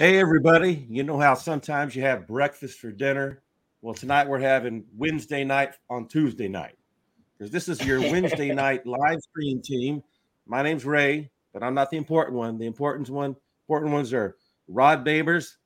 Hey, 0.00 0.18
everybody. 0.18 0.86
You 0.88 1.02
know 1.02 1.18
how 1.18 1.34
sometimes 1.34 1.94
you 1.94 2.00
have 2.00 2.26
breakfast 2.26 2.78
for 2.78 2.90
dinner? 2.90 3.42
Well, 3.82 3.92
tonight 3.92 4.26
we're 4.30 4.38
having 4.38 4.86
Wednesday 4.96 5.44
night 5.44 5.74
on 5.90 6.08
Tuesday 6.08 6.48
night 6.48 6.78
because 7.36 7.52
this 7.52 7.68
is 7.68 7.84
your 7.84 8.00
Wednesday 8.00 8.50
night 8.54 8.86
live 8.86 9.20
stream 9.20 9.60
team. 9.60 10.02
My 10.46 10.62
name's 10.62 10.86
Ray, 10.86 11.30
but 11.52 11.62
I'm 11.62 11.74
not 11.74 11.90
the 11.90 11.98
important 11.98 12.34
one. 12.34 12.56
The 12.56 12.64
important 12.64 13.10
one, 13.10 13.36
important 13.68 13.92
ones 13.92 14.14
are 14.14 14.36
Rod 14.68 15.04
Babers, 15.04 15.56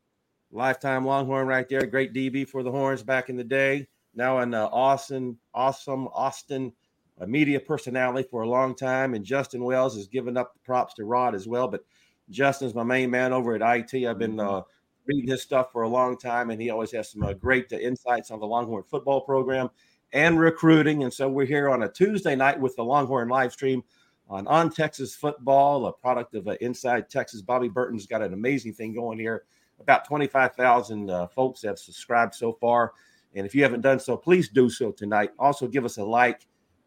lifetime 0.51 1.07
Longhorn 1.07 1.47
right 1.47 1.69
there, 1.69 1.87
great 1.87 2.13
DB 2.13 2.49
for 2.49 2.65
the 2.65 2.73
Horns 2.73 3.05
back 3.05 3.29
in 3.29 3.37
the 3.37 3.45
day. 3.45 3.87
Now 4.17 4.39
an 4.39 4.53
uh, 4.53 4.69
awesome, 4.73 5.39
awesome 5.55 6.09
Austin 6.09 6.73
a 7.19 7.27
media 7.27 7.61
personality 7.61 8.27
for 8.29 8.43
a 8.43 8.49
long 8.49 8.75
time, 8.75 9.15
and 9.15 9.25
Justin 9.25 9.63
Wells 9.63 9.97
has 9.97 10.09
given 10.09 10.37
up 10.37 10.53
the 10.53 10.61
props 10.61 10.95
to 10.95 11.05
Rod 11.05 11.35
as 11.35 11.47
well. 11.47 11.69
But 11.69 11.85
Justin's 12.31 12.75
my 12.75 12.83
main 12.83 13.11
man 13.11 13.33
over 13.33 13.55
at 13.55 13.63
IT. 13.63 14.07
I've 14.07 14.19
been 14.19 14.41
uh, 14.41 14.63
reading 15.07 15.29
his 15.29 15.43
stuff 15.43 15.73
for 15.73 15.83
a 15.83 15.89
long 15.89 16.17
time, 16.17 16.51
and 16.51 16.61
he 16.61 16.71
always 16.71 16.93
has 16.93 17.11
some 17.11 17.23
uh, 17.23 17.33
great 17.33 17.73
uh, 17.73 17.77
insights 17.77 18.31
on 18.31 18.41
the 18.41 18.47
Longhorn 18.47 18.85
football 18.85 19.21
program 19.21 19.71
and 20.13 20.39
recruiting. 20.39 21.03
And 21.03 21.13
so 21.13 21.29
we're 21.29 21.47
here 21.47 21.69
on 21.69 21.83
a 21.83 21.89
Tuesday 21.89 22.37
night 22.37 22.59
with 22.59 22.77
the 22.77 22.85
Longhorn 22.85 23.29
live 23.29 23.53
stream 23.53 23.83
on 24.29 24.47
On 24.47 24.71
Texas 24.71 25.15
Football, 25.15 25.87
a 25.87 25.93
product 25.93 26.35
of 26.35 26.49
uh, 26.49 26.57
Inside 26.61 27.11
Texas. 27.11 27.43
Bobby 27.43 27.69
Burton's 27.69 28.07
got 28.07 28.23
an 28.23 28.33
amazing 28.33 28.73
thing 28.73 28.95
going 28.95 29.19
here. 29.19 29.45
About 29.81 30.07
25,000 30.07 31.11
uh, 31.11 31.27
folks 31.29 31.63
have 31.63 31.79
subscribed 31.79 32.35
so 32.35 32.53
far. 32.53 32.93
And 33.35 33.45
if 33.45 33.55
you 33.55 33.63
haven't 33.63 33.81
done 33.81 33.99
so, 33.99 34.17
please 34.17 34.49
do 34.49 34.71
so 34.71 34.93
tonight. 34.93 35.33
Also, 35.39 35.67
give 35.67 35.85
us 35.85 35.99
a 35.99 36.05
like. 36.05 36.47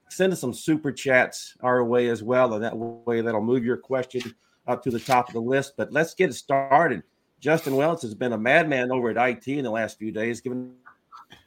Send 0.09 0.31
us 0.31 0.39
some 0.39 0.53
super 0.53 0.91
chats 0.91 1.55
our 1.61 1.83
way 1.83 2.07
as 2.07 2.23
well. 2.23 2.53
And 2.53 2.63
that 2.63 2.75
way, 2.75 3.21
that'll 3.21 3.41
move 3.41 3.65
your 3.65 3.77
question 3.77 4.33
up 4.67 4.83
to 4.83 4.91
the 4.91 4.99
top 4.99 5.27
of 5.27 5.33
the 5.33 5.41
list. 5.41 5.73
But 5.77 5.91
let's 5.91 6.13
get 6.13 6.29
it 6.29 6.33
started. 6.33 7.03
Justin 7.39 7.75
Wells 7.75 8.01
has 8.01 8.13
been 8.13 8.33
a 8.33 8.37
madman 8.37 8.91
over 8.91 9.09
at 9.09 9.29
IT 9.29 9.47
in 9.47 9.63
the 9.63 9.71
last 9.71 9.99
few 9.99 10.11
days, 10.11 10.41
giving 10.41 10.73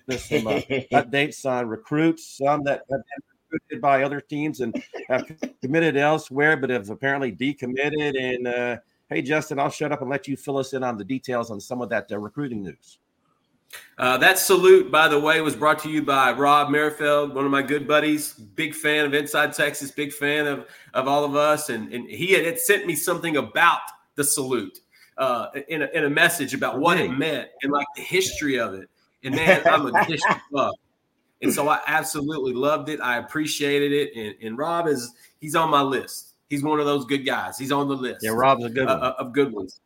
us 0.08 0.28
some 0.28 0.46
uh, 0.46 0.60
updates 0.92 1.44
on 1.44 1.68
recruits, 1.68 2.38
some 2.38 2.62
that 2.64 2.82
have 2.90 3.00
been 3.00 3.22
recruited 3.50 3.80
by 3.80 4.02
other 4.04 4.20
teams 4.20 4.60
and 4.60 4.82
have 5.08 5.30
committed 5.60 5.96
elsewhere, 5.96 6.56
but 6.56 6.70
have 6.70 6.90
apparently 6.90 7.32
decommitted. 7.32 8.16
And 8.18 8.46
uh, 8.46 8.76
hey, 9.08 9.22
Justin, 9.22 9.58
I'll 9.58 9.70
shut 9.70 9.92
up 9.92 10.00
and 10.00 10.10
let 10.10 10.28
you 10.28 10.36
fill 10.36 10.58
us 10.58 10.72
in 10.72 10.84
on 10.84 10.96
the 10.96 11.04
details 11.04 11.50
on 11.50 11.60
some 11.60 11.82
of 11.82 11.88
that 11.88 12.10
uh, 12.12 12.18
recruiting 12.18 12.62
news. 12.62 12.98
Uh, 13.98 14.16
that 14.16 14.38
salute, 14.38 14.90
by 14.90 15.08
the 15.08 15.18
way, 15.18 15.40
was 15.40 15.54
brought 15.54 15.78
to 15.78 15.90
you 15.90 16.02
by 16.02 16.32
Rob 16.32 16.70
Merrifield, 16.70 17.34
one 17.34 17.44
of 17.44 17.50
my 17.50 17.62
good 17.62 17.86
buddies. 17.86 18.32
Big 18.32 18.74
fan 18.74 19.04
of 19.04 19.14
Inside 19.14 19.52
Texas, 19.52 19.90
big 19.90 20.12
fan 20.12 20.46
of, 20.46 20.66
of 20.94 21.06
all 21.06 21.24
of 21.24 21.36
us. 21.36 21.68
And, 21.68 21.92
and 21.92 22.08
he 22.08 22.32
had, 22.32 22.44
had 22.44 22.58
sent 22.58 22.86
me 22.86 22.94
something 22.94 23.36
about 23.36 23.80
the 24.14 24.24
salute 24.24 24.80
uh, 25.18 25.48
in, 25.68 25.82
a, 25.82 25.86
in 25.92 26.04
a 26.04 26.10
message 26.10 26.54
about 26.54 26.80
what 26.80 26.98
it 26.98 27.10
meant 27.10 27.50
and 27.62 27.72
like 27.72 27.86
the 27.94 28.02
history 28.02 28.58
of 28.58 28.74
it. 28.74 28.88
And 29.22 29.34
man, 29.34 29.60
I'm 29.66 29.94
a 29.94 30.04
history 30.04 30.34
buff. 30.52 30.74
And 31.42 31.52
so 31.52 31.68
I 31.68 31.80
absolutely 31.86 32.52
loved 32.52 32.88
it. 32.88 33.00
I 33.00 33.18
appreciated 33.18 33.92
it. 33.92 34.16
And, 34.16 34.34
and 34.42 34.58
Rob 34.58 34.88
is, 34.88 35.12
he's 35.40 35.54
on 35.54 35.70
my 35.70 35.82
list. 35.82 36.34
He's 36.48 36.62
one 36.62 36.80
of 36.80 36.86
those 36.86 37.04
good 37.04 37.24
guys. 37.24 37.58
He's 37.58 37.70
on 37.70 37.88
the 37.88 37.94
list. 37.94 38.20
Yeah, 38.22 38.30
Rob's 38.30 38.64
a 38.64 38.70
good 38.70 38.88
uh, 38.88 38.98
one. 38.98 39.02
Uh, 39.02 39.14
of 39.18 39.32
good 39.32 39.52
ones. 39.52 39.80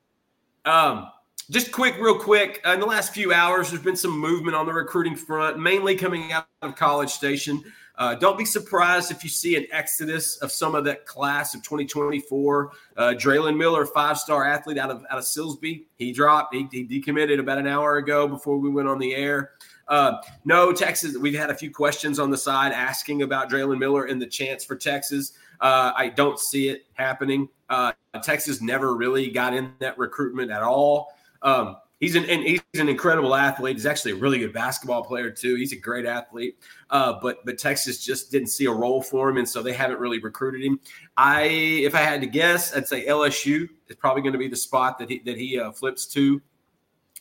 Um, 0.65 1.11
just 1.51 1.73
quick, 1.73 1.97
real 1.99 2.19
quick. 2.19 2.61
Uh, 2.67 2.73
in 2.73 2.81
the 2.81 2.87
last 2.87 3.13
few 3.13 3.33
hours, 3.33 3.71
there's 3.71 3.83
been 3.83 3.97
some 3.97 4.19
movement 4.19 4.57
on 4.57 4.67
the 4.67 4.73
recruiting 4.73 5.17
front, 5.17 5.59
mainly 5.59 5.97
coming 5.97 6.33
out 6.33 6.47
of 6.63 6.77
College 6.77 7.11
Station. 7.11 7.63
Uh, 7.97 8.15
don't 8.15 8.37
be 8.37 8.45
surprised 8.45 9.13
if 9.13 9.23
you 9.23 9.31
see 9.31 9.57
an 9.57 9.67
exodus 9.71 10.37
of 10.39 10.51
some 10.51 10.75
of 10.75 10.85
that 10.85 11.07
class 11.07 11.55
of 11.55 11.63
2024. 11.63 12.73
Uh, 12.97 13.03
Draylen 13.17 13.57
Miller, 13.57 13.87
five-star 13.87 14.45
athlete 14.45 14.79
out 14.79 14.91
of 14.91 15.05
out 15.11 15.19
of 15.19 15.25
Silsbee, 15.25 15.85
he 15.97 16.13
dropped. 16.13 16.55
He, 16.55 16.67
he 16.73 16.85
decommitted 16.85 17.39
about 17.39 17.59
an 17.59 17.69
hour 17.69 17.99
ago 17.99 18.27
before 18.27 18.59
we 18.59 18.69
went 18.69 18.89
on 18.89 18.99
the 18.99 19.15
air. 19.15 19.53
Uh, 19.87 20.17
no, 20.45 20.73
Texas. 20.73 21.17
We've 21.17 21.39
had 21.39 21.51
a 21.51 21.55
few 21.55 21.71
questions 21.71 22.19
on 22.19 22.31
the 22.31 22.39
side 22.39 22.73
asking 22.73 23.23
about 23.23 23.51
Draylen 23.51 23.79
Miller 23.79 24.07
and 24.07 24.21
the 24.21 24.27
chance 24.27 24.65
for 24.65 24.75
Texas. 24.75 25.35
Uh, 25.61 25.93
I 25.95 26.09
don't 26.09 26.39
see 26.39 26.69
it 26.69 26.87
happening. 26.95 27.49
Uh, 27.69 27.93
Texas 28.23 28.61
never 28.61 28.97
really 28.97 29.31
got 29.31 29.55
in 29.55 29.73
that 29.79 29.97
recruitment 29.99 30.51
at 30.51 30.63
all. 30.63 31.13
Um, 31.45 31.77
he's 32.01 32.17
an 32.17 32.25
he's 32.25 32.61
an 32.75 32.89
incredible 32.89 33.35
athlete. 33.35 33.77
He's 33.77 33.87
actually 33.87 34.13
a 34.13 34.17
really 34.17 34.39
good 34.39 34.53
basketball 34.53 35.05
player 35.05 35.31
too. 35.31 35.55
He's 35.55 35.73
a 35.73 35.77
great 35.77 36.07
athlete. 36.07 36.59
Uh, 36.91 37.15
but 37.23 37.45
but 37.45 37.59
Texas 37.59 38.05
just 38.05 38.33
didn't 38.33 38.49
see 38.49 38.65
a 38.67 38.73
role 38.73 39.03
for 39.03 39.29
him, 39.29 39.37
and 39.37 39.49
so 39.49 39.63
they 39.63 39.73
haven't 39.73 40.01
really 40.01 40.19
recruited 40.19 40.63
him. 40.63 40.81
I, 41.17 41.45
if 41.45 41.95
I 41.95 42.01
had 42.01 42.21
to 42.23 42.27
guess, 42.27 42.75
I'd 42.75 42.89
say 42.89 43.07
LSU 43.07 43.69
is 43.89 43.97
probably 43.97 44.23
going 44.23 44.33
to 44.33 44.39
be 44.39 44.49
the 44.49 44.57
spot 44.57 44.99
that 44.99 45.11
he 45.11 45.21
that 45.21 45.37
he 45.37 45.59
uh, 45.59 45.73
flips 45.73 46.07
to. 46.09 46.41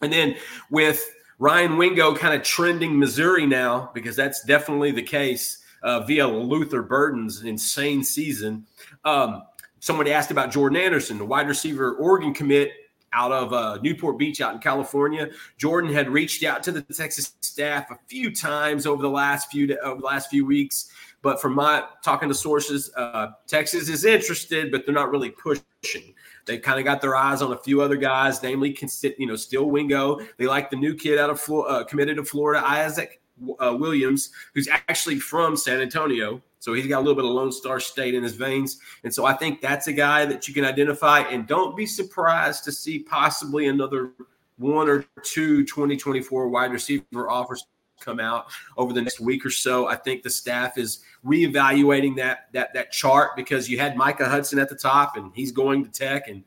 And 0.02 0.12
then 0.12 0.36
with 0.70 1.14
Ryan 1.40 1.78
Wingo 1.78 2.16
kind 2.16 2.34
of 2.34 2.44
trending 2.44 2.98
Missouri 2.98 3.46
now, 3.46 3.92
because 3.94 4.16
that's 4.16 4.44
definitely 4.44 4.92
the 4.92 5.04
case 5.04 5.60
uh, 5.82 6.02
via 6.02 6.28
Luther 6.28 6.82
Burden's 6.82 7.44
insane 7.44 8.04
season. 8.04 8.66
Um, 9.06 9.44
somebody 9.80 10.12
asked 10.12 10.32
about 10.32 10.52
Jordan 10.52 10.78
Anderson, 10.78 11.18
the 11.18 11.26
wide 11.26 11.48
receiver 11.48 11.94
Oregon 11.96 12.34
commit 12.34 12.72
out 13.14 13.32
of 13.32 13.54
uh, 13.54 13.80
Newport 13.82 14.18
Beach 14.18 14.42
out 14.42 14.54
in 14.54 14.60
California. 14.60 15.30
Jordan 15.58 15.94
had 15.94 16.10
reached 16.10 16.44
out 16.44 16.64
to 16.64 16.72
the 16.72 16.82
Texas 16.82 17.34
staff 17.42 17.90
a 17.92 18.00
few 18.08 18.34
times 18.34 18.86
over 18.86 19.02
the 19.02 19.10
last 19.10 19.52
few 19.52 19.78
over 19.84 20.00
the 20.00 20.06
last 20.06 20.30
few 20.30 20.46
weeks, 20.46 20.92
but 21.22 21.42
from 21.42 21.54
my 21.54 21.84
talking 22.04 22.30
to 22.30 22.36
sources, 22.36 22.92
uh, 22.98 23.28
Texas 23.48 23.90
is 23.90 24.06
interested, 24.06 24.72
but 24.72 24.86
they're 24.86 24.94
not 24.94 25.10
really 25.10 25.32
pushing. 25.32 26.14
They 26.46 26.58
kind 26.58 26.78
of 26.78 26.86
got 26.86 27.02
their 27.02 27.16
eyes 27.16 27.42
on 27.42 27.54
a 27.54 27.58
few 27.58 27.82
other 27.82 27.96
guys, 27.96 28.44
namely, 28.44 28.78
you 29.18 29.28
know, 29.28 29.38
still 29.38 29.70
Wingo. 29.70 30.20
They 30.38 30.46
like 30.46 30.70
the 30.70 30.76
new 30.76 30.94
kid 30.94 31.18
out 31.18 31.30
of 31.30 31.50
uh, 31.50 31.86
committed 31.86 32.18
to 32.18 32.26
Florida, 32.26 32.62
Isaac 32.66 33.22
uh, 33.60 33.76
Williams, 33.78 34.32
who's 34.54 34.68
actually 34.68 35.20
from 35.20 35.56
San 35.56 35.82
Antonio. 35.82 36.42
So 36.60 36.74
he's 36.74 36.88
got 36.88 37.00
a 37.00 37.04
little 37.04 37.16
bit 37.16 37.26
of 37.26 37.32
Lone 37.32 37.52
Star 37.52 37.80
State 37.80 38.14
in 38.14 38.24
his 38.24 38.34
veins. 38.34 38.80
And 39.04 39.14
so 39.14 39.26
I 39.26 39.34
think 39.34 39.62
that's 39.62 39.88
a 39.88 39.94
guy 39.94 40.26
that 40.26 40.48
you 40.48 40.54
can 40.54 40.64
identify. 40.64 41.20
And 41.20 41.46
don't 41.46 41.76
be 41.76 41.86
surprised 41.86 42.64
to 42.66 42.72
see 42.72 43.00
possibly 43.00 43.68
another 43.68 44.12
one 44.58 44.88
or 44.88 45.06
two 45.24 45.66
2024 45.66 46.48
wide 46.48 46.72
receiver 46.72 47.30
offers 47.30 47.66
come 48.00 48.20
out 48.20 48.48
over 48.78 48.94
the 48.94 49.02
next 49.02 49.20
week 49.20 49.46
or 49.46 49.50
so. 49.50 49.88
I 49.88 49.96
think 49.96 50.24
the 50.24 50.30
staff 50.30 50.78
is 50.78 51.00
reevaluating 51.26 52.16
that 52.18 52.48
that 52.54 52.74
that 52.74 52.92
chart 52.92 53.36
because 53.36 53.70
you 53.70 53.80
had 53.80 53.96
Micah 53.96 54.28
Hudson 54.28 54.60
at 54.60 54.70
the 54.70 54.76
top 54.76 55.18
and 55.18 55.32
he's 55.34 55.52
going 55.52 55.84
to 55.86 55.92
Tech 55.92 56.28
and 56.28 56.44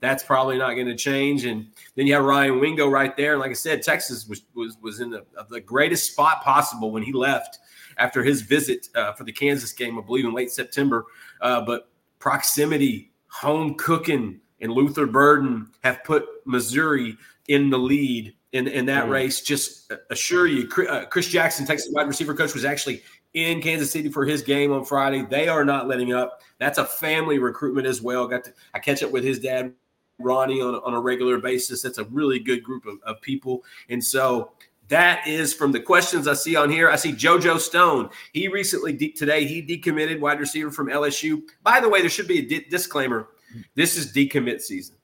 that's 0.00 0.24
probably 0.24 0.58
not 0.58 0.74
going 0.74 0.86
to 0.86 0.96
change. 0.96 1.44
And 1.44 1.66
then 1.94 2.06
you 2.06 2.14
have 2.14 2.24
Ryan 2.24 2.58
Wingo 2.58 2.88
right 2.88 3.16
there. 3.16 3.32
And 3.32 3.40
like 3.40 3.50
I 3.50 3.54
said, 3.54 3.82
Texas 3.82 4.26
was 4.26 4.42
was 4.54 4.76
was 4.80 5.00
in 5.00 5.10
the, 5.10 5.24
the 5.48 5.60
greatest 5.60 6.12
spot 6.12 6.42
possible 6.42 6.90
when 6.90 7.02
he 7.02 7.12
left 7.12 7.58
after 7.98 8.22
his 8.22 8.42
visit 8.42 8.88
uh, 8.94 9.12
for 9.12 9.24
the 9.24 9.32
Kansas 9.32 9.72
game, 9.72 9.98
I 9.98 10.02
believe 10.02 10.24
in 10.24 10.32
late 10.32 10.50
September. 10.50 11.06
Uh, 11.40 11.60
but 11.60 11.90
proximity, 12.18 13.12
home 13.28 13.74
cooking, 13.74 14.40
and 14.60 14.72
Luther 14.72 15.06
Burden 15.06 15.68
have 15.84 16.02
put 16.04 16.26
Missouri 16.46 17.16
in 17.48 17.70
the 17.70 17.78
lead 17.78 18.34
in, 18.52 18.66
in 18.68 18.86
that 18.86 19.06
mm. 19.06 19.10
race. 19.10 19.42
Just 19.42 19.92
assure 20.10 20.46
you, 20.46 20.68
uh, 20.88 21.06
Chris 21.06 21.28
Jackson, 21.28 21.66
Texas 21.66 21.90
wide 21.92 22.06
receiver 22.06 22.34
coach, 22.34 22.54
was 22.54 22.64
actually 22.64 23.02
in 23.34 23.60
Kansas 23.60 23.90
City 23.90 24.08
for 24.08 24.24
his 24.24 24.42
game 24.42 24.72
on 24.72 24.84
Friday. 24.84 25.24
They 25.28 25.48
are 25.48 25.64
not 25.64 25.88
letting 25.88 26.12
up. 26.12 26.40
That's 26.58 26.78
a 26.78 26.84
family 26.84 27.38
recruitment 27.38 27.86
as 27.86 28.02
well. 28.02 28.26
Got 28.26 28.44
to 28.44 28.52
I 28.74 28.78
catch 28.78 29.02
up 29.02 29.10
with 29.10 29.24
his 29.24 29.38
dad 29.38 29.72
Ronnie 30.20 30.60
on, 30.60 30.76
on 30.76 30.94
a 30.94 31.00
regular 31.00 31.38
basis. 31.38 31.82
That's 31.82 31.98
a 31.98 32.04
really 32.04 32.38
good 32.38 32.62
group 32.62 32.86
of, 32.86 32.98
of 33.02 33.20
people. 33.20 33.64
And 33.88 34.02
so 34.04 34.52
that 34.88 35.26
is 35.26 35.54
from 35.54 35.72
the 35.72 35.80
questions 35.80 36.26
I 36.26 36.34
see 36.34 36.56
on 36.56 36.68
here. 36.68 36.90
I 36.90 36.96
see 36.96 37.12
JoJo 37.12 37.58
Stone. 37.58 38.10
He 38.32 38.48
recently, 38.48 38.92
de- 38.92 39.12
today, 39.12 39.46
he 39.46 39.62
decommitted 39.62 40.20
wide 40.20 40.40
receiver 40.40 40.70
from 40.70 40.88
LSU. 40.88 41.42
By 41.62 41.80
the 41.80 41.88
way, 41.88 42.00
there 42.00 42.10
should 42.10 42.28
be 42.28 42.40
a 42.40 42.42
di- 42.42 42.66
disclaimer. 42.68 43.28
This 43.74 43.96
is 43.96 44.12
decommit 44.12 44.60
season. 44.60 44.96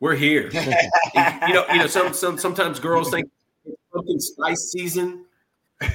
We're 0.00 0.14
here. 0.14 0.48
you 0.54 1.54
know, 1.54 1.64
you 1.72 1.78
know, 1.78 1.86
some, 1.86 2.12
some 2.12 2.38
sometimes 2.38 2.80
girls 2.80 3.10
think 3.10 3.28
it's 3.64 3.76
pumpkin 3.92 4.20
spice 4.20 4.70
season, 4.72 5.24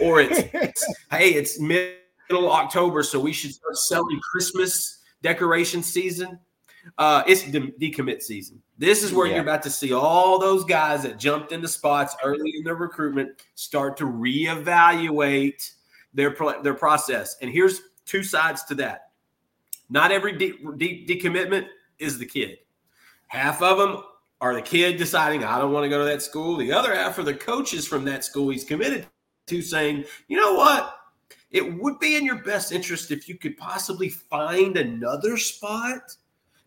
or 0.01 0.21
it's 0.21 0.39
hey, 1.11 1.29
it's 1.31 1.59
middle 1.59 2.51
October, 2.51 3.03
so 3.03 3.19
we 3.19 3.33
should 3.33 3.53
start 3.53 3.77
selling 3.77 4.19
Christmas 4.31 4.99
decoration 5.21 5.83
season. 5.83 6.39
Uh, 6.97 7.23
it's 7.27 7.43
de- 7.43 7.71
decommit 7.73 8.21
season. 8.21 8.61
This 8.77 9.03
is 9.03 9.13
where 9.13 9.27
yeah. 9.27 9.35
you're 9.35 9.43
about 9.43 9.63
to 9.63 9.69
see 9.69 9.93
all 9.93 10.39
those 10.39 10.63
guys 10.63 11.03
that 11.03 11.17
jumped 11.17 11.51
into 11.51 11.67
spots 11.67 12.15
early 12.23 12.53
in 12.57 12.63
their 12.63 12.75
recruitment 12.75 13.41
start 13.55 13.97
to 13.97 14.05
reevaluate 14.05 15.71
their 16.13 16.35
their 16.63 16.73
process. 16.73 17.37
And 17.41 17.51
here's 17.51 17.81
two 18.05 18.23
sides 18.23 18.63
to 18.65 18.75
that. 18.75 19.11
Not 19.89 20.11
every 20.11 20.37
de- 20.37 20.57
de- 20.77 21.05
decommitment 21.05 21.67
is 21.99 22.17
the 22.17 22.25
kid. 22.25 22.57
Half 23.27 23.61
of 23.61 23.77
them 23.77 24.03
are 24.39 24.53
the 24.53 24.61
kid 24.61 24.97
deciding 24.97 25.43
I 25.43 25.59
don't 25.59 25.71
want 25.71 25.83
to 25.83 25.89
go 25.89 25.99
to 25.99 26.05
that 26.05 26.21
school. 26.21 26.57
The 26.57 26.71
other 26.71 26.95
half 26.95 27.17
are 27.17 27.23
the 27.23 27.33
coaches 27.33 27.87
from 27.87 28.05
that 28.05 28.23
school 28.23 28.49
he's 28.49 28.63
committed 28.63 29.07
to 29.47 29.61
saying, 29.61 30.05
you 30.27 30.37
know 30.37 30.53
what? 30.53 30.93
It 31.49 31.77
would 31.79 31.99
be 31.99 32.17
in 32.17 32.25
your 32.25 32.43
best 32.43 32.71
interest 32.71 33.11
if 33.11 33.27
you 33.29 33.35
could 33.35 33.57
possibly 33.57 34.09
find 34.09 34.77
another 34.77 35.37
spot. 35.37 36.15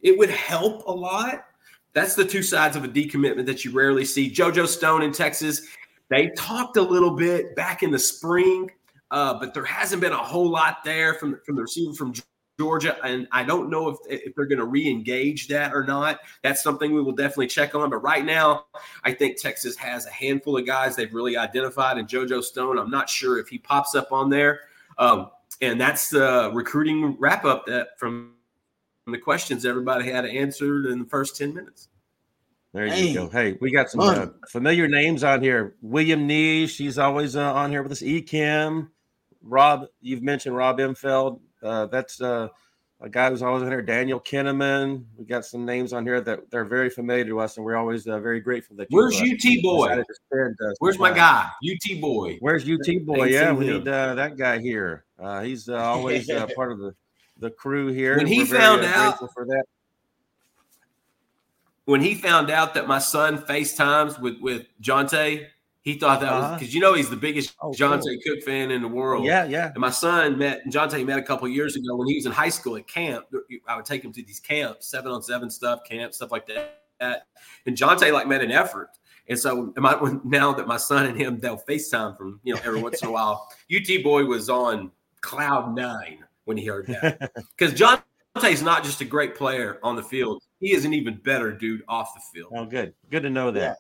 It 0.02 0.18
would 0.18 0.30
help 0.30 0.86
a 0.86 0.92
lot 0.92 1.44
That's 1.92 2.14
the 2.14 2.24
two 2.24 2.42
sides 2.42 2.76
of 2.76 2.84
a 2.84 2.88
decommitment 2.88 3.46
that 3.46 3.64
you 3.64 3.72
rarely 3.72 4.04
see. 4.04 4.30
JoJo 4.30 4.66
Stone 4.66 5.02
in 5.02 5.12
Texas, 5.12 5.62
they 6.08 6.28
talked 6.36 6.76
a 6.76 6.82
little 6.82 7.10
bit 7.10 7.56
back 7.56 7.82
in 7.82 7.90
the 7.90 7.98
spring, 7.98 8.70
uh, 9.10 9.38
but 9.38 9.54
there 9.54 9.64
hasn't 9.64 10.00
been 10.00 10.12
a 10.12 10.16
whole 10.16 10.48
lot 10.48 10.84
there 10.84 11.14
from, 11.14 11.40
from 11.44 11.56
the 11.56 11.62
receiver 11.62 11.92
from 11.94 12.14
Georgia, 12.60 12.96
and 13.04 13.26
I 13.32 13.42
don't 13.42 13.70
know 13.70 13.88
if, 13.88 13.96
if 14.06 14.34
they're 14.34 14.46
going 14.46 14.58
to 14.58 14.66
re-engage 14.66 15.48
that 15.48 15.74
or 15.74 15.82
not. 15.82 16.20
That's 16.42 16.62
something 16.62 16.92
we 16.92 17.02
will 17.02 17.12
definitely 17.12 17.46
check 17.46 17.74
on. 17.74 17.90
But 17.90 17.98
right 17.98 18.24
now, 18.24 18.66
I 19.02 19.12
think 19.12 19.40
Texas 19.40 19.76
has 19.76 20.06
a 20.06 20.10
handful 20.10 20.58
of 20.58 20.66
guys 20.66 20.94
they've 20.94 21.12
really 21.12 21.36
identified, 21.36 21.98
and 21.98 22.06
JoJo 22.06 22.44
Stone. 22.44 22.78
I'm 22.78 22.90
not 22.90 23.08
sure 23.08 23.38
if 23.38 23.48
he 23.48 23.58
pops 23.58 23.94
up 23.94 24.12
on 24.12 24.30
there. 24.30 24.60
Um, 24.98 25.30
and 25.62 25.80
that's 25.80 26.10
the 26.10 26.50
recruiting 26.54 27.16
wrap 27.18 27.44
up 27.44 27.66
that 27.66 27.98
from 27.98 28.34
the 29.10 29.18
questions 29.18 29.64
everybody 29.64 30.10
had 30.10 30.24
answered 30.26 30.86
in 30.86 31.00
the 31.00 31.04
first 31.04 31.36
10 31.36 31.54
minutes. 31.54 31.88
There 32.72 32.86
you 32.86 32.92
hey, 32.92 33.14
go. 33.14 33.28
Hey, 33.28 33.58
we 33.60 33.72
got 33.72 33.90
some 33.90 34.00
uh, 34.00 34.26
familiar 34.48 34.86
names 34.86 35.24
on 35.24 35.42
here. 35.42 35.74
William 35.82 36.26
Nee, 36.26 36.68
she's 36.68 36.98
always 36.98 37.34
uh, 37.34 37.52
on 37.52 37.70
here 37.70 37.82
with 37.82 37.90
us. 37.90 38.02
E. 38.02 38.22
Kim, 38.22 38.92
Rob, 39.42 39.86
you've 40.00 40.22
mentioned 40.22 40.56
Rob 40.56 40.78
Imfeld. 40.78 41.40
Uh, 41.62 41.86
that's 41.86 42.20
uh, 42.20 42.46
a 43.00 43.08
guy 43.08 43.28
who's 43.28 43.42
always 43.42 43.64
in 43.64 43.68
here. 43.68 43.82
Daniel 43.82 44.20
Kinneman. 44.20 45.04
We 45.16 45.24
got 45.24 45.44
some 45.44 45.64
names 45.64 45.92
on 45.92 46.06
here 46.06 46.20
that 46.20 46.48
they're 46.52 46.64
very 46.64 46.90
familiar 46.90 47.24
to 47.24 47.40
us, 47.40 47.56
and 47.56 47.66
we're 47.66 47.76
always 47.76 48.06
uh, 48.06 48.20
very 48.20 48.40
grateful 48.40 48.76
that. 48.76 48.86
Where's 48.90 49.20
UT 49.20 49.62
boy? 49.62 50.02
Where's 50.78 50.98
my 50.98 51.12
guy? 51.12 51.48
UT 51.68 52.00
boy. 52.00 52.36
Where's 52.38 52.68
UT 52.68 53.04
boy? 53.04 53.24
yeah, 53.24 53.52
we 53.52 53.66
need 53.66 53.88
uh, 53.88 54.14
that 54.14 54.36
guy 54.36 54.60
here. 54.60 55.06
Uh, 55.18 55.40
he's 55.42 55.68
always 55.68 56.30
part 56.54 56.70
of 56.70 56.78
the 56.78 56.94
the 57.40 57.50
crew 57.50 57.88
here. 57.88 58.16
When 58.16 58.26
he 58.26 58.40
we're 58.40 58.58
found 58.58 58.82
very, 58.82 58.94
out 58.94 59.18
for 59.32 59.44
that. 59.46 59.64
When 61.86 62.00
he 62.00 62.14
found 62.14 62.50
out 62.50 62.74
that 62.74 62.86
my 62.86 62.98
son 62.98 63.38
FaceTimes 63.38 64.20
with 64.20 64.40
with 64.40 64.66
Johntay 64.80 65.48
he 65.82 65.94
thought 65.94 66.20
that 66.20 66.30
uh-huh. 66.30 66.50
was 66.52 66.60
because 66.60 66.74
you 66.74 66.80
know 66.80 66.94
he's 66.94 67.08
the 67.08 67.16
biggest 67.16 67.54
oh, 67.62 67.72
John 67.72 68.00
cool. 68.00 68.14
Cook 68.26 68.42
fan 68.42 68.70
in 68.70 68.82
the 68.82 68.88
world. 68.88 69.24
Yeah, 69.24 69.44
yeah. 69.44 69.68
And 69.68 69.78
my 69.78 69.90
son 69.90 70.36
met 70.36 70.66
Johntay 70.66 71.06
met 71.06 71.18
a 71.18 71.22
couple 71.22 71.48
years 71.48 71.74
ago 71.74 71.96
when 71.96 72.06
he 72.06 72.16
was 72.16 72.26
in 72.26 72.32
high 72.32 72.50
school 72.50 72.76
at 72.76 72.86
camp. 72.86 73.26
I 73.66 73.76
would 73.76 73.86
take 73.86 74.04
him 74.04 74.12
to 74.12 74.22
these 74.22 74.40
camps, 74.40 74.88
seven 74.88 75.10
on 75.10 75.22
seven 75.22 75.48
stuff, 75.48 75.80
camp 75.88 76.12
stuff 76.12 76.30
like 76.30 76.46
that. 76.48 77.26
And 77.64 77.76
Johntay 77.76 78.12
like 78.12 78.28
made 78.28 78.42
an 78.42 78.52
effort. 78.52 78.90
And 79.28 79.38
so 79.38 79.72
I, 79.82 80.18
now 80.24 80.52
that 80.52 80.66
my 80.66 80.76
son 80.76 81.06
and 81.06 81.16
him 81.16 81.40
they'll 81.40 81.62
FaceTime 81.66 82.16
from 82.16 82.40
you 82.42 82.54
know 82.54 82.60
every 82.62 82.82
once 82.82 83.00
in 83.00 83.08
a 83.08 83.12
while. 83.12 83.48
UT 83.74 84.02
boy 84.02 84.26
was 84.26 84.50
on 84.50 84.90
cloud 85.22 85.74
nine 85.74 86.24
when 86.50 86.56
he 86.56 86.66
heard 86.66 86.88
that 86.88 87.30
because 87.56 87.72
Johntay 87.78 88.50
is 88.50 88.60
not 88.60 88.82
just 88.82 89.00
a 89.00 89.04
great 89.04 89.36
player 89.36 89.78
on 89.84 89.94
the 89.94 90.02
field; 90.02 90.42
he 90.58 90.72
is 90.72 90.84
an 90.84 90.92
even 90.92 91.14
better 91.22 91.52
dude 91.52 91.82
off 91.86 92.12
the 92.12 92.20
field. 92.34 92.52
Oh, 92.56 92.64
good, 92.64 92.92
good 93.08 93.22
to 93.22 93.30
know 93.30 93.52
that. 93.52 93.60
Yeah. 93.60 93.74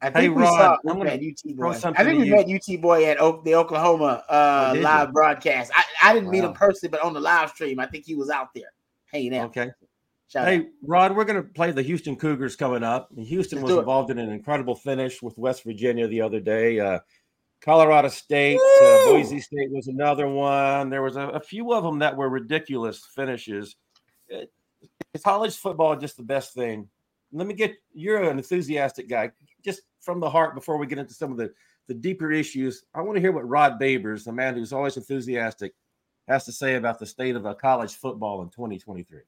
I 0.00 0.06
think 0.06 0.16
hey, 0.16 0.28
we 0.30 0.42
Rod, 0.42 0.78
saw 0.82 0.94
we 0.94 1.04
met 1.04 1.20
UT 1.20 1.56
boy. 1.56 1.72
I 1.94 2.04
think 2.04 2.20
we 2.20 2.28
you. 2.28 2.36
met 2.36 2.48
UT 2.48 2.80
boy 2.80 3.04
at 3.04 3.20
o- 3.20 3.42
the 3.44 3.54
Oklahoma 3.54 4.24
uh, 4.30 4.72
oh, 4.74 4.80
live 4.80 5.08
you? 5.08 5.12
broadcast. 5.12 5.70
I, 5.76 5.84
I 6.02 6.14
didn't 6.14 6.28
wow. 6.28 6.32
meet 6.32 6.44
him 6.44 6.54
personally, 6.54 6.90
but 6.90 7.04
on 7.04 7.12
the 7.12 7.20
live 7.20 7.50
stream, 7.50 7.78
I 7.78 7.84
think 7.84 8.06
he 8.06 8.14
was 8.14 8.30
out 8.30 8.48
there 8.54 8.72
hanging 9.12 9.36
out. 9.36 9.50
Okay. 9.50 9.70
Shout 10.28 10.48
hey, 10.48 10.60
out. 10.60 10.64
Rod, 10.86 11.14
we're 11.14 11.26
going 11.26 11.42
to 11.42 11.46
play 11.46 11.70
the 11.72 11.82
Houston 11.82 12.16
Cougars 12.16 12.56
coming 12.56 12.82
up. 12.82 13.10
Houston 13.14 13.58
Let's 13.58 13.72
was 13.72 13.78
involved 13.80 14.10
in 14.10 14.18
an 14.18 14.30
incredible 14.30 14.74
finish 14.74 15.20
with 15.20 15.36
West 15.36 15.64
Virginia 15.64 16.08
the 16.08 16.22
other 16.22 16.40
day. 16.40 16.80
Uh, 16.80 17.00
Colorado 17.60 18.08
State, 18.08 18.58
uh, 18.82 19.06
Boise 19.06 19.40
State 19.40 19.70
was 19.70 19.88
another 19.88 20.28
one. 20.28 20.88
There 20.88 21.02
was 21.02 21.16
a, 21.16 21.28
a, 21.28 21.40
few 21.40 21.72
of 21.74 21.84
them 21.84 21.98
that 21.98 22.16
were 22.16 22.30
ridiculous 22.30 23.04
finishes. 23.14 23.76
It, 24.28 24.50
college 25.22 25.56
football 25.56 25.96
just 25.96 26.16
the 26.16 26.22
best 26.22 26.54
thing. 26.54 26.88
Let 27.32 27.46
me 27.46 27.54
get 27.54 27.74
you're 27.92 28.22
an 28.22 28.38
enthusiastic 28.38 29.08
guy. 29.08 29.30
Just 29.62 29.82
from 30.00 30.20
the 30.20 30.30
heart 30.30 30.54
before 30.54 30.78
we 30.78 30.86
get 30.86 30.98
into 30.98 31.12
some 31.12 31.30
of 31.30 31.36
the, 31.36 31.52
the 31.86 31.94
deeper 31.94 32.32
issues. 32.32 32.84
I 32.94 33.02
want 33.02 33.16
to 33.16 33.20
hear 33.20 33.32
what 33.32 33.48
Rod 33.48 33.78
Babers, 33.78 34.24
the 34.24 34.32
man 34.32 34.54
who's 34.54 34.72
always 34.72 34.96
enthusiastic, 34.96 35.74
has 36.28 36.44
to 36.46 36.52
say 36.52 36.76
about 36.76 36.98
the 36.98 37.06
state 37.06 37.36
of 37.36 37.44
uh, 37.44 37.54
college 37.54 37.94
football 37.94 38.42
in 38.42 38.48
2023. 38.48 39.20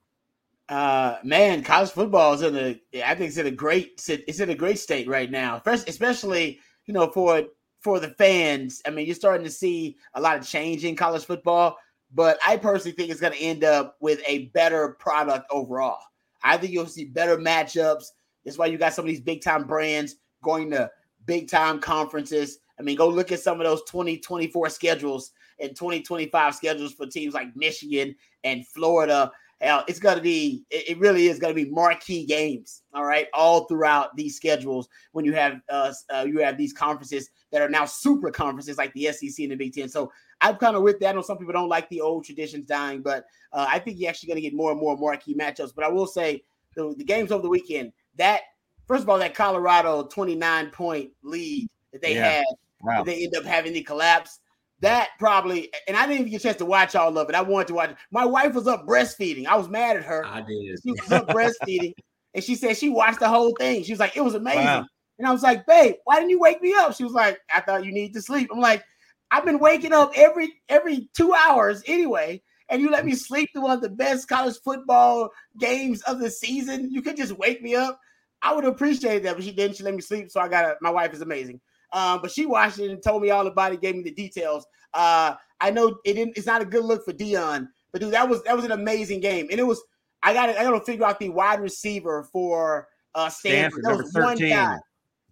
Uh, 0.68 1.16
man, 1.22 1.62
college 1.62 1.90
football 1.90 2.32
is 2.32 2.42
in 2.42 2.56
a, 2.56 3.04
I 3.04 3.14
think 3.14 3.28
it's 3.28 3.36
in 3.36 3.46
a 3.46 3.50
great, 3.50 4.02
it's 4.08 4.40
in 4.40 4.48
a 4.48 4.54
great 4.54 4.78
state 4.78 5.06
right 5.08 5.30
now. 5.30 5.58
First, 5.58 5.88
especially, 5.88 6.60
you 6.86 6.94
know, 6.94 7.10
for 7.10 7.44
for 7.82 7.98
the 7.98 8.10
fans. 8.10 8.80
I 8.86 8.90
mean, 8.90 9.06
you're 9.06 9.14
starting 9.14 9.44
to 9.44 9.50
see 9.50 9.96
a 10.14 10.20
lot 10.20 10.38
of 10.38 10.46
change 10.46 10.84
in 10.84 10.96
college 10.96 11.24
football, 11.24 11.76
but 12.14 12.38
I 12.46 12.56
personally 12.56 12.96
think 12.96 13.10
it's 13.10 13.20
going 13.20 13.32
to 13.32 13.42
end 13.42 13.64
up 13.64 13.96
with 14.00 14.20
a 14.26 14.46
better 14.48 14.96
product 15.00 15.46
overall. 15.50 15.98
I 16.44 16.56
think 16.56 16.72
you'll 16.72 16.86
see 16.86 17.06
better 17.06 17.36
matchups. 17.36 18.04
That's 18.44 18.58
why 18.58 18.66
you 18.66 18.78
got 18.78 18.94
some 18.94 19.04
of 19.04 19.08
these 19.08 19.20
big 19.20 19.42
time 19.42 19.66
brands 19.66 20.16
going 20.42 20.70
to 20.70 20.90
big 21.26 21.48
time 21.48 21.80
conferences. 21.80 22.58
I 22.78 22.82
mean, 22.82 22.96
go 22.96 23.08
look 23.08 23.32
at 23.32 23.40
some 23.40 23.60
of 23.60 23.66
those 23.66 23.82
2024 23.84 24.68
schedules 24.70 25.32
and 25.60 25.70
2025 25.70 26.54
schedules 26.54 26.92
for 26.92 27.06
teams 27.06 27.34
like 27.34 27.54
Michigan 27.54 28.14
and 28.44 28.66
Florida. 28.66 29.30
Hell, 29.60 29.84
it's 29.86 30.00
going 30.00 30.16
to 30.16 30.22
be, 30.22 30.64
it 30.70 30.98
really 30.98 31.28
is 31.28 31.38
going 31.38 31.54
to 31.54 31.64
be 31.64 31.70
marquee 31.70 32.26
games. 32.26 32.82
All 32.92 33.04
right. 33.04 33.28
All 33.32 33.66
throughout 33.66 34.16
these 34.16 34.34
schedules 34.34 34.88
when 35.12 35.24
you 35.24 35.34
have, 35.34 35.60
uh, 35.68 35.92
uh, 36.12 36.24
you 36.26 36.38
have 36.38 36.58
these 36.58 36.72
conferences 36.72 37.30
that 37.52 37.62
are 37.62 37.68
now 37.68 37.84
super 37.84 38.30
conferences 38.30 38.78
like 38.78 38.92
the 38.94 39.12
SEC 39.12 39.38
and 39.40 39.52
the 39.52 39.56
Big 39.56 39.74
Ten. 39.74 39.88
So 39.88 40.10
I'm 40.40 40.56
kind 40.56 40.74
of 40.74 40.82
with 40.82 40.98
that. 41.00 41.10
I 41.10 41.12
know 41.12 41.22
some 41.22 41.38
people 41.38 41.52
don't 41.52 41.68
like 41.68 41.88
the 41.90 42.00
old 42.00 42.24
traditions 42.24 42.66
dying, 42.66 43.02
but 43.02 43.26
uh, 43.52 43.66
I 43.68 43.78
think 43.78 43.98
you're 43.98 44.08
actually 44.08 44.28
going 44.28 44.36
to 44.36 44.42
get 44.42 44.54
more 44.54 44.72
and 44.72 44.80
more 44.80 44.96
marquee 44.96 45.34
matchups. 45.34 45.74
But 45.74 45.84
I 45.84 45.88
will 45.88 46.06
say 46.06 46.42
the, 46.74 46.94
the 46.96 47.04
games 47.04 47.30
over 47.30 47.42
the 47.42 47.48
weekend, 47.48 47.92
that 48.16 48.40
first 48.88 49.02
of 49.02 49.08
all, 49.08 49.18
that 49.18 49.34
Colorado 49.34 50.04
29 50.04 50.70
point 50.70 51.10
lead 51.22 51.68
that 51.92 52.02
they 52.02 52.14
yeah. 52.14 52.28
had, 52.28 52.44
wow. 52.80 53.04
they 53.04 53.24
end 53.24 53.36
up 53.36 53.44
having 53.44 53.74
the 53.74 53.82
collapse. 53.82 54.40
That 54.80 55.10
probably, 55.20 55.72
and 55.86 55.96
I 55.96 56.06
didn't 56.06 56.20
even 56.20 56.32
get 56.32 56.40
a 56.40 56.42
chance 56.42 56.56
to 56.56 56.64
watch 56.64 56.96
all 56.96 57.16
of 57.16 57.28
it. 57.28 57.36
I 57.36 57.42
wanted 57.42 57.68
to 57.68 57.74
watch. 57.74 57.94
My 58.10 58.24
wife 58.24 58.52
was 58.52 58.66
up 58.66 58.84
breastfeeding. 58.84 59.46
I 59.46 59.54
was 59.54 59.68
mad 59.68 59.96
at 59.96 60.02
her. 60.02 60.26
I 60.26 60.40
did. 60.40 60.80
She 60.82 60.90
was 60.90 61.12
up 61.12 61.28
breastfeeding, 61.28 61.92
and 62.34 62.42
she 62.42 62.56
said 62.56 62.76
she 62.76 62.88
watched 62.88 63.20
the 63.20 63.28
whole 63.28 63.54
thing. 63.60 63.84
She 63.84 63.92
was 63.92 64.00
like, 64.00 64.16
"It 64.16 64.22
was 64.22 64.34
amazing." 64.34 64.64
Wow. 64.64 64.86
And 65.18 65.28
I 65.28 65.32
was 65.32 65.42
like, 65.42 65.66
"Babe, 65.66 65.94
why 66.04 66.16
didn't 66.16 66.30
you 66.30 66.40
wake 66.40 66.62
me 66.62 66.74
up?" 66.74 66.94
She 66.94 67.04
was 67.04 67.12
like, 67.12 67.40
"I 67.54 67.60
thought 67.60 67.84
you 67.84 67.92
need 67.92 68.14
to 68.14 68.22
sleep." 68.22 68.50
I'm 68.52 68.60
like, 68.60 68.84
"I've 69.30 69.44
been 69.44 69.58
waking 69.58 69.92
up 69.92 70.12
every 70.16 70.52
every 70.68 71.08
two 71.14 71.34
hours 71.34 71.82
anyway." 71.86 72.42
and 72.72 72.80
you 72.80 72.90
let 72.90 73.04
me 73.04 73.14
sleep 73.14 73.50
through 73.52 73.62
one 73.62 73.72
of 73.72 73.82
the 73.82 73.88
best 73.90 74.28
college 74.28 74.56
football 74.64 75.30
games 75.60 76.00
of 76.02 76.18
the 76.18 76.30
season. 76.30 76.90
You 76.90 77.02
could 77.02 77.18
just 77.18 77.32
wake 77.32 77.62
me 77.62 77.74
up. 77.74 78.00
I 78.40 78.54
would 78.54 78.64
appreciate 78.64 79.22
that, 79.22 79.36
but 79.36 79.44
she 79.44 79.52
didn't. 79.52 79.76
She 79.76 79.82
let 79.82 79.94
me 79.94 80.00
sleep, 80.00 80.30
so 80.30 80.40
I 80.40 80.48
got 80.48 80.76
my 80.80 80.88
wife 80.88 81.12
is 81.12 81.20
amazing. 81.20 81.60
Um, 81.92 82.20
but 82.22 82.30
she 82.30 82.46
watched 82.46 82.78
it 82.78 82.90
and 82.90 83.02
told 83.02 83.22
me 83.22 83.28
all 83.28 83.46
about 83.46 83.74
it, 83.74 83.82
gave 83.82 83.94
me 83.94 84.02
the 84.02 84.10
details. 84.10 84.66
Uh, 84.94 85.34
I 85.60 85.70
know 85.70 85.98
it 86.04 86.14
didn't. 86.14 86.38
It's 86.38 86.46
not 86.46 86.62
a 86.62 86.64
good 86.64 86.82
look 86.82 87.04
for 87.04 87.12
Deion, 87.12 87.68
but 87.92 88.00
dude, 88.00 88.14
that 88.14 88.26
was 88.28 88.42
that 88.44 88.56
was 88.56 88.64
an 88.64 88.72
amazing 88.72 89.20
game, 89.20 89.48
and 89.50 89.60
it 89.60 89.66
was. 89.66 89.82
I 90.22 90.32
got 90.32 90.48
I 90.48 90.62
got 90.62 90.70
to 90.70 90.80
figure 90.80 91.04
out 91.04 91.18
the 91.18 91.28
wide 91.28 91.60
receiver 91.60 92.26
for 92.32 92.88
uh, 93.14 93.28
Stanford. 93.28 93.82
Stanford 93.82 93.84
that 93.84 93.96
was 93.96 94.12
13. 94.12 94.50
one 94.50 94.50
guy. 94.50 94.76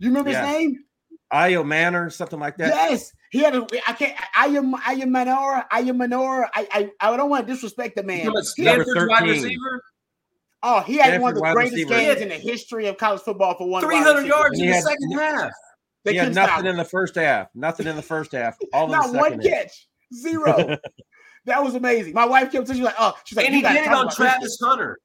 You 0.01 0.09
remember 0.09 0.31
yeah. 0.31 0.47
his 0.47 0.59
name? 0.59 0.85
Ayomanor, 1.33 2.13
something 2.13 2.41
like 2.41 2.57
that. 2.57 2.69
Yes, 2.69 3.13
he 3.31 3.39
had 3.39 3.55
a. 3.55 3.65
I 3.87 3.93
can't. 3.93 4.17
Ayo 4.37 4.75
Ayomanor. 4.81 5.69
Ayo 5.69 5.97
Manor. 5.97 6.49
I 6.53 6.67
I 6.73 6.91
I 7.01 7.17
don't 7.17 7.31
want 7.31 7.47
to 7.47 7.53
disrespect 7.53 7.95
the 7.95 8.03
man. 8.03 8.33
Stanford's 8.43 9.09
wide 9.09 9.23
receiver. 9.23 9.83
Oh, 10.63 10.81
he 10.81 10.97
had 10.97 11.07
Stanford 11.07 11.23
one 11.23 11.31
of 11.31 11.37
the 11.37 11.53
greatest 11.53 11.75
receiver. 11.75 11.91
games 11.91 12.21
in 12.21 12.29
the 12.31 12.35
history 12.35 12.87
of 12.87 12.97
college 12.99 13.21
football 13.21 13.55
for 13.57 13.69
one. 13.69 13.83
Three 13.83 13.99
hundred 13.99 14.27
yards 14.27 14.59
in 14.59 14.67
the 14.67 14.73
had, 14.73 14.83
second 14.83 15.13
half. 15.13 15.53
They 16.05 16.13
he 16.13 16.19
had 16.19 16.35
nothing 16.35 16.67
in 16.67 16.77
the 16.77 16.85
first 16.85 17.15
half. 17.15 17.49
Nothing 17.55 17.87
in 17.87 17.95
the 17.95 18.03
first 18.03 18.33
half. 18.33 18.57
All 18.73 18.89
Not 18.89 19.15
one 19.15 19.41
catch. 19.41 19.87
Zero. 20.13 20.77
that 21.45 21.63
was 21.63 21.77
amazing. 21.77 22.15
My 22.15 22.27
wife 22.27 22.51
kept 22.51 22.67
saying, 22.67 22.79
"She's 22.79 22.85
like, 22.85 22.97
oh, 22.99 23.15
she's 23.25 23.37
like, 23.37 23.47
and 23.47 23.55
he 23.55 23.63
did 23.63 23.77
it 23.77 23.89
on 23.89 24.11
Travis 24.11 24.59
Hunter. 24.61 24.99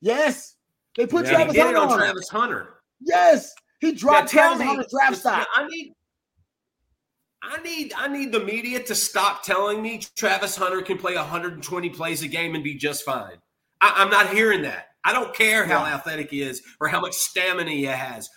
Yes, 0.00 0.54
they 0.96 1.06
put 1.06 1.24
yeah, 1.24 1.32
Travis 1.32 1.56
Hunter 1.56 1.78
on, 1.78 1.90
on 1.90 1.98
Travis 1.98 2.28
Hunter. 2.28 2.68
Yes, 3.00 3.52
he 3.84 3.92
dropped 3.92 4.32
yeah, 4.32 4.40
Travis 4.40 4.66
Hunter's 4.66 4.90
draft 4.90 5.16
stock. 5.16 5.46
I 5.54 5.66
need. 5.68 5.92
I 7.42 7.60
need 7.62 7.92
I 7.94 8.08
need 8.08 8.32
the 8.32 8.40
media 8.40 8.82
to 8.82 8.94
stop 8.94 9.42
telling 9.42 9.82
me 9.82 10.00
Travis 10.16 10.56
Hunter 10.56 10.80
can 10.80 10.96
play 10.96 11.14
120 11.14 11.90
plays 11.90 12.22
a 12.22 12.28
game 12.28 12.54
and 12.54 12.64
be 12.64 12.74
just 12.74 13.04
fine. 13.04 13.36
I, 13.82 14.02
am 14.02 14.08
not 14.08 14.30
hearing 14.30 14.62
that. 14.62 14.86
I 15.04 15.12
don't 15.12 15.34
care 15.34 15.66
how 15.66 15.84
yeah. 15.84 15.94
athletic 15.94 16.30
he 16.30 16.40
is 16.40 16.62
or 16.80 16.88
how 16.88 17.02
much 17.02 17.12
stamina 17.12 17.70
he 17.70 17.82
has. 17.82 18.30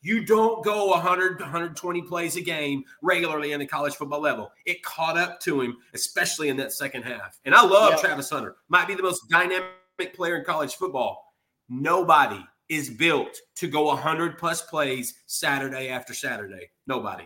You 0.00 0.24
don't 0.24 0.64
go 0.64 0.86
100, 0.86 1.40
120 1.40 2.02
plays 2.02 2.36
a 2.36 2.40
game 2.40 2.82
regularly 3.02 3.52
in 3.52 3.60
the 3.60 3.66
college 3.66 3.94
football 3.94 4.22
level. 4.22 4.50
It 4.64 4.82
caught 4.82 5.18
up 5.18 5.40
to 5.40 5.60
him, 5.60 5.76
especially 5.94 6.48
in 6.48 6.56
that 6.56 6.72
second 6.72 7.02
half. 7.02 7.38
And 7.44 7.54
I 7.54 7.62
love 7.62 7.90
yeah. 7.90 7.98
Travis 7.98 8.30
Hunter. 8.30 8.56
Might 8.68 8.88
be 8.88 8.94
the 8.94 9.02
most 9.02 9.28
dynamic 9.28 9.66
player 10.14 10.36
in 10.36 10.44
college 10.44 10.76
football. 10.76 11.34
Nobody 11.68 12.42
is 12.68 12.90
built 12.90 13.38
to 13.56 13.68
go 13.68 13.84
100 13.84 14.38
plus 14.38 14.62
plays 14.62 15.14
Saturday 15.26 15.88
after 15.88 16.14
Saturday. 16.14 16.70
Nobody. 16.86 17.24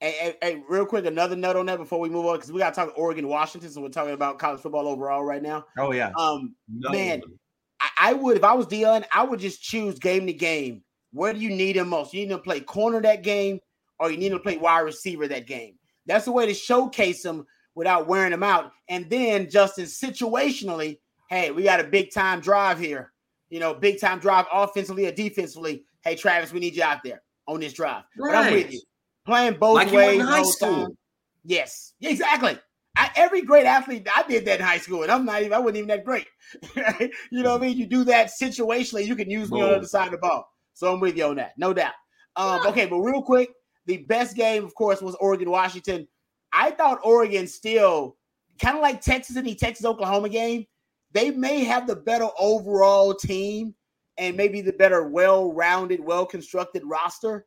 Hey, 0.00 0.12
hey, 0.12 0.36
hey, 0.40 0.62
real 0.68 0.86
quick, 0.86 1.04
another 1.04 1.36
note 1.36 1.56
on 1.56 1.66
that 1.66 1.78
before 1.78 2.00
we 2.00 2.08
move 2.08 2.24
on, 2.24 2.36
because 2.36 2.50
we 2.50 2.58
got 2.58 2.74
to 2.74 2.80
talk 2.80 2.94
Oregon, 2.96 3.28
Washington. 3.28 3.70
So 3.70 3.82
we're 3.82 3.90
talking 3.90 4.14
about 4.14 4.38
college 4.38 4.60
football 4.60 4.88
overall 4.88 5.22
right 5.22 5.42
now. 5.42 5.66
Oh 5.78 5.92
yeah. 5.92 6.10
Um, 6.18 6.54
no. 6.68 6.90
man, 6.90 7.20
I, 7.80 7.88
I 7.98 8.12
would 8.14 8.38
if 8.38 8.44
I 8.44 8.54
was 8.54 8.66
Deion, 8.66 9.04
I 9.12 9.22
would 9.24 9.40
just 9.40 9.62
choose 9.62 9.98
game 9.98 10.26
to 10.26 10.32
game. 10.32 10.82
Where 11.12 11.34
do 11.34 11.38
you 11.40 11.50
need 11.50 11.76
him 11.76 11.88
most? 11.88 12.14
You 12.14 12.22
need 12.22 12.32
to 12.32 12.38
play 12.38 12.60
corner 12.60 13.02
that 13.02 13.22
game, 13.22 13.60
or 13.98 14.10
you 14.10 14.16
need 14.16 14.30
to 14.30 14.38
play 14.38 14.56
wide 14.56 14.80
receiver 14.80 15.28
that 15.28 15.46
game. 15.46 15.74
That's 16.06 16.24
the 16.24 16.32
way 16.32 16.46
to 16.46 16.54
showcase 16.54 17.22
him 17.22 17.46
without 17.74 18.06
wearing 18.06 18.32
him 18.32 18.42
out. 18.42 18.72
And 18.88 19.08
then 19.10 19.50
Justin, 19.50 19.84
situationally, 19.84 20.98
hey, 21.28 21.50
we 21.50 21.62
got 21.62 21.80
a 21.80 21.84
big 21.84 22.12
time 22.12 22.40
drive 22.40 22.78
here. 22.78 23.09
You 23.50 23.60
know, 23.60 23.74
big 23.74 24.00
time 24.00 24.18
drive 24.18 24.46
offensively 24.52 25.06
or 25.06 25.12
defensively. 25.12 25.84
Hey, 26.02 26.16
Travis, 26.16 26.52
we 26.52 26.60
need 26.60 26.74
you 26.74 26.82
out 26.82 27.02
there 27.04 27.22
on 27.46 27.60
this 27.60 27.72
drive. 27.72 28.04
Right. 28.16 28.32
But 28.32 28.46
I'm 28.46 28.52
with 28.52 28.72
you. 28.72 28.80
Playing 29.26 29.54
both 29.54 29.74
like 29.74 29.92
ways. 29.92 30.22
High 30.22 30.42
school. 30.42 30.86
Time. 30.86 30.98
Yes, 31.44 31.94
exactly. 32.00 32.58
I, 32.96 33.10
every 33.16 33.42
great 33.42 33.66
athlete, 33.66 34.06
I 34.14 34.24
did 34.24 34.44
that 34.46 34.60
in 34.60 34.66
high 34.66 34.78
school, 34.78 35.02
and 35.02 35.12
I'm 35.12 35.24
not 35.24 35.40
even, 35.40 35.52
I 35.52 35.58
wasn't 35.58 35.78
even 35.78 35.88
that 35.88 36.04
great. 36.04 36.26
you 37.30 37.42
know 37.42 37.52
what 37.52 37.62
I 37.62 37.66
mean? 37.66 37.78
You 37.78 37.86
do 37.86 38.04
that 38.04 38.30
situationally, 38.30 39.06
you 39.06 39.14
can 39.14 39.30
use 39.30 39.50
me 39.50 39.62
on 39.62 39.68
the 39.68 39.76
other 39.76 39.86
side 39.86 40.06
of 40.06 40.12
the 40.12 40.18
ball. 40.18 40.52
So 40.74 40.92
I'm 40.92 41.00
with 41.00 41.16
you 41.16 41.26
on 41.26 41.36
that, 41.36 41.52
no 41.56 41.72
doubt. 41.72 41.94
Um, 42.36 42.66
okay, 42.66 42.86
but 42.86 42.98
real 42.98 43.22
quick, 43.22 43.50
the 43.86 43.98
best 43.98 44.36
game, 44.36 44.64
of 44.64 44.74
course, 44.74 45.00
was 45.00 45.14
Oregon 45.16 45.50
Washington. 45.50 46.08
I 46.52 46.72
thought 46.72 47.00
Oregon 47.04 47.46
still 47.46 48.16
kind 48.60 48.76
of 48.76 48.82
like 48.82 49.00
Texas 49.00 49.36
in 49.36 49.44
the 49.44 49.54
Texas 49.54 49.86
Oklahoma 49.86 50.28
game. 50.28 50.66
They 51.12 51.30
may 51.30 51.64
have 51.64 51.86
the 51.86 51.96
better 51.96 52.28
overall 52.38 53.14
team 53.14 53.74
and 54.16 54.36
maybe 54.36 54.60
the 54.60 54.72
better, 54.72 55.08
well 55.08 55.52
rounded, 55.52 56.00
well 56.00 56.26
constructed 56.26 56.82
roster. 56.84 57.46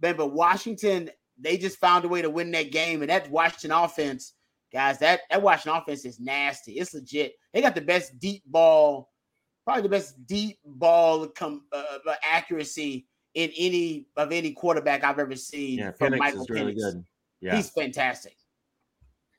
Man, 0.00 0.16
but 0.16 0.32
Washington, 0.32 1.10
they 1.38 1.56
just 1.56 1.78
found 1.78 2.04
a 2.04 2.08
way 2.08 2.22
to 2.22 2.30
win 2.30 2.50
that 2.52 2.70
game. 2.70 3.02
And 3.02 3.10
that 3.10 3.30
Washington 3.30 3.72
offense, 3.72 4.34
guys, 4.72 4.98
that, 4.98 5.20
that 5.30 5.42
Washington 5.42 5.80
offense 5.80 6.04
is 6.04 6.20
nasty. 6.20 6.72
It's 6.72 6.94
legit. 6.94 7.34
They 7.52 7.60
got 7.60 7.74
the 7.74 7.80
best 7.80 8.18
deep 8.18 8.42
ball, 8.46 9.10
probably 9.64 9.82
the 9.82 9.88
best 9.88 10.26
deep 10.26 10.58
ball 10.64 11.26
com- 11.28 11.64
uh, 11.72 11.98
uh 12.06 12.14
accuracy 12.28 13.06
in 13.34 13.50
any 13.56 14.06
of 14.16 14.32
any 14.32 14.52
quarterback 14.52 15.04
I've 15.04 15.18
ever 15.18 15.36
seen. 15.36 15.78
Yeah, 15.78 15.92
from 15.92 16.18
Michael 16.18 16.42
is 16.42 16.50
really 16.50 16.74
good. 16.74 17.04
Yeah, 17.40 17.56
he's 17.56 17.70
fantastic. 17.70 18.36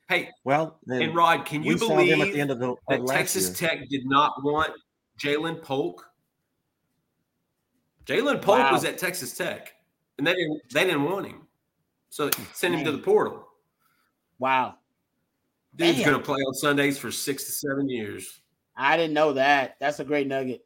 Hey, 0.10 0.30
well, 0.44 0.80
and 0.88 1.16
Rod, 1.16 1.46
can 1.46 1.64
you 1.64 1.78
believe 1.78 2.20
at 2.20 2.34
the 2.34 2.40
end 2.40 2.52
of 2.52 2.60
the, 2.60 2.76
that 2.90 3.08
Texas 3.08 3.62
year. 3.62 3.70
Tech 3.70 3.90
did 3.90 4.06
not 4.06 4.44
want 4.44 4.72
Ja'Lynn 5.18 5.62
Polk? 5.62 6.06
Ja'Lynn 8.06 8.42
Polk 8.42 8.60
wow. 8.60 8.72
was 8.74 8.84
at 8.84 8.98
Texas 8.98 9.36
Tech, 9.36 9.74
and 10.18 10.28
they 10.28 10.34
didn't 10.34 10.62
they 10.74 10.84
didn't 10.84 11.04
want 11.04 11.28
him, 11.28 11.48
so 12.10 12.30
send 12.54 12.76
him 12.76 12.84
to 12.84 12.92
the 12.92 12.98
portal. 12.98 13.48
Wow, 14.40 14.76
dude's 15.76 16.00
going 16.00 16.18
to 16.18 16.20
play 16.20 16.40
on 16.42 16.54
Sundays 16.54 16.98
for 16.98 17.12
six 17.12 17.46
to 17.46 17.52
seven 17.52 17.88
years. 17.90 18.42
I 18.76 18.98
didn't 18.98 19.14
know 19.14 19.34
that. 19.34 19.78
That's 19.80 20.00
a 20.00 20.04
great 20.04 20.28
nugget. 20.28 20.66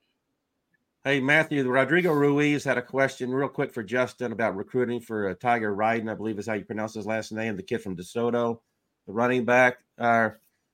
Hey, 1.04 1.22
Matthew, 1.22 1.66
Rodrigo 1.70 2.12
Ruiz 2.12 2.66
had 2.66 2.78
a 2.78 2.82
question 2.82 3.32
real 3.32 3.48
quick 3.48 3.72
for 3.72 3.82
Justin 3.82 4.34
about 4.34 4.58
recruiting 4.58 5.00
for 5.00 5.30
uh, 5.30 5.36
Tiger 5.36 5.74
Ryden, 5.74 6.12
I 6.12 6.16
believe 6.16 6.38
is 6.38 6.48
how 6.48 6.54
you 6.56 6.66
pronounce 6.66 6.96
his 6.96 7.06
last 7.06 7.32
name, 7.32 7.56
the 7.56 7.64
kid 7.64 7.82
from 7.82 7.96
DeSoto, 7.96 8.60
the 9.08 9.14
running 9.14 9.46
back. 9.46 9.80
Uh, 9.98 10.30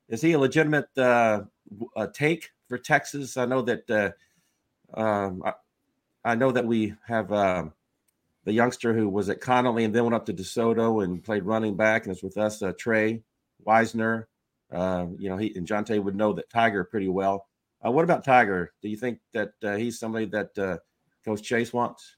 is 0.09 0.21
he 0.21 0.33
a 0.33 0.39
legitimate 0.39 0.89
uh, 0.97 1.43
take 2.13 2.49
for 2.67 2.77
Texas? 2.77 3.37
I 3.37 3.45
know 3.45 3.61
that 3.61 3.89
uh, 3.89 4.99
um, 4.99 5.43
I, 5.45 5.53
I, 6.25 6.35
know 6.35 6.51
that 6.51 6.65
we 6.65 6.93
have 7.07 7.31
um, 7.31 7.73
the 8.43 8.53
youngster 8.53 8.93
who 8.93 9.07
was 9.07 9.29
at 9.29 9.41
Connally 9.41 9.85
and 9.85 9.95
then 9.95 10.03
went 10.03 10.15
up 10.15 10.25
to 10.25 10.33
DeSoto 10.33 11.03
and 11.03 11.23
played 11.23 11.43
running 11.43 11.75
back 11.75 12.05
and 12.05 12.15
is 12.15 12.23
with 12.23 12.37
us, 12.37 12.61
uh, 12.61 12.73
Trey 12.77 13.23
Wisner. 13.63 14.27
Uh, 14.71 15.07
you 15.17 15.29
know, 15.29 15.37
he 15.37 15.55
and 15.55 15.67
Johntay 15.67 16.03
would 16.03 16.15
know 16.15 16.33
that 16.33 16.49
Tiger 16.49 16.83
pretty 16.83 17.07
well. 17.07 17.47
Uh, 17.85 17.91
what 17.91 18.03
about 18.03 18.23
Tiger? 18.23 18.73
Do 18.81 18.89
you 18.89 18.97
think 18.97 19.19
that 19.33 19.53
uh, 19.63 19.75
he's 19.75 19.99
somebody 19.99 20.25
that 20.27 20.57
uh, 20.57 20.77
Coach 21.23 21.43
Choice 21.43 21.71
wants? 21.71 22.17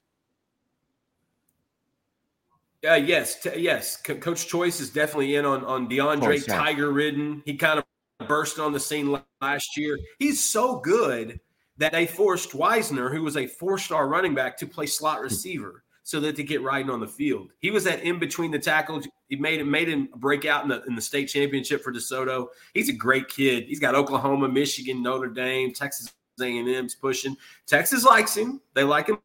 Uh, 2.86 2.94
yes, 2.94 3.40
t- 3.40 3.58
yes. 3.58 3.96
Coach 3.96 4.46
Choice 4.46 4.80
is 4.80 4.90
definitely 4.90 5.36
in 5.36 5.44
on 5.44 5.64
on 5.64 5.88
DeAndre 5.88 6.44
Tiger 6.46 6.92
ridden. 6.92 7.42
He 7.44 7.54
kind 7.56 7.78
of 7.78 8.28
burst 8.28 8.58
on 8.58 8.72
the 8.72 8.80
scene 8.80 9.18
last 9.40 9.76
year. 9.76 9.98
He's 10.18 10.42
so 10.42 10.76
good 10.80 11.40
that 11.78 11.92
they 11.92 12.06
forced 12.06 12.54
Wisner, 12.54 13.10
who 13.10 13.22
was 13.22 13.36
a 13.36 13.46
four 13.46 13.78
star 13.78 14.08
running 14.08 14.34
back, 14.34 14.56
to 14.58 14.66
play 14.66 14.86
slot 14.86 15.20
receiver 15.20 15.84
so 16.02 16.20
that 16.20 16.36
they 16.36 16.44
get 16.44 16.62
riding 16.62 16.88
on 16.88 17.00
the 17.00 17.08
field. 17.08 17.50
He 17.58 17.70
was 17.70 17.84
that 17.84 18.02
in 18.02 18.18
between 18.18 18.50
the 18.50 18.58
tackles. 18.58 19.06
He 19.28 19.36
made 19.36 19.60
him 19.60 19.70
made 19.70 19.88
him 19.88 20.08
break 20.16 20.44
out 20.44 20.62
in 20.62 20.68
the 20.68 20.82
in 20.84 20.94
the 20.94 21.02
state 21.02 21.26
championship 21.26 21.82
for 21.82 21.92
DeSoto. 21.92 22.48
He's 22.74 22.88
a 22.88 22.92
great 22.92 23.28
kid. 23.28 23.64
He's 23.64 23.80
got 23.80 23.94
Oklahoma, 23.94 24.48
Michigan, 24.48 25.02
Notre 25.02 25.28
Dame, 25.28 25.72
Texas 25.74 26.12
A&M's 26.40 26.94
pushing. 26.94 27.36
Texas 27.66 28.04
likes 28.04 28.36
him. 28.36 28.60
They 28.74 28.84
like 28.84 29.08
him 29.08 29.18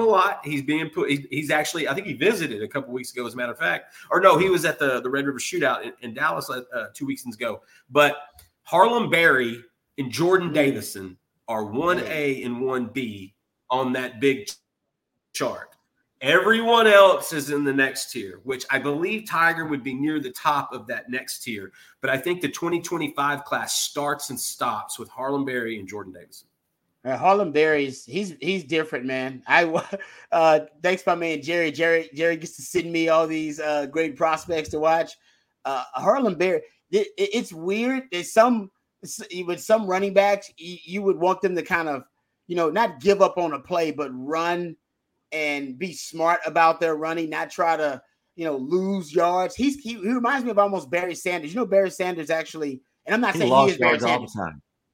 a 0.00 0.04
lot. 0.04 0.40
He's 0.44 0.62
being 0.62 0.88
put. 0.90 1.10
he's 1.10 1.50
actually. 1.50 1.88
I 1.88 1.94
think 1.94 2.06
he 2.06 2.12
visited 2.14 2.62
a 2.62 2.68
couple 2.68 2.92
weeks 2.92 3.12
ago, 3.12 3.26
as 3.26 3.34
a 3.34 3.36
matter 3.36 3.52
of 3.52 3.58
fact. 3.58 3.94
Or 4.10 4.20
no, 4.20 4.38
he 4.38 4.48
was 4.48 4.64
at 4.64 4.78
the 4.78 5.00
the 5.00 5.10
Red 5.10 5.26
River 5.26 5.38
Shootout 5.38 5.82
in, 5.82 5.92
in 6.02 6.14
Dallas 6.14 6.50
uh, 6.50 6.86
two 6.94 7.06
weeks 7.06 7.24
ago. 7.26 7.62
But 7.90 8.16
Harlem 8.62 9.10
Berry 9.10 9.62
and 9.98 10.10
Jordan 10.10 10.52
Davison 10.52 11.16
are 11.48 11.64
one 11.64 12.00
A 12.00 12.42
and 12.42 12.60
one 12.60 12.86
B 12.86 13.34
on 13.70 13.92
that 13.92 14.20
big 14.20 14.48
chart. 15.32 15.74
Everyone 16.20 16.86
else 16.86 17.34
is 17.34 17.50
in 17.50 17.64
the 17.64 17.72
next 17.72 18.10
tier, 18.10 18.40
which 18.44 18.64
I 18.70 18.78
believe 18.78 19.28
Tiger 19.28 19.66
would 19.66 19.82
be 19.82 19.92
near 19.92 20.20
the 20.20 20.30
top 20.30 20.72
of 20.72 20.86
that 20.86 21.10
next 21.10 21.40
tier. 21.40 21.70
But 22.00 22.08
I 22.08 22.16
think 22.16 22.40
the 22.40 22.48
2025 22.48 23.44
class 23.44 23.74
starts 23.74 24.30
and 24.30 24.40
stops 24.40 24.98
with 24.98 25.10
Harlem 25.10 25.44
Berry 25.44 25.78
and 25.78 25.86
Jordan 25.86 26.14
Davison. 26.14 26.48
Uh, 27.04 27.16
Harlem 27.16 27.52
Berry's 27.52 28.04
he's 28.04 28.34
he's 28.40 28.64
different, 28.64 29.04
man. 29.04 29.42
I 29.46 29.64
uh 30.32 30.60
thanks 30.82 31.06
my 31.06 31.14
man 31.14 31.42
Jerry. 31.42 31.70
Jerry 31.70 32.08
Jerry 32.14 32.36
gets 32.36 32.56
to 32.56 32.62
send 32.62 32.90
me 32.90 33.08
all 33.08 33.26
these 33.26 33.60
uh 33.60 33.86
great 33.86 34.16
prospects 34.16 34.70
to 34.70 34.78
watch. 34.78 35.12
Uh 35.64 35.84
Harlem 35.94 36.36
Berry, 36.36 36.62
it, 36.90 37.08
it, 37.18 37.30
it's 37.34 37.52
weird. 37.52 38.04
There's 38.10 38.32
some 38.32 38.70
with 39.44 39.60
some 39.60 39.86
running 39.86 40.14
backs, 40.14 40.52
you, 40.56 40.78
you 40.84 41.02
would 41.02 41.16
want 41.16 41.40
them 41.40 41.54
to 41.56 41.62
kind 41.62 41.88
of, 41.88 42.04
you 42.46 42.56
know, 42.56 42.70
not 42.70 43.00
give 43.00 43.22
up 43.22 43.38
on 43.38 43.52
a 43.52 43.60
play, 43.60 43.90
but 43.90 44.10
run 44.12 44.76
and 45.32 45.78
be 45.78 45.92
smart 45.92 46.40
about 46.46 46.80
their 46.80 46.96
running, 46.96 47.30
not 47.30 47.50
try 47.50 47.76
to, 47.76 48.00
you 48.36 48.44
know, 48.44 48.56
lose 48.56 49.12
yards. 49.14 49.54
He's 49.54 49.76
he, 49.76 49.94
he 49.94 50.08
reminds 50.08 50.44
me 50.44 50.50
of 50.50 50.58
almost 50.58 50.90
Barry 50.90 51.14
Sanders. 51.14 51.52
You 51.52 51.60
know, 51.60 51.66
Barry 51.66 51.90
Sanders 51.90 52.30
actually, 52.30 52.82
and 53.06 53.14
I'm 53.14 53.20
not 53.20 53.34
he 53.34 53.40
saying 53.40 53.52
he 53.52 53.72
is 53.72 53.78
Barry 53.78 54.00
Sanders. 54.00 54.34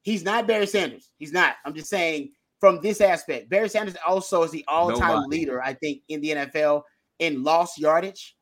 He's 0.03 0.25
not 0.25 0.47
Barry 0.47 0.67
Sanders. 0.67 1.11
He's 1.19 1.33
not. 1.33 1.57
I'm 1.65 1.75
just 1.75 1.91
saying 1.91 2.33
from 2.59 2.81
this 2.81 3.01
aspect, 3.01 3.51
Barry 3.51 3.69
Sanders 3.69 3.97
also 4.07 4.43
is 4.43 4.51
the 4.51 4.65
all-time 4.69 5.23
Nobody. 5.23 5.39
leader, 5.39 5.63
I 5.63 5.75
think, 5.75 6.03
in 6.09 6.21
the 6.21 6.31
NFL 6.31 6.83
in 7.19 7.43
lost 7.43 7.79
yardage. 7.79 8.37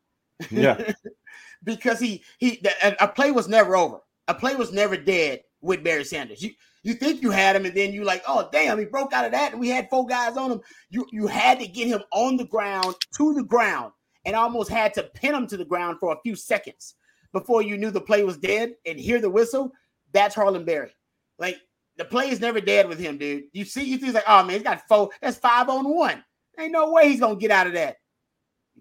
Yeah. 0.49 0.93
because 1.63 1.99
he 1.99 2.23
he 2.37 2.63
a, 2.81 3.07
play 3.07 3.31
was 3.31 3.47
never 3.47 3.75
over. 3.75 3.99
A 4.27 4.33
play 4.33 4.55
was 4.55 4.71
never 4.71 4.95
dead 4.95 5.41
with 5.61 5.83
Barry 5.83 6.03
Sanders. 6.03 6.41
You 6.41 6.51
you 6.83 6.93
think 6.93 7.21
you 7.21 7.31
had 7.31 7.55
him, 7.55 7.65
and 7.65 7.75
then 7.75 7.91
you 7.91 8.05
like, 8.05 8.23
oh 8.27 8.47
damn, 8.51 8.79
he 8.79 8.85
broke 8.85 9.11
out 9.11 9.25
of 9.25 9.31
that, 9.31 9.51
and 9.51 9.59
we 9.59 9.67
had 9.67 9.89
four 9.89 10.05
guys 10.05 10.37
on 10.37 10.51
him. 10.51 10.61
You 10.89 11.05
you 11.11 11.27
had 11.27 11.59
to 11.59 11.67
get 11.67 11.87
him 11.87 12.01
on 12.11 12.37
the 12.37 12.45
ground 12.45 12.95
to 13.17 13.33
the 13.33 13.43
ground, 13.43 13.91
and 14.25 14.35
almost 14.35 14.69
had 14.69 14.93
to 14.93 15.03
pin 15.03 15.35
him 15.35 15.47
to 15.47 15.57
the 15.57 15.65
ground 15.65 15.97
for 15.99 16.13
a 16.13 16.21
few 16.21 16.35
seconds 16.35 16.95
before 17.33 17.61
you 17.61 17.77
knew 17.77 17.91
the 17.91 18.01
play 18.01 18.23
was 18.23 18.37
dead 18.37 18.73
and 18.85 18.99
hear 18.99 19.19
the 19.19 19.29
whistle. 19.29 19.71
That's 20.13 20.35
Harlem 20.35 20.65
Berry. 20.65 20.91
Like 21.39 21.57
the 21.97 22.05
play 22.05 22.29
is 22.29 22.39
never 22.39 22.61
dead 22.61 22.87
with 22.87 22.99
him, 22.99 23.17
dude. 23.17 23.45
You 23.53 23.65
see, 23.65 23.83
you 23.83 23.97
think 23.97 24.13
like, 24.13 24.23
oh 24.27 24.43
man, 24.43 24.55
he's 24.55 24.63
got 24.63 24.87
four. 24.87 25.09
That's 25.21 25.37
five 25.37 25.69
on 25.69 25.89
one. 25.89 26.23
Ain't 26.59 26.71
no 26.71 26.91
way 26.91 27.09
he's 27.09 27.19
gonna 27.19 27.35
get 27.35 27.51
out 27.51 27.67
of 27.67 27.73
that. 27.73 27.97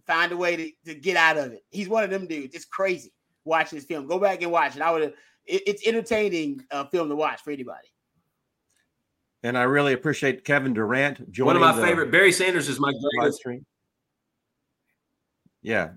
find 0.07 0.33
a 0.33 0.37
way 0.37 0.57
to, 0.57 0.71
to 0.87 0.95
get 0.95 1.17
out 1.17 1.37
of 1.37 1.53
it. 1.53 1.63
He's 1.71 1.89
one 1.89 2.05
of 2.05 2.11
them 2.11 2.27
dudes. 2.27 2.55
It's 2.55 2.65
crazy 2.65 3.13
watching 3.45 3.79
this 3.79 3.87
film. 3.87 4.07
Go 4.07 4.19
back 4.19 4.43
and 4.43 4.51
watch 4.51 4.77
it. 4.77 4.83
I 4.83 4.91
would 4.91 5.03
have 5.03 5.13
it, 5.47 5.63
it's 5.67 5.87
entertaining 5.87 6.63
uh, 6.71 6.85
film 6.87 7.09
to 7.09 7.17
watch 7.17 7.41
for 7.43 7.51
anybody. 7.51 7.89
And 9.43 9.57
I 9.57 9.63
really 9.63 9.93
appreciate 9.93 10.45
Kevin 10.45 10.75
Durant 10.75 11.31
joining. 11.31 11.61
One 11.61 11.71
of 11.71 11.77
my 11.77 11.87
favorite. 11.87 12.11
Barry 12.11 12.33
Sanders 12.33 12.69
is 12.69 12.81
my 12.81 12.93
greatest. 13.17 13.39
Stream. 13.39 13.65
Yeah, 15.63 15.91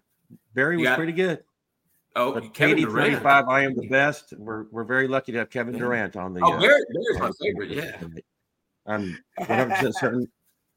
Barry 0.53 0.77
was 0.77 0.89
pretty 0.95 1.11
good. 1.11 1.43
Oh, 2.15 2.33
but 2.33 2.53
Kevin 2.53 2.77
KD 2.77 2.81
Durant. 2.81 3.13
35, 3.13 3.47
I 3.47 3.63
am 3.63 3.75
the 3.75 3.87
best. 3.87 4.33
We're 4.37 4.65
we're 4.71 4.83
very 4.83 5.07
lucky 5.07 5.31
to 5.31 5.39
have 5.39 5.49
Kevin 5.49 5.77
Durant 5.77 6.15
on 6.15 6.33
the. 6.33 6.41
Oh, 6.43 6.53
uh, 6.53 6.59
Barry, 6.59 6.81
Barry's 6.93 7.19
my 7.19 7.31
favorite. 7.41 7.71
Yeah, 7.71 8.01
I'm 8.85 9.17
100 9.37 9.69
percent 9.69 9.95
certain 9.95 10.27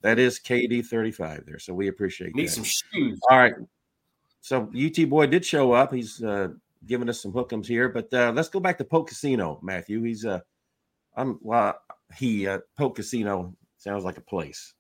that 0.05 0.19
is 0.19 0.39
KD 0.39 0.85
35 0.85 1.47
there. 1.47 1.59
So 1.59 1.73
we 1.73 1.89
appreciate. 1.89 2.37
Need 2.37 2.49
that. 2.49 2.53
some 2.53 2.65
shoes. 2.65 3.19
All 3.31 3.39
right. 3.39 3.55
So 4.43 4.71
UT 4.77 5.09
boy 5.09 5.27
did 5.27 5.47
show 5.47 5.73
up. 5.73 5.95
He's 5.95 6.23
uh, 6.23 6.49
giving 6.87 7.09
us 7.09 7.23
some 7.23 7.33
hookums 7.33 7.67
here. 7.67 7.89
But 7.89 8.13
uh, 8.13 8.31
let's 8.35 8.51
go 8.51 8.61
back 8.61 8.77
to 8.79 8.85
Poke 8.85 9.09
Casino, 9.09 9.59
Matthew. 9.63 10.03
He's 10.03 10.27
uh, 10.27 10.41
I'm 11.17 11.39
well, 11.41 11.81
he 12.17 12.47
uh, 12.47 12.59
Polk 12.77 12.97
Casino 12.97 13.57
sounds 13.79 14.05
like 14.05 14.19
a 14.19 14.23
place. 14.23 14.75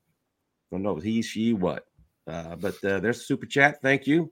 I 0.71 0.77
Don't 0.77 0.83
know 0.83 0.97
he, 0.97 1.23
she, 1.23 1.55
what. 1.55 1.87
Uh, 2.27 2.57
but 2.57 2.83
uh, 2.85 3.01
there's 3.01 3.27
super 3.27 3.47
chat. 3.47 3.81
Thank 3.81 4.07
you. 4.07 4.31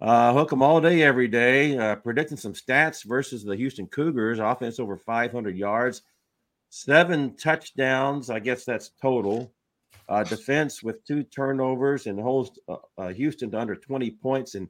Uh, 0.00 0.32
hook 0.32 0.48
them 0.48 0.62
all 0.62 0.80
day, 0.80 1.02
every 1.02 1.28
day. 1.28 1.76
Uh, 1.76 1.94
predicting 1.96 2.36
some 2.36 2.54
stats 2.54 3.04
versus 3.04 3.44
the 3.44 3.56
Houston 3.56 3.86
Cougars. 3.86 4.38
Offense 4.38 4.80
over 4.80 4.96
500 4.96 5.56
yards. 5.56 6.02
seven 6.70 7.36
touchdowns. 7.36 8.30
I 8.30 8.38
guess 8.38 8.64
that's 8.64 8.90
total. 9.02 9.52
Uh, 10.08 10.24
defense 10.24 10.82
with 10.82 11.04
two 11.04 11.22
turnovers 11.24 12.06
and 12.06 12.18
holds 12.18 12.58
uh, 12.68 12.76
uh, 12.96 13.08
Houston 13.08 13.50
to 13.50 13.60
under 13.60 13.76
20 13.76 14.10
points. 14.12 14.54
And 14.54 14.68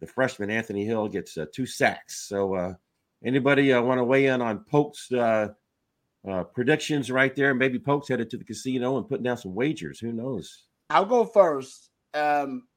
the 0.00 0.06
freshman 0.06 0.50
Anthony 0.50 0.84
Hill 0.84 1.08
gets 1.08 1.36
uh, 1.36 1.46
two 1.52 1.66
sacks. 1.66 2.28
So, 2.28 2.76
anybody 3.24 3.72
want 3.74 3.98
to 3.98 4.04
weigh 4.04 4.26
in 4.26 4.40
on 4.40 4.60
Polk's 4.60 5.10
predictions 6.54 7.10
right 7.10 7.34
there? 7.34 7.52
Maybe 7.52 7.80
Polk's 7.80 8.08
headed 8.08 8.30
to 8.30 8.36
the 8.36 8.44
casino 8.44 8.96
and 8.96 9.08
putting 9.08 9.24
down 9.24 9.38
some 9.38 9.54
wagers. 9.54 9.98
Who 9.98 10.12
knows? 10.12 10.66
I'll 10.88 11.04
go 11.04 11.24
first. 11.24 11.90
Um, 12.14 12.68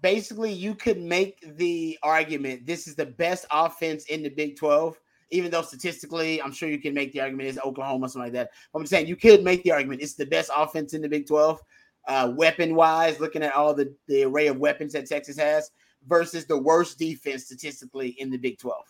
basically, 0.00 0.52
you 0.52 0.74
could 0.74 1.00
make 1.00 1.40
the 1.56 1.98
argument 2.02 2.66
this 2.66 2.86
is 2.86 2.94
the 2.94 3.06
best 3.06 3.46
offense 3.50 4.06
in 4.06 4.22
the 4.22 4.30
Big 4.30 4.56
12 4.56 4.98
even 5.34 5.50
though 5.50 5.62
statistically, 5.62 6.40
I'm 6.40 6.52
sure 6.52 6.68
you 6.68 6.78
can 6.78 6.94
make 6.94 7.12
the 7.12 7.20
argument 7.20 7.48
is 7.48 7.58
Oklahoma, 7.58 8.08
something 8.08 8.26
like 8.26 8.32
that. 8.34 8.50
But 8.72 8.78
I'm 8.78 8.86
saying 8.86 9.08
you 9.08 9.16
could 9.16 9.42
make 9.42 9.64
the 9.64 9.72
argument 9.72 10.00
it's 10.00 10.14
the 10.14 10.26
best 10.26 10.50
offense 10.56 10.94
in 10.94 11.02
the 11.02 11.08
Big 11.08 11.26
12, 11.26 11.60
uh, 12.06 12.32
weapon 12.36 12.74
wise, 12.74 13.18
looking 13.18 13.42
at 13.42 13.54
all 13.54 13.74
the, 13.74 13.92
the 14.06 14.24
array 14.24 14.46
of 14.46 14.58
weapons 14.58 14.92
that 14.92 15.06
Texas 15.06 15.36
has 15.36 15.70
versus 16.06 16.46
the 16.46 16.56
worst 16.56 16.98
defense 16.98 17.46
statistically 17.46 18.10
in 18.20 18.30
the 18.30 18.36
Big 18.36 18.58
12. 18.58 18.82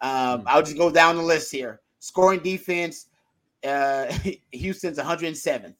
Um, 0.00 0.10
mm-hmm. 0.10 0.48
I'll 0.48 0.62
just 0.62 0.78
go 0.78 0.90
down 0.90 1.16
the 1.16 1.22
list 1.22 1.52
here. 1.52 1.80
Scoring 1.98 2.40
defense, 2.40 3.06
uh, 3.64 4.10
Houston's 4.52 4.98
107th. 4.98 5.74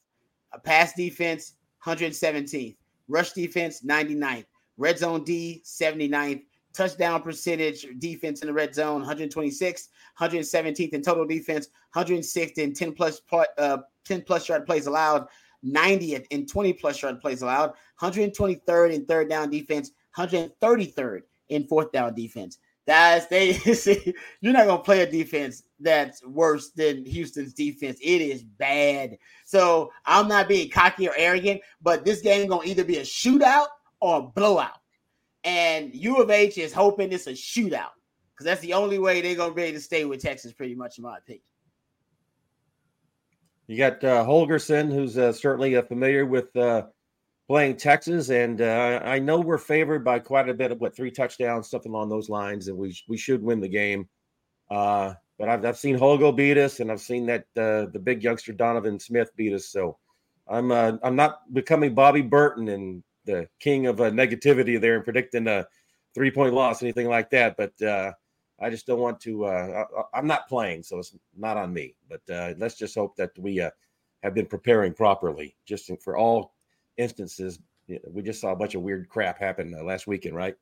A 0.52 0.59
pass 0.59 0.93
defense, 0.95 1.55
117th. 1.85 2.76
Rush 3.09 3.33
defense, 3.33 3.83
99th. 3.83 4.45
Red 4.81 4.99
zone 4.99 5.25
D, 5.25 5.63
79th 5.65 6.43
touchdown 6.73 7.21
percentage 7.21 7.87
defense 7.99 8.41
in 8.43 8.47
the 8.47 8.53
red 8.53 8.75
zone 8.75 9.05
126th 9.05 9.89
117th 10.21 10.93
in 10.93 11.03
total 11.03 11.27
defense 11.27 11.69
106th 11.97 12.59
in 12.59 12.73
10 12.73 12.93
plus 12.93 13.21
uh, 13.59 13.79
10 14.05 14.23
plus 14.23 14.49
yard 14.49 14.65
plays 14.67 14.87
allowed 14.87 15.27
90th 15.65 16.27
in 16.31 16.47
20 16.47 16.73
plus 16.75 17.03
yard 17.03 17.21
plays 17.21 17.43
allowed 17.43 17.73
123rd 18.01 18.95
in 18.95 19.05
third 19.05 19.29
down 19.29 19.51
defense 19.51 19.91
133rd 20.17 21.23
in 21.49 21.65
fourth 21.67 21.91
down 21.91 22.15
defense 22.15 22.59
that's 22.87 23.27
they 23.27 23.53
see, 23.53 24.15
you're 24.41 24.53
not 24.53 24.67
gonna 24.67 24.83
play 24.83 25.01
a 25.01 25.11
defense 25.11 25.65
that's 25.79 26.25
worse 26.25 26.71
than 26.71 27.05
Houston's 27.05 27.55
defense. 27.55 27.99
It 28.03 28.21
is 28.21 28.43
bad. 28.43 29.17
So 29.45 29.93
I'm 30.07 30.27
not 30.27 30.49
being 30.49 30.71
cocky 30.71 31.09
or 31.09 31.15
arrogant, 31.17 31.61
but 31.81 32.05
this 32.05 32.21
game 32.21 32.49
gonna 32.49 32.65
either 32.65 32.83
be 32.83 32.97
a 32.97 33.03
shootout 33.03 33.67
or 34.00 34.19
a 34.19 34.23
blowout. 34.23 34.78
And 35.45 35.95
U 35.95 36.16
of 36.16 36.30
H 36.30 36.59
is 36.59 36.73
hoping 36.73 37.12
it's 37.12 37.26
a 37.26 37.33
shootout 37.33 37.92
because 38.40 38.45
that's 38.45 38.61
the 38.61 38.73
only 38.73 38.99
way 38.99 39.21
they're 39.21 39.35
going 39.35 39.50
to 39.50 39.54
be 39.54 39.62
able 39.62 39.78
to 39.78 39.83
stay 39.83 40.04
with 40.04 40.23
Texas, 40.23 40.52
pretty 40.52 40.75
much, 40.75 40.99
in 40.99 41.04
my 41.04 41.19
opinion. 41.19 41.42
You 43.66 43.76
got 43.76 44.02
uh, 44.02 44.25
Holgorsen, 44.25 44.92
who's 44.92 45.16
uh, 45.16 45.33
certainly 45.33 45.76
uh, 45.76 45.83
familiar 45.83 46.26
with 46.26 46.54
uh, 46.57 46.87
playing 47.47 47.76
Texas, 47.76 48.28
and 48.30 48.61
uh, 48.61 49.00
I 49.04 49.19
know 49.21 49.40
we're 49.40 49.59
favored 49.59 50.04
by 50.04 50.19
quite 50.19 50.49
a 50.49 50.54
bit 50.54 50.73
of 50.73 50.80
what 50.80 50.97
three 50.97 51.11
touchdowns, 51.11 51.71
something 51.71 51.92
along 51.92 52.09
those 52.09 52.28
lines, 52.28 52.69
and 52.69 52.76
we 52.76 52.99
we 53.07 53.16
should 53.16 53.42
win 53.42 53.61
the 53.61 53.69
game. 53.69 54.09
Uh, 54.71 55.14
but 55.38 55.49
I've, 55.49 55.64
I've 55.64 55.78
seen 55.78 55.97
Holgo 55.97 56.35
beat 56.35 56.59
us, 56.59 56.80
and 56.80 56.90
I've 56.90 57.00
seen 57.00 57.26
that 57.26 57.45
the 57.54 58.00
big 58.02 58.25
youngster 58.25 58.52
Donovan 58.52 58.99
Smith 58.99 59.30
beat 59.37 59.52
us. 59.52 59.69
So 59.69 59.99
I'm 60.49 60.73
I'm 60.73 61.14
not 61.14 61.40
becoming 61.52 61.95
Bobby 61.95 62.23
Burton 62.23 62.69
and 62.71 63.04
the 63.31 63.49
king 63.59 63.87
of 63.87 64.01
uh, 64.01 64.11
negativity 64.11 64.81
there 64.81 64.97
and 64.97 65.05
predicting 65.05 65.47
a 65.47 65.67
three 66.15 66.31
point 66.31 66.55
loss, 66.55 66.83
anything 66.83 67.09
like 67.09 67.31
that. 67.31 67.57
But 67.57 67.81
uh, 67.83 68.13
I 68.61 68.71
just 68.71 68.87
don't 68.87 69.01
want 69.01 69.21
to. 69.21 69.47
Uh, 69.47 69.85
I, 70.13 70.19
am 70.19 70.27
not 70.27 70.49
playing, 70.49 70.83
so 70.83 70.99
it's 70.99 71.17
not 71.37 71.57
on 71.57 71.73
me. 71.73 71.95
But 72.09 72.21
uh, 72.33 72.55
let's 72.59 72.77
just 72.77 72.95
hope 72.95 73.17
that 73.17 73.31
we 73.39 73.61
uh, 73.61 73.71
have 74.23 74.35
been 74.35 74.47
preparing 74.47 74.93
properly, 74.93 75.57
just 75.67 75.91
for 76.03 76.17
all 76.17 76.55
instances. 76.97 77.59
We 78.09 78.23
just 78.23 78.41
saw 78.41 78.53
a 78.53 78.57
bunch 78.57 78.75
of 78.75 78.83
weird 78.83 79.09
crap 79.09 79.38
happen 79.38 79.75
uh, 79.75 79.83
last 79.83 80.07
weekend, 80.07 80.37
right? 80.37 80.55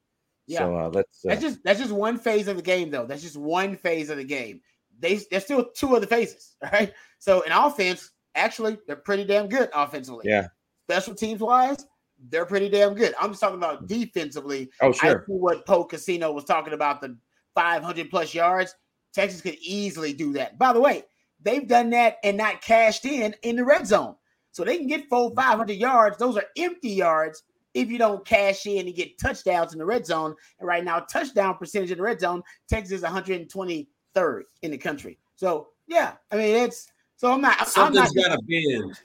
Yeah. 0.47 0.61
So 0.61 0.91
let's. 0.95 1.21
that's 1.23 1.43
just 1.43 1.63
that's 1.65 1.81
just 1.81 1.93
one 1.93 2.19
phase 2.19 2.49
of 2.49 2.57
the 2.57 2.63
game, 2.63 2.91
though. 2.91 3.05
That's 3.05 3.23
just 3.23 3.37
one 3.37 3.77
phase 3.77 4.11
of 4.11 4.17
the 4.17 4.25
game. 4.25 4.61
They 4.99 5.21
there's 5.31 5.45
still 5.45 5.65
two 5.75 5.95
other 5.95 6.07
phases, 6.07 6.57
right? 6.73 6.93
So 7.19 7.43
in 7.43 7.53
offense, 7.53 8.11
actually, 8.35 8.79
they're 8.87 8.97
pretty 8.97 9.25
damn 9.25 9.49
good 9.49 9.69
offensively. 9.75 10.25
Yeah. 10.29 10.49
Special 10.89 11.15
teams 11.15 11.41
wise, 11.41 11.85
they're 12.29 12.47
pretty 12.47 12.69
damn 12.69 12.95
good. 12.95 13.15
I'm 13.21 13.31
just 13.31 13.41
talking 13.41 13.59
about 13.59 13.85
mm. 13.85 13.89
defensively. 13.89 14.71
Oh, 14.81 14.93
sure. 14.93 15.23
I 15.23 15.27
see 15.27 15.33
what 15.33 15.67
Polk 15.67 15.91
Casino 15.91 16.33
was 16.33 16.45
talking 16.45 16.73
about 16.73 17.01
the 17.01 17.17
500 17.55 18.11
plus 18.11 18.35
yards. 18.35 18.75
Texas 19.13 19.41
could 19.41 19.57
easily 19.61 20.13
do 20.13 20.33
that. 20.35 20.59
By 20.59 20.73
the 20.73 20.81
way, 20.81 21.05
they've 21.41 21.67
done 21.67 21.91
that 21.91 22.17
and 22.25 22.37
not 22.37 22.61
cashed 22.61 23.05
in 23.05 23.35
in 23.43 23.57
the 23.57 23.65
red 23.65 23.87
zone. 23.87 24.15
So 24.51 24.65
they 24.65 24.77
can 24.77 24.87
get 24.87 25.09
full 25.09 25.31
mm. 25.31 25.37
500 25.37 25.73
yards. 25.75 26.19
Those 26.19 26.37
are 26.37 26.45
empty 26.57 26.91
yards 26.91 27.45
if 27.75 27.91
you 27.91 27.99
don't 27.99 28.25
cash 28.27 28.67
in 28.67 28.87
and 28.87 28.97
get 28.97 29.19
touchdowns 29.19 29.73
in 29.73 29.79
the 29.79 29.87
red 29.87 30.05
zone. 30.05 30.35
And 30.59 30.67
right 30.67 30.85
now, 30.85 31.01
touchdown 31.01 31.57
percentage 31.57 31.91
in 31.91 31.99
the 31.99 32.05
red 32.05 32.21
zone, 32.21 32.43
Texas 32.69 32.99
is 32.99 33.03
123rd 33.03 34.43
in 34.63 34.71
the 34.71 34.79
country. 34.79 35.19
So 35.37 35.69
yeah, 35.87 36.15
I 36.31 36.37
mean 36.37 36.57
it's 36.57 36.91
so 37.17 37.33
I'm 37.33 37.41
not. 37.41 37.67
Something's 37.69 38.13
got 38.13 38.39
to 38.39 38.43
bend. 38.47 38.99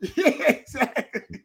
Yeah, 0.16 0.50
exactly 0.50 1.40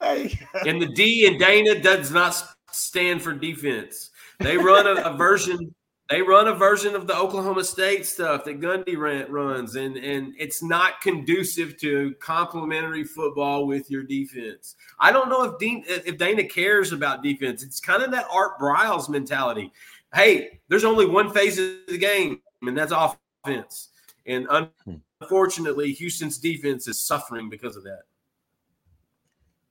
and 0.00 0.80
the 0.80 0.92
D 0.94 1.26
in 1.26 1.38
Dana 1.38 1.80
does 1.80 2.10
not 2.10 2.42
stand 2.70 3.22
for 3.22 3.32
defense. 3.32 4.10
They 4.40 4.56
run 4.56 4.86
a, 4.86 5.02
a, 5.02 5.16
version. 5.16 5.74
They 6.10 6.22
run 6.22 6.46
a 6.48 6.54
version 6.54 6.94
of 6.94 7.06
the 7.06 7.16
Oklahoma 7.16 7.64
State 7.64 8.06
stuff 8.06 8.44
that 8.44 8.60
Gundy 8.60 8.96
ran, 8.96 9.30
runs, 9.30 9.76
and 9.76 9.96
and 9.96 10.34
it's 10.38 10.62
not 10.62 11.00
conducive 11.00 11.78
to 11.80 12.14
complementary 12.20 13.04
football 13.04 13.66
with 13.66 13.90
your 13.90 14.02
defense. 14.02 14.76
I 15.00 15.10
don't 15.10 15.28
know 15.28 15.44
if 15.44 15.58
Dean, 15.58 15.84
if 15.86 16.18
Dana 16.18 16.44
cares 16.44 16.92
about 16.92 17.22
defense. 17.22 17.62
It's 17.62 17.80
kind 17.80 18.02
of 18.02 18.10
that 18.12 18.26
Art 18.30 18.58
Briles 18.60 19.08
mentality. 19.08 19.72
Hey, 20.14 20.60
there's 20.68 20.84
only 20.84 21.06
one 21.06 21.32
phase 21.32 21.58
of 21.58 21.74
the 21.88 21.98
game, 21.98 22.40
and 22.62 22.76
that's 22.76 22.92
offense. 22.92 23.88
And 24.26 24.46
hmm. 24.84 24.94
unfortunately, 25.20 25.92
Houston's 25.92 26.38
defense 26.38 26.88
is 26.88 27.04
suffering 27.04 27.48
because 27.48 27.76
of 27.76 27.84
that. 27.84 28.02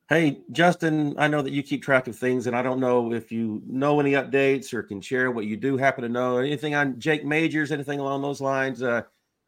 Hey, 0.07 0.43
Justin, 0.51 1.15
I 1.17 1.27
know 1.27 1.41
that 1.41 1.51
you 1.51 1.63
keep 1.63 1.81
track 1.81 2.07
of 2.07 2.15
things, 2.15 2.45
and 2.45 2.55
I 2.55 2.61
don't 2.61 2.79
know 2.79 3.11
if 3.11 3.31
you 3.31 3.63
know 3.65 3.99
any 3.99 4.11
updates 4.11 4.71
or 4.71 4.83
can 4.83 5.01
share 5.01 5.31
what 5.31 5.45
you 5.45 5.57
do 5.57 5.77
happen 5.77 6.03
to 6.03 6.09
know. 6.09 6.37
Anything 6.37 6.75
on 6.75 6.99
Jake 6.99 7.25
Majors, 7.25 7.71
anything 7.71 7.99
along 7.99 8.21
those 8.21 8.39
lines? 8.39 8.83
Uh, 8.83 9.01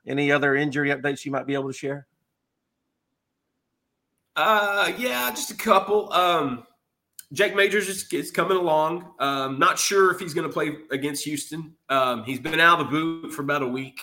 any 0.07 0.31
other 0.31 0.55
injury 0.55 0.89
updates 0.89 1.25
you 1.25 1.31
might 1.31 1.45
be 1.45 1.53
able 1.53 1.67
to 1.67 1.77
share? 1.77 2.07
Uh, 4.35 4.91
yeah, 4.97 5.29
just 5.29 5.51
a 5.51 5.55
couple. 5.55 6.11
Um, 6.11 6.65
Jake 7.33 7.55
Majors 7.55 7.87
is, 7.87 8.11
is 8.11 8.31
coming 8.31 8.57
along. 8.57 9.11
Um, 9.19 9.59
not 9.59 9.77
sure 9.77 10.11
if 10.11 10.19
he's 10.19 10.33
going 10.33 10.47
to 10.47 10.53
play 10.53 10.75
against 10.91 11.23
Houston. 11.25 11.75
Um, 11.89 12.23
he's 12.23 12.39
been 12.39 12.59
out 12.59 12.79
of 12.79 12.87
the 12.87 12.91
boot 12.91 13.31
for 13.31 13.43
about 13.43 13.61
a 13.61 13.67
week. 13.67 14.01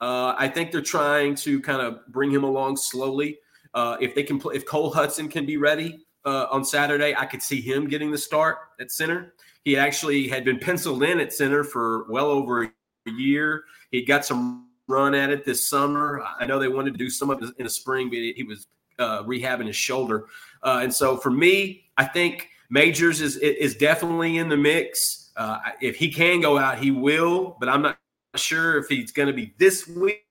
Uh, 0.00 0.34
I 0.36 0.48
think 0.48 0.72
they're 0.72 0.80
trying 0.80 1.36
to 1.36 1.60
kind 1.60 1.82
of 1.82 2.04
bring 2.08 2.32
him 2.32 2.42
along 2.42 2.78
slowly. 2.78 3.38
Uh, 3.74 3.96
if 4.00 4.14
they 4.14 4.22
can, 4.22 4.38
play, 4.38 4.54
if 4.54 4.66
Cole 4.66 4.92
Hudson 4.92 5.28
can 5.28 5.46
be 5.46 5.56
ready 5.56 6.04
uh, 6.24 6.46
on 6.50 6.64
Saturday, 6.64 7.14
I 7.16 7.26
could 7.26 7.42
see 7.42 7.60
him 7.60 7.88
getting 7.88 8.10
the 8.10 8.18
start 8.18 8.58
at 8.80 8.90
center. 8.90 9.34
He 9.64 9.76
actually 9.76 10.28
had 10.28 10.44
been 10.44 10.58
penciled 10.58 11.02
in 11.02 11.20
at 11.20 11.32
center 11.32 11.64
for 11.64 12.10
well 12.10 12.26
over 12.26 12.64
a 12.64 12.70
year. 13.06 13.64
He 13.90 14.04
got 14.04 14.24
some 14.24 14.68
run 14.88 15.14
at 15.14 15.30
it 15.30 15.44
this 15.44 15.68
summer. 15.68 16.22
I 16.38 16.44
know 16.46 16.58
they 16.58 16.68
wanted 16.68 16.92
to 16.92 16.98
do 16.98 17.08
some 17.08 17.30
of 17.30 17.42
it 17.42 17.50
in 17.58 17.64
the 17.64 17.70
spring, 17.70 18.08
but 18.08 18.16
he 18.16 18.44
was 18.46 18.66
uh, 18.98 19.22
rehabbing 19.22 19.66
his 19.66 19.76
shoulder. 19.76 20.26
Uh, 20.62 20.80
and 20.82 20.92
so 20.92 21.16
for 21.16 21.30
me, 21.30 21.84
I 21.96 22.04
think 22.04 22.48
Majors 22.70 23.20
is 23.20 23.36
is 23.36 23.74
definitely 23.74 24.38
in 24.38 24.48
the 24.48 24.56
mix. 24.56 25.30
Uh, 25.36 25.58
if 25.80 25.96
he 25.96 26.10
can 26.10 26.40
go 26.40 26.58
out, 26.58 26.78
he 26.78 26.90
will, 26.90 27.56
but 27.60 27.68
I'm 27.68 27.82
not 27.82 27.98
sure 28.36 28.78
if 28.78 28.88
he's 28.88 29.12
going 29.12 29.28
to 29.28 29.32
be 29.32 29.54
this 29.58 29.86
week 29.86 30.24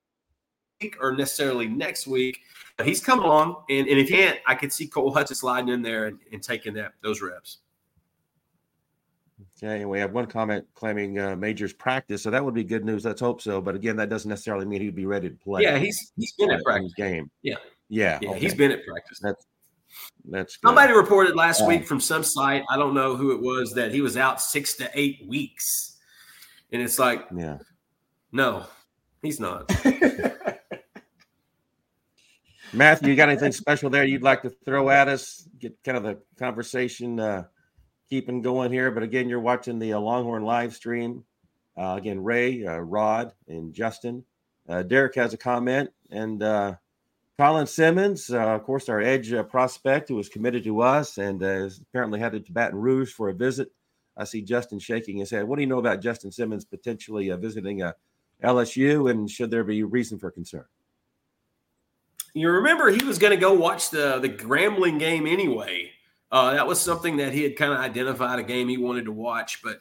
or 0.99 1.15
necessarily 1.15 1.67
next 1.67 2.07
week 2.07 2.39
he's 2.83 3.01
come 3.01 3.19
along, 3.19 3.63
and, 3.69 3.87
and 3.87 3.99
if 3.99 4.09
he 4.09 4.15
can't, 4.15 4.39
I 4.45 4.55
could 4.55 4.71
see 4.71 4.87
Cole 4.87 5.13
Hudson 5.13 5.35
sliding 5.35 5.69
in 5.69 5.81
there 5.81 6.05
and, 6.05 6.19
and 6.31 6.41
taking 6.41 6.73
that 6.75 6.93
those 7.01 7.21
reps. 7.21 7.59
Okay, 9.63 9.81
and 9.81 9.89
we 9.89 9.99
have 9.99 10.11
one 10.11 10.25
comment 10.25 10.65
claiming 10.73 11.19
uh, 11.19 11.35
Majors 11.35 11.73
practice, 11.73 12.23
so 12.23 12.31
that 12.31 12.43
would 12.43 12.55
be 12.55 12.63
good 12.63 12.83
news. 12.83 13.05
Let's 13.05 13.21
hope 13.21 13.41
so. 13.41 13.61
But 13.61 13.75
again, 13.75 13.95
that 13.97 14.09
doesn't 14.09 14.29
necessarily 14.29 14.65
mean 14.65 14.81
he'd 14.81 14.95
be 14.95 15.05
ready 15.05 15.29
to 15.29 15.35
play. 15.35 15.61
Yeah, 15.61 15.77
he's 15.77 16.13
he's 16.17 16.33
been 16.33 16.51
at 16.51 16.63
practice 16.63 16.93
game. 16.95 17.29
Yeah, 17.43 17.55
yeah, 17.89 18.17
yeah. 18.21 18.31
Okay. 18.31 18.39
He's 18.39 18.55
been 18.55 18.71
at 18.71 18.85
practice. 18.85 19.19
That's 19.21 19.45
that's 20.25 20.57
good. 20.57 20.67
somebody 20.67 20.93
reported 20.93 21.35
last 21.35 21.65
week 21.67 21.85
from 21.85 21.99
some 21.99 22.23
site. 22.23 22.63
I 22.69 22.77
don't 22.77 22.93
know 22.93 23.15
who 23.15 23.31
it 23.31 23.41
was 23.41 23.73
that 23.73 23.91
he 23.91 24.01
was 24.01 24.17
out 24.17 24.41
six 24.41 24.75
to 24.77 24.89
eight 24.95 25.25
weeks, 25.27 25.97
and 26.71 26.81
it's 26.81 26.97
like, 26.97 27.27
yeah, 27.35 27.59
no, 28.31 28.65
he's 29.21 29.39
not. 29.39 29.71
Matthew, 32.73 33.09
you 33.09 33.15
got 33.17 33.27
anything 33.27 33.51
special 33.51 33.89
there 33.89 34.05
you'd 34.05 34.23
like 34.23 34.43
to 34.43 34.49
throw 34.49 34.89
at 34.89 35.09
us? 35.09 35.47
Get 35.59 35.83
kind 35.83 35.97
of 35.97 36.03
the 36.03 36.19
conversation 36.37 37.19
uh, 37.19 37.43
keeping 38.09 38.41
going 38.41 38.71
here. 38.71 38.91
But 38.91 39.03
again, 39.03 39.27
you're 39.27 39.41
watching 39.41 39.77
the 39.77 39.93
uh, 39.93 39.99
Longhorn 39.99 40.43
live 40.43 40.73
stream. 40.73 41.25
Uh, 41.77 41.95
again, 41.97 42.23
Ray, 42.23 42.65
uh, 42.65 42.77
Rod, 42.77 43.33
and 43.47 43.73
Justin 43.73 44.23
Uh, 44.69 44.83
Derek 44.83 45.15
has 45.15 45.33
a 45.33 45.37
comment, 45.37 45.89
and 46.09 46.41
uh, 46.43 46.75
Colin 47.37 47.67
Simmons, 47.67 48.29
of 48.29 48.63
course, 48.63 48.87
our 48.87 49.01
edge 49.01 49.33
prospect 49.49 50.07
who 50.07 50.15
was 50.15 50.29
committed 50.29 50.63
to 50.63 50.81
us 50.81 51.17
and 51.17 51.41
is 51.41 51.79
apparently 51.81 52.19
headed 52.19 52.45
to 52.45 52.53
Baton 52.53 52.79
Rouge 52.79 53.11
for 53.11 53.29
a 53.29 53.33
visit. 53.33 53.71
I 54.15 54.25
see 54.25 54.41
Justin 54.41 54.79
shaking 54.79 55.17
his 55.17 55.31
head. 55.31 55.45
What 55.45 55.55
do 55.57 55.61
you 55.61 55.67
know 55.67 55.79
about 55.79 56.01
Justin 56.01 56.31
Simmons 56.31 56.63
potentially 56.63 57.29
visiting 57.31 57.81
LSU, 58.43 59.09
and 59.09 59.29
should 59.29 59.51
there 59.51 59.63
be 59.63 59.83
reason 59.83 60.19
for 60.19 60.31
concern? 60.31 60.65
You 62.33 62.49
remember 62.49 62.89
he 62.89 63.03
was 63.03 63.17
going 63.17 63.31
to 63.31 63.37
go 63.37 63.53
watch 63.53 63.89
the 63.89 64.19
the 64.19 64.29
Grambling 64.29 64.99
game 64.99 65.27
anyway. 65.27 65.91
Uh, 66.31 66.53
that 66.53 66.65
was 66.65 66.79
something 66.79 67.17
that 67.17 67.33
he 67.33 67.43
had 67.43 67.57
kind 67.57 67.73
of 67.73 67.79
identified 67.79 68.39
a 68.39 68.43
game 68.43 68.69
he 68.69 68.77
wanted 68.77 69.05
to 69.05 69.11
watch, 69.11 69.61
but 69.61 69.79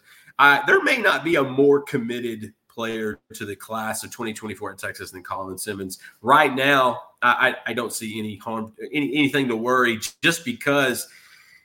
there 0.66 0.82
may 0.82 0.98
not 0.98 1.22
be 1.22 1.36
a 1.36 1.44
more 1.44 1.80
committed 1.82 2.52
player 2.68 3.20
to 3.34 3.44
the 3.44 3.54
class 3.54 4.02
of 4.04 4.10
2024 4.10 4.72
at 4.72 4.78
Texas 4.78 5.10
than 5.10 5.22
Colin 5.22 5.58
Simmons. 5.58 5.98
Right 6.22 6.54
now, 6.54 7.02
I, 7.22 7.56
I 7.66 7.72
don't 7.72 7.92
see 7.92 8.18
any 8.18 8.36
harm, 8.36 8.72
any, 8.92 9.14
anything 9.14 9.48
to 9.48 9.56
worry, 9.56 9.98
just 10.22 10.44
because 10.44 11.06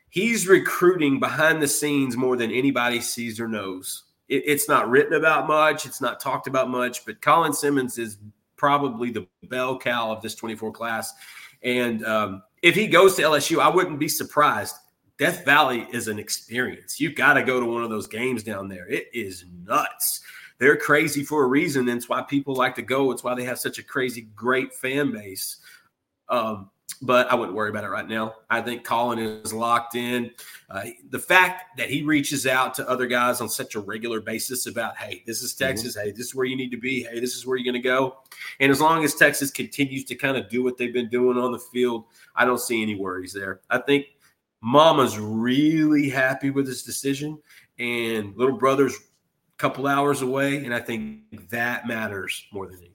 he's 0.10 0.48
recruiting 0.48 1.20
behind 1.20 1.62
the 1.62 1.68
scenes 1.68 2.18
more 2.18 2.36
than 2.36 2.52
anybody 2.52 3.00
sees 3.00 3.40
or 3.40 3.48
knows. 3.48 4.04
It, 4.28 4.44
it's 4.46 4.68
not 4.68 4.90
written 4.90 5.14
about 5.14 5.48
much, 5.48 5.86
it's 5.86 6.02
not 6.02 6.20
talked 6.20 6.48
about 6.48 6.70
much, 6.70 7.06
but 7.06 7.22
Colin 7.22 7.54
Simmons 7.54 7.98
is 7.98 8.18
probably 8.58 9.12
the 9.12 9.28
bell 9.44 9.78
cow 9.78 10.12
of 10.12 10.22
this 10.22 10.36
24 10.36 10.72
class. 10.72 11.14
And 11.64 12.06
um, 12.06 12.44
if 12.62 12.76
he 12.76 12.88
goes 12.88 13.16
to 13.16 13.24
LSU, 13.24 13.60
I 13.60 13.70
wouldn't 13.70 14.00
be 14.00 14.08
surprised. 14.08 14.76
Death 15.18 15.46
Valley 15.46 15.88
is 15.92 16.08
an 16.08 16.20
experience. 16.20 17.00
You've 17.00 17.16
got 17.16 17.34
to 17.36 17.44
go 17.44 17.60
to 17.60 17.66
one 17.66 17.84
of 17.84 17.90
those 17.90 18.08
games 18.08 18.44
down 18.44 18.68
there. 18.68 18.88
It 18.88 19.08
is 19.14 19.46
nuts 19.66 20.22
they're 20.58 20.78
crazy 20.78 21.24
for 21.24 21.44
a 21.44 21.48
reason. 21.48 21.86
That's 21.86 22.08
why 22.08 22.22
people 22.22 22.56
like 22.56 22.76
to 22.76 22.82
go. 22.82 23.12
It's 23.12 23.24
why 23.24 23.36
they 23.36 23.44
have 23.44 23.60
such 23.60 23.78
a 23.78 23.84
crazy, 23.84 24.22
great 24.36 24.74
fan 24.74 25.12
base. 25.12 25.58
Um, 26.30 26.70
but 27.02 27.32
I 27.32 27.36
wouldn't 27.36 27.56
worry 27.56 27.70
about 27.70 27.84
it 27.84 27.90
right 27.90 28.08
now. 28.08 28.36
I 28.50 28.62
think 28.62 28.84
Colin 28.84 29.20
is 29.20 29.54
locked 29.54 29.96
in. 29.96 30.32
Uh, 30.70 30.86
the 31.10 31.20
fact 31.20 31.78
that 31.78 31.90
he 31.90 32.04
reaches 32.04 32.48
out 32.48 32.74
to 32.76 32.90
other 32.90 33.06
guys 33.08 33.42
on 33.42 33.50
such 33.50 33.76
a 33.76 33.80
regular 33.80 34.20
basis 34.22 34.66
about, 34.66 34.98
hey, 34.98 35.24
this 35.26 35.42
is 35.42 35.54
mm-hmm. 35.54 35.66
Texas. 35.66 35.96
Mm-hmm. 35.96 36.08
Hey, 36.08 36.12
this 36.12 36.28
is 36.28 36.36
where 36.36 36.46
you 36.46 36.56
need 36.56 36.72
to 36.72 36.78
be. 36.78 37.04
Hey, 37.04 37.20
this 37.20 37.36
is 37.36 37.46
where 37.46 37.58
you're 37.58 37.72
going 37.72 37.82
to 37.82 37.88
go. 37.88 38.18
And 38.60 38.72
as 38.72 38.82
long 38.82 39.04
as 39.04 39.16
Texas 39.16 39.52
continues 39.52 40.04
to 40.06 40.16
kind 40.16 40.38
of 40.38 40.50
do 40.50 40.64
what 40.64 40.78
they've 40.78 40.94
been 40.94 41.10
doing 41.10 41.38
on 41.38 41.52
the 41.52 41.60
field, 41.60 42.06
I 42.36 42.46
don't 42.46 42.60
see 42.60 42.82
any 42.82 42.96
worries 42.96 43.34
there. 43.34 43.62
I 43.70 43.80
think 43.80 44.08
Mama's 44.62 45.20
really 45.20 46.10
happy 46.10 46.50
with 46.50 46.66
his 46.66 46.82
decision, 46.82 47.38
and 47.78 48.36
little 48.36 48.58
brother's 48.58 48.96
a 48.96 49.58
couple 49.58 49.86
hours 49.86 50.24
away, 50.24 50.66
and 50.66 50.74
I 50.74 50.80
think 50.80 51.50
that 51.50 51.88
matters 51.88 52.46
more 52.52 52.66
than 52.66 52.78
anything. 52.78 52.95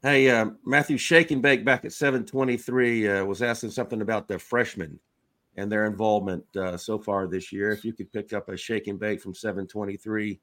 Hey, 0.00 0.30
uh, 0.30 0.50
Matthew 0.64 0.96
Shakenbake 0.96 1.64
back 1.64 1.84
at 1.84 1.92
723 1.92 3.08
uh, 3.08 3.24
was 3.24 3.42
asking 3.42 3.72
something 3.72 4.00
about 4.00 4.28
the 4.28 4.38
freshmen 4.38 5.00
and 5.56 5.72
their 5.72 5.86
involvement 5.86 6.44
uh, 6.56 6.76
so 6.76 7.00
far 7.00 7.26
this 7.26 7.50
year. 7.50 7.72
If 7.72 7.84
you 7.84 7.92
could 7.92 8.12
pick 8.12 8.32
up 8.32 8.48
a 8.48 8.56
shake 8.56 8.86
and 8.86 9.00
bake 9.00 9.20
from 9.20 9.34
723, 9.34 10.38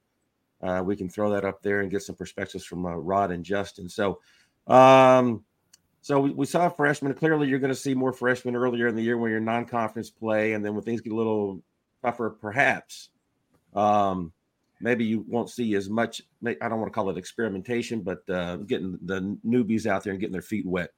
uh, 0.62 0.82
we 0.84 0.94
can 0.94 1.08
throw 1.08 1.30
that 1.30 1.46
up 1.46 1.62
there 1.62 1.80
and 1.80 1.90
get 1.90 2.02
some 2.02 2.16
perspectives 2.16 2.66
from 2.66 2.84
uh, 2.84 2.96
Rod 2.96 3.30
and 3.30 3.42
Justin. 3.42 3.88
So, 3.88 4.20
um, 4.66 5.42
so 6.02 6.20
we, 6.20 6.32
we 6.32 6.44
saw 6.44 6.68
freshmen. 6.68 7.14
Clearly, 7.14 7.48
you're 7.48 7.58
going 7.58 7.72
to 7.72 7.74
see 7.74 7.94
more 7.94 8.12
freshmen 8.12 8.56
earlier 8.56 8.88
in 8.88 8.94
the 8.94 9.02
year 9.02 9.16
when 9.16 9.30
you're 9.30 9.40
non-conference 9.40 10.10
play, 10.10 10.52
and 10.52 10.62
then 10.62 10.74
when 10.74 10.84
things 10.84 11.00
get 11.00 11.14
a 11.14 11.16
little 11.16 11.62
tougher, 12.04 12.28
perhaps 12.28 13.08
um, 13.74 14.32
maybe 14.80 15.04
you 15.04 15.24
won't 15.28 15.50
see 15.50 15.74
as 15.74 15.88
much. 15.88 16.22
I 16.44 16.54
don't 16.68 16.80
want 16.80 16.92
to 16.92 16.94
call 16.94 17.10
it 17.10 17.16
experimentation, 17.16 18.00
but 18.00 18.28
uh, 18.28 18.56
getting 18.56 18.98
the 19.02 19.38
newbies 19.46 19.86
out 19.86 20.04
there 20.04 20.12
and 20.12 20.20
getting 20.20 20.32
their 20.32 20.42
feet 20.42 20.66
wet. 20.66 20.90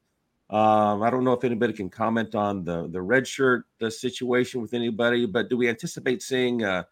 Um, 0.51 1.03
I 1.03 1.11
don't 1.11 1.25
know 1.25 1.35
if 1.35 1.45
anybody 1.45 1.75
can 1.75 1.91
comment 1.91 2.35
on 2.35 2.64
the 2.64 2.88
the 2.88 3.03
red 3.03 3.27
shirt 3.27 3.67
the 3.79 3.91
situation 3.91 4.62
with 4.62 4.73
anybody, 4.73 5.27
but 5.27 5.51
do 5.51 5.57
we 5.59 5.69
anticipate 5.69 6.23
seeing 6.23 6.64
uh, 6.64 6.85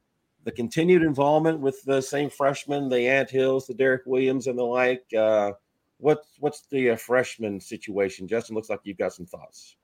the 0.44 0.52
continued 0.52 1.02
involvement 1.02 1.60
with 1.60 1.82
the 1.84 2.02
same 2.02 2.28
freshmen, 2.28 2.88
the 2.88 3.08
Ant 3.08 3.30
Hills, 3.30 3.66
the 3.66 3.74
Derek 3.74 4.02
Williams, 4.04 4.46
and 4.46 4.58
the 4.58 4.62
like? 4.62 5.04
Uh, 5.16 5.52
what's 5.98 6.28
what's 6.38 6.66
the 6.66 6.90
uh, 6.90 6.96
freshman 6.96 7.58
situation? 7.58 8.28
Justin, 8.28 8.54
looks 8.54 8.68
like 8.68 8.80
you've 8.84 8.98
got 8.98 9.14
some 9.14 9.26
thoughts 9.26 9.76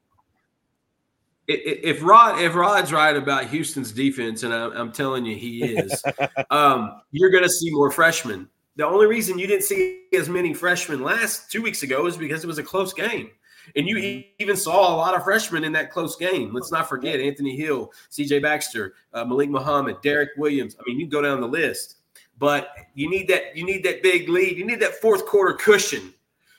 if 1.49 2.03
Rod 2.03 2.41
if 2.41 2.55
Rod's 2.55 2.93
right 2.93 3.17
about 3.17 3.47
Houston's 3.49 3.93
defense, 3.93 4.43
and 4.43 4.53
I'm, 4.53 4.73
I'm 4.73 4.93
telling 4.93 5.25
you 5.25 5.37
he 5.37 5.65
is, 5.65 6.03
um, 6.51 7.01
you're 7.11 7.31
going 7.31 7.43
to 7.43 7.51
see 7.51 7.71
more 7.71 7.91
freshmen. 7.91 8.49
The 8.77 8.87
only 8.87 9.07
reason 9.07 9.39
you 9.39 9.47
didn't 9.47 9.65
see 9.65 10.05
as 10.15 10.29
many 10.29 10.55
freshmen 10.55 11.03
last 11.03 11.51
two 11.51 11.63
weeks 11.63 11.83
ago 11.83 12.07
is 12.07 12.17
because 12.17 12.43
it 12.43 12.47
was 12.47 12.59
a 12.59 12.63
close 12.63 12.93
game. 12.93 13.31
And 13.77 13.87
you 13.87 14.25
even 14.39 14.57
saw 14.57 14.95
a 14.95 14.97
lot 14.97 15.15
of 15.15 15.23
freshmen 15.23 15.63
in 15.63 15.73
that 15.73 15.93
close 15.93 16.17
game. 16.17 16.53
Let's 16.53 16.73
not 16.73 16.89
forget 16.89 17.21
Anthony 17.21 17.57
Hill, 17.57 17.93
CJ 18.11 18.43
Baxter, 18.43 18.95
uh, 19.13 19.25
Malik 19.25 19.51
Muhammad, 19.51 19.99
Derek 20.03 20.31
Williams. 20.37 20.77
I 20.81 20.83
mean, 20.87 20.99
you 20.99 21.07
go 21.07 21.23
down 21.23 21.41
the 21.41 21.47
list, 21.47 21.97
but 22.39 22.71
you 22.95 23.09
need 23.09 23.29
that 23.29 23.57
you 23.57 23.65
need 23.65 23.85
that 23.85 24.03
big 24.03 24.29
lead. 24.29 24.57
You 24.57 24.67
need 24.67 24.81
that 24.81 24.95
fourth 24.95 25.27
quarter 25.27 25.55
cushion 25.55 26.13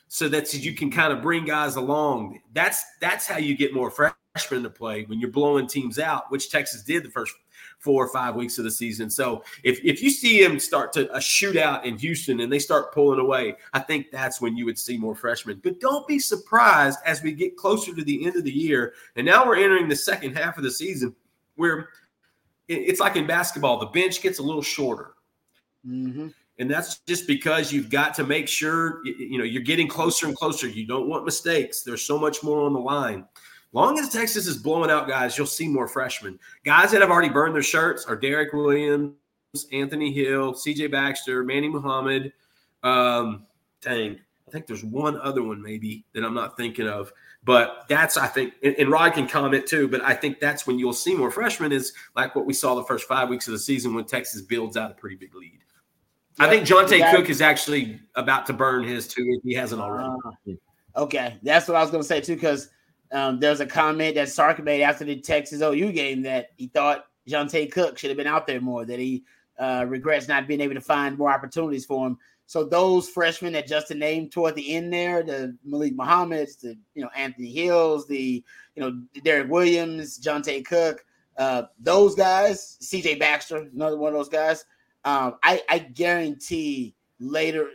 so 0.08 0.30
that 0.30 0.54
you 0.54 0.74
can 0.74 0.92
kind 0.92 1.12
of 1.12 1.22
bring 1.22 1.46
guys 1.46 1.76
along. 1.76 2.40
That's 2.54 2.84
that's 3.02 3.28
how 3.28 3.38
you 3.38 3.58
get 3.58 3.74
more 3.74 3.90
freshmen 3.90 4.23
freshmen 4.34 4.64
to 4.64 4.70
play 4.70 5.04
when 5.04 5.20
you're 5.20 5.30
blowing 5.30 5.68
teams 5.68 6.00
out, 6.00 6.32
which 6.32 6.50
Texas 6.50 6.82
did 6.82 7.04
the 7.04 7.10
first 7.10 7.36
four 7.78 8.04
or 8.04 8.10
five 8.10 8.36
weeks 8.36 8.58
of 8.58 8.64
the 8.64 8.72
season. 8.72 9.10
So 9.10 9.44
if, 9.62 9.80
if 9.84 10.02
you 10.02 10.10
see 10.10 10.44
them 10.44 10.58
start 10.60 10.92
to 10.94 11.12
a 11.14 11.20
shootout 11.20 11.86
in 11.86 11.98
Houston 12.00 12.40
and 12.40 12.52
they 12.52 12.58
start 12.58 12.94
pulling 12.94 13.20
away, 13.20 13.56
I 13.74 13.80
think 13.80 14.10
that's 14.12 14.42
when 14.42 14.58
you 14.58 14.66
would 14.66 14.80
see 14.80 14.98
more 14.98 15.14
freshmen. 15.16 15.62
But 15.64 15.80
don't 15.80 16.08
be 16.08 16.18
surprised 16.18 16.98
as 17.06 17.22
we 17.22 17.34
get 17.34 17.58
closer 17.58 17.94
to 17.94 18.04
the 18.04 18.26
end 18.26 18.36
of 18.36 18.44
the 18.44 18.52
year. 18.52 18.94
And 19.16 19.26
now 19.26 19.46
we're 19.46 19.58
entering 19.58 19.88
the 19.88 19.96
second 19.96 20.36
half 20.36 20.58
of 20.58 20.64
the 20.64 20.72
season 20.72 21.16
where 21.56 21.90
it's 22.68 23.00
like 23.00 23.16
in 23.16 23.28
basketball, 23.28 23.78
the 23.78 23.86
bench 23.88 24.22
gets 24.22 24.40
a 24.40 24.44
little 24.44 24.64
shorter. 24.64 25.14
Mm-hmm. 25.88 26.30
And 26.58 26.72
that's 26.72 27.00
just 27.00 27.28
because 27.28 27.72
you've 27.72 27.90
got 27.90 28.14
to 28.16 28.24
make 28.24 28.48
sure 28.48 29.06
you 29.06 29.38
know 29.40 29.44
you're 29.44 29.64
getting 29.64 29.88
closer 29.88 30.28
and 30.28 30.36
closer. 30.36 30.68
You 30.68 30.86
don't 30.86 31.10
want 31.10 31.26
mistakes. 31.26 31.82
There's 31.82 32.04
so 32.04 32.18
much 32.18 32.44
more 32.44 32.62
on 32.62 32.74
the 32.74 32.80
line. 32.80 33.26
Long 33.74 33.98
as 33.98 34.10
Texas 34.10 34.46
is 34.46 34.58
blowing 34.58 34.92
out 34.92 35.08
guys, 35.08 35.36
you'll 35.36 35.48
see 35.48 35.68
more 35.68 35.88
freshmen. 35.88 36.40
Guys 36.64 36.92
that 36.92 37.02
have 37.02 37.10
already 37.10 37.30
burned 37.30 37.56
their 37.56 37.64
shirts 37.64 38.06
are 38.06 38.16
Derek 38.16 38.54
Williams, 38.54 39.16
Anthony 39.72 40.14
Hill, 40.14 40.54
CJ 40.54 40.92
Baxter, 40.92 41.44
Manny 41.44 41.68
Muhammad. 41.68 42.34
Um, 42.84 43.48
dang, 43.82 44.20
I 44.48 44.52
think 44.52 44.68
there's 44.68 44.84
one 44.84 45.20
other 45.20 45.42
one 45.42 45.60
maybe 45.60 46.06
that 46.14 46.24
I'm 46.24 46.36
not 46.36 46.56
thinking 46.56 46.88
of. 46.88 47.12
But 47.46 47.86
that's, 47.90 48.16
I 48.16 48.28
think, 48.28 48.54
and, 48.64 48.76
and 48.78 48.90
Rod 48.90 49.14
can 49.14 49.28
comment 49.28 49.66
too, 49.66 49.88
but 49.88 50.02
I 50.02 50.14
think 50.14 50.40
that's 50.40 50.66
when 50.68 50.78
you'll 50.78 50.94
see 50.94 51.16
more 51.16 51.32
freshmen 51.32 51.72
is 51.72 51.94
like 52.16 52.36
what 52.36 52.46
we 52.46 52.54
saw 52.54 52.76
the 52.76 52.84
first 52.84 53.06
five 53.06 53.28
weeks 53.28 53.48
of 53.48 53.54
the 53.54 53.60
season 53.60 53.96
when 53.96 54.06
Texas 54.06 54.42
builds 54.42 54.78
out 54.78 54.92
a 54.92 54.94
pretty 54.94 55.16
big 55.16 55.34
lead. 55.36 55.60
I 56.40 56.48
think 56.48 56.66
Johntay 56.66 57.12
Cook 57.14 57.30
is 57.30 57.42
actually 57.42 58.00
about 58.16 58.46
to 58.46 58.54
burn 58.54 58.84
his 58.84 59.08
too 59.08 59.26
if 59.28 59.44
he 59.44 59.54
hasn't 59.54 59.82
already. 59.82 60.10
Uh, 60.48 61.02
okay, 61.02 61.38
that's 61.44 61.68
what 61.68 61.76
I 61.76 61.82
was 61.82 61.90
going 61.90 62.04
to 62.04 62.08
say 62.08 62.22
too, 62.22 62.36
because– 62.36 62.70
um, 63.14 63.40
there 63.40 63.52
was 63.52 63.62
a 63.62 63.66
comment 63.66 64.16
that 64.16 64.30
Sark 64.30 64.62
made 64.64 64.82
after 64.82 65.06
the 65.06 65.22
Texas 65.22 65.62
OU 65.62 65.92
game 65.92 66.24
that 66.24 66.50
he 66.58 66.68
thought 66.68 67.06
Johntay 67.30 67.72
Cook 67.72 67.98
should 67.98 68.10
have 68.10 68.18
been 68.18 68.28
out 68.28 68.48
there 68.48 68.60
more, 68.60 68.86
that 68.86 69.00
he 69.00 69.24
uh, 69.60 69.86
regrets 69.88 70.28
not 70.28 70.48
being 70.48 70.62
able 70.62 70.74
to 70.74 70.82
find 70.82 71.18
more 71.18 71.32
opportunities 71.32 71.86
for 71.86 72.08
him. 72.08 72.18
So 72.48 72.64
those 72.64 73.08
freshmen 73.08 73.54
that 73.54 73.68
Justin 73.68 74.00
named 74.00 74.32
toward 74.32 74.56
the 74.56 74.76
end 74.76 74.92
there, 74.92 75.24
the 75.24 75.56
Malik 75.64 75.96
Muhammad's, 75.96 76.58
the 76.58 76.78
you 76.94 77.04
know 77.04 77.10
Anthony 77.16 77.52
Hills, 77.52 78.08
the 78.08 78.44
you 78.76 78.82
know 78.82 79.02
Derek 79.24 79.50
Williams, 79.50 80.20
Johntay 80.20 80.66
Cook, 80.66 81.06
uh, 81.38 81.64
those 81.80 82.16
guys, 82.16 82.78
CJ 82.82 83.20
Baxter, 83.20 83.70
another 83.74 83.98
one 83.98 84.14
of 84.14 84.20
those 84.20 84.30
guys. 84.30 84.66
Um, 85.06 85.36
I, 85.44 85.62
I 85.70 85.80
guarantee 85.80 86.96
later 87.20 87.70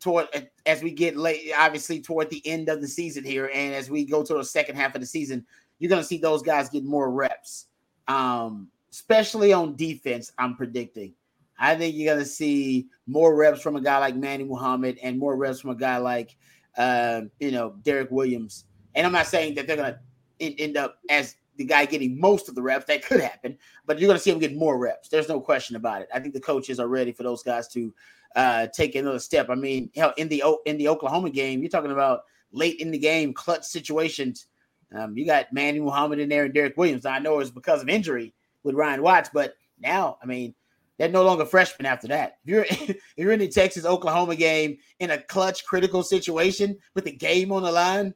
toward 0.00 0.26
as 0.66 0.82
we 0.82 0.90
get 0.90 1.16
late, 1.16 1.52
obviously 1.56 2.00
toward 2.00 2.30
the 2.30 2.46
end 2.46 2.68
of 2.68 2.80
the 2.80 2.88
season 2.88 3.24
here, 3.24 3.50
and 3.52 3.74
as 3.74 3.90
we 3.90 4.04
go 4.04 4.22
to 4.22 4.34
the 4.34 4.44
second 4.44 4.76
half 4.76 4.94
of 4.94 5.00
the 5.00 5.06
season, 5.06 5.44
you're 5.78 5.88
going 5.88 6.02
to 6.02 6.06
see 6.06 6.18
those 6.18 6.42
guys 6.42 6.68
get 6.68 6.84
more 6.84 7.10
reps, 7.10 7.66
um, 8.06 8.68
especially 8.90 9.52
on 9.52 9.76
defense. 9.76 10.32
I'm 10.38 10.56
predicting. 10.56 11.14
I 11.58 11.74
think 11.74 11.96
you're 11.96 12.12
going 12.14 12.24
to 12.24 12.30
see 12.30 12.86
more 13.06 13.34
reps 13.34 13.60
from 13.60 13.76
a 13.76 13.80
guy 13.80 13.98
like 13.98 14.14
Manny 14.14 14.44
Muhammad 14.44 14.98
and 15.02 15.18
more 15.18 15.36
reps 15.36 15.60
from 15.60 15.70
a 15.70 15.76
guy 15.76 15.96
like, 15.96 16.36
uh, 16.76 17.22
you 17.40 17.50
know, 17.50 17.74
Derek 17.82 18.10
Williams. 18.10 18.64
And 18.94 19.04
I'm 19.06 19.12
not 19.12 19.26
saying 19.26 19.54
that 19.56 19.66
they're 19.66 19.76
going 19.76 19.94
to 20.38 20.62
end 20.62 20.76
up 20.76 20.98
as 21.10 21.34
the 21.56 21.64
guy 21.64 21.84
getting 21.84 22.20
most 22.20 22.48
of 22.48 22.54
the 22.54 22.62
reps. 22.62 22.84
That 22.86 23.04
could 23.04 23.20
happen, 23.20 23.58
but 23.86 23.98
you're 23.98 24.06
going 24.06 24.18
to 24.18 24.22
see 24.22 24.30
him 24.30 24.38
get 24.38 24.54
more 24.54 24.78
reps. 24.78 25.08
There's 25.08 25.28
no 25.28 25.40
question 25.40 25.74
about 25.74 26.02
it. 26.02 26.08
I 26.14 26.20
think 26.20 26.34
the 26.34 26.40
coaches 26.40 26.78
are 26.78 26.86
ready 26.86 27.10
for 27.10 27.24
those 27.24 27.42
guys 27.42 27.66
to 27.68 27.92
uh, 28.36 28.66
take 28.68 28.94
another 28.94 29.18
step. 29.18 29.50
I 29.50 29.54
mean, 29.54 29.90
hell, 29.94 30.12
in 30.16 30.28
the 30.28 30.42
in 30.66 30.78
the 30.78 30.88
Oklahoma 30.88 31.30
game, 31.30 31.60
you're 31.60 31.70
talking 31.70 31.92
about 31.92 32.22
late 32.52 32.80
in 32.80 32.90
the 32.90 32.98
game 32.98 33.32
clutch 33.32 33.64
situations. 33.64 34.46
Um, 34.94 35.16
you 35.16 35.26
got 35.26 35.52
Manny 35.52 35.80
Muhammad 35.80 36.18
in 36.18 36.28
there 36.28 36.44
and 36.44 36.54
Derek 36.54 36.76
Williams. 36.76 37.04
I 37.04 37.18
know 37.18 37.40
it's 37.40 37.50
because 37.50 37.82
of 37.82 37.88
injury 37.88 38.34
with 38.62 38.74
Ryan 38.74 39.02
Watts, 39.02 39.30
but 39.32 39.54
now, 39.80 40.18
I 40.22 40.26
mean, 40.26 40.54
they're 40.98 41.08
no 41.08 41.22
longer 41.22 41.44
freshmen 41.44 41.86
after 41.86 42.08
that. 42.08 42.38
If 42.44 42.50
you're 42.50 42.66
if 42.70 42.98
you're 43.16 43.32
in 43.32 43.40
the 43.40 43.48
Texas 43.48 43.84
Oklahoma 43.84 44.36
game 44.36 44.78
in 44.98 45.10
a 45.10 45.18
clutch 45.18 45.64
critical 45.64 46.02
situation 46.02 46.78
with 46.94 47.04
the 47.04 47.12
game 47.12 47.52
on 47.52 47.62
the 47.62 47.72
line, 47.72 48.14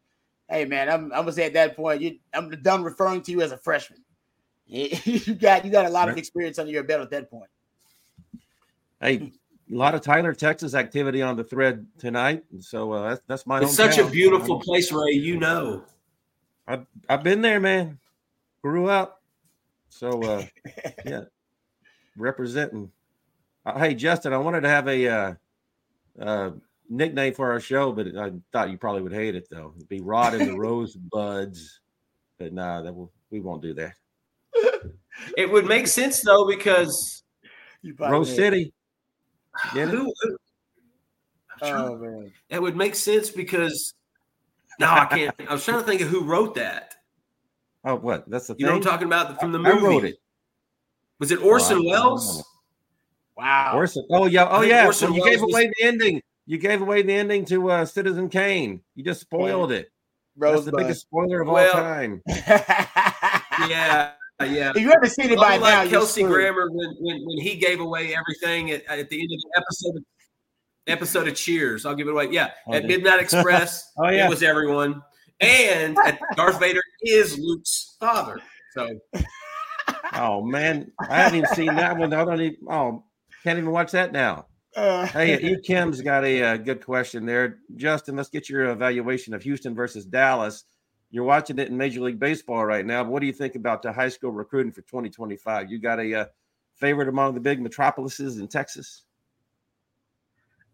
hey 0.48 0.64
man, 0.64 0.88
I'm 0.88 1.04
I'm 1.04 1.22
gonna 1.22 1.32
say 1.32 1.46
at 1.46 1.54
that 1.54 1.76
point, 1.76 2.00
you 2.00 2.18
I'm 2.34 2.50
done 2.62 2.82
referring 2.82 3.22
to 3.22 3.32
you 3.32 3.42
as 3.42 3.52
a 3.52 3.58
freshman. 3.58 4.00
You 4.66 5.34
got 5.34 5.64
you 5.64 5.70
got 5.70 5.86
a 5.86 5.90
lot 5.90 6.08
of 6.08 6.16
experience 6.16 6.58
under 6.58 6.72
your 6.72 6.82
belt 6.82 7.02
at 7.02 7.10
that 7.10 7.30
point. 7.30 7.50
Hey, 9.00 9.32
a 9.70 9.74
lot 9.74 9.94
of 9.94 10.00
Tyler, 10.00 10.34
Texas 10.34 10.74
activity 10.74 11.22
on 11.22 11.36
the 11.36 11.44
thread 11.44 11.86
tonight. 11.98 12.44
So 12.60 12.92
uh, 12.92 13.10
that's 13.10 13.22
that's 13.26 13.46
my. 13.46 13.60
It's 13.60 13.74
such 13.74 13.98
a 13.98 14.06
beautiful 14.06 14.60
place, 14.60 14.92
Ray. 14.92 15.12
You 15.12 15.38
know, 15.38 15.84
I've 16.66 16.86
I've 17.08 17.22
been 17.22 17.42
there, 17.42 17.60
man. 17.60 17.98
Grew 18.62 18.88
up. 18.88 19.22
So 19.88 20.22
uh, 20.22 20.44
yeah, 21.06 21.22
representing. 22.16 22.90
Uh, 23.64 23.78
hey, 23.78 23.94
Justin, 23.94 24.32
I 24.32 24.38
wanted 24.38 24.62
to 24.62 24.68
have 24.68 24.88
a 24.88 25.08
uh, 25.08 25.34
uh, 26.20 26.50
nickname 26.88 27.34
for 27.34 27.52
our 27.52 27.60
show, 27.60 27.92
but 27.92 28.08
I 28.16 28.32
thought 28.52 28.70
you 28.70 28.78
probably 28.78 29.02
would 29.02 29.12
hate 29.12 29.34
it 29.34 29.48
though. 29.50 29.72
It'd 29.76 29.88
be 29.88 30.00
Rod 30.00 30.34
and 30.34 30.48
the 30.48 30.56
Rosebuds, 30.58 31.80
but 32.38 32.52
nah, 32.52 32.82
that 32.82 32.94
will, 32.94 33.12
we 33.30 33.40
won't 33.40 33.62
do 33.62 33.74
that. 33.74 33.94
It 35.36 35.50
would 35.50 35.66
make 35.66 35.86
sense 35.86 36.20
though 36.22 36.46
because 36.46 37.22
Rose 37.98 38.34
City. 38.34 38.72
Get 39.74 39.88
it? 39.88 39.90
Who, 39.90 40.12
who, 40.22 40.36
oh 41.62 41.96
man, 41.96 42.32
it 42.48 42.60
would 42.60 42.76
make 42.76 42.94
sense 42.94 43.30
because 43.30 43.94
no, 44.78 44.88
I 44.88 45.04
can't. 45.06 45.34
I 45.48 45.52
was 45.52 45.64
trying 45.64 45.80
to 45.80 45.84
think 45.84 46.00
of 46.00 46.08
who 46.08 46.24
wrote 46.24 46.54
that. 46.54 46.94
Oh, 47.84 47.96
what? 47.96 48.28
That's 48.28 48.46
the 48.46 48.54
you 48.54 48.58
thing? 48.58 48.66
know 48.66 48.72
what 48.78 48.86
I'm 48.86 48.92
talking 48.92 49.06
about 49.06 49.40
from 49.40 49.52
the 49.52 49.58
movie. 49.58 49.78
I 49.78 49.80
wrote 49.80 50.04
it. 50.04 50.16
Was 51.18 51.30
it 51.30 51.40
Orson 51.40 51.78
oh, 51.78 51.88
Welles? 51.88 52.44
Wow. 53.36 53.72
Orson. 53.74 54.06
Oh 54.10 54.26
yeah. 54.26 54.48
Oh 54.48 54.62
yeah. 54.62 54.86
Orson 54.86 55.12
you 55.14 55.24
gave 55.24 55.42
away 55.42 55.66
was... 55.66 55.74
the 55.78 55.86
ending. 55.86 56.22
You 56.46 56.58
gave 56.58 56.82
away 56.82 57.02
the 57.02 57.12
ending 57.12 57.44
to 57.46 57.70
uh, 57.70 57.84
Citizen 57.84 58.28
Kane. 58.28 58.80
You 58.94 59.04
just 59.04 59.20
spoiled 59.20 59.70
yeah. 59.70 59.78
it. 59.78 59.92
Rose 60.36 60.64
That's 60.64 60.76
the 60.76 60.82
biggest 60.82 61.02
spoiler 61.02 61.42
of 61.42 61.48
well, 61.48 61.66
all 61.66 61.82
time. 61.82 62.22
yeah. 63.68 64.12
Yeah, 64.44 64.72
if 64.74 64.80
you 64.80 64.90
haven't 64.90 65.10
seen 65.10 65.30
it 65.30 65.36
by 65.36 65.56
like 65.56 65.84
now, 65.84 65.90
Kelsey 65.90 66.22
Grammer 66.22 66.68
when, 66.70 66.96
when 67.00 67.22
when 67.24 67.38
he 67.38 67.56
gave 67.56 67.80
away 67.80 68.14
everything 68.14 68.70
at, 68.70 68.84
at 68.86 69.08
the 69.08 69.20
end 69.20 69.30
of 69.32 69.40
the 69.40 69.50
episode 69.56 69.96
of, 69.96 70.04
episode 70.86 71.28
of 71.28 71.34
Cheers. 71.34 71.86
I'll 71.86 71.94
give 71.94 72.08
it 72.08 72.10
away. 72.10 72.28
Yeah, 72.30 72.50
oh, 72.68 72.74
at 72.74 72.84
Midnight 72.84 73.20
Express, 73.20 73.90
oh 73.98 74.08
yeah, 74.08 74.26
it 74.26 74.30
was 74.30 74.42
everyone, 74.42 75.02
and 75.40 75.96
Darth 76.36 76.60
Vader 76.60 76.82
is 77.02 77.38
Luke's 77.38 77.96
father. 77.98 78.38
So, 78.74 78.88
oh 80.14 80.42
man, 80.42 80.90
I 81.08 81.22
haven't 81.22 81.38
even 81.38 81.54
seen 81.54 81.74
that 81.74 81.96
one. 81.96 82.12
I 82.12 82.24
don't 82.24 82.40
even. 82.40 82.56
Oh, 82.68 83.04
can't 83.42 83.58
even 83.58 83.70
watch 83.70 83.92
that 83.92 84.12
now. 84.12 84.46
Uh, 84.74 85.06
hey, 85.06 85.38
E. 85.38 85.60
Kim's 85.62 86.00
got 86.00 86.24
a, 86.24 86.40
a, 86.40 86.54
uh, 86.54 86.56
good 86.56 86.84
question 86.84 87.26
there. 87.26 87.58
Justin, 87.76 88.16
let's 88.16 88.30
get 88.30 88.48
your 88.48 88.70
evaluation 88.70 89.34
of 89.34 89.42
Houston 89.42 89.74
versus 89.74 90.06
Dallas. 90.06 90.64
You're 91.12 91.24
watching 91.24 91.58
it 91.58 91.68
in 91.68 91.76
Major 91.76 92.00
League 92.00 92.18
Baseball 92.18 92.64
right 92.64 92.86
now. 92.86 93.04
What 93.04 93.20
do 93.20 93.26
you 93.26 93.34
think 93.34 93.54
about 93.54 93.82
the 93.82 93.92
high 93.92 94.08
school 94.08 94.32
recruiting 94.32 94.72
for 94.72 94.80
2025? 94.80 95.70
You 95.70 95.78
got 95.78 96.00
a 96.00 96.14
uh, 96.14 96.24
favorite 96.74 97.06
among 97.06 97.34
the 97.34 97.40
big 97.40 97.60
metropolises 97.60 98.38
in 98.38 98.48
Texas? 98.48 99.02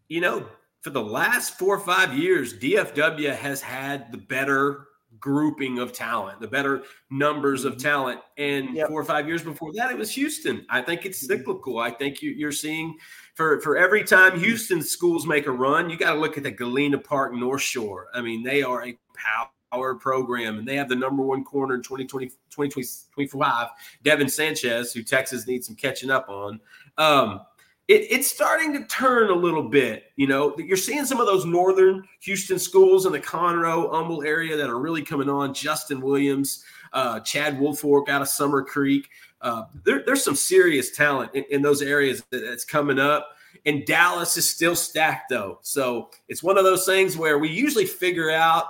You 0.07 0.21
know, 0.21 0.47
for 0.81 0.91
the 0.91 1.03
last 1.03 1.59
four 1.59 1.75
or 1.75 1.81
five 1.81 2.17
years, 2.17 2.55
DFW 2.55 3.35
has 3.35 3.61
had 3.61 4.13
the 4.13 4.19
better 4.19 4.87
grouping 5.19 5.81
of 5.81 5.93
talent, 5.93 6.41
the 6.41 6.47
better 6.47 6.85
numbers 7.11 7.65
of 7.65 7.73
mm-hmm. 7.73 7.89
talent. 7.89 8.21
And 8.37 8.77
yep. 8.77 8.87
four 8.87 9.01
or 9.01 9.05
five 9.05 9.27
years 9.27 9.43
before 9.43 9.73
that, 9.73 9.91
it 9.91 9.99
was 9.99 10.13
Houston. 10.13 10.65
I 10.71 10.83
think 10.83 11.05
it's 11.05 11.19
mm-hmm. 11.27 11.39
cyclical. 11.39 11.81
I 11.81 11.91
think 11.91 12.23
you, 12.23 12.47
are 12.47 12.53
seeing 12.53 12.97
for, 13.35 13.61
for 13.61 13.77
every 13.77 14.05
time 14.05 14.39
Houston 14.39 14.83
schools 14.83 15.27
make 15.27 15.47
a 15.47 15.51
run, 15.51 15.91
you 15.91 15.97
got 15.97 16.13
to 16.13 16.21
look 16.21 16.37
at 16.37 16.45
the 16.45 16.53
Galena 16.53 16.99
Park 16.99 17.35
North 17.35 17.63
Shore. 17.63 18.07
I 18.15 18.21
mean, 18.21 18.45
they 18.45 18.63
are 18.63 18.87
a 18.87 18.97
power 19.17 19.49
program, 19.71 20.59
and 20.59 20.67
they 20.67 20.77
have 20.77 20.89
the 20.89 20.97
number 20.97 21.23
one 21.23 21.45
corner 21.45 21.75
in 21.75 21.83
2020, 21.83 22.27
2025, 22.51 23.69
Devin 24.03 24.29
Sanchez, 24.29 24.93
who 24.93 25.03
Texas 25.03 25.47
needs 25.47 25.67
some 25.67 25.77
catching 25.77 26.11
up 26.11 26.29
on. 26.29 26.61
Um, 26.97 27.41
it, 27.89 28.07
it's 28.11 28.29
starting 28.29 28.73
to 28.75 28.85
turn 28.85 29.31
a 29.31 29.35
little 29.35 29.63
bit. 29.63 30.13
You 30.17 30.27
know, 30.27 30.55
you're 30.59 30.77
seeing 30.77 31.07
some 31.07 31.21
of 31.21 31.27
those 31.27 31.47
northern 31.47 32.07
Houston 32.21 32.59
schools 32.59 33.07
in 33.07 33.13
the 33.13 33.21
Conroe, 33.21 33.91
Humble 33.91 34.23
area 34.23 34.57
that 34.57 34.69
are 34.69 34.79
really 34.79 35.03
coming 35.03 35.29
on. 35.29 35.55
Justin 35.55 36.01
Williams, 36.01 36.65
uh, 36.93 37.21
Chad 37.21 37.59
Wolfork 37.59 38.09
out 38.09 38.23
of 38.23 38.29
Summer 38.29 38.63
Creek. 38.63 39.09
Uh, 39.41 39.65
there, 39.85 40.03
there's 40.05 40.23
some 40.23 40.37
serious 40.37 40.91
talent 40.91 41.31
in, 41.35 41.45
in 41.51 41.63
those 41.63 41.81
areas 41.81 42.23
that, 42.31 42.41
that's 42.41 42.65
coming 42.65 42.99
up. 42.99 43.31
And 43.65 43.85
Dallas 43.87 44.37
is 44.37 44.49
still 44.49 44.77
stacked, 44.77 45.31
though. 45.31 45.59
So 45.63 46.11
it's 46.29 46.43
one 46.43 46.59
of 46.59 46.65
those 46.65 46.85
things 46.85 47.17
where 47.17 47.39
we 47.39 47.49
usually 47.49 47.87
figure 47.87 48.31
out 48.31 48.67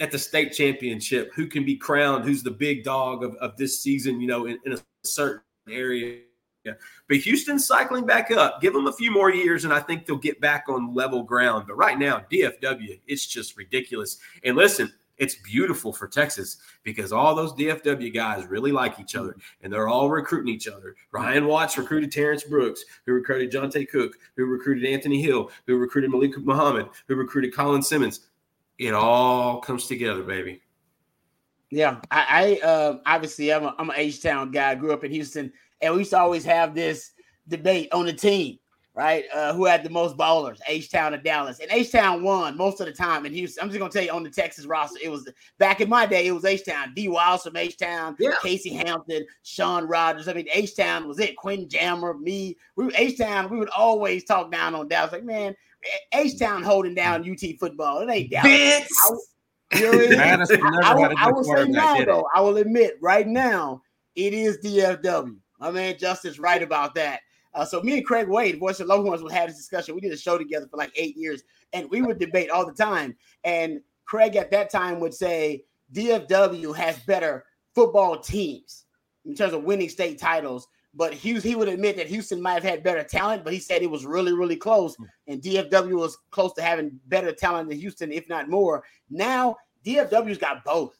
at 0.00 0.10
the 0.10 0.18
state 0.18 0.52
championship 0.52 1.32
who 1.34 1.46
can 1.46 1.64
be 1.64 1.76
crowned, 1.76 2.24
who's 2.24 2.42
the 2.42 2.50
big 2.50 2.84
dog 2.84 3.24
of, 3.24 3.34
of 3.36 3.56
this 3.56 3.80
season, 3.80 4.20
you 4.20 4.28
know, 4.28 4.46
in, 4.46 4.58
in 4.64 4.72
a 4.74 4.78
certain 5.02 5.42
area 5.68 6.20
but 7.08 7.18
Houston's 7.18 7.66
cycling 7.66 8.04
back 8.04 8.30
up. 8.30 8.60
Give 8.60 8.72
them 8.72 8.86
a 8.86 8.92
few 8.92 9.10
more 9.10 9.32
years, 9.32 9.64
and 9.64 9.72
I 9.72 9.80
think 9.80 10.06
they'll 10.06 10.16
get 10.16 10.40
back 10.40 10.64
on 10.68 10.94
level 10.94 11.22
ground. 11.22 11.64
But 11.66 11.76
right 11.76 11.98
now, 11.98 12.24
DFW, 12.30 13.00
it's 13.06 13.26
just 13.26 13.56
ridiculous. 13.56 14.18
And 14.44 14.56
listen, 14.56 14.92
it's 15.16 15.36
beautiful 15.36 15.92
for 15.92 16.06
Texas 16.06 16.58
because 16.84 17.12
all 17.12 17.34
those 17.34 17.52
DFW 17.54 18.14
guys 18.14 18.46
really 18.46 18.70
like 18.70 19.00
each 19.00 19.16
other 19.16 19.34
and 19.62 19.72
they're 19.72 19.88
all 19.88 20.08
recruiting 20.10 20.54
each 20.54 20.68
other. 20.68 20.94
Ryan 21.10 21.46
Watts 21.46 21.76
recruited 21.76 22.12
Terrence 22.12 22.44
Brooks, 22.44 22.84
who 23.04 23.14
recruited 23.14 23.50
Johntay 23.50 23.88
Cook, 23.88 24.12
who 24.36 24.46
recruited 24.46 24.84
Anthony 24.84 25.20
Hill, 25.20 25.50
who 25.66 25.76
recruited 25.76 26.12
Malik 26.12 26.38
Muhammad, 26.38 26.88
who 27.08 27.16
recruited 27.16 27.52
Colin 27.52 27.82
Simmons. 27.82 28.28
It 28.78 28.94
all 28.94 29.60
comes 29.60 29.86
together, 29.86 30.22
baby. 30.22 30.62
Yeah, 31.70 32.00
I, 32.10 32.60
I 32.62 32.66
uh, 32.66 32.98
obviously 33.04 33.52
I'm 33.52 33.64
a, 33.64 33.74
I'm 33.78 33.90
an 33.90 33.96
H 33.98 34.22
Town 34.22 34.50
guy. 34.50 34.70
I 34.70 34.74
grew 34.74 34.92
up 34.92 35.04
in 35.04 35.10
Houston 35.10 35.52
and 35.82 35.92
we 35.92 36.00
used 36.00 36.12
to 36.12 36.18
always 36.18 36.44
have 36.44 36.74
this 36.74 37.12
debate 37.48 37.92
on 37.92 38.06
the 38.06 38.12
team, 38.12 38.58
right? 38.94 39.24
Uh, 39.34 39.52
who 39.52 39.66
had 39.66 39.84
the 39.84 39.90
most 39.90 40.16
ballers, 40.16 40.60
H 40.66 40.90
Town 40.90 41.12
or 41.12 41.18
Dallas? 41.18 41.58
And 41.60 41.70
H 41.70 41.92
Town 41.92 42.22
won 42.22 42.56
most 42.56 42.80
of 42.80 42.86
the 42.86 42.92
time 42.92 43.26
in 43.26 43.34
Houston. 43.34 43.62
I'm 43.62 43.68
just 43.68 43.78
gonna 43.78 43.92
tell 43.92 44.02
you 44.02 44.12
on 44.12 44.22
the 44.22 44.30
Texas 44.30 44.64
roster, 44.64 44.98
it 45.02 45.10
was 45.10 45.28
back 45.58 45.82
in 45.82 45.90
my 45.90 46.06
day, 46.06 46.26
it 46.26 46.32
was 46.32 46.46
H 46.46 46.64
Town, 46.64 46.94
D 46.94 47.08
Wiles 47.08 47.42
from 47.42 47.56
H 47.56 47.76
Town, 47.76 48.16
yeah. 48.18 48.36
Casey 48.42 48.72
Hampton, 48.72 49.26
Shaun 49.42 49.86
Rogers. 49.86 50.28
I 50.28 50.32
mean, 50.32 50.48
H 50.50 50.74
Town 50.74 51.06
was 51.06 51.18
it. 51.18 51.36
Quinn 51.36 51.68
Jammer, 51.68 52.14
me, 52.14 52.56
we 52.76 52.94
H 52.94 53.18
Town. 53.18 53.50
We 53.50 53.58
would 53.58 53.70
always 53.70 54.24
talk 54.24 54.50
down 54.50 54.74
on 54.74 54.88
Dallas. 54.88 55.12
Like, 55.12 55.24
man, 55.24 55.54
H 56.12 56.38
Town 56.38 56.62
holding 56.62 56.94
down 56.94 57.28
UT 57.28 57.58
football. 57.58 58.00
It 58.00 58.10
ain't 58.10 58.30
Dallas. 58.30 58.88
I, 59.70 59.78
you 59.78 59.92
know 59.92 60.22
I, 60.82 60.92
I, 60.92 61.14
I 61.16 61.30
will 61.30 61.44
say 61.44 61.66
now, 61.68 62.04
though, 62.04 62.26
I 62.34 62.40
will 62.40 62.56
admit 62.56 62.94
right 63.00 63.26
now, 63.26 63.82
it 64.16 64.34
is 64.34 64.58
DFW. 64.58 65.36
My 65.60 65.70
man 65.70 65.96
Justin's 65.98 66.38
right 66.38 66.62
about 66.62 66.94
that. 66.94 67.20
Uh, 67.54 67.64
so 67.64 67.80
me 67.82 67.94
and 67.98 68.06
Craig 68.06 68.28
Wade, 68.28 68.58
voice 68.58 68.80
of 68.80 68.86
Longhorns, 68.86 69.22
would 69.22 69.32
have 69.32 69.48
this 69.48 69.56
discussion. 69.56 69.94
We 69.94 70.00
did 70.00 70.12
a 70.12 70.16
show 70.16 70.38
together 70.38 70.68
for 70.70 70.76
like 70.76 70.92
eight 70.96 71.16
years, 71.16 71.42
and 71.72 71.90
we 71.90 72.02
would 72.02 72.18
debate 72.18 72.50
all 72.50 72.66
the 72.66 72.72
time. 72.72 73.16
And 73.44 73.80
Craig 74.04 74.36
at 74.36 74.50
that 74.50 74.70
time 74.70 75.00
would 75.00 75.14
say 75.14 75.64
DFW 75.92 76.74
has 76.76 76.98
better 77.00 77.46
football 77.74 78.18
teams 78.18 78.84
in 79.24 79.34
terms 79.34 79.52
of 79.52 79.64
winning 79.64 79.88
state 79.88 80.18
titles. 80.18 80.68
But 80.98 81.14
he, 81.14 81.38
he 81.38 81.54
would 81.54 81.68
admit 81.68 81.96
that 81.96 82.08
Houston 82.08 82.42
might 82.42 82.54
have 82.54 82.64
had 82.64 82.82
better 82.82 83.04
talent, 83.04 83.44
but 83.44 83.52
he 83.52 83.60
said 83.60 83.82
it 83.82 83.90
was 83.90 84.04
really, 84.04 84.32
really 84.32 84.56
close. 84.56 84.96
Hmm. 84.96 85.04
And 85.28 85.40
DFW 85.40 85.96
was 85.96 86.18
close 86.32 86.52
to 86.54 86.62
having 86.62 86.98
better 87.06 87.30
talent 87.30 87.68
than 87.68 87.78
Houston, 87.78 88.10
if 88.10 88.28
not 88.28 88.50
more. 88.50 88.82
Now, 89.08 89.56
DFW's 89.86 90.38
got 90.38 90.64
both. 90.64 90.98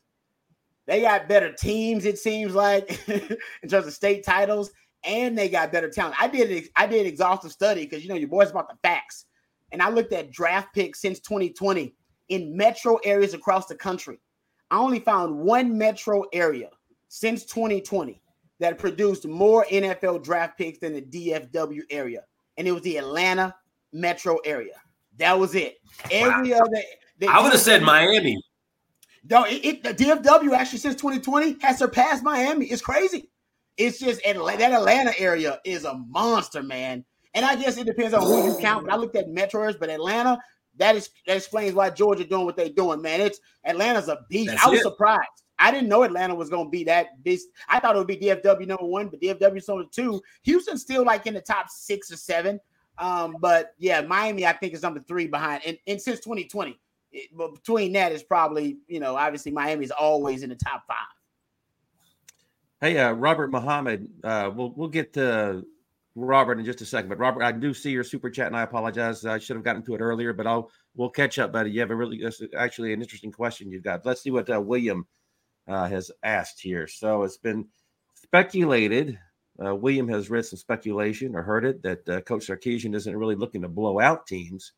They 0.87 1.00
got 1.00 1.28
better 1.28 1.52
teams, 1.52 2.04
it 2.04 2.16
seems 2.16 2.54
like, 2.54 3.08
in 3.08 3.68
terms 3.68 3.88
of 3.88 3.92
state 3.92 4.24
titles, 4.24 4.70
and 5.02 5.37
they 5.37 5.48
got 5.48 5.72
better 5.72 5.90
talent. 5.90 6.14
I 6.18 6.28
did 6.28 6.68
I 6.76 6.87
did 6.87 7.04
exhaustive 7.04 7.50
study 7.50 7.84
because 7.84 8.02
you 8.04 8.08
know 8.08 8.14
your 8.14 8.28
boys 8.28 8.50
about 8.50 8.68
the 8.68 8.78
facts, 8.82 9.26
and 9.72 9.82
I 9.82 9.90
looked 9.90 10.12
at 10.12 10.30
draft 10.30 10.72
picks 10.74 11.00
since 11.00 11.18
2020 11.20 11.92
in 12.28 12.56
metro 12.56 12.96
areas 13.04 13.34
across 13.34 13.66
the 13.66 13.74
country. 13.74 14.18
I 14.70 14.78
only 14.78 15.00
found 15.00 15.37
one 15.37 15.76
metro 15.76 16.24
area 16.32 16.70
since 17.08 17.44
2020 17.44 18.22
that 18.61 18.79
produced 18.79 19.27
more 19.27 19.64
NFL 19.71 20.25
draft 20.25 20.59
picks 20.59 20.79
than 20.79 20.94
the 20.94 21.03
DFW 21.03 21.83
area, 21.90 22.25
and 22.57 22.66
it 22.66 22.73
was 22.73 22.83
the 22.83 22.97
Atlanta 22.97 23.55
metro 23.92 24.37
area. 24.44 24.75
That 25.18 25.38
was 25.38 25.55
it. 25.55 25.77
Every 26.11 26.53
wow. 26.53 26.61
other. 26.61 26.83
I 27.29 27.42
would 27.42 27.53
have 27.53 27.61
said 27.61 27.83
Miami. 27.83 28.40
No, 29.29 29.44
it, 29.44 29.64
it, 29.64 29.83
the 29.83 29.94
DFW 29.94 30.53
actually 30.53 30.79
since 30.79 30.94
2020 30.94 31.57
has 31.61 31.79
surpassed 31.79 32.23
Miami. 32.23 32.66
It's 32.66 32.83
crazy. 32.83 33.31
It's 33.77 33.99
just 33.99 34.25
Atlanta, 34.27 34.59
that 34.59 34.73
Atlanta 34.73 35.12
area 35.18 35.61
is 35.64 35.85
a 35.85 35.94
monster, 36.09 36.62
man. 36.62 37.05
And 37.35 37.44
I 37.44 37.57
guess 37.57 37.77
it 37.77 37.87
depends 37.87 38.14
on 38.14 38.23
who 38.23 38.47
you 38.47 38.59
count. 38.59 38.87
But 38.87 38.94
I 38.94 38.97
looked 38.97 39.16
at 39.16 39.29
metros, 39.29 39.79
but 39.79 39.90
Atlanta, 39.90 40.38
that 40.77 40.97
is 40.97 41.11
that 41.27 41.37
explains 41.37 41.75
why 41.75 41.90
Georgia 41.90 42.25
doing 42.25 42.44
what 42.44 42.57
they're 42.57 42.71
doing, 42.71 43.03
man. 43.03 43.21
It's 43.21 43.38
Atlanta's 43.64 44.09
a 44.09 44.18
beast. 44.29 44.51
That's 44.51 44.64
I 44.64 44.71
was 44.71 44.81
it. 44.81 44.83
surprised. 44.83 45.44
I 45.59 45.71
didn't 45.71 45.88
know 45.88 46.03
Atlanta 46.03 46.35
was 46.35 46.51
going 46.51 46.66
to 46.66 46.71
be 46.71 46.85
that. 46.85 47.09
This 47.25 47.47
I 47.68 47.81
thought 47.81 47.97
it 47.97 47.99
would 47.99 48.07
be 48.07 48.16
DFW 48.16 48.66
number 48.66 48.87
one, 48.87 49.09
but 49.09 49.21
DFW's 49.21 49.68
number 49.68 49.85
two. 49.90 50.23
Houston's 50.42 50.83
still 50.83 51.05
like 51.05 51.27
in 51.27 51.35
the 51.35 51.40
top 51.40 51.68
six 51.68 52.12
or 52.12 52.16
seven. 52.16 52.61
Um, 52.99 53.37
but 53.40 53.75
yeah, 53.79 54.01
Miami 54.01 54.47
I 54.47 54.53
think 54.53 54.75
is 54.75 54.83
number 54.83 55.01
three 55.01 55.27
behind, 55.27 55.62
and, 55.64 55.79
and 55.87 56.01
since 56.01 56.21
2020, 56.21 56.79
it, 57.12 57.31
but 57.33 57.55
between 57.55 57.92
that 57.92 58.12
is 58.12 58.23
probably 58.23 58.79
you 58.87 59.01
know 59.01 59.16
obviously 59.16 59.53
Miami 59.53 59.85
is 59.85 59.90
always 59.92 60.42
in 60.42 60.51
the 60.51 60.57
top 60.57 60.85
five. 60.87 60.97
Hey, 62.81 62.99
uh, 62.99 63.12
Robert 63.12 63.51
Muhammad, 63.51 64.09
uh, 64.25 64.51
we'll 64.55 64.73
we'll 64.73 64.88
get 64.88 65.12
to 65.14 65.64
Robert 66.14 66.59
in 66.59 66.64
just 66.64 66.81
a 66.81 66.85
second. 66.85 67.09
But 67.09 67.18
Robert, 67.18 67.42
I 67.42 67.53
do 67.53 67.73
see 67.73 67.90
your 67.90 68.05
super 68.05 68.31
chat, 68.31 68.49
and 68.49 68.57
I 68.57 68.62
apologize. 68.62 69.25
I 69.25 69.38
should 69.38 69.57
have 69.57 69.64
gotten 69.64 69.83
to 69.85 69.94
it 69.94 70.01
earlier, 70.01 70.33
but 70.33 70.47
I'll 70.47 70.71
we'll 70.97 71.11
catch 71.11 71.38
up, 71.38 71.53
buddy. 71.53 71.71
You 71.71 71.81
have 71.81 71.90
a 71.90 71.97
really 71.97 72.25
actually 72.57 72.92
an 72.92 73.01
interesting 73.01 73.33
question 73.33 73.71
you've 73.71 73.85
got. 73.85 74.05
Let's 74.05 74.23
see 74.23 74.31
what 74.31 74.53
uh, 74.53 74.61
William 74.61 75.07
uh, 75.68 75.88
has 75.88 76.11
asked 76.22 76.61
here. 76.61 76.87
So 76.87 77.22
it's 77.22 77.37
been 77.37 77.66
speculated. 78.14 79.18
Uh, 79.62 79.74
William 79.74 80.09
has 80.09 80.31
read 80.31 80.44
some 80.44 80.59
speculation 80.59 81.35
or 81.35 81.42
heard 81.42 81.64
it 81.64 81.83
that 81.83 82.09
uh, 82.09 82.20
Coach 82.22 82.46
Sarkisian 82.46 82.94
isn't 82.94 83.16
really 83.16 83.35
looking 83.35 83.62
to 83.62 83.68
blow 83.68 84.00
out 84.00 84.26
teams. 84.26 84.72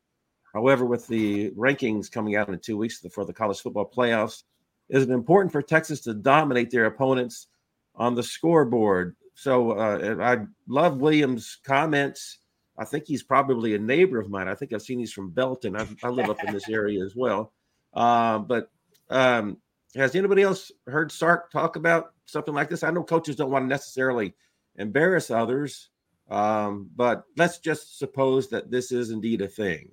However, 0.52 0.84
with 0.84 1.06
the 1.06 1.50
rankings 1.52 2.10
coming 2.10 2.34
out 2.34 2.48
in 2.48 2.58
two 2.58 2.76
weeks 2.76 3.04
for 3.12 3.24
the 3.24 3.32
college 3.32 3.60
football 3.60 3.88
playoffs, 3.88 4.42
is 4.88 5.04
it 5.04 5.10
important 5.10 5.52
for 5.52 5.62
Texas 5.62 6.00
to 6.02 6.14
dominate 6.14 6.70
their 6.70 6.86
opponents 6.86 7.46
on 7.94 8.14
the 8.14 8.22
scoreboard? 8.22 9.14
So 9.34 9.72
uh, 9.72 10.16
I 10.20 10.46
love 10.66 11.00
Williams' 11.00 11.58
comments. 11.64 12.38
I 12.76 12.84
think 12.84 13.04
he's 13.06 13.22
probably 13.22 13.74
a 13.74 13.78
neighbor 13.78 14.18
of 14.18 14.30
mine. 14.30 14.48
I 14.48 14.54
think 14.54 14.72
I've 14.72 14.82
seen 14.82 14.98
he's 14.98 15.12
from 15.12 15.30
Belton. 15.30 15.76
I, 15.76 15.86
I 16.02 16.08
live 16.08 16.30
up 16.30 16.42
in 16.42 16.52
this 16.52 16.68
area 16.68 17.04
as 17.04 17.14
well. 17.14 17.52
Uh, 17.94 18.38
but 18.38 18.70
um, 19.08 19.58
has 19.94 20.14
anybody 20.14 20.42
else 20.42 20.70
heard 20.86 21.10
Sark 21.10 21.50
talk 21.50 21.76
about 21.76 22.12
something 22.26 22.54
like 22.54 22.68
this? 22.68 22.82
I 22.82 22.90
know 22.90 23.02
coaches 23.02 23.36
don't 23.36 23.50
want 23.50 23.64
to 23.64 23.68
necessarily 23.68 24.34
embarrass 24.76 25.30
others, 25.30 25.90
um, 26.30 26.88
but 26.94 27.24
let's 27.36 27.58
just 27.58 27.98
suppose 27.98 28.48
that 28.50 28.70
this 28.70 28.92
is 28.92 29.10
indeed 29.10 29.40
a 29.40 29.48
thing. 29.48 29.90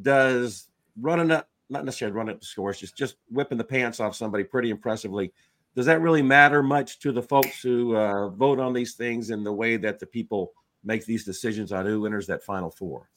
Does 0.00 0.68
running 1.00 1.30
up, 1.30 1.48
not 1.70 1.84
necessarily 1.84 2.16
running 2.16 2.34
up 2.34 2.40
the 2.40 2.46
scores, 2.46 2.78
just 2.78 2.96
just 2.96 3.16
whipping 3.30 3.58
the 3.58 3.64
pants 3.64 4.00
off 4.00 4.14
somebody 4.14 4.44
pretty 4.44 4.70
impressively, 4.70 5.32
does 5.74 5.86
that 5.86 6.02
really 6.02 6.22
matter 6.22 6.62
much 6.62 6.98
to 7.00 7.12
the 7.12 7.22
folks 7.22 7.62
who 7.62 7.96
uh, 7.96 8.28
vote 8.28 8.60
on 8.60 8.72
these 8.72 8.94
things 8.94 9.30
in 9.30 9.42
the 9.42 9.52
way 9.52 9.76
that 9.78 9.98
the 9.98 10.06
people 10.06 10.52
make 10.84 11.06
these 11.06 11.24
decisions 11.24 11.72
on 11.72 11.86
who 11.86 12.04
enters 12.04 12.26
that 12.26 12.42
final 12.42 12.70
four? 12.70 13.08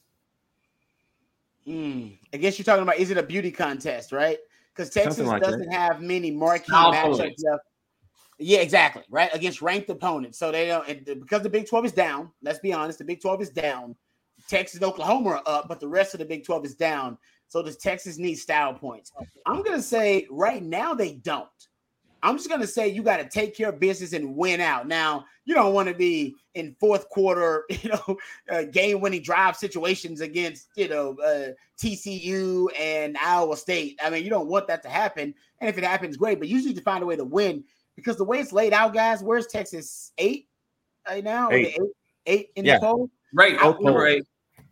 Mm, 1.66 2.16
I 2.32 2.36
guess 2.36 2.58
you're 2.58 2.64
talking 2.64 2.84
about 2.84 2.98
is 2.98 3.10
it 3.10 3.18
a 3.18 3.22
beauty 3.22 3.50
contest, 3.50 4.12
right? 4.12 4.38
Because 4.76 4.90
Texas 4.90 5.26
like 5.26 5.42
doesn't 5.42 5.70
that. 5.70 5.72
have 5.72 6.02
many 6.02 6.30
marquee 6.30 6.72
matchups 6.72 7.18
left. 7.18 7.62
Yeah, 8.38 8.58
exactly. 8.58 9.02
Right 9.08 9.30
against 9.34 9.62
ranked 9.62 9.88
opponents, 9.88 10.38
so 10.38 10.52
they 10.52 10.66
don't 10.66 10.86
because 11.04 11.42
the 11.42 11.48
Big 11.48 11.68
Twelve 11.68 11.86
is 11.86 11.92
down. 11.92 12.30
Let's 12.42 12.58
be 12.58 12.72
honest, 12.72 12.98
the 12.98 13.04
Big 13.04 13.20
Twelve 13.20 13.40
is 13.40 13.50
down. 13.50 13.96
Texas 14.48 14.80
and 14.80 14.84
Oklahoma 14.84 15.30
are 15.30 15.42
up, 15.46 15.68
but 15.68 15.80
the 15.80 15.88
rest 15.88 16.12
of 16.14 16.18
the 16.18 16.26
Big 16.26 16.44
Twelve 16.44 16.64
is 16.64 16.74
down. 16.74 17.16
So 17.48 17.62
does 17.62 17.76
Texas 17.76 18.18
need 18.18 18.34
style 18.34 18.74
points? 18.74 19.12
I'm 19.46 19.62
gonna 19.62 19.80
say 19.80 20.26
right 20.30 20.62
now 20.62 20.92
they 20.94 21.12
don't. 21.12 21.48
I'm 22.26 22.36
just 22.36 22.48
gonna 22.48 22.66
say 22.66 22.88
you 22.88 23.04
got 23.04 23.18
to 23.18 23.28
take 23.28 23.56
care 23.56 23.68
of 23.68 23.78
business 23.78 24.12
and 24.12 24.34
win 24.34 24.60
out. 24.60 24.88
Now 24.88 25.26
you 25.44 25.54
don't 25.54 25.72
want 25.72 25.88
to 25.88 25.94
be 25.94 26.34
in 26.54 26.74
fourth 26.80 27.08
quarter, 27.08 27.64
you 27.70 27.90
know, 27.90 28.16
uh, 28.50 28.64
game-winning 28.64 29.22
drive 29.22 29.56
situations 29.56 30.20
against 30.20 30.68
you 30.74 30.88
know 30.88 31.16
uh, 31.24 31.52
TCU 31.78 32.68
and 32.78 33.16
Iowa 33.18 33.56
State. 33.56 33.98
I 34.02 34.10
mean, 34.10 34.24
you 34.24 34.30
don't 34.30 34.48
want 34.48 34.66
that 34.66 34.82
to 34.82 34.88
happen. 34.88 35.34
And 35.60 35.70
if 35.70 35.78
it 35.78 35.84
happens, 35.84 36.16
great. 36.16 36.40
But 36.40 36.48
usually 36.48 36.74
to 36.74 36.82
find 36.82 37.02
a 37.02 37.06
way 37.06 37.14
to 37.14 37.24
win 37.24 37.62
because 37.94 38.16
the 38.16 38.24
way 38.24 38.40
it's 38.40 38.52
laid 38.52 38.72
out, 38.72 38.92
guys. 38.92 39.22
Where's 39.22 39.46
Texas 39.46 40.12
eight 40.18 40.48
right 41.08 41.22
now? 41.22 41.50
Eight, 41.50 41.76
eight, 41.78 41.80
eight 42.26 42.48
in 42.56 42.64
yeah. 42.64 42.74
the 42.74 42.80
poll. 42.80 43.10
Right, 43.32 43.56
right. 43.80 44.22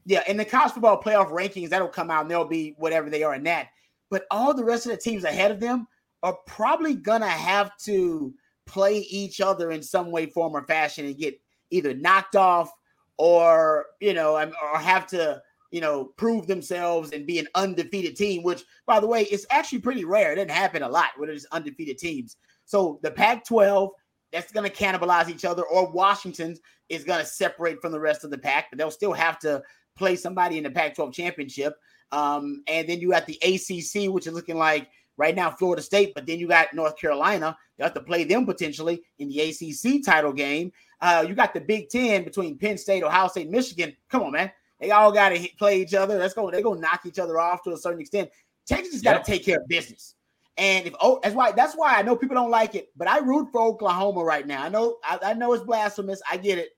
Yeah, 0.06 0.24
in 0.26 0.36
the 0.36 0.44
college 0.44 0.72
football 0.72 1.00
playoff 1.00 1.30
rankings, 1.30 1.68
that'll 1.68 1.88
come 1.88 2.10
out 2.10 2.22
and 2.22 2.30
they'll 2.30 2.44
be 2.44 2.74
whatever 2.78 3.08
they 3.08 3.22
are 3.22 3.34
in 3.34 3.44
that. 3.44 3.68
But 4.10 4.24
all 4.30 4.54
the 4.54 4.64
rest 4.64 4.86
of 4.86 4.92
the 4.92 4.98
teams 4.98 5.24
ahead 5.24 5.50
of 5.50 5.60
them 5.60 5.86
are 6.24 6.38
probably 6.46 6.94
gonna 6.94 7.28
have 7.28 7.70
to 7.84 8.34
play 8.66 8.98
each 8.98 9.40
other 9.40 9.70
in 9.70 9.82
some 9.82 10.10
way, 10.10 10.26
form, 10.26 10.56
or 10.56 10.66
fashion 10.66 11.04
and 11.04 11.18
get 11.18 11.38
either 11.70 11.94
knocked 11.94 12.34
off 12.34 12.72
or 13.18 13.86
you 14.00 14.14
know, 14.14 14.34
or 14.36 14.78
have 14.78 15.06
to 15.08 15.40
you 15.70 15.80
know 15.80 16.06
prove 16.16 16.46
themselves 16.46 17.12
and 17.12 17.26
be 17.26 17.38
an 17.38 17.46
undefeated 17.54 18.16
team. 18.16 18.42
Which, 18.42 18.64
by 18.86 18.98
the 18.98 19.06
way, 19.06 19.22
is 19.22 19.46
actually 19.50 19.80
pretty 19.80 20.04
rare. 20.04 20.32
It 20.32 20.36
doesn't 20.36 20.50
happen 20.50 20.82
a 20.82 20.88
lot 20.88 21.10
with 21.18 21.28
there's 21.28 21.46
undefeated 21.52 21.98
teams. 21.98 22.36
So 22.64 22.98
the 23.02 23.10
Pac-12 23.10 23.90
that's 24.32 24.50
going 24.50 24.68
to 24.68 24.74
cannibalize 24.74 25.28
each 25.28 25.44
other, 25.44 25.62
or 25.62 25.92
Washington 25.92 26.56
is 26.88 27.04
going 27.04 27.20
to 27.20 27.26
separate 27.26 27.80
from 27.80 27.92
the 27.92 28.00
rest 28.00 28.24
of 28.24 28.30
the 28.30 28.38
pack, 28.38 28.66
but 28.70 28.78
they'll 28.78 28.90
still 28.90 29.12
have 29.12 29.38
to 29.40 29.62
play 29.96 30.16
somebody 30.16 30.58
in 30.58 30.64
the 30.64 30.70
Pac-12 30.70 31.12
championship. 31.12 31.74
Um, 32.10 32.62
and 32.66 32.88
then 32.88 33.00
you 33.00 33.10
got 33.10 33.26
the 33.26 33.38
ACC, 33.42 34.12
which 34.12 34.26
is 34.26 34.32
looking 34.32 34.56
like 34.56 34.88
right 35.16 35.34
now 35.34 35.50
Florida 35.50 35.82
State, 35.82 36.12
but 36.14 36.26
then 36.26 36.38
you 36.38 36.48
got 36.48 36.74
North 36.74 36.96
Carolina. 36.96 37.56
You 37.78 37.84
have 37.84 37.94
to 37.94 38.00
play 38.00 38.24
them 38.24 38.46
potentially 38.46 39.02
in 39.18 39.28
the 39.28 39.40
ACC 39.40 40.04
title 40.04 40.32
game. 40.32 40.72
Uh, 41.00 41.24
you 41.26 41.34
got 41.34 41.54
the 41.54 41.60
Big 41.60 41.88
Ten 41.88 42.24
between 42.24 42.58
Penn 42.58 42.78
State, 42.78 43.02
Ohio 43.02 43.28
State, 43.28 43.50
Michigan. 43.50 43.94
Come 44.08 44.22
on, 44.22 44.32
man. 44.32 44.50
They 44.80 44.90
all 44.90 45.12
got 45.12 45.30
to 45.30 45.48
play 45.58 45.80
each 45.80 45.94
other. 45.94 46.18
Let's 46.18 46.34
go. 46.34 46.50
They're 46.50 46.62
going 46.62 46.80
to 46.80 46.82
knock 46.82 47.06
each 47.06 47.18
other 47.18 47.38
off 47.38 47.62
to 47.62 47.72
a 47.72 47.76
certain 47.76 48.00
extent. 48.00 48.30
Texas 48.66 48.94
has 48.94 49.02
got 49.02 49.24
to 49.24 49.30
take 49.30 49.44
care 49.44 49.58
of 49.58 49.68
business. 49.68 50.14
And 50.56 50.86
if 50.86 50.94
oh, 51.00 51.18
that's 51.22 51.34
why 51.34 51.50
that's 51.52 51.74
why 51.74 51.96
I 51.96 52.02
know 52.02 52.14
people 52.14 52.36
don't 52.36 52.50
like 52.50 52.74
it, 52.74 52.88
but 52.96 53.08
I 53.08 53.18
root 53.18 53.48
for 53.50 53.60
Oklahoma 53.60 54.22
right 54.22 54.46
now. 54.46 54.62
I 54.62 54.68
know 54.68 54.98
I, 55.04 55.18
I 55.22 55.34
know 55.34 55.52
it's 55.52 55.64
blasphemous. 55.64 56.22
I 56.30 56.36
get 56.36 56.58
it, 56.58 56.70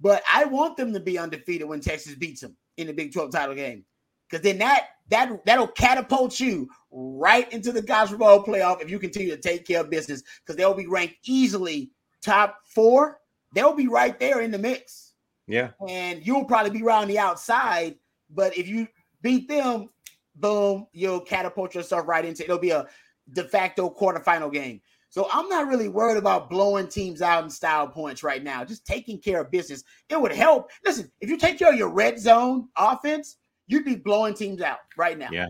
but 0.00 0.22
I 0.30 0.44
want 0.44 0.76
them 0.76 0.92
to 0.92 1.00
be 1.00 1.18
undefeated 1.18 1.66
when 1.66 1.80
Texas 1.80 2.14
beats 2.14 2.42
them 2.42 2.56
in 2.76 2.86
the 2.86 2.92
Big 2.92 3.14
12 3.14 3.30
title 3.32 3.54
game 3.54 3.86
because 4.28 4.42
then 4.42 4.58
that 4.58 4.88
that 5.10 5.44
that'll 5.44 5.68
catapult 5.68 6.40
you 6.40 6.68
right 6.90 7.50
into 7.52 7.72
the 7.72 7.82
college 7.82 8.10
football 8.10 8.44
playoff 8.44 8.80
if 8.80 8.90
you 8.90 8.98
continue 8.98 9.30
to 9.30 9.40
take 9.40 9.66
care 9.66 9.80
of 9.80 9.90
business 9.90 10.22
because 10.40 10.56
they'll 10.56 10.74
be 10.74 10.86
ranked 10.86 11.16
easily 11.24 11.90
top 12.22 12.58
four. 12.64 13.18
They'll 13.54 13.74
be 13.74 13.88
right 13.88 14.18
there 14.18 14.40
in 14.40 14.50
the 14.50 14.58
mix. 14.58 15.14
Yeah, 15.46 15.70
and 15.88 16.26
you'll 16.26 16.44
probably 16.44 16.70
be 16.70 16.84
around 16.84 17.08
the 17.08 17.18
outside. 17.18 17.96
But 18.30 18.56
if 18.58 18.66
you 18.66 18.88
beat 19.22 19.48
them, 19.48 19.90
boom, 20.34 20.86
you'll 20.92 21.20
catapult 21.20 21.74
yourself 21.74 22.08
right 22.08 22.24
into 22.24 22.42
it'll 22.44 22.58
be 22.58 22.70
a 22.70 22.86
de 23.32 23.44
facto 23.44 23.88
quarterfinal 23.90 24.52
game. 24.52 24.80
So 25.08 25.28
I'm 25.32 25.48
not 25.48 25.68
really 25.68 25.88
worried 25.88 26.18
about 26.18 26.50
blowing 26.50 26.88
teams 26.88 27.22
out 27.22 27.44
in 27.44 27.48
style 27.48 27.88
points 27.88 28.22
right 28.22 28.42
now. 28.42 28.64
Just 28.64 28.84
taking 28.84 29.18
care 29.18 29.40
of 29.40 29.50
business. 29.50 29.82
It 30.10 30.20
would 30.20 30.32
help. 30.32 30.70
Listen, 30.84 31.10
if 31.20 31.30
you 31.30 31.38
take 31.38 31.58
care 31.58 31.70
of 31.70 31.78
your 31.78 31.88
red 31.88 32.18
zone 32.18 32.68
offense, 32.76 33.38
you'd 33.66 33.84
be 33.84 33.96
blowing 33.96 34.34
teams 34.34 34.60
out 34.60 34.78
right 34.96 35.18
now. 35.18 35.28
Yeah. 35.30 35.46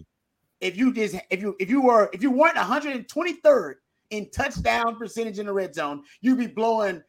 If 0.60 0.76
you 0.76 0.92
just 0.92 1.16
if 1.30 1.42
you 1.42 1.54
if 1.60 1.68
you 1.68 1.82
were 1.82 2.10
if 2.12 2.22
you 2.22 2.30
weren't 2.30 2.56
123rd 2.56 3.74
in 4.10 4.30
touchdown 4.30 4.96
percentage 4.96 5.38
in 5.38 5.46
the 5.46 5.52
red 5.52 5.74
zone, 5.74 6.02
you'd 6.20 6.38
be 6.38 6.46
blowing 6.46 7.02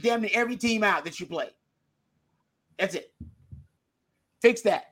damn 0.00 0.22
near 0.22 0.30
every 0.34 0.56
team 0.56 0.84
out 0.84 1.04
that 1.04 1.18
you 1.18 1.26
play. 1.26 1.48
That's 2.78 2.94
it. 2.94 3.12
Fix 4.40 4.62
that. 4.62 4.91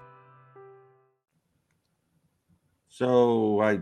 So 3.01 3.59
I 3.61 3.79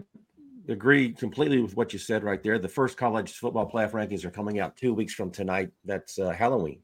agree 0.70 1.12
completely 1.12 1.62
with 1.62 1.76
what 1.76 1.92
you 1.92 2.00
said 2.00 2.24
right 2.24 2.42
there. 2.42 2.58
The 2.58 2.70
first 2.70 2.96
college 2.96 3.34
football 3.34 3.70
playoff 3.70 3.92
rankings 3.92 4.24
are 4.24 4.32
coming 4.32 4.62
out 4.62 4.78
two 4.78 4.94
weeks 4.94 5.14
from 5.14 5.30
tonight. 5.30 5.72
That's 5.84 6.18
uh, 6.20 6.30
Halloween. 6.30 6.80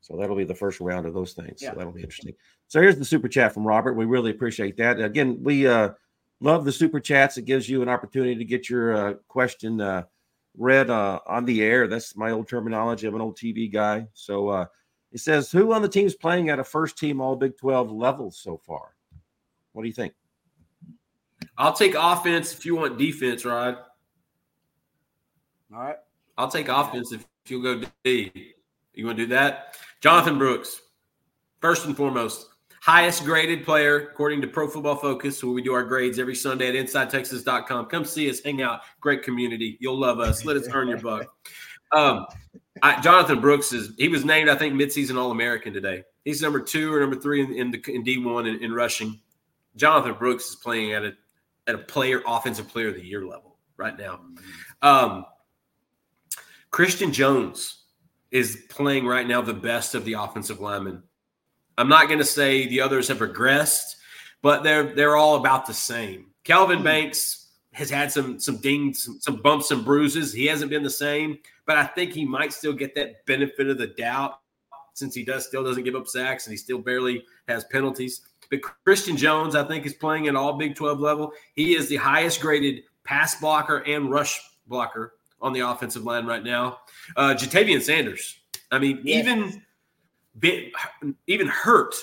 So 0.00 0.16
that'll 0.16 0.34
be 0.34 0.42
the 0.42 0.52
first 0.52 0.80
round 0.80 1.06
of 1.06 1.14
those 1.14 1.32
things. 1.32 1.62
Yeah. 1.62 1.70
So 1.70 1.76
that'll 1.76 1.92
be 1.92 2.02
interesting. 2.02 2.34
So 2.66 2.80
here's 2.80 2.98
the 2.98 3.04
super 3.04 3.28
chat 3.28 3.54
from 3.54 3.64
Robert. 3.64 3.92
We 3.92 4.04
really 4.04 4.32
appreciate 4.32 4.78
that. 4.78 5.00
Again, 5.00 5.38
we 5.44 5.68
uh, 5.68 5.90
love 6.40 6.64
the 6.64 6.72
super 6.72 6.98
chats. 6.98 7.38
It 7.38 7.44
gives 7.44 7.68
you 7.68 7.82
an 7.82 7.88
opportunity 7.88 8.34
to 8.34 8.44
get 8.44 8.68
your 8.68 8.96
uh, 8.96 9.14
question 9.28 9.80
uh, 9.80 10.06
read 10.58 10.90
uh, 10.90 11.20
on 11.24 11.44
the 11.44 11.62
air. 11.62 11.86
That's 11.86 12.16
my 12.16 12.32
old 12.32 12.48
terminology. 12.48 13.06
I'm 13.06 13.14
an 13.14 13.20
old 13.20 13.38
TV 13.38 13.72
guy. 13.72 14.08
So 14.12 14.48
uh, 14.48 14.66
it 15.12 15.20
says, 15.20 15.52
Who 15.52 15.72
on 15.72 15.82
the 15.82 15.88
team's 15.88 16.16
playing 16.16 16.48
at 16.48 16.58
a 16.58 16.64
first 16.64 16.98
team 16.98 17.20
All 17.20 17.36
Big 17.36 17.56
12 17.58 17.92
level 17.92 18.32
so 18.32 18.56
far? 18.56 18.96
What 19.72 19.82
do 19.82 19.88
you 19.88 19.94
think? 19.94 20.14
I'll 21.60 21.74
take 21.74 21.94
offense 21.94 22.54
if 22.54 22.64
you 22.64 22.74
want 22.74 22.96
defense, 22.96 23.44
Rod. 23.44 23.76
All 25.70 25.78
right. 25.78 25.96
I'll 26.38 26.50
take 26.50 26.68
offense 26.68 27.12
if 27.12 27.26
you'll 27.48 27.62
go 27.62 27.82
D. 28.02 28.54
You 28.94 29.04
want 29.04 29.18
to 29.18 29.24
do 29.24 29.28
that? 29.34 29.76
Jonathan 30.00 30.38
Brooks, 30.38 30.80
first 31.60 31.84
and 31.84 31.94
foremost, 31.94 32.46
highest 32.80 33.26
graded 33.26 33.66
player 33.66 34.08
according 34.10 34.40
to 34.40 34.46
Pro 34.46 34.68
Football 34.68 34.96
Focus, 34.96 35.44
where 35.44 35.52
we 35.52 35.60
do 35.60 35.74
our 35.74 35.84
grades 35.84 36.18
every 36.18 36.34
Sunday 36.34 36.68
at 36.68 36.74
InsideTexas.com. 36.74 37.86
Come 37.86 38.06
see 38.06 38.30
us, 38.30 38.40
hang 38.42 38.62
out, 38.62 38.80
great 39.02 39.22
community. 39.22 39.76
You'll 39.80 40.00
love 40.00 40.18
us. 40.18 40.46
Let 40.46 40.56
us 40.56 40.66
earn 40.72 40.88
your 40.88 40.96
buck. 40.96 41.26
Um, 41.92 42.24
I, 42.82 43.02
Jonathan 43.02 43.38
Brooks 43.38 43.74
is 43.74 43.92
he 43.98 44.08
was 44.08 44.24
named 44.24 44.48
I 44.48 44.56
think 44.56 44.72
midseason 44.72 45.18
All 45.18 45.30
American 45.30 45.74
today. 45.74 46.04
He's 46.24 46.40
number 46.40 46.60
two 46.60 46.94
or 46.94 47.00
number 47.00 47.16
three 47.16 47.42
in, 47.42 47.52
in 47.52 47.70
the 47.70 47.82
in 47.86 48.02
D 48.02 48.16
one 48.16 48.46
in, 48.46 48.64
in 48.64 48.72
rushing. 48.72 49.20
Jonathan 49.76 50.14
Brooks 50.14 50.48
is 50.48 50.56
playing 50.56 50.94
at 50.94 51.04
a 51.04 51.12
at 51.70 51.76
a 51.76 51.78
player 51.78 52.22
offensive 52.26 52.68
player 52.68 52.88
of 52.88 52.94
the 52.94 53.04
year 53.04 53.24
level 53.24 53.56
right 53.76 53.96
now. 53.98 54.20
Um, 54.82 55.24
Christian 56.70 57.12
Jones 57.12 57.84
is 58.30 58.64
playing 58.68 59.06
right 59.06 59.26
now 59.26 59.40
the 59.40 59.54
best 59.54 59.94
of 59.94 60.04
the 60.04 60.14
offensive 60.14 60.60
linemen. 60.60 61.02
I'm 61.78 61.88
not 61.88 62.08
going 62.08 62.18
to 62.18 62.24
say 62.24 62.66
the 62.66 62.80
others 62.80 63.08
have 63.08 63.18
regressed, 63.18 63.96
but 64.42 64.62
they're 64.62 64.94
they're 64.94 65.16
all 65.16 65.36
about 65.36 65.66
the 65.66 65.74
same. 65.74 66.26
Calvin 66.44 66.82
Banks 66.82 67.48
has 67.72 67.88
had 67.88 68.12
some 68.12 68.38
some 68.38 68.58
dings, 68.58 69.04
some, 69.04 69.18
some 69.20 69.36
bumps 69.36 69.70
and 69.70 69.84
bruises. 69.84 70.32
He 70.32 70.46
hasn't 70.46 70.70
been 70.70 70.82
the 70.82 70.90
same, 70.90 71.38
but 71.66 71.76
I 71.76 71.86
think 71.86 72.12
he 72.12 72.24
might 72.24 72.52
still 72.52 72.72
get 72.72 72.94
that 72.96 73.24
benefit 73.26 73.68
of 73.68 73.78
the 73.78 73.86
doubt 73.86 74.40
since 74.94 75.14
he 75.14 75.24
does 75.24 75.46
still 75.46 75.64
doesn't 75.64 75.84
give 75.84 75.94
up 75.94 76.08
sacks 76.08 76.46
and 76.46 76.52
he 76.52 76.58
still 76.58 76.78
barely 76.78 77.24
has 77.48 77.64
penalties. 77.64 78.22
But 78.50 78.60
Christian 78.84 79.16
Jones, 79.16 79.54
I 79.54 79.64
think, 79.64 79.86
is 79.86 79.94
playing 79.94 80.26
at 80.28 80.36
all 80.36 80.54
Big 80.54 80.74
12 80.74 80.98
level. 81.00 81.32
He 81.54 81.74
is 81.74 81.88
the 81.88 81.96
highest 81.96 82.40
graded 82.40 82.82
pass 83.04 83.40
blocker 83.40 83.78
and 83.78 84.10
rush 84.10 84.40
blocker 84.66 85.14
on 85.40 85.52
the 85.52 85.60
offensive 85.60 86.04
line 86.04 86.26
right 86.26 86.42
now. 86.44 86.80
Uh, 87.16 87.34
Ja'Tavion 87.34 87.80
Sanders. 87.80 88.40
I 88.70 88.78
mean, 88.78 89.00
Yeah. 89.04 89.18
even 89.20 89.62
bit, 90.38 90.72
even 91.26 91.46
hurt, 91.46 91.94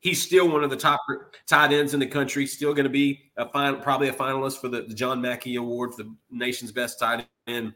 he's 0.00 0.22
still 0.22 0.48
one 0.48 0.64
of 0.64 0.70
the 0.70 0.76
top 0.76 1.00
tight 1.46 1.72
ends 1.72 1.92
in 1.94 2.00
the 2.00 2.06
country. 2.06 2.46
Still 2.46 2.72
going 2.72 2.84
to 2.84 2.90
be 2.90 3.30
a 3.36 3.48
final, 3.48 3.80
probably 3.80 4.08
a 4.08 4.12
finalist 4.12 4.60
for 4.60 4.68
the, 4.68 4.82
the 4.82 4.94
John 4.94 5.20
Mackey 5.20 5.56
Award 5.56 5.94
for 5.94 6.04
the 6.04 6.14
nation's 6.30 6.72
best 6.72 6.98
tight 6.98 7.26
end. 7.46 7.74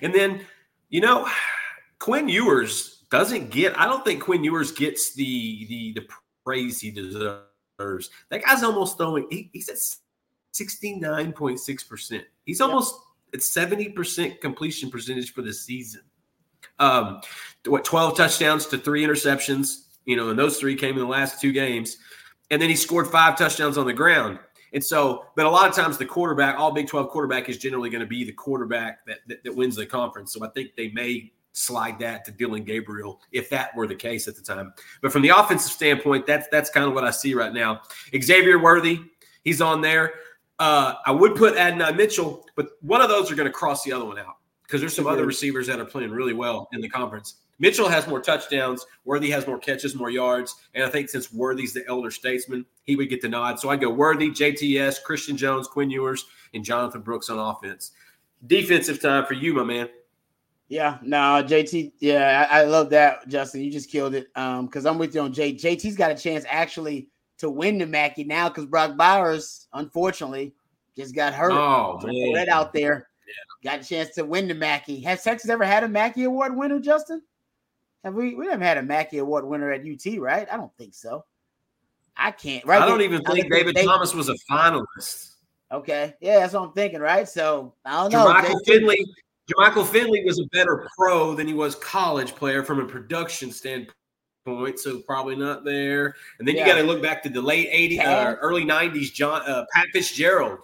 And 0.00 0.14
then, 0.14 0.40
you 0.88 1.00
know, 1.00 1.28
Quinn 1.98 2.28
Ewers 2.28 3.04
doesn't 3.10 3.50
get. 3.50 3.78
I 3.78 3.86
don't 3.86 4.04
think 4.04 4.22
Quinn 4.22 4.42
Ewers 4.44 4.72
gets 4.72 5.14
the 5.14 5.66
the 5.68 5.92
the 5.92 6.06
praise 6.44 6.80
he 6.80 6.90
deserves. 6.90 8.10
That 8.30 8.44
guy's 8.44 8.62
almost 8.62 8.96
throwing. 8.96 9.26
He, 9.30 9.50
he's 9.52 9.68
at 9.68 9.78
sixty 10.52 10.96
nine 10.96 11.32
point 11.32 11.60
six 11.60 11.82
percent. 11.82 12.24
He's 12.44 12.60
almost 12.60 12.94
at 13.34 13.42
seventy 13.42 13.88
percent 13.88 14.40
completion 14.40 14.90
percentage 14.90 15.32
for 15.32 15.42
the 15.42 15.52
season. 15.52 16.02
Um, 16.78 17.20
what 17.66 17.84
twelve 17.84 18.16
touchdowns 18.16 18.66
to 18.66 18.78
three 18.78 19.04
interceptions. 19.04 19.86
You 20.04 20.16
know, 20.16 20.30
and 20.30 20.38
those 20.38 20.58
three 20.58 20.74
came 20.74 20.94
in 20.94 21.00
the 21.00 21.06
last 21.06 21.40
two 21.40 21.52
games, 21.52 21.98
and 22.50 22.60
then 22.60 22.68
he 22.68 22.76
scored 22.76 23.06
five 23.06 23.38
touchdowns 23.38 23.78
on 23.78 23.86
the 23.86 23.92
ground. 23.92 24.38
And 24.72 24.82
so, 24.82 25.26
but 25.36 25.46
a 25.46 25.50
lot 25.50 25.68
of 25.68 25.74
times 25.74 25.98
the 25.98 26.06
quarterback, 26.06 26.58
all 26.58 26.72
Big 26.72 26.88
12 26.88 27.10
quarterback 27.10 27.48
is 27.48 27.58
generally 27.58 27.90
going 27.90 28.00
to 28.00 28.06
be 28.06 28.24
the 28.24 28.32
quarterback 28.32 29.04
that, 29.06 29.18
that, 29.28 29.44
that 29.44 29.54
wins 29.54 29.76
the 29.76 29.84
conference. 29.84 30.32
So 30.32 30.44
I 30.44 30.48
think 30.48 30.74
they 30.76 30.88
may 30.90 31.30
slide 31.52 31.98
that 32.00 32.24
to 32.24 32.30
Dillon 32.30 32.64
Gabriel 32.64 33.20
if 33.30 33.50
that 33.50 33.74
were 33.76 33.86
the 33.86 33.94
case 33.94 34.28
at 34.28 34.36
the 34.36 34.42
time. 34.42 34.72
But 35.00 35.12
from 35.12 35.22
the 35.22 35.30
offensive 35.30 35.72
standpoint, 35.72 36.26
that's 36.26 36.48
that's 36.48 36.70
kind 36.70 36.86
of 36.86 36.94
what 36.94 37.04
I 37.04 37.10
see 37.10 37.34
right 37.34 37.52
now. 37.52 37.82
Xavier 38.20 38.58
Worthy, 38.58 39.00
he's 39.44 39.60
on 39.60 39.80
there. 39.80 40.14
Uh, 40.58 40.94
I 41.06 41.10
would 41.10 41.34
put 41.34 41.56
Adonai 41.56 41.92
Mitchell, 41.92 42.44
but 42.54 42.68
one 42.80 43.00
of 43.00 43.08
those 43.08 43.30
are 43.30 43.34
going 43.34 43.48
to 43.48 43.52
cross 43.52 43.82
the 43.84 43.92
other 43.92 44.04
one 44.04 44.18
out 44.18 44.36
because 44.62 44.80
there's 44.80 44.94
some 44.94 45.06
other 45.06 45.26
receivers 45.26 45.66
that 45.66 45.80
are 45.80 45.84
playing 45.84 46.10
really 46.10 46.34
well 46.34 46.68
in 46.72 46.80
the 46.80 46.88
conference. 46.88 47.36
Mitchell 47.58 47.88
has 47.88 48.08
more 48.08 48.20
touchdowns. 48.20 48.84
Worthy 49.04 49.30
has 49.30 49.46
more 49.46 49.58
catches, 49.58 49.94
more 49.94 50.10
yards. 50.10 50.56
And 50.74 50.82
I 50.82 50.88
think 50.88 51.08
since 51.08 51.32
Worthy's 51.32 51.72
the 51.72 51.84
elder 51.88 52.10
statesman, 52.10 52.66
he 52.84 52.96
would 52.96 53.08
get 53.08 53.20
the 53.20 53.28
nod. 53.28 53.60
So 53.60 53.70
I 53.70 53.76
go 53.76 53.90
Worthy, 53.90 54.30
JTS, 54.30 55.02
Christian 55.02 55.36
Jones, 55.36 55.68
Quinn 55.68 55.90
Ewers, 55.90 56.26
and 56.54 56.64
Jonathan 56.64 57.02
Brooks 57.02 57.30
on 57.30 57.38
offense. 57.38 57.92
Defensive 58.46 59.00
time 59.00 59.26
for 59.26 59.34
you, 59.34 59.54
my 59.54 59.62
man. 59.62 59.88
Yeah, 60.72 60.96
no, 61.02 61.44
JT. 61.46 61.92
Yeah, 62.00 62.46
I, 62.50 62.60
I 62.60 62.64
love 62.64 62.88
that, 62.90 63.28
Justin. 63.28 63.60
You 63.60 63.70
just 63.70 63.90
killed 63.90 64.14
it. 64.14 64.28
Um, 64.36 64.64
because 64.64 64.86
I'm 64.86 64.96
with 64.96 65.14
you 65.14 65.20
on 65.20 65.30
J. 65.30 65.52
JT's 65.52 65.96
got 65.96 66.10
a 66.10 66.14
chance 66.14 66.46
actually 66.48 67.10
to 67.36 67.50
win 67.50 67.76
the 67.76 67.86
Mackey 67.86 68.24
now 68.24 68.48
because 68.48 68.64
Brock 68.64 68.96
Bowers, 68.96 69.68
unfortunately, 69.74 70.54
just 70.96 71.14
got 71.14 71.34
hurt. 71.34 71.52
Oh, 71.52 72.00
man. 72.02 72.32
That 72.32 72.48
out 72.48 72.72
there. 72.72 73.08
Got 73.62 73.80
a 73.80 73.84
chance 73.84 74.14
to 74.14 74.24
win 74.24 74.48
the 74.48 74.54
Mackey. 74.54 74.98
Has 75.00 75.22
Texas 75.22 75.50
ever 75.50 75.64
had 75.64 75.84
a 75.84 75.88
Mackey 75.88 76.24
Award 76.24 76.56
winner, 76.56 76.80
Justin? 76.80 77.20
Have 78.02 78.14
we? 78.14 78.34
We 78.34 78.46
haven't 78.46 78.62
had 78.62 78.78
a 78.78 78.82
Mackey 78.82 79.18
Award 79.18 79.44
winner 79.44 79.72
at 79.72 79.82
UT, 79.82 80.18
right? 80.20 80.48
I 80.50 80.56
don't 80.56 80.74
think 80.78 80.94
so. 80.94 81.26
I 82.16 82.30
can't. 82.30 82.64
Right? 82.64 82.80
I 82.80 82.86
don't 82.86 83.02
even 83.02 83.22
think 83.24 83.52
David 83.52 83.76
They- 83.76 83.84
Thomas 83.84 84.14
was 84.14 84.30
a 84.30 84.36
finalist. 84.50 85.34
Okay, 85.70 86.14
yeah, 86.20 86.40
that's 86.40 86.54
what 86.54 86.62
I'm 86.62 86.72
thinking, 86.72 87.00
right? 87.00 87.28
So 87.28 87.74
I 87.84 88.08
don't 88.08 88.12
know. 88.12 88.26
Jermichael 88.26 88.60
Finley, 88.66 89.04
Jermichael 89.58 89.86
Finley 89.86 90.24
was 90.24 90.38
a 90.38 90.44
better 90.52 90.88
pro 90.96 91.34
than 91.34 91.46
he 91.46 91.54
was 91.54 91.74
college 91.76 92.34
player 92.34 92.62
from 92.62 92.80
a 92.80 92.86
production 92.86 93.50
standpoint, 93.50 94.78
so 94.78 95.00
probably 95.00 95.36
not 95.36 95.64
there. 95.64 96.14
And 96.38 96.46
then 96.48 96.56
Yeah. 96.56 96.66
you 96.66 96.72
got 96.72 96.78
to 96.80 96.84
look 96.86 97.02
back 97.02 97.22
to 97.24 97.28
the 97.28 97.40
late 97.42 97.68
'80s, 97.70 98.04
uh, 98.04 98.36
early 98.40 98.64
'90s. 98.64 99.12
John 99.12 99.42
uh, 99.42 99.64
Pat 99.74 99.86
Fitzgerald, 99.92 100.58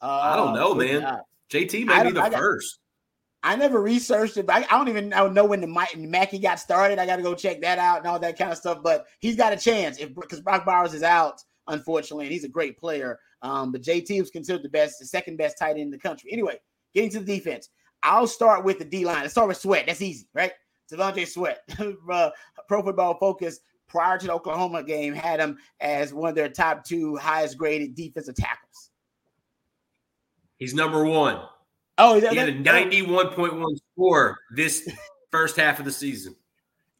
I 0.00 0.36
don't 0.36 0.54
know, 0.54 0.68
Oh, 0.70 0.74
man. 0.74 1.00
job. 1.02 1.20
JT 1.50 1.88
I 1.88 2.02
may 2.02 2.08
be 2.10 2.14
the 2.14 2.22
I 2.22 2.30
got- 2.30 2.38
first. 2.38 2.78
I 3.42 3.54
never 3.54 3.80
researched 3.80 4.36
it, 4.38 4.46
but 4.46 4.56
I, 4.56 4.58
I 4.74 4.78
don't 4.78 4.88
even 4.88 5.08
know 5.10 5.44
when 5.44 5.60
the 5.60 5.68
Mi- 5.68 6.04
Mackey 6.06 6.38
got 6.40 6.58
started. 6.58 6.98
I 6.98 7.06
got 7.06 7.16
to 7.16 7.22
go 7.22 7.32
check 7.32 7.60
that 7.60 7.78
out 7.78 7.98
and 7.98 8.06
all 8.08 8.18
that 8.18 8.36
kind 8.36 8.50
of 8.50 8.58
stuff. 8.58 8.78
But 8.82 9.06
he's 9.20 9.36
got 9.36 9.52
a 9.52 9.56
chance 9.56 9.98
if 9.98 10.12
because 10.16 10.40
Brock 10.40 10.64
Bowers 10.66 10.94
is 10.94 11.04
out, 11.04 11.40
unfortunately, 11.68 12.24
and 12.24 12.32
he's 12.32 12.42
a 12.42 12.48
great 12.48 12.76
player. 12.76 13.20
Um, 13.42 13.70
but 13.70 13.82
JT 13.82 14.18
was 14.18 14.30
considered 14.30 14.64
the 14.64 14.68
best, 14.68 14.98
the 14.98 15.06
second 15.06 15.36
best 15.36 15.58
tight 15.58 15.72
end 15.72 15.80
in 15.82 15.90
the 15.92 15.98
country. 15.98 16.32
Anyway, 16.32 16.58
getting 16.96 17.10
to 17.10 17.20
the 17.20 17.36
defense, 17.38 17.68
I'll 18.02 18.26
start 18.26 18.64
with 18.64 18.78
the 18.78 18.84
D 18.84 19.04
line. 19.04 19.20
Let's 19.20 19.32
start 19.32 19.48
with 19.48 19.58
Sweat. 19.58 19.84
That's 19.86 20.02
easy, 20.02 20.26
right? 20.34 20.52
T'Vondre 20.90 21.26
Sweat, 21.26 21.60
uh, 22.10 22.30
Pro 22.66 22.82
Football 22.82 23.18
Focus. 23.18 23.60
Prior 23.88 24.18
to 24.18 24.26
the 24.26 24.32
Oklahoma 24.32 24.82
game, 24.82 25.14
had 25.14 25.38
him 25.38 25.58
as 25.80 26.12
one 26.12 26.28
of 26.28 26.34
their 26.34 26.48
top 26.48 26.84
two 26.84 27.16
highest 27.16 27.56
graded 27.56 27.94
defensive 27.94 28.34
tackles. 28.34 28.90
He's 30.58 30.74
number 30.74 31.04
one. 31.04 31.40
Oh, 31.96 32.18
He 32.18 32.36
had 32.36 32.48
a 32.48 32.52
91.1 32.52 33.64
score 33.92 34.36
this 34.56 34.90
first 35.30 35.56
half 35.56 35.78
of 35.78 35.84
the 35.84 35.92
season. 35.92 36.34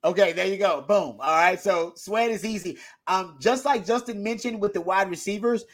Okay, 0.05 0.33
there 0.33 0.47
you 0.47 0.59
go. 0.59 0.83
Boom. 0.83 1.17
All 1.21 1.35
right. 1.35 1.61
So 1.61 1.93
sweat 1.97 2.31
is 2.31 2.45
easy. 2.45 2.79
Um, 3.09 3.37
just 3.41 3.65
like 3.65 3.85
Justin 3.85 4.23
mentioned 4.23 4.61
with 4.61 4.73
the 4.73 4.81
wide 4.81 5.11
receivers, 5.11 5.65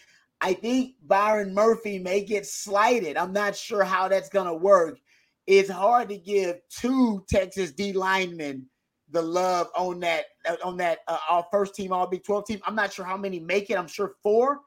I 0.43 0.55
think 0.55 0.97
Byron 1.07 1.55
Murphy 1.55 2.01
may 2.01 2.25
get 2.25 2.47
slighted. 2.47 3.17
I'm 3.17 3.33
not 3.33 3.55
sure 3.55 3.85
how 3.85 4.09
that's 4.09 4.29
gonna 4.29 4.53
work. 4.53 4.99
It's 5.47 5.71
hard 5.71 6.09
to 6.09 6.19
give 6.19 6.57
two 6.69 7.25
Texas 7.29 7.71
D 7.71 7.93
linemen 7.93 8.67
the 9.13 9.23
love 9.23 9.69
on 9.77 10.01
that 10.01 10.25
uh, 10.49 10.57
on 10.65 10.77
that 10.79 10.99
uh, 11.07 11.19
our 11.31 11.47
first 11.53 11.77
team 11.77 11.93
all 11.93 12.09
Big 12.09 12.25
12 12.25 12.47
team. 12.47 12.61
I'm 12.67 12.75
not 12.75 12.93
sure 12.93 13.05
how 13.05 13.17
many 13.17 13.39
make 13.39 13.71
it. 13.71 13.79
I'm 13.79 13.87
sure 13.87 14.15
four 14.23 14.61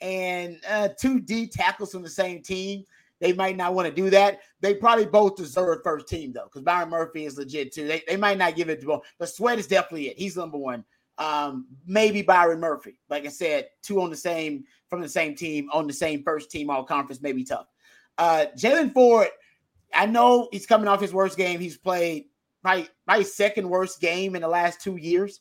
and 0.00 0.58
uh, 0.68 0.90
two 1.00 1.18
D 1.18 1.48
tackles 1.48 1.90
from 1.90 2.02
the 2.02 2.08
same 2.08 2.40
team. 2.40 2.84
They 3.20 3.32
might 3.32 3.56
not 3.56 3.74
want 3.74 3.88
to 3.88 3.94
do 3.94 4.10
that. 4.10 4.38
They 4.60 4.74
probably 4.74 5.06
both 5.06 5.34
deserve 5.34 5.80
first 5.82 6.06
team 6.06 6.32
though, 6.32 6.44
because 6.44 6.62
Byron 6.62 6.90
Murphy 6.90 7.24
is 7.24 7.36
legit 7.36 7.72
too. 7.72 7.88
They, 7.88 8.04
they 8.06 8.16
might 8.16 8.38
not 8.38 8.54
give 8.54 8.68
it 8.68 8.80
to 8.82 8.86
both, 8.86 9.02
but 9.18 9.28
Sweat 9.28 9.58
is 9.58 9.66
definitely 9.66 10.10
it. 10.10 10.18
He's 10.18 10.36
number 10.36 10.58
one. 10.58 10.84
Um, 11.18 11.66
maybe 11.86 12.22
Byron 12.22 12.60
Murphy. 12.60 13.00
Like 13.10 13.26
I 13.26 13.28
said, 13.28 13.68
two 13.82 14.00
on 14.00 14.10
the 14.10 14.16
same 14.16 14.64
from 14.88 15.02
the 15.02 15.08
same 15.08 15.34
team 15.34 15.68
on 15.72 15.86
the 15.86 15.92
same 15.92 16.22
first 16.22 16.50
team 16.50 16.70
all 16.70 16.84
conference 16.84 17.20
may 17.20 17.32
be 17.32 17.44
tough. 17.44 17.66
Uh, 18.16 18.46
Jaylan 18.56 18.94
Ford, 18.94 19.28
I 19.92 20.06
know 20.06 20.48
he's 20.52 20.66
coming 20.66 20.88
off 20.88 21.00
his 21.00 21.12
worst 21.12 21.36
game. 21.36 21.60
He's 21.60 21.76
played 21.76 22.26
probably 22.62 22.88
my 23.06 23.22
second 23.22 23.68
worst 23.68 24.00
game 24.00 24.34
in 24.36 24.42
the 24.42 24.48
last 24.48 24.80
two 24.80 24.96
years. 24.96 25.40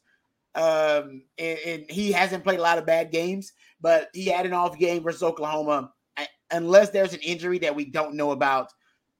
Um, 0.55 1.21
and, 1.37 1.59
and 1.65 1.91
he 1.91 2.11
hasn't 2.11 2.43
played 2.43 2.59
a 2.59 2.63
lot 2.63 2.79
of 2.79 2.85
bad 2.85 3.11
games, 3.11 3.53
but 3.79 4.09
he 4.13 4.25
had 4.25 4.45
an 4.45 4.53
off 4.53 4.77
game 4.77 5.03
versus 5.03 5.21
Oklahoma. 5.21 5.93
I, 6.17 6.27
unless 6.51 6.89
there's 6.89 7.13
an 7.13 7.19
injury 7.19 7.59
that 7.59 7.75
we 7.75 7.85
don't 7.85 8.15
know 8.15 8.31
about, 8.31 8.71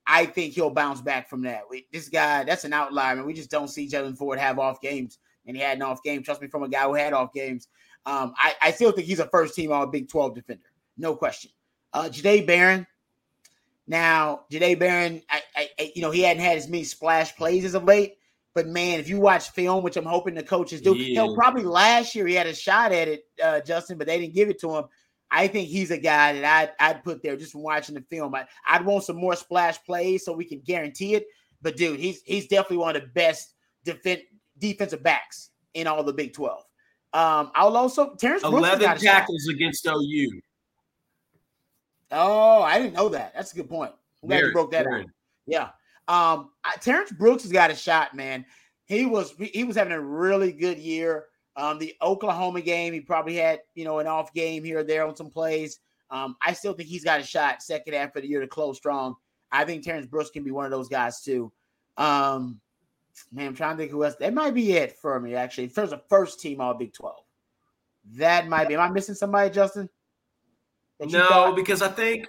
I 0.08 0.26
think 0.26 0.53
he'll 0.53 0.72
bounce 0.72 1.01
back 1.01 1.30
from 1.30 1.43
that. 1.43 1.64
We, 1.70 1.86
this 1.91 2.10
guy, 2.10 2.43
that's 2.43 2.64
an 2.64 2.74
outlier, 2.74 3.18
and 3.18 3.26
we 3.26 3.34
just 3.34 3.51
don't 3.51 3.68
see 3.68 3.88
Jaylan 3.88 4.18
Ford 4.18 4.39
have 4.39 4.58
off 4.58 4.82
games, 4.82 5.20
and 5.48 5.56
he 5.58 5.64
had 5.64 5.78
an 5.78 5.84
off 5.84 6.04
game. 6.04 6.22
Trust 6.24 6.41
me, 6.41 6.48
from 6.48 6.64
a 6.64 6.70
guy 6.70 6.84
who 6.84 6.93
had 6.93 7.14
off 7.14 7.34
games. 7.34 7.68
Um, 8.06 8.34
I, 8.38 8.54
I 8.62 8.72
still 8.72 8.91
think 8.91 9.08
he's 9.08 9.20
a 9.20 9.28
first 9.28 9.56
team 9.56 9.72
All 9.72 9.88
Big 9.88 10.08
12 10.10 10.36
defender, 10.36 10.64
no 10.98 11.16
question. 11.16 11.52
Uh, 11.93 12.04
Jahdae 12.10 12.45
Barron. 12.45 12.86
Now, 13.88 14.41
Jahdae 14.52 14.78
Barron, 14.80 15.22
I, 15.30 15.41
I, 15.56 15.91
you 15.95 16.02
know, 16.02 16.12
he 16.12 16.22
hadn't 16.22 16.43
had 16.43 16.58
as 16.58 16.68
many 16.68 16.84
splash 16.84 17.36
plays 17.36 17.64
as 17.64 17.74
of 17.74 17.86
late, 17.86 18.16
but 18.54 18.68
man, 18.68 19.00
if 19.00 19.08
you 19.08 19.20
watch 19.20 19.50
film, 19.52 19.84
which 19.84 19.95
I'm 19.98 20.06
hoping 20.06 20.36
the 20.36 20.43
coaches 20.43 20.82
do, 20.82 20.95
Yeah. 20.95 21.24
he'll 21.24 21.36
probably 21.36 21.64
last 21.64 22.14
year 22.14 22.28
he 22.28 22.34
had 22.36 22.48
a 22.48 22.54
shot 22.54 22.91
at 22.91 23.08
it, 23.08 23.24
uh, 23.43 23.62
Justin, 23.62 23.98
but 23.98 24.08
they 24.08 24.20
didn't 24.20 24.34
give 24.36 24.50
it 24.50 24.60
to 24.62 24.76
him. 24.76 24.86
I 25.30 25.48
think 25.48 25.68
he's 25.68 25.91
a 25.91 25.98
guy 25.98 26.34
that 26.39 26.74
I'd, 26.80 26.89
I'd 26.89 27.04
put 27.04 27.22
there 27.22 27.36
just 27.36 27.52
from 27.52 27.62
watching 27.64 27.95
the 27.95 28.02
film. 28.10 28.34
I, 28.36 28.45
I'd 28.66 28.86
want 28.86 29.04
some 29.04 29.18
more 29.18 29.36
splash 29.36 29.78
plays 29.84 30.24
so 30.24 30.34
we 30.34 30.45
can 30.45 30.60
guarantee 30.62 31.16
it. 31.16 31.26
But 31.62 31.76
dude, 31.76 32.00
he's 32.00 32.22
he's 32.24 32.48
definitely 32.48 32.78
one 32.78 32.95
of 32.95 33.02
the 33.02 33.08
best 33.10 33.54
defen- 33.86 34.22
defensive 34.60 35.03
backs 35.03 35.51
in 35.74 35.88
all 35.88 36.03
the 36.03 36.14
Big 36.14 36.34
12. 36.34 36.64
Um, 37.14 37.51
I'll 37.55 37.78
also 37.78 38.16
Terrance 38.16 38.43
Brooks 38.43 38.58
11 38.58 38.80
got 38.80 38.97
a 38.97 38.99
shot. 38.99 39.12
tackles 39.12 39.47
against 39.47 39.88
OU. 39.88 40.41
Oh, 42.12 42.62
I 42.62 42.80
didn't 42.80 42.93
know 42.93 43.10
that. 43.10 43.34
That's 43.36 43.53
a 43.53 43.55
good 43.55 43.70
point. 43.70 43.91
I'm 44.22 44.30
glad 44.30 44.45
you 44.45 44.51
broke 44.51 44.72
that 44.72 44.84
down. 44.84 45.12
Yeah. 45.45 45.70
Um, 46.08 46.51
I, 46.64 46.76
Terrance 46.80 47.12
Brooks 47.12 47.43
has 47.43 47.51
got 47.51 47.72
a 47.72 47.76
shot, 47.76 48.16
man. 48.16 48.45
He 48.86 49.05
was 49.05 49.34
he 49.38 49.64
was 49.64 49.76
having 49.76 49.93
a 49.93 50.01
really 50.01 50.51
good 50.51 50.78
year. 50.78 51.26
Um, 51.55 51.80
the 51.80 51.95
Oklahoma 52.01 52.62
game, 52.62 52.93
he 52.93 53.01
probably 53.01 53.36
had 53.36 53.60
you 53.76 53.84
know 53.84 53.99
an 53.99 54.08
off 54.08 54.34
game 54.34 54.64
here 54.64 54.80
or 54.80 54.84
there 54.84 55.05
on 55.05 55.16
some 55.16 55.30
plays. 55.30 55.80
Um, 56.10 56.38
I 56.45 56.53
still 56.53 56.74
think 56.74 56.88
he's 56.88 57.03
got 57.03 57.20
a 57.20 57.24
shot 57.24 57.62
second 57.62 57.93
half 57.93 58.16
of 58.16 58.22
the 58.22 58.30
year 58.30 58.39
to 58.39 58.47
close 58.47 58.78
strong. 58.78 59.16
I 59.51 59.66
think 59.66 59.84
Terrance 59.84 60.08
Brooks 60.08 60.30
can 60.30 60.43
be 60.43 60.51
one 60.51 60.66
of 60.66 60.72
those 60.72 60.88
guys 60.88 61.22
too. 61.22 61.51
Um, 61.97 62.62
man, 63.32 63.47
I'm 63.47 63.55
trying 63.55 63.76
to 63.76 63.82
think 63.82 63.91
who 63.91 64.03
else. 64.03 64.15
That 64.15 64.34
might 64.34 64.53
be 64.53 64.74
it 64.74 64.97
for 64.99 65.20
me 65.20 65.36
actually. 65.36 65.65
In 65.65 65.70
terms 65.72 65.91
of 65.91 66.01
first 66.09 66.39
team 66.39 66.61
All 66.61 66.74
Big 66.74 66.93
Twelve, 66.93 67.24
that 68.15 68.47
might 68.47 68.68
be. 68.68 68.76
Am 68.76 68.82
I 68.82 68.89
missing 68.89 69.15
somebody, 69.15 69.49
Justin? 69.49 69.89
No, 70.99 71.28
thought- 71.28 71.55
because 71.55 71.82
I 71.82 71.89
think 71.89 72.28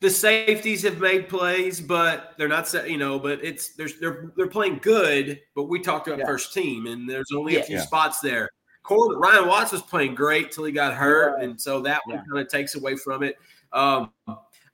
the 0.00 0.10
safeties 0.10 0.82
have 0.82 0.98
made 1.00 1.28
plays, 1.28 1.80
but 1.80 2.34
they're 2.38 2.48
not, 2.48 2.68
sa- 2.68 2.82
you 2.84 2.98
know, 2.98 3.18
but 3.18 3.44
it's 3.44 3.74
there's 3.74 3.98
they're 3.98 4.32
they're 4.36 4.46
playing 4.48 4.78
good. 4.82 5.40
But 5.54 5.64
we 5.64 5.80
talked 5.80 6.06
about 6.08 6.20
Yeah. 6.20 6.26
first 6.26 6.52
team, 6.54 6.86
and 6.86 7.08
there's 7.08 7.30
only 7.34 7.54
Yeah. 7.54 7.60
a 7.60 7.64
few 7.64 7.76
Yeah. 7.76 7.82
spots 7.82 8.20
there. 8.20 8.48
Cor- 8.84 9.18
Ryan 9.18 9.46
Watts 9.48 9.72
was 9.72 9.82
playing 9.82 10.14
great 10.14 10.50
till 10.52 10.64
he 10.64 10.72
got 10.72 10.94
hurt, 10.94 11.34
Right. 11.34 11.44
and 11.44 11.60
so 11.60 11.80
that 11.80 12.00
one 12.06 12.16
Yeah. 12.16 12.22
kind 12.30 12.38
of 12.40 12.48
takes 12.48 12.74
away 12.74 12.96
from 12.96 13.22
it. 13.22 13.36
Um, 13.72 14.12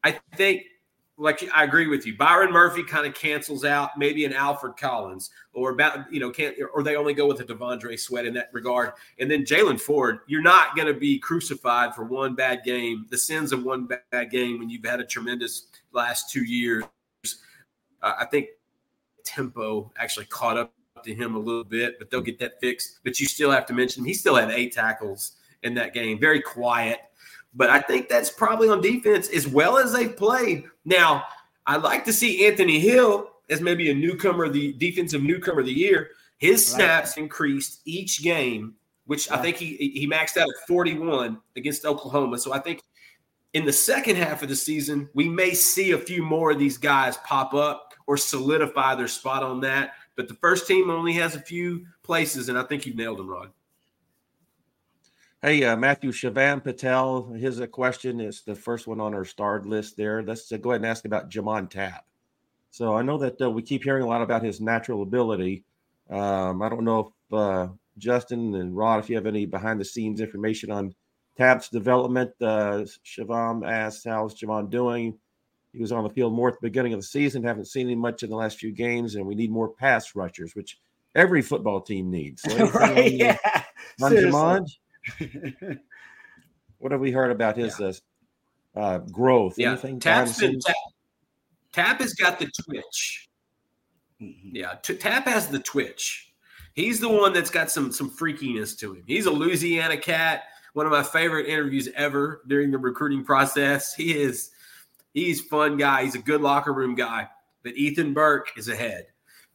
I 0.04 0.12
think, 0.36 0.62
like 1.16 1.48
I 1.54 1.64
agree 1.64 1.86
with 1.86 2.06
you. 2.06 2.16
Byron 2.16 2.52
Murphy 2.52 2.82
kind 2.82 3.06
of 3.06 3.14
cancels 3.14 3.64
out 3.64 3.96
maybe 3.96 4.24
an 4.24 4.32
Alfred 4.32 4.76
Collins, 4.76 5.30
or 5.52 5.70
about 5.70 6.12
you 6.12 6.18
know 6.18 6.30
can't, 6.30 6.56
or 6.72 6.82
they 6.82 6.96
only 6.96 7.14
go 7.14 7.26
with 7.26 7.40
a 7.40 7.44
T'Vondre 7.44 7.98
Sweat 7.98 8.26
in 8.26 8.34
that 8.34 8.50
regard. 8.52 8.92
And 9.18 9.30
then 9.30 9.44
Jaylan 9.44 9.80
Ford, 9.80 10.20
you're 10.26 10.42
not 10.42 10.74
going 10.74 10.88
to 10.88 10.98
be 10.98 11.18
crucified 11.18 11.94
for 11.94 12.04
one 12.04 12.34
bad 12.34 12.64
game, 12.64 13.06
the 13.10 13.18
sins 13.18 13.52
of 13.52 13.64
one 13.64 13.86
bad 14.10 14.30
game 14.30 14.58
when 14.58 14.68
you've 14.68 14.84
had 14.84 15.00
a 15.00 15.04
tremendous 15.04 15.68
last 15.92 16.30
two 16.30 16.44
years. 16.44 16.84
Uh, 18.02 18.12
I 18.18 18.24
think 18.26 18.48
tempo 19.24 19.92
actually 19.96 20.26
caught 20.26 20.58
up 20.58 20.72
to 21.04 21.14
him 21.14 21.36
a 21.36 21.38
little 21.38 21.64
bit, 21.64 21.98
but 21.98 22.10
they'll 22.10 22.20
get 22.20 22.38
that 22.40 22.60
fixed. 22.60 23.00
But 23.04 23.20
you 23.20 23.26
still 23.26 23.50
have 23.50 23.66
to 23.66 23.72
mention 23.72 24.04
he 24.04 24.14
still 24.14 24.34
had 24.34 24.50
eight 24.50 24.72
tackles 24.72 25.32
in 25.62 25.74
that 25.74 25.94
game, 25.94 26.18
very 26.18 26.40
quiet. 26.40 26.98
But 27.54 27.70
I 27.70 27.80
think 27.80 28.08
that's 28.08 28.30
probably 28.30 28.68
on 28.68 28.80
defense 28.80 29.28
as 29.28 29.46
well 29.46 29.78
as 29.78 29.92
they've 29.92 30.16
played. 30.16 30.64
Now, 30.84 31.24
I'd 31.66 31.82
like 31.82 32.04
to 32.04 32.12
see 32.12 32.46
Anthony 32.46 32.78
Hill 32.78 33.30
as 33.50 33.60
maybe 33.60 33.90
a 33.90 33.94
newcomer, 33.94 34.48
the 34.48 34.72
defensive 34.74 35.22
newcomer 35.22 35.60
of 35.60 35.66
the 35.66 35.72
year. 35.72 36.10
His 36.38 36.68
Right. 36.72 36.76
snaps 36.76 37.16
increased 37.16 37.80
each 37.84 38.22
game, 38.22 38.74
which 39.06 39.30
I 39.30 39.38
think 39.38 39.56
he 39.56 39.76
he 39.76 40.06
maxed 40.06 40.36
out 40.36 40.48
at 40.48 40.66
41 40.66 41.38
against 41.56 41.84
Oklahoma. 41.84 42.38
So 42.38 42.52
I 42.52 42.58
think 42.58 42.82
in 43.54 43.64
the 43.64 43.72
second 43.72 44.16
half 44.16 44.42
of 44.42 44.48
the 44.48 44.56
season, 44.56 45.08
we 45.14 45.28
may 45.28 45.54
see 45.54 45.92
a 45.92 45.98
few 45.98 46.22
more 46.22 46.50
of 46.50 46.58
these 46.58 46.76
guys 46.76 47.16
pop 47.18 47.54
up 47.54 47.94
or 48.06 48.16
solidify 48.16 48.94
their 48.96 49.08
spot 49.08 49.42
on 49.42 49.60
that. 49.60 49.92
But 50.16 50.28
the 50.28 50.34
first 50.34 50.66
team 50.66 50.90
only 50.90 51.12
has 51.14 51.34
a 51.34 51.40
few 51.40 51.86
places, 52.02 52.48
and 52.48 52.58
I 52.58 52.64
think 52.64 52.84
you 52.84 52.94
nailed 52.94 53.18
them, 53.18 53.28
Rod. 53.28 53.50
Hey, 55.44 55.62
uh, 55.62 55.76
Matthew 55.76 56.10
Shavan 56.10 56.64
Patel, 56.64 57.24
his 57.34 57.60
a 57.60 57.66
question 57.66 58.18
is 58.18 58.40
the 58.40 58.54
first 58.54 58.86
one 58.86 58.98
on 58.98 59.12
our 59.12 59.26
starred 59.26 59.66
list 59.66 59.94
there. 59.94 60.22
Let's 60.22 60.50
uh, 60.50 60.56
go 60.56 60.70
ahead 60.70 60.80
and 60.80 60.90
ask 60.90 61.04
about 61.04 61.28
J'Mond 61.28 61.68
Tapp. 61.68 62.06
So 62.70 62.96
I 62.96 63.02
know 63.02 63.18
that 63.18 63.38
uh, 63.42 63.50
we 63.50 63.60
keep 63.60 63.84
hearing 63.84 64.04
a 64.04 64.06
lot 64.06 64.22
about 64.22 64.42
his 64.42 64.62
natural 64.62 65.02
ability. 65.02 65.62
Um, 66.08 66.62
I 66.62 66.70
don't 66.70 66.84
know 66.84 67.12
if 67.28 67.34
uh, 67.34 67.68
Justin 67.98 68.54
and 68.54 68.74
Rod, 68.74 69.00
if 69.00 69.10
you 69.10 69.16
have 69.16 69.26
any 69.26 69.44
behind 69.44 69.78
the 69.78 69.84
scenes 69.84 70.22
information 70.22 70.70
on 70.70 70.94
Tapp's 71.36 71.68
development. 71.68 72.30
Uh, 72.40 72.86
Shavam 73.04 73.70
asked, 73.70 74.06
How's 74.06 74.34
Javon 74.40 74.70
doing? 74.70 75.18
He 75.74 75.80
was 75.82 75.92
on 75.92 76.04
the 76.04 76.10
field 76.10 76.32
more 76.32 76.48
at 76.48 76.54
the 76.54 76.66
beginning 76.66 76.94
of 76.94 77.00
the 77.00 77.06
season. 77.06 77.44
Haven't 77.44 77.66
seen 77.66 77.90
him 77.90 77.98
much 77.98 78.22
in 78.22 78.30
the 78.30 78.36
last 78.36 78.56
few 78.56 78.72
games, 78.72 79.16
and 79.16 79.26
we 79.26 79.34
need 79.34 79.50
more 79.50 79.68
pass 79.68 80.16
rushers, 80.16 80.56
which 80.56 80.78
every 81.14 81.42
football 81.42 81.82
team 81.82 82.10
needs. 82.10 82.40
So 82.40 82.66
right? 82.70 83.12
Yeah. 83.12 83.36
on. 84.00 84.10
J'Mond? 84.10 84.68
What 86.84 86.92
have 86.92 87.00
we 87.00 87.12
heard 87.12 87.30
about 87.30 87.56
his 87.56 87.80
uh, 87.80 87.94
uh, 88.76 88.98
growth? 88.98 89.54
Yeah, 89.56 89.70
Anything? 89.70 90.00
Tapp's 90.00 90.38
been, 90.38 90.60
Tapp, 90.60 90.76
Tapp 91.72 92.00
has 92.00 92.12
got 92.12 92.38
the 92.38 92.50
twitch. 92.62 93.30
Mhm. 94.20 94.50
Yeah, 94.52 94.74
T- 94.82 94.96
Tapp 94.96 95.24
has 95.24 95.48
the 95.48 95.60
twitch. 95.60 96.34
He's 96.74 97.00
the 97.00 97.08
one 97.08 97.32
that's 97.32 97.48
got 97.48 97.70
some 97.70 97.90
some 97.90 98.10
freakiness 98.10 98.78
to 98.80 98.94
him. 98.96 99.04
He's 99.06 99.24
a 99.24 99.30
Louisiana 99.30 99.96
cat. 99.96 100.44
One 100.74 100.84
of 100.84 100.92
my 100.92 101.02
favorite 101.02 101.46
interviews 101.46 101.88
ever 101.96 102.42
during 102.48 102.70
the 102.70 102.76
recruiting 102.76 103.24
process. 103.24 103.94
He 103.94 104.20
is 104.20 104.50
he's 105.14 105.40
fun 105.40 105.78
guy. 105.78 106.04
He's 106.04 106.16
a 106.16 106.20
good 106.22 106.42
locker 106.42 106.74
room 106.74 106.94
guy. 106.94 107.28
But 107.62 107.76
Ethan 107.76 108.12
Burke 108.12 108.50
is 108.58 108.68
ahead. 108.68 109.06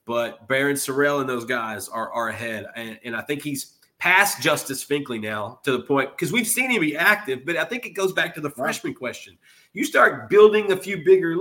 But 0.05 0.47
Barryn 0.47 0.73
Sorrell 0.73 1.21
and 1.21 1.29
those 1.29 1.45
guys 1.45 1.89
are 1.89 2.11
are 2.11 2.29
ahead. 2.29 2.65
And, 2.75 2.99
and 3.03 3.15
I 3.15 3.21
think 3.21 3.43
he's 3.43 3.75
past 3.99 4.41
Justice 4.41 4.83
Finkley 4.83 5.21
now 5.21 5.59
to 5.63 5.73
the 5.73 5.81
point 5.81 6.09
because 6.11 6.31
we've 6.31 6.47
seen 6.47 6.71
him 6.71 6.81
be 6.81 6.97
active, 6.97 7.45
but 7.45 7.57
I 7.57 7.65
think 7.65 7.85
it 7.85 7.91
goes 7.91 8.13
back 8.13 8.33
to 8.35 8.41
the 8.41 8.49
freshman 8.49 8.93
question. 8.93 9.37
You 9.73 9.83
start 9.83 10.29
building 10.29 10.71
a 10.71 10.77
few 10.77 11.03
bigger 11.03 11.35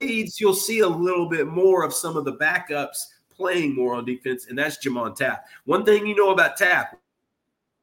leads, 0.00 0.40
you'll 0.40 0.54
see 0.54 0.80
a 0.80 0.88
little 0.88 1.28
bit 1.28 1.46
more 1.46 1.82
of 1.84 1.94
some 1.94 2.16
of 2.16 2.24
the 2.24 2.34
backups 2.34 2.98
playing 3.30 3.74
more 3.74 3.94
on 3.94 4.04
defense, 4.04 4.46
and 4.48 4.58
that's 4.58 4.84
J'Mond 4.84 5.16
Tapp. 5.16 5.46
One 5.64 5.84
thing 5.84 6.06
you 6.06 6.14
know 6.14 6.30
about 6.30 6.56
Tapp, 6.56 6.98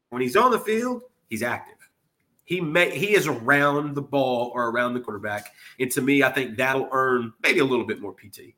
when 0.09 0.22
he's 0.22 0.36
on 0.36 0.51
the 0.51 0.59
field, 0.59 1.01
he's 1.30 1.43
active. 1.43 1.74
He 2.43 2.61
may 2.61 2.95
he 2.95 3.16
is 3.16 3.26
around 3.26 3.95
the 3.95 4.03
ball 4.03 4.51
or 4.53 4.70
around 4.70 4.93
the 4.93 4.99
quarterback, 4.99 5.51
and 5.80 5.89
to 5.91 6.01
me, 6.01 6.22
I 6.22 6.30
think 6.30 6.57
that'll 6.57 6.89
earn 6.91 7.34
maybe 7.41 7.59
a 7.59 7.66
little 7.66 7.86
bit 7.86 7.99
more 7.99 8.13
PT. 8.13 8.53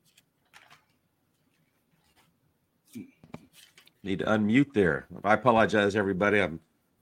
Need 4.08 4.20
to 4.20 4.24
unmute 4.24 4.72
there. 4.72 5.06
I 5.22 5.34
apologize, 5.34 5.94
everybody. 5.94 6.40
I'm 6.40 6.60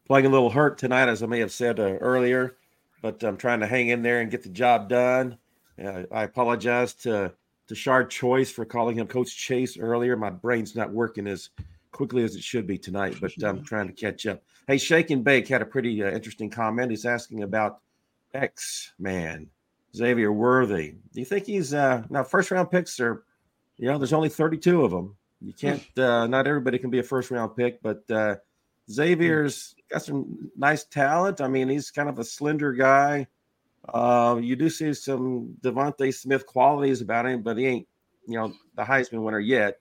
playing 0.09 0.27
a 0.27 0.29
little 0.29 0.51
hurt 0.51 0.77
tonight, 0.77 1.09
as 1.09 1.23
I 1.23 1.27
may 1.27 1.39
have 1.39 1.53
said 1.53 1.79
uh, 1.79 1.99
earlier, 2.01 2.57
but 3.01 3.23
I'm 3.23 3.37
trying 3.37 3.61
to 3.61 3.67
hang 3.69 3.91
in 3.91 4.03
there 4.03 4.21
and 4.21 4.29
get 4.29 4.43
the 4.43 4.49
job 4.49 4.89
done. 4.89 5.39
Uh, 5.81 6.03
I 6.11 6.25
apologize 6.25 6.95
to 6.95 7.33
to 7.69 7.75
Shard 7.77 8.11
Choice 8.11 8.51
for 8.51 8.65
calling 8.65 8.99
him 8.99 9.07
Coach 9.07 9.37
Chase 9.37 9.79
earlier. 9.79 10.17
My 10.17 10.31
brain's 10.31 10.75
not 10.75 10.91
working 10.91 11.29
as 11.29 11.51
quickly 11.93 12.25
as 12.25 12.35
it 12.35 12.43
should 12.43 12.67
be 12.67 12.77
tonight, 12.77 13.19
but 13.21 13.31
I'm 13.41 13.63
trying 13.63 13.87
to 13.87 13.93
catch 13.93 14.27
up. 14.27 14.43
Hey, 14.67 14.77
Shake 14.77 15.11
and 15.11 15.23
Bake 15.23 15.47
had 15.47 15.63
a 15.63 15.67
pretty 15.67 16.03
uh, 16.03 16.11
interesting 16.11 16.51
comment. 16.51 16.91
He's 16.91 17.07
asking 17.07 17.45
about 17.45 17.83
X 18.35 18.95
Man 18.99 19.47
Xavier 19.95 20.33
Worthy. 20.33 20.95
Do 21.13 21.21
you 21.21 21.25
think 21.25 21.47
he's 21.47 21.73
uh, 21.73 22.03
now 22.11 22.25
first 22.25 22.51
round 22.51 22.73
picks 22.73 22.99
are, 22.99 23.23
you 23.77 23.87
know, 23.87 23.97
there's 23.97 24.13
only 24.13 24.29
32 24.29 24.85
of 24.85 24.91
them. 24.91 25.16
You 25.41 25.53
can't, 25.53 25.83
uh, 25.99 26.27
not 26.27 26.47
everybody 26.47 26.79
can 26.79 26.91
be 26.91 26.99
a 26.99 27.03
first 27.03 27.31
round 27.31 27.57
pick, 27.57 27.83
but 27.83 28.03
uh, 28.11 28.37
Xavier's 28.91 29.75
got 29.91 30.03
some 30.03 30.51
nice 30.57 30.85
talent. 30.85 31.41
I 31.41 31.49
mean, 31.49 31.69
he's 31.69 31.91
kind 31.91 32.09
of 32.09 32.19
a 32.19 32.25
slender 32.25 32.73
guy. 32.73 33.27
Uh, 33.89 34.39
you 34.41 34.57
do 34.57 34.69
see 34.69 34.93
some 34.95 35.57
DeVonta 35.63 36.13
Smith 36.13 36.47
qualities 36.47 37.01
about 37.01 37.27
him, 37.27 37.43
but 37.43 37.57
he 37.57 37.67
ain't, 37.67 37.89
you 38.27 38.37
know, 38.37 38.53
the 38.75 38.83
Heisman 38.83 39.23
winner 39.23 39.39
yet. 39.39 39.79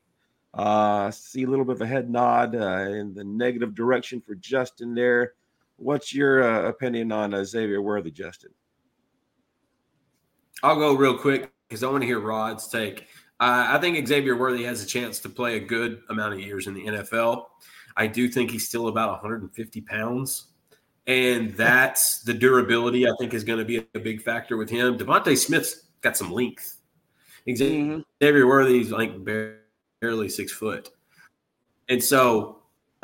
Uh, 0.54 1.12
see 1.12 1.44
a 1.44 1.48
little 1.48 1.66
bit 1.66 1.76
of 1.76 1.82
a 1.82 1.88
head 1.88 2.10
nod 2.10 2.56
uh, 2.56 2.90
in 2.90 3.14
the 3.14 3.24
negative 3.24 3.76
direction 3.76 4.22
for 4.22 4.36
Justin 4.36 4.94
there. 4.94 5.34
What's 5.78 6.14
your 6.14 6.44
uh, 6.44 6.70
opinion 6.70 7.12
on 7.12 7.34
uh, 7.34 7.44
Xavier 7.44 7.82
Worthy, 7.82 8.12
Justin? 8.12 8.52
I'll 10.64 10.78
go 10.78 10.94
real 10.94 11.18
quick 11.18 11.52
because 11.68 11.84
I 11.84 11.90
want 11.90 12.02
to 12.02 12.08
hear 12.08 12.20
Rod's 12.20 12.68
take. 12.68 13.08
Uh, 13.40 13.68
I 13.70 13.78
think 13.80 14.08
Xavier 14.08 14.36
Worthy 14.38 14.64
has 14.64 14.82
a 14.82 14.86
chance 14.86 15.20
to 15.20 15.30
play 15.30 15.58
a 15.58 15.60
good 15.60 16.02
amount 16.10 16.34
of 16.34 16.40
years 16.40 16.68
in 16.68 16.74
the 16.74 16.86
NFL. 16.86 17.46
I 17.98 18.08
do 18.08 18.28
think 18.28 18.52
he's 18.52 18.68
still 18.68 18.88
about 18.88 19.12
150 19.12 19.82
pounds. 19.82 20.46
And 21.08 21.54
that's 21.54 22.22
the 22.22 22.34
durability, 22.34 23.08
I 23.08 23.12
think, 23.20 23.34
is 23.34 23.44
going 23.44 23.60
to 23.60 23.66
be 23.66 23.86
a 23.94 24.00
big 24.00 24.22
factor 24.22 24.58
with 24.58 24.70
him. 24.70 24.98
DeVonta 24.98 25.38
Smith's 25.38 25.88
got 26.02 26.18
some 26.18 26.32
length. 26.32 26.82
Mhm. 27.48 28.04
Xavier 28.24 28.48
Worthy's 28.48 28.92
like 28.92 29.24
barely 29.24 30.30
six 30.30 30.52
foot. 30.52 30.90
And 31.90 32.04
so 32.04 32.64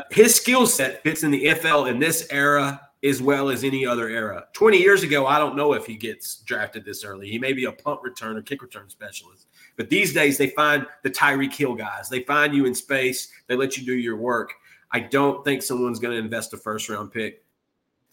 his 0.09 0.33
skill 0.33 0.65
set 0.65 1.03
fits 1.03 1.23
in 1.23 1.29
the 1.29 1.45
NFL 1.45 1.85
in 1.85 1.99
this 1.99 2.25
era 2.31 2.81
as 3.03 3.21
well 3.21 3.49
as 3.49 3.63
any 3.63 3.85
other 3.85 4.09
era. 4.09 4.45
20 4.53 4.77
years 4.77 5.03
ago, 5.03 5.25
I 5.25 5.39
don't 5.39 5.55
know 5.55 5.73
if 5.73 5.85
he 5.85 5.95
gets 5.95 6.37
drafted 6.41 6.85
this 6.85 7.03
early. 7.03 7.29
He 7.29 7.39
may 7.39 7.53
be 7.53 7.65
a 7.65 7.71
punt 7.71 7.99
return 8.03 8.37
or 8.37 8.41
kick 8.41 8.61
return 8.61 8.89
specialist. 8.89 9.47
But 9.75 9.89
these 9.89 10.13
days, 10.13 10.37
they 10.37 10.49
find 10.51 10.85
the 11.03 11.09
Tyreek 11.09 11.53
Hill 11.53 11.73
guys. 11.73 12.09
They 12.09 12.21
find 12.23 12.53
you 12.53 12.65
in 12.65 12.75
space. 12.75 13.31
They 13.47 13.55
let 13.55 13.77
you 13.77 13.85
do 13.85 13.93
your 13.93 14.17
work. 14.17 14.53
I 14.91 14.99
don't 14.99 15.43
think 15.43 15.63
someone's 15.63 15.99
going 15.99 16.13
to 16.15 16.23
invest 16.23 16.53
a 16.53 16.57
first 16.57 16.89
round 16.89 17.11
pick. 17.11 17.43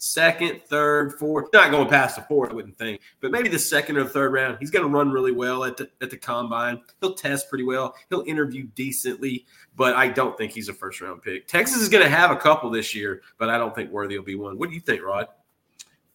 Second, 0.01 0.61
third, 0.63 1.19
fourth, 1.19 1.49
not 1.51 1.71
going 1.71 1.89
past 1.89 2.15
the 2.15 2.21
fourth, 2.21 2.51
I 2.51 2.53
wouldn't 2.53 2.77
think, 2.77 3.01
but 3.19 3.31
maybe 3.31 3.49
the 3.49 3.59
second 3.59 3.97
or 3.97 4.05
third 4.05 4.31
round. 4.31 4.55
He's 4.57 4.71
going 4.71 4.83
to 4.83 4.89
run 4.89 5.11
really 5.11 5.33
well 5.33 5.65
at 5.65 5.75
the 5.75 5.89
at 6.01 6.09
the 6.09 6.15
combine. 6.15 6.79
He'll 7.01 7.15
test 7.15 7.49
pretty 7.49 7.65
well. 7.65 7.93
He'll 8.09 8.23
interview 8.25 8.63
decently, 8.75 9.45
but 9.75 9.97
I 9.97 10.07
don't 10.07 10.37
think 10.37 10.53
he's 10.53 10.69
a 10.69 10.73
first 10.73 11.01
round 11.01 11.21
pick. 11.21 11.47
Texas 11.47 11.81
is 11.81 11.89
going 11.89 12.01
to 12.03 12.09
have 12.09 12.31
a 12.31 12.37
couple 12.37 12.69
this 12.69 12.95
year, 12.95 13.21
but 13.37 13.49
I 13.49 13.57
don't 13.57 13.75
think 13.75 13.91
Worthy 13.91 14.17
will 14.17 14.23
be 14.23 14.35
one. 14.35 14.57
What 14.57 14.69
do 14.69 14.75
you 14.75 14.81
think, 14.81 15.03
Rod? 15.03 15.27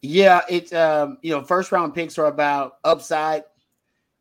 Yeah, 0.00 0.40
it's 0.48 0.72
um, 0.72 1.18
you 1.20 1.32
know, 1.32 1.42
first 1.44 1.70
round 1.70 1.94
picks 1.94 2.16
are 2.16 2.26
about 2.26 2.78
upside. 2.84 3.44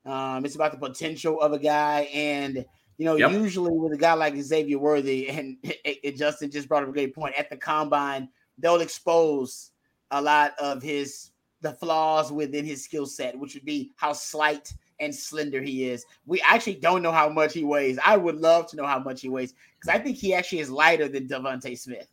Um, 0.05 0.43
it's 0.43 0.55
about 0.55 0.73
the 0.73 0.77
potential 0.77 1.39
of 1.39 1.53
a 1.53 1.59
guy, 1.59 2.01
and 2.13 2.65
you 2.97 3.05
know, 3.05 3.15
Yep. 3.15 3.31
usually 3.31 3.71
with 3.71 3.93
a 3.93 3.97
guy 3.97 4.13
like 4.13 4.35
Xavier 4.35 4.77
Worthy, 4.77 5.29
and 5.29 5.55
it- 5.63 6.17
Justin 6.17 6.51
just 6.51 6.67
brought 6.67 6.83
up 6.83 6.89
a 6.89 6.91
great 6.91 7.15
point. 7.15 7.35
At 7.35 7.49
the 7.49 7.55
combine, 7.55 8.27
they'll 8.57 8.81
expose 8.81 9.71
a 10.11 10.21
lot 10.21 10.53
of 10.59 10.81
his 10.81 11.31
the 11.61 11.71
flaws 11.73 12.31
within 12.31 12.65
his 12.65 12.83
skill 12.83 13.05
set, 13.05 13.39
which 13.39 13.53
would 13.53 13.65
be 13.65 13.91
how 13.95 14.11
slight 14.11 14.73
and 14.99 15.15
slender 15.15 15.61
he 15.61 15.85
is. 15.85 16.05
We 16.25 16.41
actually 16.41 16.75
don't 16.75 17.01
know 17.01 17.11
how 17.11 17.29
much 17.29 17.53
he 17.53 17.63
weighs. 17.63 17.97
I 18.05 18.17
would 18.17 18.35
love 18.35 18.67
to 18.67 18.75
know 18.75 18.85
how 18.85 18.99
much 18.99 19.21
he 19.21 19.29
weighs 19.29 19.53
because 19.79 19.93
I 19.93 20.01
think 20.03 20.17
he 20.17 20.33
actually 20.33 20.59
is 20.59 20.69
lighter 20.69 21.07
than 21.07 21.27
DeVonta 21.27 21.77
Smith. 21.77 22.07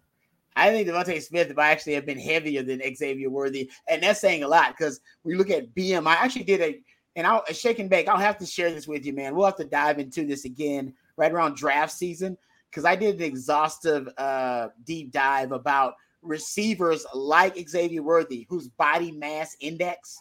I 0.56 0.70
think 0.70 0.88
DeVonta 0.88 1.20
Smith 1.22 1.54
might 1.54 1.70
actually 1.70 1.94
have 1.94 2.06
been 2.06 2.18
heavier 2.18 2.62
than 2.62 2.82
Xavier 2.94 3.30
Worthy, 3.30 3.70
and 3.88 4.02
that's 4.02 4.20
saying 4.20 4.42
a 4.42 4.48
lot 4.48 4.76
because 4.76 5.00
we 5.24 5.34
look 5.34 5.50
at 5.50 5.74
BM. 5.74 6.06
I 6.06 6.14
actually 6.14 6.44
did 6.44 6.60
a 6.60 6.80
and 7.16 7.26
I'll 7.26 7.44
a 7.48 7.54
shake 7.54 7.78
and 7.80 7.90
bake. 7.90 8.08
I'll 8.08 8.18
have 8.18 8.38
to 8.38 8.46
share 8.46 8.70
this 8.70 8.88
with 8.88 9.04
you, 9.04 9.12
man. 9.12 9.34
We'll 9.34 9.46
have 9.46 9.56
to 9.56 9.64
dive 9.64 9.98
into 9.98 10.26
this 10.26 10.44
again 10.44 10.94
right 11.16 11.32
around 11.32 11.56
draft 11.56 11.92
season 11.92 12.36
because 12.70 12.84
I 12.84 12.96
did 12.96 13.16
an 13.16 13.22
exhaustive 13.22 14.08
uh 14.16 14.68
deep 14.84 15.12
dive 15.12 15.52
about 15.52 15.94
receivers 16.22 17.04
like 17.14 17.56
Xavier 17.68 18.02
Worthy, 18.02 18.46
whose 18.48 18.68
body 18.68 19.12
mass 19.12 19.56
index 19.60 20.18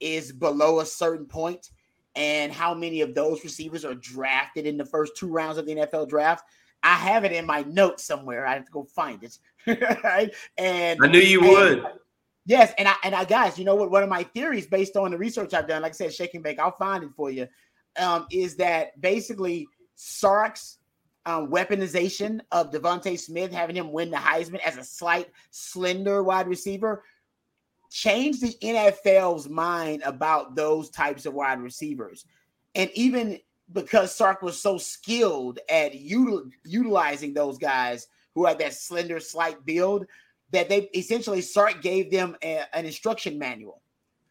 is 0.00 0.32
below 0.32 0.80
a 0.80 0.86
certain 0.86 1.26
point, 1.26 1.70
and 2.16 2.52
how 2.52 2.74
many 2.74 3.00
of 3.00 3.14
those 3.14 3.42
receivers 3.44 3.84
are 3.84 3.94
drafted 3.94 4.66
in 4.66 4.76
the 4.76 4.84
first 4.84 5.16
two 5.16 5.28
rounds 5.28 5.58
of 5.58 5.66
the 5.66 5.74
NFL 5.74 6.08
draft. 6.08 6.44
I 6.82 6.94
have 6.94 7.24
it 7.24 7.32
in 7.32 7.46
my 7.46 7.62
notes 7.62 8.04
somewhere. 8.04 8.44
I 8.46 8.54
have 8.54 8.66
to 8.66 8.72
go 8.72 8.84
find 8.84 9.22
it. 9.22 9.38
right? 10.04 10.34
And 10.58 10.98
I 11.02 11.06
knew 11.06 11.20
you 11.20 11.40
and- 11.40 11.48
would. 11.48 11.86
Yes, 12.44 12.72
and 12.76 12.88
I 12.88 12.94
and 13.04 13.14
I 13.14 13.24
guys, 13.24 13.56
you 13.56 13.64
know 13.64 13.76
what? 13.76 13.92
One 13.92 14.02
of 14.02 14.08
my 14.08 14.24
theories 14.24 14.66
based 14.66 14.96
on 14.96 15.12
the 15.12 15.18
research 15.18 15.54
I've 15.54 15.68
done, 15.68 15.82
like 15.82 15.92
I 15.92 15.94
said, 15.94 16.12
shaking 16.12 16.42
bake, 16.42 16.58
I'll 16.58 16.76
find 16.76 17.04
it 17.04 17.10
for 17.14 17.30
you. 17.30 17.46
Um, 17.96 18.26
is 18.32 18.56
that 18.56 19.00
basically 19.00 19.68
Sark's 19.94 20.78
um, 21.26 21.48
weaponization 21.48 22.40
of 22.50 22.70
DeVonta 22.70 23.18
Smith, 23.18 23.52
having 23.52 23.76
him 23.76 23.92
win 23.92 24.10
the 24.10 24.16
Heisman 24.16 24.60
as 24.60 24.76
a 24.76 24.84
slight, 24.84 25.28
slender 25.50 26.22
wide 26.22 26.48
receiver, 26.48 27.04
changed 27.90 28.40
the 28.40 28.56
NFL's 28.62 29.48
mind 29.48 30.02
about 30.04 30.56
those 30.56 30.90
types 30.90 31.26
of 31.26 31.34
wide 31.34 31.60
receivers. 31.60 32.24
And 32.74 32.90
even 32.94 33.38
because 33.72 34.14
Sark 34.14 34.42
was 34.42 34.60
so 34.60 34.78
skilled 34.78 35.58
at 35.68 35.92
util- 35.92 36.50
utilizing 36.64 37.34
those 37.34 37.58
guys 37.58 38.08
who 38.34 38.46
had 38.46 38.58
that 38.58 38.74
slender, 38.74 39.20
slight 39.20 39.64
build, 39.64 40.06
that 40.52 40.68
they 40.68 40.88
essentially 40.94 41.40
Sark 41.40 41.82
gave 41.82 42.10
them 42.10 42.36
a- 42.42 42.64
an 42.76 42.86
instruction 42.86 43.38
manual 43.38 43.82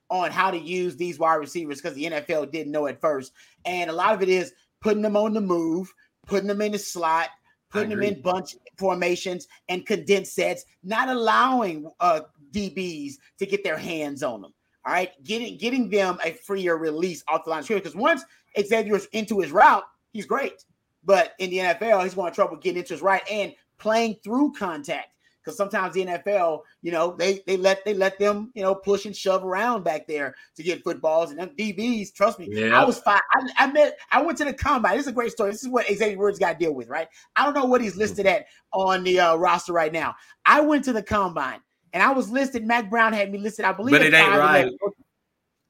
on 0.09 0.29
how 0.29 0.51
to 0.51 0.57
use 0.57 0.95
these 0.95 1.17
wide 1.17 1.35
receivers 1.35 1.81
because 1.81 1.95
the 1.95 2.05
NFL 2.05 2.51
didn't 2.51 2.71
know 2.71 2.87
at 2.87 2.99
first. 2.99 3.31
And 3.65 3.89
a 3.89 3.93
lot 3.93 4.13
of 4.13 4.21
it 4.21 4.29
is 4.29 4.53
putting 4.81 5.01
them 5.01 5.15
on 5.15 5.33
the 5.33 5.41
move, 5.41 5.91
putting 6.25 6.47
them 6.47 6.61
in 6.61 6.71
the 6.71 6.79
slot, 6.79 7.29
putting 7.69 7.89
them 7.89 8.03
in 8.03 8.21
bunch 8.21 8.55
formations 8.77 9.47
and 9.69 9.85
condensed 9.85 10.35
sets, 10.35 10.65
not 10.83 11.09
allowing 11.09 11.89
uh, 11.99 12.21
DBs 12.51 13.13
to 13.39 13.45
get 13.45 13.63
their 13.63 13.77
hands 13.77 14.23
on 14.23 14.41
them. 14.41 14.53
All 14.85 14.93
right, 14.93 15.11
getting 15.23 15.57
getting 15.57 15.89
them 15.89 16.17
a 16.23 16.33
freer 16.33 16.77
release 16.77 17.23
off 17.27 17.43
the 17.43 17.51
line 17.51 17.59
of 17.59 17.65
scrimmage. 17.65 17.83
Because 17.83 17.95
once 17.95 18.23
Xavier's 18.59 19.05
into 19.13 19.39
his 19.39 19.51
route, 19.51 19.83
he's 20.11 20.25
great. 20.25 20.65
But 21.03 21.33
in 21.39 21.49
the 21.49 21.57
NFL, 21.57 22.03
he's 22.03 22.15
going 22.15 22.31
to 22.31 22.35
trouble 22.35 22.57
getting 22.57 22.79
into 22.79 22.93
his 22.93 23.01
right 23.01 23.21
and 23.29 23.53
playing 23.77 24.15
through 24.23 24.53
contact. 24.53 25.09
Because 25.43 25.57
sometimes 25.57 25.93
the 25.93 26.05
NFL, 26.05 26.61
you 26.81 26.91
know, 26.91 27.15
they 27.17 27.41
they 27.47 27.57
let 27.57 27.83
they 27.83 27.93
let 27.93 28.19
them, 28.19 28.51
you 28.53 28.61
know, 28.61 28.75
push 28.75 29.05
and 29.05 29.15
shove 29.15 29.43
around 29.43 29.83
back 29.83 30.07
there 30.07 30.35
to 30.55 30.63
get 30.63 30.83
footballs. 30.83 31.31
And 31.31 31.39
them 31.39 31.51
DBs, 31.57 32.13
trust 32.13 32.37
me, 32.39 32.47
Yeah. 32.51 32.79
I 32.79 32.85
was 32.85 32.99
fine. 32.99 33.19
I, 33.33 33.49
I 33.57 33.71
met, 33.71 33.97
I 34.11 34.21
went 34.21 34.37
to 34.39 34.45
the 34.45 34.53
combine. 34.53 34.97
This 34.97 35.05
is 35.07 35.11
a 35.11 35.13
great 35.13 35.31
story. 35.31 35.51
This 35.51 35.63
is 35.63 35.69
what 35.69 35.87
Xavier 35.87 36.17
Woods 36.17 36.39
got 36.39 36.53
to 36.53 36.57
deal 36.59 36.73
with, 36.73 36.89
right? 36.89 37.07
I 37.35 37.43
don't 37.45 37.55
know 37.55 37.65
what 37.65 37.81
he's 37.81 37.95
listed 37.95 38.25
at 38.27 38.45
on 38.71 39.03
the 39.03 39.19
uh, 39.19 39.35
roster 39.35 39.73
right 39.73 39.91
now. 39.91 40.15
I 40.45 40.61
went 40.61 40.83
to 40.85 40.93
the 40.93 41.03
combine 41.03 41.59
and 41.93 42.03
I 42.03 42.11
was 42.11 42.29
listed. 42.29 42.65
Mack 42.65 42.89
Brown 42.89 43.13
had 43.13 43.31
me 43.31 43.39
listed, 43.39 43.65
I 43.65 43.73
believe, 43.73 43.93
But 43.93 44.01
it 44.03 44.13
ain't 44.13 44.27
5'11". 44.27 44.37
right. 44.37 44.71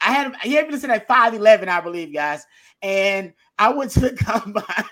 I 0.02 0.12
had 0.12 0.28
him, 0.28 0.36
he 0.42 0.54
had 0.54 0.66
me 0.66 0.74
listed 0.74 0.90
at 0.90 1.08
5'11, 1.08 1.68
I 1.68 1.80
believe, 1.82 2.14
guys. 2.14 2.44
And 2.82 3.34
I 3.58 3.70
went 3.70 3.92
to 3.92 4.00
the 4.02 4.12
combine 4.16 4.86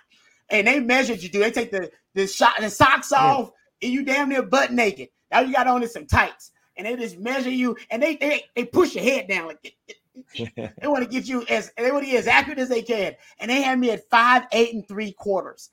and 0.50 0.68
they 0.68 0.80
measured 0.80 1.22
you, 1.22 1.30
dude. 1.30 1.44
They 1.44 1.52
take 1.52 1.72
the 1.72 1.92
the 2.16 2.28
shot 2.28 2.54
the 2.60 2.70
socks 2.70 3.12
off, 3.12 3.52
and 3.82 3.92
you 3.92 4.04
damn 4.04 4.30
near 4.30 4.44
butt 4.44 4.72
naked. 4.72 5.10
Now 5.32 5.42
you 5.42 5.54
got 5.54 5.68
on 5.68 5.84
is 5.84 5.94
some 5.94 6.06
tights, 6.06 6.52
and 6.78 6.86
they 6.86 6.96
just 6.96 7.18
measure 7.20 7.50
you, 7.50 7.78
and 7.90 8.02
they 8.02 8.16
they, 8.16 8.44
they 8.56 8.66
push 8.66 8.96
your 8.96 9.04
head 9.04 9.28
down 9.28 9.48
like 9.48 9.76
they 10.38 10.88
want 10.88 11.04
to 11.04 11.10
get 11.10 11.28
you 11.28 11.46
as 11.50 11.72
they 11.78 11.92
want 11.92 12.04
to 12.06 12.12
get 12.12 12.20
as 12.20 12.28
accurate 12.28 12.60
as 12.60 12.70
they 12.70 12.82
can. 12.82 13.16
And 13.40 13.50
they 13.50 13.62
had 13.62 13.80
me 13.80 13.92
at 13.92 14.10
five 14.10 14.48
eight 14.52 14.74
and 14.74 14.88
three 14.88 15.12
quarters. 15.12 15.70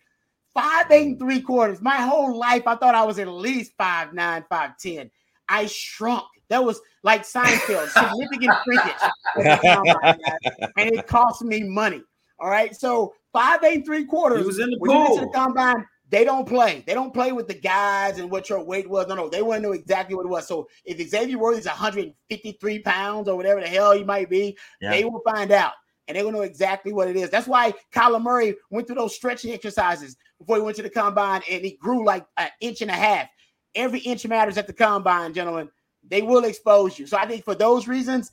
Five 0.55 0.91
eight 0.91 1.07
and 1.07 1.19
three 1.19 1.41
quarters. 1.41 1.83
My 1.83 1.97
whole 1.97 2.37
life, 2.37 2.67
I 2.67 2.77
thought 2.77 2.95
I 2.95 3.05
was 3.05 3.19
at 3.19 3.29
least 3.29 3.73
five 3.77 4.15
nine, 4.15 4.45
five 4.49 4.79
ten. 4.79 5.11
I 5.49 5.67
shrunk. 5.67 6.25
That 6.49 6.65
was 6.65 6.81
like 7.03 7.23
Seinfeld, 7.23 7.89
significant 7.89 8.55
shrinkage. 8.65 9.03
at 9.45 9.61
the 9.63 9.69
combine, 9.69 10.19
guys. 10.25 10.71
and 10.77 10.95
it 10.95 11.07
cost 11.07 11.43
me 11.43 11.63
money. 11.65 12.03
All 12.39 12.49
right. 12.49 12.75
So 12.75 13.15
five, 13.33 13.63
eight, 13.65 13.85
three 13.85 14.05
quarters. 14.05 14.41
He 14.41 14.47
was 14.47 14.59
in 14.59 14.71
the 14.71 14.77
when 14.79 14.91
you 14.93 15.07
get 15.09 15.15
to 15.15 15.21
the 15.21 15.27
pool. 15.27 15.33
combine, 15.33 15.87
they 16.09 16.25
don't 16.25 16.47
play. 16.47 16.85
They 16.87 16.95
don't 16.95 17.13
play 17.13 17.33
with 17.33 17.49
the 17.49 17.55
guys 17.55 18.19
and 18.19 18.31
what 18.31 18.49
your 18.49 18.63
weight 18.63 18.89
was. 18.89 19.09
No, 19.09 19.15
no, 19.15 19.29
they 19.29 19.43
want 19.43 19.63
to 19.63 19.69
know 19.69 19.73
exactly 19.73 20.15
what 20.15 20.25
it 20.27 20.29
was. 20.29 20.47
So 20.47 20.69
if 20.85 20.99
Xavier 21.09 21.39
Worthy's 21.39 21.67
153 21.67 22.79
pounds 22.81 23.29
or 23.29 23.37
whatever 23.37 23.61
the 23.61 23.67
hell 23.69 23.93
he 23.93 24.05
might 24.05 24.31
be, 24.31 24.57
Yeah. 24.81 24.91
they 24.91 25.05
will 25.05 25.23
find 25.27 25.51
out. 25.51 25.73
And 26.09 26.17
they 26.17 26.23
will 26.23 26.31
know 26.31 26.43
exactly 26.43 26.93
what 26.93 27.09
it 27.09 27.17
is. 27.17 27.31
That's 27.31 27.49
why 27.49 27.75
Kyler 27.93 28.23
Murray 28.23 28.55
went 28.71 28.87
through 28.87 28.97
those 28.97 29.17
stretching 29.17 29.53
exercises 29.53 30.17
before 30.39 30.57
he 30.57 30.63
went 30.63 30.77
to 30.77 30.83
the 30.85 30.91
combine 30.91 31.43
and 31.51 31.65
he 31.65 31.73
grew 31.73 32.05
like 32.05 32.25
an 32.37 32.51
inch 32.61 32.81
and 32.81 32.91
a 32.91 32.95
half. 32.95 33.29
Every 33.75 33.99
inch 34.01 34.25
matters 34.27 34.57
at 34.57 34.69
the 34.69 34.73
combine, 34.73 35.35
gentlemen. 35.35 35.69
They 36.09 36.23
will 36.23 36.45
expose 36.45 36.97
you. 36.97 37.09
So 37.09 37.17
I 37.17 37.27
think 37.27 37.45
for 37.45 37.57
those 37.57 37.89
reasons, 37.89 38.31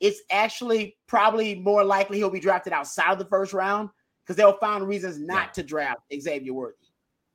it's 0.00 0.20
actually 0.30 0.98
probably 1.06 1.54
more 1.54 1.82
likely 1.82 2.18
he'll 2.18 2.28
be 2.28 2.40
drafted 2.40 2.74
outside 2.74 3.12
of 3.12 3.18
the 3.18 3.24
first 3.24 3.54
round 3.54 3.88
because 4.22 4.36
they'll 4.36 4.58
find 4.58 4.86
reasons 4.86 5.18
not 5.18 5.54
to 5.54 5.62
draft 5.62 6.00
Xavier 6.12 6.52
Worthy. 6.52 6.76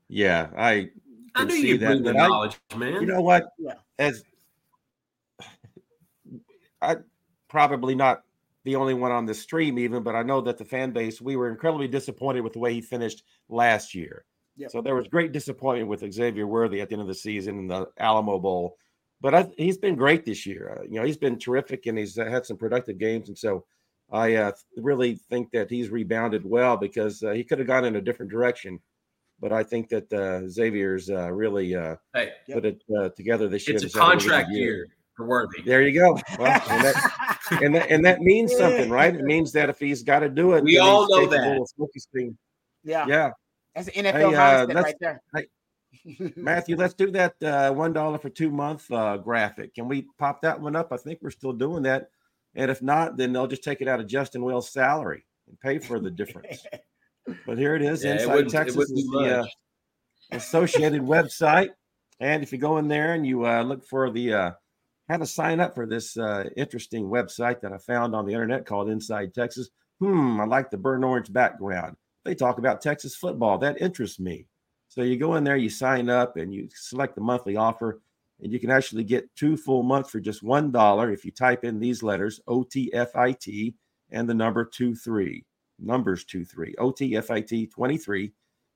Yeah, 0.10 0.50
I 0.58 0.90
I 1.36 1.40
can 1.40 1.48
knew 1.48 1.54
see 1.56 1.68
you 1.70 1.78
that, 1.78 1.88
bring 1.88 2.04
the 2.04 2.14
but 2.14 2.56
I- 2.74 2.78
man. 2.78 2.94
you 3.02 3.06
know 3.08 3.22
what? 3.22 3.52
Yeah. 3.58 3.76
As 4.00 4.24
I 6.82 6.98
probably 7.48 7.96
not 7.96 8.24
the 8.66 8.76
only 8.76 8.94
one 8.94 9.12
on 9.12 9.26
the 9.26 9.34
stream, 9.34 9.80
even, 9.80 10.04
but 10.04 10.16
I 10.16 10.24
know 10.24 10.42
that 10.42 10.58
the 10.58 10.66
fan 10.66 10.92
base 10.92 11.22
we 11.22 11.36
were 11.36 11.50
incredibly 11.50 11.88
disappointed 11.88 12.42
with 12.42 12.54
the 12.54 12.60
way 12.60 12.74
he 12.74 12.82
finished 12.82 13.24
last 13.48 13.96
year. 13.96 14.26
Yep. 14.58 14.72
So 14.72 14.82
there 14.82 14.96
was 14.96 15.08
great 15.08 15.32
disappointment 15.32 15.88
with 15.90 16.12
Xavier 16.12 16.46
Worthy 16.46 16.82
at 16.82 16.90
the 16.90 16.94
end 16.96 17.02
of 17.02 17.08
the 17.08 17.14
season 17.14 17.60
in 17.60 17.68
the 17.68 17.88
Alamo 17.98 18.40
Bowl, 18.40 18.76
but 19.22 19.34
I, 19.34 19.48
he's 19.58 19.78
been 19.78 19.96
great 19.96 20.26
this 20.26 20.46
year. 20.46 20.78
Uh, 20.80 20.84
you 20.84 21.00
know, 21.00 21.06
he's 21.06 21.18
been 21.18 21.40
terrific 21.40 21.86
and 21.86 21.98
he's 21.98 22.18
uh, 22.18 22.26
had 22.26 22.46
some 22.46 22.58
productive 22.58 22.98
games, 22.98 23.30
and 23.30 23.38
so 23.38 23.64
I 24.12 24.36
uh, 24.36 24.52
really 24.78 25.16
think 25.30 25.52
that 25.52 25.70
he's 25.70 25.90
rebounded 25.90 26.44
well 26.46 26.76
because 26.76 27.24
uh, 27.24 27.32
he 27.32 27.44
could 27.44 27.60
have 27.60 27.68
gone 27.68 27.86
in 27.86 27.96
a 27.96 28.02
different 28.02 28.32
direction. 28.32 28.80
But 29.42 29.54
I 29.54 29.64
think 29.64 29.90
that 29.90 30.12
uh, 30.12 30.50
Xavier's 30.50 31.10
uh, 31.10 31.32
really 31.32 31.76
uh, 31.76 31.96
hey, 32.14 32.32
put 32.52 32.66
it 32.66 32.84
uh, 32.98 33.10
together 33.10 33.48
this 33.48 33.68
year. 33.68 33.76
it's 33.76 33.84
a 33.84 33.88
He's 33.88 33.94
had 33.96 34.00
really 34.02 34.12
good 34.16 34.22
contract 34.22 34.50
year 34.52 34.88
for 35.16 35.26
Worthy. 35.28 35.62
There 35.62 35.82
you 35.82 35.94
go. 35.98 36.18
Well, 36.38 36.62
and, 36.70 36.84
that, 36.84 37.62
and, 37.62 37.76
that, 37.76 37.92
and 37.92 38.06
that 38.06 38.22
means 38.22 38.56
something, 38.56 38.90
right? 38.90 39.16
It 39.16 39.24
means 39.24 39.52
that 39.54 39.70
if 39.70 39.80
he's 39.80 40.04
got 40.04 40.20
to 40.20 40.30
do 40.30 40.54
it, 40.54 40.64
We 40.64 40.78
all 40.80 41.08
know 41.10 41.26
that. 41.28 41.66
yeah, 42.84 43.06
Yeah. 43.08 43.32
that's 43.76 43.88
an 43.90 44.06
NFL 44.06 44.14
Hey, 44.14 44.36
uh, 44.36 44.66
mindset 44.68 44.76
right 44.84 44.96
there. 45.00 45.22
Matthew, 46.36 46.76
let's 46.76 46.94
do 46.94 47.12
that 47.12 47.42
uh, 47.44 47.72
one 47.74 47.94
dollar 47.94 48.18
for 48.18 48.30
two 48.30 48.52
month 48.52 48.90
uh, 48.92 49.18
graphic. 49.18 49.74
Can 49.74 49.88
we 49.88 50.08
pop 50.18 50.42
that 50.42 50.60
one 50.60 50.76
up? 50.76 50.94
I 50.94 50.98
think 50.98 51.20
we're 51.22 51.32
still 51.32 51.54
doing 51.54 51.84
that, 51.84 52.10
and 52.56 52.70
if 52.70 52.82
not, 52.82 53.18
then 53.18 53.34
they'll 53.34 53.48
just 53.48 53.64
take 53.64 53.82
it 53.82 53.88
out 53.88 54.00
of 54.00 54.08
Justin 54.08 54.44
Wells' 54.44 54.72
salary 54.72 55.26
and 55.48 55.60
pay 55.60 55.80
for 55.80 56.00
the 56.00 56.12
difference. 56.12 56.66
but 57.46 57.58
here 57.58 57.76
it 57.76 57.82
is. 57.82 58.04
Yeah, 58.04 58.14
Inside 58.14 58.40
it 58.40 58.50
Texas 58.50 58.76
wouldn't 58.76 58.98
is 58.98 59.08
the 59.10 59.40
uh, 59.40 59.46
associated 60.32 61.02
website, 61.02 61.70
and 62.20 62.44
if 62.44 62.52
you 62.52 62.58
go 62.58 62.78
in 62.78 62.88
there 62.88 63.14
and 63.14 63.26
you 63.26 63.46
uh, 63.46 63.64
look 63.64 63.86
for 63.86 64.10
the 64.10 64.34
uh, 64.34 64.52
how 65.10 65.18
to 65.18 65.26
sign 65.26 65.60
up 65.60 65.76
for 65.76 65.86
this 65.86 66.18
uh, 66.18 66.46
interesting 66.56 67.06
website 67.06 67.62
that 67.62 67.74
I 67.74 67.78
found 67.78 68.16
on 68.16 68.26
the 68.26 68.34
internet 68.34 68.66
called 68.66 68.90
Inside 68.90 69.34
Texas. 69.34 69.70
Hmm, 70.00 70.40
I 70.40 70.46
like 70.46 70.70
the 70.70 70.78
burnt 70.78 71.04
orange 71.04 71.34
background. 71.34 71.98
They 72.24 72.36
talk 72.36 72.58
about 72.58 72.82
Texas 72.82 73.16
football. 73.16 73.58
That 73.58 73.82
interests 73.82 74.20
me. 74.20 74.46
So 74.88 75.02
you 75.02 75.18
go 75.18 75.36
in 75.36 75.44
there, 75.44 75.58
you 75.58 75.70
sign 75.70 76.10
up, 76.10 76.38
and 76.38 76.54
you 76.54 76.70
select 76.74 77.16
the 77.16 77.22
monthly 77.22 77.56
offer, 77.56 78.02
and 78.42 78.52
you 78.52 78.60
can 78.60 78.72
actually 78.72 79.04
get 79.04 79.36
two 79.36 79.58
full 79.58 79.84
months 79.84 80.10
for 80.10 80.20
just 80.20 80.44
one 80.44 80.72
dollar 80.72 81.12
if 81.12 81.26
you 81.26 81.32
type 81.32 81.64
in 81.64 81.80
these 81.80 82.04
letters 82.04 82.40
OTFIT 82.48 83.74
and 84.12 84.30
the 84.30 84.34
number 84.34 84.66
two 84.66 84.96
three 84.96 85.44
numbers 85.80 86.24
two 86.24 86.46
three 86.46 86.76
OTFIT 86.80 87.72
twenty 87.72 87.98
three, 87.98 88.32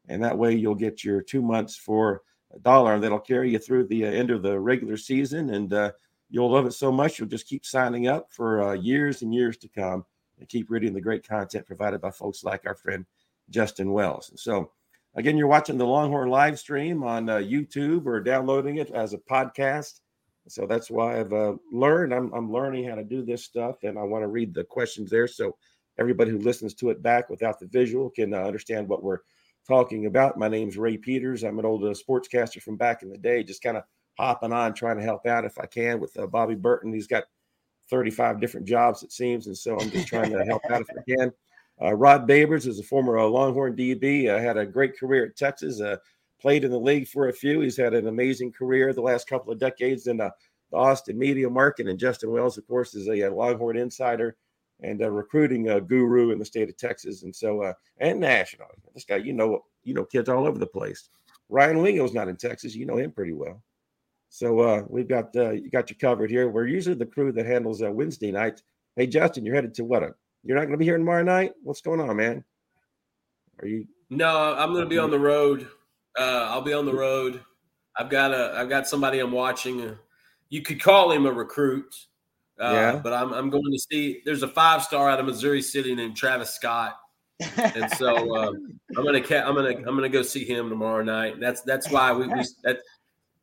and 0.08 0.24
that 0.24 0.38
way 0.38 0.54
you'll 0.54 0.76
get 0.76 1.04
your 1.04 1.22
two 1.22 1.42
months 1.42 1.76
for 1.76 2.22
a 2.54 2.60
dollar. 2.60 3.00
That'll 3.00 3.20
carry 3.20 3.52
you 3.52 3.60
through 3.60 3.88
the 3.88 4.06
uh, 4.06 4.12
end 4.12 4.32
of 4.32 4.42
the 4.42 4.60
regular 4.60 4.98
season, 4.98 5.52
and 5.52 5.74
uh, 5.74 5.92
you'll 6.30 6.52
love 6.52 6.66
it 6.66 6.74
so 6.74 6.92
much 6.92 7.20
you'll 7.20 7.28
just 7.28 7.48
keep 7.48 7.66
signing 7.66 8.08
up 8.08 8.32
for 8.32 8.62
uh, 8.64 8.74
years 8.74 9.22
and 9.22 9.34
years 9.34 9.58
to 9.58 9.68
come, 9.68 10.06
and 10.40 10.50
keep 10.50 10.70
reading 10.70 10.94
the 10.94 11.02
great 11.02 11.28
content 11.28 11.66
provided 11.66 12.02
by 12.02 12.12
folks 12.12 12.44
like 12.44 12.66
our 12.66 12.76
friend 12.76 13.06
Justin 13.50 13.92
Wells. 13.92 14.30
And 14.30 14.40
so. 14.40 14.72
Again, 15.16 15.38
you're 15.38 15.46
watching 15.46 15.78
the 15.78 15.86
Longhorn 15.86 16.30
live 16.30 16.58
stream 16.58 17.04
on 17.04 17.30
uh, 17.30 17.36
YouTube 17.36 18.08
or 18.08 18.20
downloading 18.20 18.78
it 18.78 18.90
as 18.90 19.14
a 19.14 19.20
podcast. 19.20 20.00
So 20.48 20.66
that's 20.66 20.90
why 20.90 21.20
I've 21.20 21.32
uh, 21.32 21.54
learned. 21.72 22.16
I'm, 22.16 22.34
I'm 22.34 22.52
learning 22.52 22.90
how 22.90 22.96
to 22.96 23.04
do 23.04 23.24
this 23.24 23.44
stuff, 23.44 23.84
and 23.84 24.00
I 24.00 24.02
want 24.02 24.24
to 24.24 24.28
read 24.28 24.56
the 24.56 24.64
questions 24.64 25.12
there 25.12 25.28
so 25.28 25.56
everybody 26.00 26.32
who 26.32 26.40
listens 26.40 26.74
to 26.76 26.90
it 26.90 27.02
back 27.02 27.30
without 27.30 27.60
the 27.60 27.68
visual 27.68 28.10
can 28.10 28.34
uh, 28.34 28.38
understand 28.38 28.88
what 28.88 29.04
we're 29.04 29.20
talking 29.68 30.06
about. 30.06 30.38
My 30.38 30.48
name's 30.48 30.78
Ray 30.78 30.98
Peters. 30.98 31.44
I'm 31.44 31.60
an 31.60 31.66
old 31.66 31.84
uh, 31.84 31.94
sportscaster 31.94 32.62
from 32.62 32.78
back 32.78 33.04
in 33.04 33.10
the 33.10 33.18
day, 33.18 33.44
just 33.44 33.64
kind 33.64 33.78
of 33.78 33.84
hopping 34.18 34.54
on, 34.54 34.74
trying 34.74 34.98
to 34.98 35.04
help 35.04 35.26
out 35.26 35.46
if 35.46 35.58
I 35.58 35.66
can 35.66 36.00
with 36.00 36.18
uh, 36.18 36.28
Bobby 36.28 36.56
Burton. 36.56 36.94
He's 36.94 37.08
got 37.08 37.24
35 37.90 38.40
different 38.40 38.68
jobs, 38.68 39.04
it 39.04 39.12
seems, 39.12 39.48
and 39.48 39.58
so 39.58 39.78
I'm 39.80 39.90
just 39.90 40.08
trying 40.08 40.32
to 40.32 40.44
help 40.46 40.62
out 40.70 40.82
if 40.82 40.90
I 40.90 41.18
can. 41.18 41.32
Uh, 41.82 41.94
Rod 41.94 42.28
Babers 42.28 42.68
is 42.68 42.80
a 42.80 42.84
former 42.84 43.18
uh, 43.18 43.26
Longhorn 43.26 43.76
DB. 43.76 44.30
Uh, 44.30 44.40
had 44.40 44.58
a 44.58 44.66
great 44.66 44.98
career 44.98 45.26
at 45.26 45.36
Texas. 45.36 45.82
Uh, 45.82 45.98
played 46.40 46.64
in 46.64 46.72
the 46.72 46.80
league 46.80 47.08
for 47.08 47.30
a 47.30 47.34
few. 47.34 47.62
He's 47.62 47.78
had 47.78 47.94
an 47.94 48.08
amazing 48.08 48.52
career 48.52 48.94
the 48.94 49.02
last 49.02 49.28
couple 49.28 49.52
of 49.52 49.60
decades 49.60 50.08
in 50.08 50.22
uh, 50.22 50.30
the 50.72 50.78
Austin 50.78 51.18
media 51.18 51.50
market. 51.50 51.88
And 51.88 51.98
Justin 51.98 52.32
Wells, 52.32 52.58
of 52.58 52.68
course, 52.68 52.94
is 52.96 53.08
a, 53.08 53.28
uh 53.28 53.32
Longhorn 53.32 53.78
insider 53.78 54.36
and 54.84 55.00
recruiting 55.00 55.70
uh, 55.70 55.80
guru 55.80 56.32
in 56.32 56.40
the 56.40 56.46
state 56.46 56.70
of 56.70 56.78
Texas, 56.78 57.24
and 57.24 57.36
so 57.36 57.62
uh, 57.62 57.74
and 58.00 58.20
national. 58.20 58.68
This 58.94 59.06
guy, 59.06 59.18
you 59.18 59.34
know, 59.34 59.64
you 59.84 59.94
know, 59.94 60.06
kids 60.06 60.30
all 60.30 60.46
over 60.46 60.60
the 60.60 60.68
place. 60.68 61.10
Ryan 61.50 61.82
Wingo's 61.82 62.14
not 62.14 62.28
in 62.28 62.36
Texas. 62.36 62.76
You 62.76 62.86
know 62.86 62.98
him 62.98 63.12
pretty 63.12 63.34
well. 63.34 63.62
So 64.30 64.60
uh, 64.62 64.84
we've 64.88 65.08
got 65.08 65.36
uh, 65.36 65.52
you 65.52 65.70
got 65.70 65.90
you 65.90 65.96
covered 65.96 66.32
here. 66.32 66.50
We're 66.50 66.68
usually 66.68 66.96
the 66.96 67.06
crew 67.06 67.32
that 67.32 67.46
handles 67.46 67.84
uh, 67.84 67.92
Wednesday 67.92 68.32
nights. 68.32 68.64
Hey, 68.96 69.08
Justin, 69.08 69.46
you're 69.46 69.56
headed 69.56 69.76
to 69.76 69.84
what? 69.84 70.04
A, 70.04 70.14
you're 70.44 70.56
not 70.56 70.64
going 70.64 70.74
to 70.74 70.78
be 70.78 70.86
here 70.86 70.98
tomorrow 70.98 71.24
night. 71.24 71.54
What's 71.62 71.82
going 71.82 72.02
on, 72.02 72.16
man? 72.16 72.44
Are 73.62 73.68
you? 73.68 73.88
No, 74.10 74.56
I'm 74.56 74.72
going 74.72 74.84
to 74.84 74.90
be 74.90 74.98
on 74.98 75.12
the 75.12 75.20
road. 75.20 75.68
Uh, 76.18 76.48
I'll 76.50 76.62
be 76.62 76.74
on 76.74 76.86
the 76.86 76.94
road. 76.94 77.42
I've 77.96 78.10
got 78.10 78.34
a, 78.34 78.54
I've 78.56 78.70
got 78.70 78.88
somebody 78.88 79.20
I'm 79.20 79.32
watching. 79.32 79.96
You 80.50 80.62
could 80.62 80.82
call 80.82 81.12
him 81.12 81.26
a 81.26 81.32
recruit. 81.32 81.94
Uh, 82.60 82.72
Yeah. 82.72 82.96
But 83.04 83.14
I'm, 83.14 83.34
I'm 83.34 83.50
going 83.50 83.72
to 83.72 83.80
see. 83.80 84.22
There's 84.26 84.44
a 84.44 84.48
five 84.48 84.84
star 84.84 85.10
out 85.10 85.20
of 85.20 85.26
Missouri 85.26 85.62
City 85.62 85.96
named 85.96 86.16
Travis 86.16 86.54
Scott, 86.54 86.98
and 87.58 87.90
so 87.92 88.36
um, 88.36 88.80
I'm 88.98 89.04
gonna, 89.04 89.20
I'm 89.20 89.56
gonna, 89.56 89.70
I'm 89.70 89.84
gonna 89.84 90.10
go 90.10 90.22
see 90.22 90.46
him 90.46 90.70
tomorrow 90.70 91.04
night. 91.04 91.40
That's 91.40 91.62
that's 91.62 91.90
why 91.90 92.12
we, 92.14 92.28
we 92.28 92.44
that. 92.64 92.80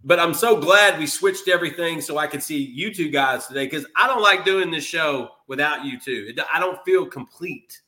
But 0.02 0.18
I'm 0.18 0.32
so 0.32 0.58
glad 0.58 0.98
we 0.98 1.06
switched 1.06 1.48
everything 1.48 2.00
so 2.00 2.16
I 2.16 2.26
could 2.26 2.42
see 2.42 2.56
you 2.56 2.94
two 2.94 3.10
guys 3.10 3.46
today 3.46 3.66
because 3.66 3.84
I 3.96 4.06
don't 4.06 4.22
like 4.22 4.46
doing 4.46 4.70
this 4.70 4.84
show 4.84 5.28
without 5.46 5.84
you 5.84 6.00
two. 6.00 6.28
It, 6.30 6.40
I 6.52 6.58
don't 6.58 6.82
feel 6.86 7.04
complete. 7.04 7.82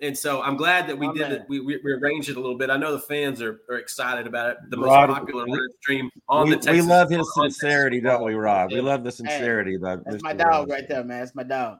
And 0.00 0.16
so 0.16 0.40
I'm 0.42 0.56
glad 0.56 0.86
that 0.88 0.96
we 0.96 1.08
Oh, 1.08 1.12
did 1.12 1.32
it. 1.32 1.42
We, 1.48 1.58
we 1.58 1.80
rearranged 1.82 2.28
it 2.28 2.36
a 2.36 2.40
little 2.40 2.56
bit. 2.56 2.70
I 2.70 2.76
know 2.76 2.92
the 2.92 3.00
fans 3.00 3.42
are, 3.42 3.62
are 3.68 3.78
excited 3.78 4.28
about 4.28 4.50
it. 4.50 4.56
The 4.70 4.76
most 4.76 4.86
Rod, 4.86 5.08
popular 5.08 5.44
we- 5.44 5.52
live 5.52 5.60
stream 5.80 6.08
on 6.28 6.44
we, 6.44 6.50
the 6.50 6.56
Texas. 6.56 6.72
we 6.72 6.82
love 6.82 7.10
his 7.10 7.34
sincerity, 7.34 8.00
don't 8.00 8.22
we, 8.24 8.34
Rob? 8.34 8.70
We 8.72 8.80
love 8.80 9.02
the 9.02 9.10
sincerity. 9.10 9.74
about 9.74 10.04
That's 10.04 10.18
Mr. 10.18 10.22
my 10.22 10.32
dog 10.34 10.50
Wells. 10.50 10.68
right 10.70 10.88
there, 10.88 11.02
man. 11.02 11.18
That's 11.20 11.34
my 11.34 11.42
dog. 11.42 11.78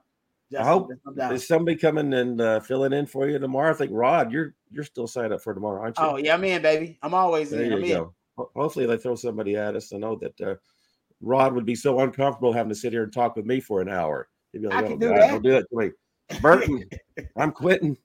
I 0.59 0.64
hope 0.64 0.89
that's 0.89 1.01
my 1.05 1.12
dog. 1.12 1.33
is 1.35 1.47
somebody 1.47 1.77
coming 1.77 2.12
and 2.14 2.41
uh, 2.41 2.61
filling 2.61 2.93
in 2.95 3.07
for 3.07 3.29
you 3.29 3.39
tomorrow. 3.39 3.71
I 3.71 3.75
think 3.75 3.91
Rod, 3.93 4.33
you're 4.33 4.55
you're 4.71 4.83
still 4.85 5.07
signed 5.07 5.33
up 5.33 5.43
for 5.43 5.53
tomorrow, 5.55 5.81
aren't 5.83 5.99
you? 5.99 6.05
Oh 6.05 6.16
yeah, 6.16 6.35
I'm 6.35 6.43
in, 6.45 6.62
baby. 6.62 6.99
I'm 7.03 7.12
always 7.14 7.51
there 7.51 7.62
in. 7.62 7.73
I'm 7.75 7.85
you 7.85 7.85
in. 7.85 7.99
go. 8.37 8.49
Hopefully, 8.57 8.87
they 8.87 8.97
throw 8.97 9.14
somebody 9.14 9.57
at 9.57 9.77
us. 9.77 9.93
I 9.93 9.99
know 9.99 10.16
that 10.16 10.41
uh, 10.41 10.55
Rod 11.21 11.53
would 11.53 11.66
be 11.66 11.75
so 11.75 12.01
uncomfortable 12.01 12.53
having 12.53 12.71
to 12.71 12.75
sit 12.75 12.93
here 12.95 13.03
and 13.03 13.12
talk 13.12 13.37
with 13.37 13.45
me 13.45 13.61
for 13.61 13.83
an 13.83 13.91
hour. 13.91 14.29
He'd 14.53 14.62
be 14.62 14.69
like, 14.69 14.79
I 14.79 14.87
"Oh 14.87 14.89
can 14.89 14.99
do 14.99 15.09
God, 15.11 15.21
that." 15.21 15.31
don't 15.33 15.43
do 15.43 15.57
it 15.59 15.66
to 15.71 15.77
me, 15.77 15.91
Burton. 16.41 16.85
I'm 17.37 17.53
quitting." 17.53 17.97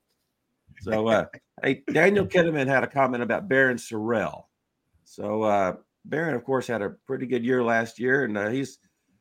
So, 0.84 1.08
uh, 1.08 1.26
hey, 1.64 1.82
Daniel 1.92 2.26
Kinnaman 2.26 2.68
had 2.68 2.84
a 2.84 2.88
comment 2.88 3.24
about 3.24 3.48
Barryn 3.48 3.76
Sorrell. 3.76 4.44
So, 5.06 5.44
uh, 5.44 5.76
Barryn, 6.08 6.36
of 6.36 6.44
course, 6.44 6.68
had 6.68 6.82
a 6.82 6.96
pretty 7.08 7.26
good 7.26 7.46
year 7.46 7.64
last 7.64 8.00
year, 8.00 8.26
and 8.26 8.38
uh, 8.38 8.50
he's 8.50 8.80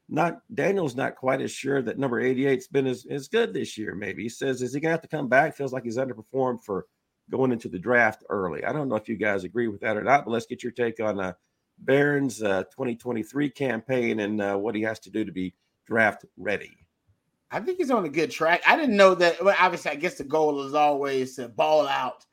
not. 0.08 0.40
Daniel's 0.52 0.96
not 0.96 1.14
quite 1.14 1.40
as 1.40 1.52
sure 1.52 1.80
that 1.82 2.00
number 2.00 2.20
88's 2.20 2.66
been 2.66 2.88
as, 2.88 3.06
as 3.08 3.28
good 3.28 3.54
this 3.54 3.78
year. 3.78 3.94
Maybe 3.94 4.24
he 4.24 4.28
says, 4.28 4.60
"Is 4.60 4.74
he 4.74 4.80
gonna 4.80 4.90
have 4.90 5.02
to 5.02 5.08
come 5.08 5.28
back?" 5.28 5.54
Feels 5.54 5.72
like 5.72 5.84
he's 5.84 5.98
underperformed 5.98 6.64
for 6.64 6.86
going 7.30 7.52
into 7.52 7.68
the 7.68 7.78
draft 7.78 8.24
early. 8.28 8.64
I 8.64 8.72
don't 8.72 8.88
know 8.88 8.96
if 8.96 9.08
you 9.08 9.16
guys 9.16 9.44
agree 9.44 9.68
with 9.68 9.80
that 9.82 9.96
or 9.96 10.02
not, 10.02 10.24
but 10.24 10.32
let's 10.32 10.46
get 10.46 10.64
your 10.64 10.72
take 10.72 10.98
on 10.98 11.20
uh, 11.20 11.32
Barryn's 11.84 12.42
uh, 12.42 12.64
2023 12.64 13.50
campaign 13.50 14.18
and 14.18 14.40
uh, 14.40 14.56
what 14.56 14.74
he 14.74 14.82
has 14.82 14.98
to 15.00 15.10
do 15.10 15.24
to 15.24 15.32
be 15.32 15.54
draft 15.86 16.24
ready. 16.36 16.81
I 17.52 17.60
think 17.60 17.78
he's 17.78 17.90
on 17.90 18.04
a 18.04 18.08
good 18.08 18.30
track. 18.30 18.62
I 18.66 18.76
didn't 18.76 18.96
know 18.96 19.14
that. 19.14 19.42
Well, 19.44 19.54
obviously, 19.60 19.90
I 19.90 19.96
guess 19.96 20.16
the 20.16 20.24
goal 20.24 20.64
is 20.66 20.74
always 20.74 21.36
to 21.36 21.48
ball 21.48 21.86
out 21.86 22.24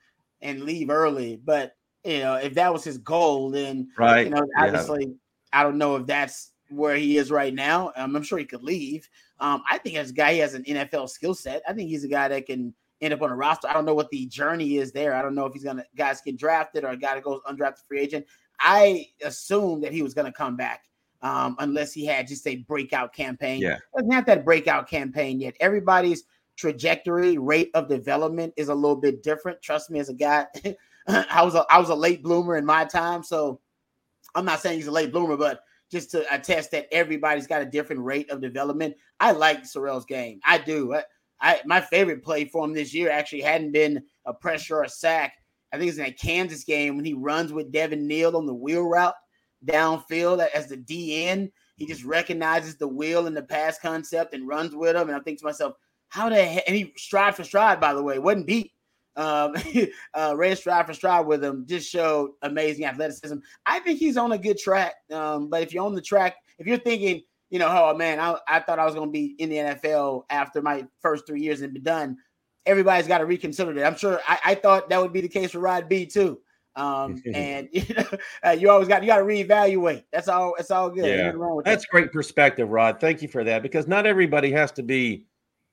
and 0.42 0.64
leave 0.64 0.90
early. 0.90 1.36
But 1.44 1.76
you 2.06 2.20
know, 2.20 2.36
if 2.36 2.54
that 2.54 2.72
was 2.72 2.86
his 2.86 2.98
goal, 2.98 3.52
then 3.52 3.90
Right. 3.98 4.26
you 4.26 4.32
know, 4.32 4.48
Yeah. 4.58 4.66
obviously, 4.66 5.14
I 5.52 5.64
don't 5.64 5.78
know 5.78 5.98
if 5.98 6.08
that's 6.08 6.52
where 6.70 6.96
he 6.96 7.18
is 7.18 7.30
right 7.32 7.54
now. 7.54 7.92
Um, 7.98 8.16
I'm 8.16 8.24
sure 8.24 8.40
he 8.40 8.46
could 8.46 8.64
leave. 8.64 9.10
Um, 9.40 9.62
I 9.70 9.78
think 9.80 9.98
as 9.98 10.12
a 10.12 10.14
guy, 10.14 10.34
he 10.34 10.40
has 10.40 10.54
an 10.54 10.64
NFL 10.66 11.08
skill 11.08 11.34
set. 11.34 11.62
I 11.68 11.74
think 11.74 11.90
he's 11.90 12.06
a 12.06 12.08
guy 12.10 12.30
that 12.30 12.46
can 12.46 12.74
end 13.02 13.14
up 13.14 13.22
on 13.22 13.32
a 13.32 13.36
roster. 13.36 13.68
I 13.68 13.74
don't 13.74 13.86
know 13.86 13.96
what 13.96 14.10
the 14.12 14.26
journey 14.28 14.78
is 14.78 14.92
there. 14.94 15.14
I 15.14 15.22
don't 15.22 15.36
know 15.36 15.46
if 15.46 15.54
he's 15.54 15.64
gonna 15.64 15.86
guys 15.96 16.22
get 16.22 16.38
drafted 16.38 16.84
or 16.86 16.90
a 16.90 16.98
guy 16.98 17.16
that 17.16 17.24
goes 17.24 17.42
undrafted 17.50 17.86
free 17.88 18.00
agent. 18.00 18.26
I 18.60 19.08
assumed 19.24 19.84
that 19.84 19.92
he 19.94 20.02
was 20.02 20.14
gonna 20.14 20.32
come 20.32 20.56
back. 20.56 20.86
Um, 21.22 21.58
unless 21.60 21.92
he 21.92 22.06
had 22.06 22.28
just 22.28 22.48
a 22.48 22.58
breakout 22.58 23.14
campaign. 23.14 23.62
Yeah. 23.62 23.78
Doesn't 23.94 24.12
have 24.12 24.26
that 24.28 24.46
breakout 24.46 24.90
campaign 24.90 25.42
yet. 25.42 25.54
Everybody's 25.60 26.24
trajectory, 26.60 27.38
rate 27.38 27.72
of 27.74 27.88
development 27.88 28.54
is 28.58 28.70
a 28.70 28.76
little 28.76 28.96
bit 28.96 29.24
different. 29.24 29.62
Trust 29.62 29.90
me, 29.90 30.00
as 30.00 30.10
a 30.10 30.14
guy, 30.14 30.46
I 31.08 31.44
was 31.44 31.56
a 31.56 31.66
I 31.70 31.80
was 31.80 31.90
a 31.90 31.96
late 31.96 32.22
bloomer 32.22 32.58
in 32.58 32.66
my 32.66 32.86
time, 32.86 33.24
so 33.24 33.60
I'm 34.36 34.46
not 34.46 34.60
saying 34.60 34.78
he's 34.78 34.88
a 34.88 34.92
late 34.92 35.12
bloomer, 35.12 35.38
but 35.38 35.62
just 35.90 36.12
to 36.12 36.34
attest 36.34 36.72
that 36.72 36.88
everybody's 36.92 37.48
got 37.48 37.62
a 37.62 37.66
different 37.66 38.04
rate 38.04 38.30
of 38.30 38.42
development. 38.42 38.96
I 39.20 39.32
like 39.32 39.64
Sorrell's 39.64 40.06
game. 40.06 40.40
I 40.46 40.58
do. 40.60 40.94
I, 40.94 41.04
I 41.42 41.62
my 41.66 41.82
favorite 41.82 42.24
play 42.24 42.46
for 42.46 42.64
him 42.64 42.74
this 42.74 42.94
year 42.94 43.10
actually 43.10 43.42
hadn't 43.42 43.72
been 43.72 44.04
a 44.26 44.34
pressure 44.34 44.78
or 44.78 44.84
a 44.84 44.90
sack. 44.90 45.34
I 45.72 45.78
think 45.78 45.90
it's 45.90 46.00
in 46.00 46.06
a 46.06 46.12
Kansas 46.12 46.64
game 46.64 46.96
when 46.96 47.06
he 47.06 47.14
runs 47.14 47.54
with 47.54 47.72
Devin 47.72 48.08
Neal 48.08 48.36
on 48.36 48.46
the 48.46 48.54
wheel 48.54 48.84
route 48.84 49.16
downfield 49.66 50.46
as 50.54 50.68
the 50.68 50.78
DN. 50.78 51.52
He 51.76 51.86
just 51.86 52.04
recognizes 52.04 52.76
the 52.76 52.88
wheel 52.88 53.28
and 53.28 53.36
the 53.36 53.42
pass 53.42 53.80
concept 53.80 54.34
and 54.34 54.48
runs 54.48 54.76
with 54.76 54.96
him. 54.96 55.08
And 55.08 55.18
I 55.18 55.20
think 55.22 55.40
to 55.40 55.46
myself, 55.46 55.74
how 56.10 56.30
the 56.30 56.44
heck? 56.44 56.64
And 56.68 56.76
he 56.76 56.94
stride 56.98 57.36
for 57.36 57.44
stride, 57.44 57.80
by 57.80 57.94
the 57.94 58.04
way, 58.04 58.20
wasn't 58.20 58.48
beat. 58.48 58.72
Um, 59.16 59.54
uh, 60.14 60.34
ran 60.36 60.56
stride 60.56 60.86
for 60.86 60.94
stride 60.94 61.26
with 61.26 61.44
him, 61.44 61.66
just 61.68 61.90
showed 61.90 62.32
amazing 62.42 62.86
athleticism. 62.86 63.38
I 63.66 63.80
think 63.80 64.00
he's 64.00 64.18
on 64.18 64.32
a 64.32 64.38
good 64.38 64.58
track. 64.58 64.96
Um, 65.12 65.50
but 65.50 65.62
if 65.62 65.74
you're 65.74 65.86
on 65.86 65.96
the 65.96 66.02
track, 66.02 66.36
if 66.58 66.68
you're 66.68 66.78
thinking, 66.78 67.22
you 67.50 67.60
know, 67.60 67.68
oh 67.68 67.98
man, 67.98 68.20
I, 68.20 68.38
I 68.48 68.60
thought 68.60 68.80
I 68.80 68.86
was 68.86 68.94
going 68.94 69.10
to 69.10 69.12
be 69.12 69.36
in 69.40 69.50
the 69.50 69.58
NFL 69.58 70.24
after 70.30 70.62
my 70.62 70.86
first 71.02 71.26
three 71.28 71.42
years 71.42 71.62
and 71.62 71.74
be 71.74 71.80
done. 71.80 72.18
Everybody's 72.66 73.08
got 73.08 73.20
to 73.20 73.26
reconsider 73.26 73.74
that. 73.74 73.86
I'm 73.86 73.98
sure 73.98 74.20
I, 74.28 74.40
I 74.46 74.56
thought 74.56 74.90
that 74.90 75.02
would 75.02 75.14
be 75.14 75.22
the 75.22 75.28
case 75.28 75.52
for 75.52 75.60
Rod 75.60 75.90
B 75.90 76.06
too. 76.06 76.40
Um, 76.80 77.22
and 77.34 77.68
you 77.74 77.84
know, 77.96 78.06
uh, 78.46 78.52
you 78.52 78.70
always 78.70 78.88
got 78.88 79.04
you 79.04 79.08
got 79.08 79.18
to 79.18 79.24
reevaluate. 79.24 80.04
That's 80.12 80.28
all. 80.28 80.56
It's 80.58 80.72
all 80.72 80.90
good. 80.90 81.06
Yeah. 81.06 81.26
Nothing 81.26 81.40
wrong 81.40 81.56
with 81.58 81.66
That's 81.66 81.86
great 81.86 82.12
perspective, 82.12 82.70
Rod. 82.70 83.00
Thank 83.00 83.22
you 83.22 83.28
for 83.28 83.44
that 83.44 83.62
because 83.62 83.88
not 83.88 84.06
everybody 84.06 84.52
has 84.52 84.72
to 84.74 84.84
be, 84.84 85.26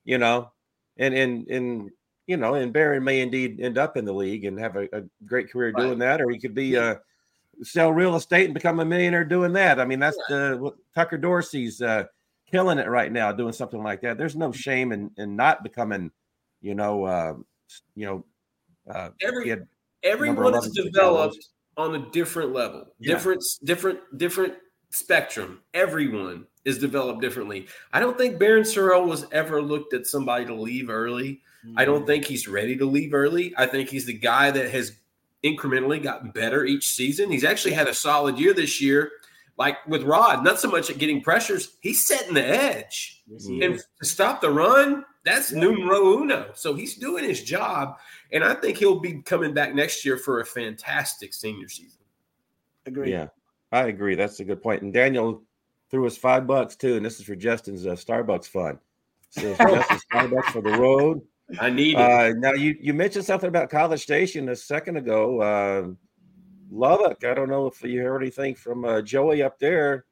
you 0.05 0.19
know, 0.19 0.51
and 0.97 1.15
and 1.15 1.49
and 1.49 1.91
you 2.27 2.37
know, 2.37 2.55
and 2.55 2.75
Barryn 2.75 3.05
may 3.05 3.21
indeed 3.21 3.61
end 3.61 3.79
up 3.79 3.97
in 3.97 4.05
the 4.05 4.13
league 4.13 4.45
and 4.45 4.59
have 4.59 4.77
a, 4.77 4.89
a 4.93 5.03
great 5.25 5.51
career 5.51 5.73
Right. 5.73 5.83
doing 5.85 5.99
that, 6.01 6.21
or 6.21 6.31
he 6.31 6.39
could 6.39 6.55
be 6.55 6.77
uh 6.77 6.97
sell 7.63 7.93
real 7.93 8.17
estate 8.17 8.47
and 8.47 8.55
become 8.55 8.81
a 8.81 8.85
millionaire 8.85 9.25
doing 9.25 9.53
that. 9.55 9.81
I 9.81 9.85
mean, 9.87 9.99
that's 10.01 10.19
the 10.29 10.57
what 10.61 10.75
Tucker 10.95 11.17
Dorsey's 11.17 11.81
uh, 11.81 12.05
killing 12.51 12.79
it 12.79 12.89
right 12.89 13.11
now 13.11 13.33
doing 13.33 13.53
something 13.53 13.83
like 13.83 14.03
that. 14.03 14.19
There's 14.19 14.37
no 14.37 14.53
shame 14.53 14.93
in 14.93 15.11
in 15.17 15.37
not 15.37 15.63
becoming, 15.63 16.11
you 16.61 16.75
know, 16.75 17.05
uh, 17.05 17.35
you 17.95 18.07
know, 18.07 18.25
uh, 18.93 19.11
Every- 19.23 19.57
Everyone 20.03 20.55
is 20.55 20.71
developed 20.71 21.39
on 21.77 21.95
a 21.95 22.11
different 22.11 22.53
level, 22.53 22.87
Yeah. 22.99 23.15
different, 23.15 23.43
different, 23.65 24.01
different 24.17 24.55
spectrum. 24.91 25.61
Everyone 25.75 26.47
is 26.65 26.79
developed 26.79 27.21
differently. 27.21 27.67
I 27.93 28.01
don't 28.01 28.17
think 28.17 28.41
Barryn 28.41 28.63
Sorrell 28.63 29.07
was 29.07 29.27
ever 29.33 29.61
looked 29.61 29.93
at 29.95 30.07
somebody 30.07 30.45
to 30.47 30.55
leave 30.55 30.89
early. 30.91 31.43
I 31.65 31.67
Mm-hmm. 31.85 31.93
don't 31.93 32.07
think 32.07 32.25
he's 32.25 32.47
ready 32.49 32.77
to 32.77 32.87
leave 32.87 33.13
early. 33.13 33.53
I 33.59 33.67
think 33.67 33.89
he's 33.89 34.07
the 34.07 34.13
guy 34.19 34.51
that 34.53 34.71
has 34.71 34.93
incrementally 35.45 36.03
gotten 36.03 36.31
better 36.31 36.65
each 36.65 36.89
season. 36.89 37.31
He's 37.31 37.45
actually 37.45 37.75
had 37.75 37.89
a 37.89 37.95
solid 37.95 38.39
year 38.39 38.53
this 38.55 38.81
year. 38.81 39.11
Like 39.59 39.77
with 39.87 40.03
Rod, 40.03 40.45
not 40.45 40.61
so 40.61 40.71
much 40.71 40.91
at 40.91 40.99
getting 40.99 41.23
pressures, 41.23 41.77
he's 41.81 42.07
setting 42.07 42.35
the 42.35 42.45
edge. 42.47 43.23
Yes, 43.27 43.47
And 43.47 43.63
is. 43.75 43.87
to 44.01 44.07
stop 44.07 44.41
the 44.41 44.51
run, 44.51 45.05
that's 45.27 45.53
numero 45.53 46.21
uno. 46.21 46.51
So 46.55 46.75
he's 46.75 46.95
doing 46.95 47.25
his 47.25 47.43
job. 47.43 47.99
And 48.33 48.45
I 48.45 48.55
think 48.55 48.79
he'll 48.79 49.01
be 49.01 49.21
coming 49.23 49.53
back 49.53 49.75
next 49.75 50.05
year 50.05 50.17
for 50.17 50.41
a 50.41 50.47
fantastic 50.47 51.35
senior 51.35 51.69
season. 51.69 51.99
Agree. 52.87 53.11
yeah, 53.11 53.29
I 53.73 53.87
agree. 53.87 54.15
That's 54.15 54.39
a 54.39 54.45
good 54.45 54.63
point. 54.63 54.83
And 54.83 54.93
Daniel 54.93 55.43
threw 55.91 56.07
us 56.07 56.17
five 56.17 56.47
bucks 56.47 56.77
too, 56.77 56.95
and 56.95 57.05
this 57.05 57.19
is 57.19 57.27
for 57.27 57.35
Justin's 57.35 57.85
uh, 57.85 57.91
Starbucks 57.91 58.47
fund. 58.47 58.79
So 59.31 59.55
Justin's 59.57 60.05
Starbucks 60.13 60.53
for 60.53 60.63
the 60.63 60.79
road. 60.79 61.21
I 61.61 61.71
need 61.71 61.95
it. 61.95 62.01
Uh, 62.01 62.33
now 62.39 62.53
you 62.53 62.77
you 62.81 62.95
mentioned 62.95 63.25
something 63.25 63.49
about 63.49 63.71
College 63.71 64.03
Station 64.03 64.49
a 64.49 64.57
second 64.57 64.97
ago. 64.97 65.41
Uh, 65.41 65.89
Lubbock. 66.71 67.25
I 67.25 67.35
don't 67.35 67.49
know 67.49 67.67
if 67.67 67.83
you 67.83 68.03
heard 68.03 68.23
anything 68.23 68.55
from 68.55 68.85
uh, 68.85 69.03
Joey 69.03 69.43
up 69.43 69.59
there. 69.59 70.05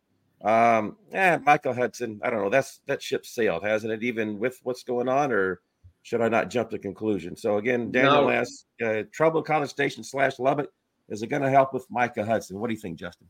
Um, 0.45 0.97
yeah, 1.11 1.39
Michael 1.43 1.73
Hudson. 1.75 2.21
I 2.23 2.31
don't 2.31 2.43
know. 2.43 2.51
That's 2.51 2.81
that 2.87 3.03
ship 3.03 3.25
sailed, 3.27 3.65
hasn't 3.65 3.93
it? 3.93 4.03
Even 4.03 4.39
with 4.39 4.59
what's 4.63 4.83
going 4.83 5.09
on, 5.09 5.33
or 5.33 5.61
should 6.03 6.21
I 6.21 6.29
not 6.29 6.51
jump 6.51 6.71
to 6.71 6.79
conclusion? 6.79 7.35
So 7.37 7.57
again, 7.57 7.91
Daniel 7.91 8.25
No. 8.25 8.31
asks, 8.31 8.67
uh, 8.85 9.05
trouble 9.11 9.43
College 9.43 9.71
Station 9.71 10.05
slash 10.05 10.39
Lubbock. 10.39 10.71
Is 11.09 11.23
it 11.23 11.29
going 11.29 11.43
to 11.43 11.51
help 11.51 11.73
with 11.73 11.87
Micah 11.91 12.25
Hudson? 12.25 12.59
What 12.61 12.69
do 12.69 12.75
you 12.75 12.81
think, 12.81 12.99
Justin? 12.99 13.27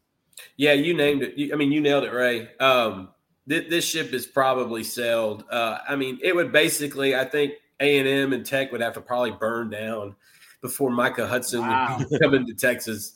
Yeah, 0.57 0.73
you 0.73 0.95
named 0.95 1.23
it. 1.23 1.37
You, 1.39 1.53
I 1.53 1.57
mean, 1.57 1.71
you 1.71 1.81
nailed 1.81 2.05
it, 2.05 2.13
Ray. 2.13 2.49
Um, 2.59 3.11
th- 3.49 3.69
this 3.71 3.85
ship 3.85 4.13
is 4.13 4.27
probably 4.27 4.83
sailed. 4.83 5.45
Uh, 5.51 5.79
I 5.89 5.95
mean, 5.95 6.19
it 6.23 6.35
would 6.35 6.51
basically, 6.53 7.15
I 7.15 7.25
think 7.25 7.55
A 7.81 7.99
and 7.99 8.09
M 8.09 8.33
and 8.33 8.45
Tech 8.45 8.73
would 8.73 8.81
have 8.81 8.95
to 8.95 9.01
probably 9.01 9.31
burn 9.33 9.71
down 9.71 10.17
before 10.63 10.91
Micah 10.91 11.27
Hudson 11.29 11.61
Wow. 11.61 11.99
would 12.11 12.21
come 12.23 12.35
into 12.35 12.55
Texas. 12.55 13.15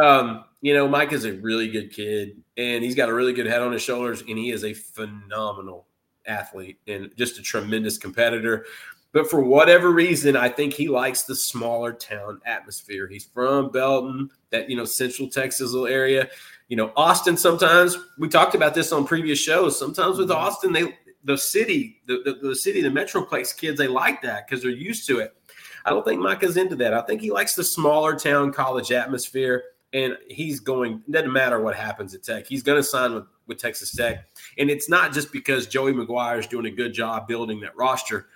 Um, 0.00 0.44
you 0.60 0.74
know, 0.74 0.88
Mike 0.88 1.12
is 1.12 1.24
a 1.24 1.32
really 1.32 1.68
good 1.68 1.92
kid, 1.92 2.42
and 2.56 2.82
he's 2.84 2.94
got 2.94 3.08
a 3.08 3.14
really 3.14 3.32
good 3.32 3.46
head 3.46 3.60
on 3.60 3.72
his 3.72 3.82
shoulders, 3.82 4.22
and 4.22 4.38
he 4.38 4.50
is 4.50 4.64
a 4.64 4.72
phenomenal 4.72 5.86
athlete 6.26 6.78
and 6.86 7.10
just 7.16 7.38
a 7.38 7.42
tremendous 7.42 7.98
competitor. 7.98 8.64
But 9.12 9.28
for 9.28 9.42
whatever 9.42 9.90
reason, 9.90 10.36
I 10.36 10.48
think 10.48 10.72
he 10.72 10.88
likes 10.88 11.22
the 11.22 11.36
smaller 11.36 11.92
town 11.92 12.40
atmosphere. 12.46 13.06
He's 13.06 13.26
from 13.26 13.70
Belton, 13.70 14.30
that 14.50 14.70
you 14.70 14.76
know, 14.76 14.86
Central 14.86 15.28
Texas 15.28 15.72
little 15.72 15.86
area. 15.86 16.28
You 16.68 16.76
know, 16.76 16.92
Austin. 16.96 17.36
Sometimes 17.36 17.98
we 18.18 18.28
talked 18.28 18.54
about 18.54 18.74
this 18.74 18.92
on 18.92 19.04
previous 19.04 19.38
shows. 19.38 19.78
Sometimes 19.78 20.16
with 20.16 20.30
Austin, 20.30 20.72
they 20.72 20.96
the 21.24 21.36
city, 21.36 22.00
the 22.06 22.22
the, 22.24 22.48
the 22.48 22.56
city, 22.56 22.80
the 22.80 22.88
Metroplex 22.88 23.56
kids, 23.56 23.76
they 23.76 23.88
like 23.88 24.22
that 24.22 24.46
because 24.46 24.62
they're 24.62 24.70
used 24.70 25.06
to 25.08 25.18
it. 25.18 25.34
I 25.84 25.90
don't 25.90 26.04
think 26.04 26.20
Micah's 26.20 26.56
into 26.56 26.76
that. 26.76 26.94
I 26.94 27.02
think 27.02 27.20
he 27.20 27.30
likes 27.30 27.54
the 27.54 27.64
smaller 27.64 28.16
town 28.16 28.52
college 28.52 28.92
atmosphere, 28.92 29.64
and 29.92 30.16
he's 30.28 30.60
going. 30.60 31.02
Doesn't 31.10 31.32
matter 31.32 31.60
what 31.60 31.74
happens 31.74 32.14
at 32.14 32.22
Tech. 32.22 32.46
He's 32.46 32.62
going 32.62 32.78
to 32.78 32.82
sign 32.82 33.14
with 33.14 33.24
with 33.46 33.58
Texas 33.58 33.94
Tech, 33.94 34.26
and 34.58 34.70
it's 34.70 34.88
not 34.88 35.12
just 35.12 35.32
because 35.32 35.66
Joey 35.66 35.92
McGuire 35.92 36.38
is 36.38 36.46
doing 36.46 36.66
a 36.66 36.70
good 36.70 36.92
job 36.92 37.26
building 37.26 37.60
that 37.60 37.76
roster. 37.76 38.28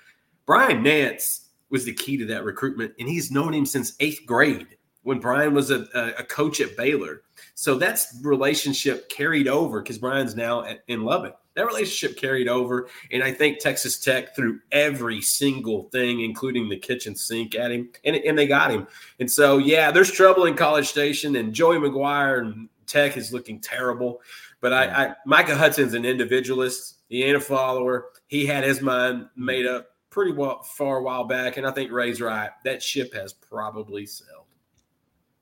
Brian 0.46 0.82
Nance 0.82 1.48
was 1.70 1.84
the 1.84 1.92
key 1.92 2.16
to 2.16 2.26
that 2.26 2.44
recruitment, 2.44 2.92
and 2.98 3.09
he's 3.09 3.30
known 3.30 3.52
him 3.52 3.66
since 3.66 3.94
eighth 4.00 4.24
grade 4.26 4.66
when 5.02 5.20
Brian 5.20 5.54
was 5.54 5.70
a, 5.70 5.86
a, 5.94 6.20
a 6.20 6.24
coach 6.24 6.61
at 6.61 6.76
Baylor. 6.76 7.22
So 7.54 7.76
that's 7.76 8.18
relationship 8.22 9.09
carried 9.09 9.48
over 9.48 9.80
because 9.80 9.98
Brian's 9.98 10.34
now 10.34 10.64
at, 10.64 10.80
in 10.88 11.04
Lubbock. 11.04 11.38
That 11.57 11.66
relationship 11.66 12.18
carried 12.18 12.48
over, 12.48 12.88
and 13.11 13.22
I 13.22 13.32
think 13.32 13.59
Texas 13.59 13.98
Tech 13.98 14.36
threw 14.36 14.61
every 14.72 15.22
single 15.22 15.84
thing, 15.84 16.20
including 16.20 16.68
the 16.68 16.76
kitchen 16.76 17.16
sink, 17.16 17.54
at 17.54 17.72
him, 17.72 17.88
and, 18.04 18.14
and 18.14 18.38
they 18.38 18.46
got 18.46 18.70
him. 18.70 18.86
And 19.20 19.30
so, 19.30 19.57
yeah, 19.57 19.90
there's 19.90 20.12
trouble 20.12 20.44
in 20.44 20.54
College 20.54 20.86
Station, 20.86 21.36
and 21.36 21.54
Joey 21.54 21.78
McGuire 21.78 22.42
and 22.42 22.68
Tech 22.86 23.16
is 23.16 23.32
looking 23.32 23.59
terrible. 23.59 24.20
But 24.61 24.74
I, 24.74 24.84
I 24.84 25.14
Micah 25.24 25.57
Hudson's 25.57 25.94
an 25.94 26.04
individualist. 26.04 26.96
He 27.09 27.24
ain't 27.24 27.36
a 27.36 27.40
follower. 27.40 28.11
He 28.26 28.44
had 28.44 28.62
his 28.62 28.82
mind 28.82 29.26
made 29.34 29.66
up 29.66 29.88
pretty 30.11 30.32
well 30.32 30.62
far 30.62 30.98
a 30.98 31.02
while 31.02 31.24
back, 31.24 31.57
and 31.57 31.66
I 31.66 31.70
think 31.70 31.90
Ray's 31.90 32.20
right. 32.20 32.50
That 32.64 32.82
ship 32.82 33.14
has 33.14 33.32
probably 33.32 34.04
sailed. 34.04 34.44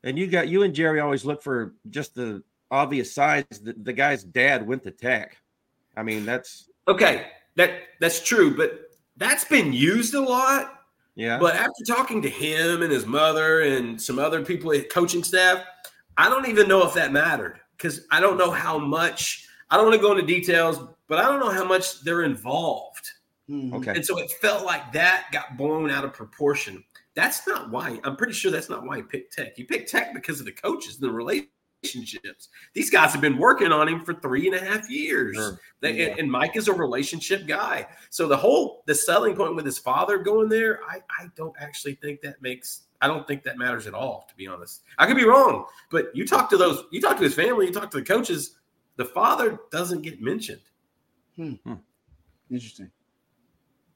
And 0.05 0.17
you 0.17 0.29
got 0.29 0.47
you 0.47 0.63
and 0.63 0.75
Jerry 0.75 1.01
always 1.01 1.25
look 1.25 1.43
for 1.43 1.75
just 1.91 2.15
the 2.15 2.45
obvious 2.71 3.13
signs 3.13 3.47
that 3.63 3.85
the 3.85 3.93
guy's 3.93 4.23
dad 4.23 4.67
went 4.67 4.85
to 4.85 4.93
Tech. 4.93 5.39
I 5.97 6.03
mean, 6.03 6.25
that's 6.25 6.71
Okay, 6.89 7.29
that 7.57 7.71
that's 8.01 8.21
true, 8.23 8.57
but 8.57 8.91
that's 9.17 9.45
been 9.45 9.73
used 9.73 10.15
a 10.15 10.21
lot. 10.21 10.83
yeah. 11.15 11.39
But 11.39 11.55
after 11.55 11.85
talking 11.87 12.21
to 12.23 12.29
him 12.29 12.83
and 12.83 12.93
his 12.93 13.07
mother 13.07 13.61
and 13.61 14.01
some 14.01 14.19
other 14.19 14.45
people 14.45 14.73
at 14.73 14.91
coaching 14.91 15.23
staff, 15.25 15.65
I 16.17 16.29
don't 16.29 16.49
even 16.49 16.69
know 16.69 16.87
if 16.87 16.95
that 16.95 17.13
mattered 17.13 17.61
because 17.77 18.07
I 18.11 18.21
don't 18.21 18.37
know 18.39 18.51
how 18.51 18.79
much. 18.79 19.47
I 19.71 19.77
don't 19.77 19.87
want 19.87 19.97
to 19.97 20.03
go 20.03 20.13
into 20.13 20.27
details, 20.27 20.79
but 21.09 21.19
I 21.19 21.23
don't 21.23 21.41
know 21.41 21.51
how 21.51 21.65
much 21.65 22.03
they're 22.03 22.23
involved. 22.25 23.09
Mhm. 23.49 23.75
okay. 23.75 23.93
And 23.93 24.05
so 24.05 24.19
it 24.19 24.31
felt 24.41 24.65
like 24.65 24.93
that 24.93 25.27
got 25.33 25.57
blown 25.57 25.91
out 25.91 26.05
of 26.05 26.13
proportion. 26.13 26.83
That's 27.15 27.47
not 27.47 27.71
why. 27.71 28.01
I'm 28.05 28.17
pretty 28.17 28.33
sure 28.33 28.51
that's 28.51 28.69
not 28.69 28.85
why 28.85 28.97
he 28.97 29.03
picked 29.03 29.33
Tech. 29.35 29.55
He 29.57 29.65
picked 29.65 29.91
Tech 29.91 30.13
because 30.15 30.41
of 30.41 30.47
the 30.47 30.53
coaches 30.53 30.97
and 31.01 31.09
the 31.09 31.13
relationships. 31.85 32.49
These 32.73 32.91
guys 32.91 33.13
have 33.13 33.21
been 33.21 33.39
working 33.39 33.73
on 33.73 33.89
him 33.89 34.05
for 34.05 34.15
three 34.15 34.47
and 34.47 34.57
a 34.57 34.65
half 34.65 34.89
years. 34.91 35.37
Sure. 35.37 35.61
They, 35.81 35.93
Yeah. 35.93 36.07
and, 36.11 36.21
and 36.21 36.33
Mike 36.33 36.57
is 36.57 36.69
a 36.69 36.73
relationship 36.73 37.47
guy. 37.47 37.87
So 38.11 38.27
the 38.27 38.37
whole 38.37 38.83
the 38.87 38.95
selling 38.95 39.35
point 39.37 39.55
with 39.57 39.65
his 39.67 39.79
father 39.79 40.19
going 40.19 40.49
there, 40.49 40.81
I, 40.89 40.99
I 41.21 41.27
don't 41.37 41.55
actually 41.59 41.95
think 41.97 42.21
that 42.23 42.41
makes 42.43 42.83
I 43.01 43.07
don't 43.07 43.27
think 43.27 43.43
that 43.43 43.59
matters 43.59 43.87
at 43.87 43.93
all, 43.93 44.25
to 44.29 44.35
be 44.35 44.47
honest. 44.47 44.83
I 44.99 45.07
could 45.07 45.17
be 45.17 45.25
wrong, 45.25 45.67
but 45.91 46.07
you 46.15 46.27
talk 46.27 46.49
to 46.51 46.57
those, 46.57 46.85
you 46.91 47.03
talk 47.03 47.19
to 47.19 47.25
his 47.25 47.35
family, 47.35 47.67
you 47.67 47.73
talk 47.73 47.91
to 47.91 47.99
the 47.99 48.05
coaches, 48.05 48.57
the 48.97 49.05
father 49.05 49.59
doesn't 49.71 50.01
get 50.03 50.23
mentioned. 50.23 50.63
Hmm. 51.37 51.55
Interesting. 52.51 52.91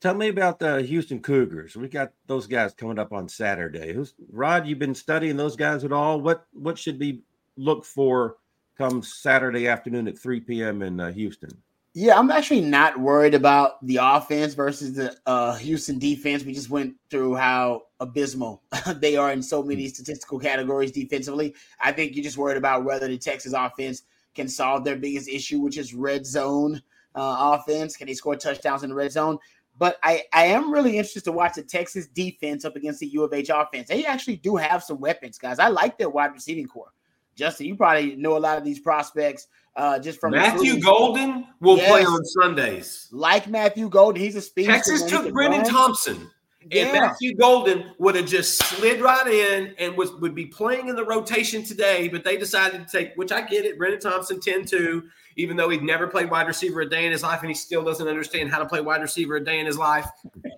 Tell 0.00 0.14
me 0.14 0.28
about 0.28 0.58
the 0.58 0.82
Houston 0.82 1.20
Cougars. 1.20 1.74
We 1.74 1.88
got 1.88 2.12
those 2.26 2.46
guys 2.46 2.72
coming 2.74 2.98
up 2.98 3.12
on 3.12 3.28
Saturday. 3.28 3.92
Who's 3.92 4.14
Rod? 4.30 4.66
You've 4.66 4.78
been 4.78 4.94
studying 4.94 5.36
those 5.36 5.56
guys 5.56 5.84
at 5.84 5.92
all? 5.92 6.20
What 6.20 6.46
what 6.52 6.78
should 6.78 7.00
we 7.00 7.22
look 7.58 7.84
for 7.84 8.36
come 8.78 9.02
Saturday 9.02 9.68
afternoon 9.68 10.08
at 10.08 10.18
3 10.18 10.40
p.m. 10.40 10.82
in 10.82 11.00
uh, 11.00 11.12
Houston? 11.12 11.50
Yeah, 11.94 12.16
I'm 12.16 12.30
actually 12.30 12.60
not 12.60 13.00
worried 13.00 13.34
about 13.34 13.84
the 13.84 13.98
offense 14.00 14.54
versus 14.54 14.94
the 14.94 15.16
uh, 15.26 15.56
Houston 15.56 15.98
defense. 15.98 16.44
We 16.44 16.54
just 16.54 16.70
went 16.70 16.94
through 17.10 17.34
how 17.34 17.86
abysmal 17.98 18.62
they 18.96 19.16
are 19.16 19.32
in 19.32 19.42
so 19.42 19.62
many 19.62 19.88
statistical 19.88 20.38
categories 20.38 20.92
defensively. 20.92 21.56
I 21.80 21.90
think 21.90 22.14
you're 22.14 22.22
just 22.22 22.38
worried 22.38 22.56
about 22.56 22.84
whether 22.84 23.08
the 23.08 23.18
Texas 23.18 23.52
offense 23.52 24.02
can 24.34 24.48
solve 24.48 24.84
their 24.84 24.96
biggest 24.96 25.28
issue, 25.28 25.58
which 25.58 25.76
is 25.76 25.92
red 25.92 26.24
zone 26.24 26.80
uh, 27.16 27.58
offense. 27.58 27.96
Can 27.96 28.06
they 28.06 28.14
score 28.14 28.36
touchdowns 28.36 28.84
in 28.84 28.90
the 28.90 28.96
red 28.96 29.10
zone? 29.10 29.38
But 29.76 29.98
I, 30.02 30.22
I 30.32 30.46
am 30.46 30.72
really 30.72 30.98
interested 30.98 31.24
to 31.24 31.32
watch 31.32 31.54
the 31.54 31.62
Texas 31.62 32.06
defense 32.06 32.64
up 32.64 32.76
against 32.76 33.00
the 33.00 33.06
U 33.08 33.24
of 33.24 33.32
H 33.32 33.50
offense. 33.52 33.88
They 33.88 34.04
actually 34.04 34.36
do 34.36 34.56
have 34.56 34.84
some 34.84 35.00
weapons, 35.00 35.38
guys. 35.38 35.58
I 35.58 35.68
like 35.68 35.98
their 35.98 36.10
wide 36.10 36.32
receiving 36.32 36.66
core. 36.66 36.92
Justin, 37.38 37.66
you 37.66 37.76
probably 37.76 38.16
know 38.16 38.36
a 38.36 38.38
lot 38.38 38.58
of 38.58 38.64
these 38.64 38.80
prospects 38.80 39.46
uh, 39.76 39.98
just 39.98 40.20
from 40.20 40.32
Matthew. 40.32 40.80
Golden 40.80 41.46
will 41.60 41.78
play 41.78 42.04
on 42.04 42.24
Sundays. 42.24 43.08
like 43.12 43.48
Matthew 43.48 43.88
Golden. 43.88 44.20
He's 44.20 44.34
a 44.34 44.42
speedster. 44.42 44.72
Texas 44.72 45.04
took 45.04 45.26
Brenen 45.26 45.62
run. 45.62 45.64
Thompson. 45.64 46.30
And 46.70 46.92
Matthew 46.92 47.34
Golden 47.34 47.92
would 47.98 48.14
have 48.16 48.26
just 48.26 48.58
slid 48.58 49.00
right 49.00 49.26
in 49.26 49.74
and 49.78 49.96
was 49.96 50.12
would 50.16 50.34
be 50.34 50.46
playing 50.46 50.88
in 50.88 50.96
the 50.96 51.04
rotation 51.04 51.62
today, 51.62 52.08
but 52.08 52.24
they 52.24 52.36
decided 52.36 52.86
to 52.86 52.98
take, 52.98 53.14
which 53.14 53.32
I 53.32 53.40
get 53.40 53.64
it, 53.64 53.78
Brenen 53.78 54.00
Thompson 54.00 54.38
10-2, 54.38 55.04
even 55.36 55.56
though 55.56 55.70
he'd 55.70 55.82
never 55.82 56.08
played 56.08 56.28
wide 56.28 56.46
receiver 56.46 56.82
a 56.82 56.90
day 56.90 57.06
in 57.06 57.12
his 57.12 57.22
life 57.22 57.40
and 57.40 57.48
he 57.48 57.54
still 57.54 57.84
doesn't 57.84 58.06
understand 58.06 58.50
how 58.50 58.58
to 58.58 58.66
play 58.66 58.82
wide 58.82 59.00
receiver 59.00 59.36
a 59.36 59.44
day 59.44 59.60
in 59.60 59.66
his 59.66 59.78
life. 59.78 60.06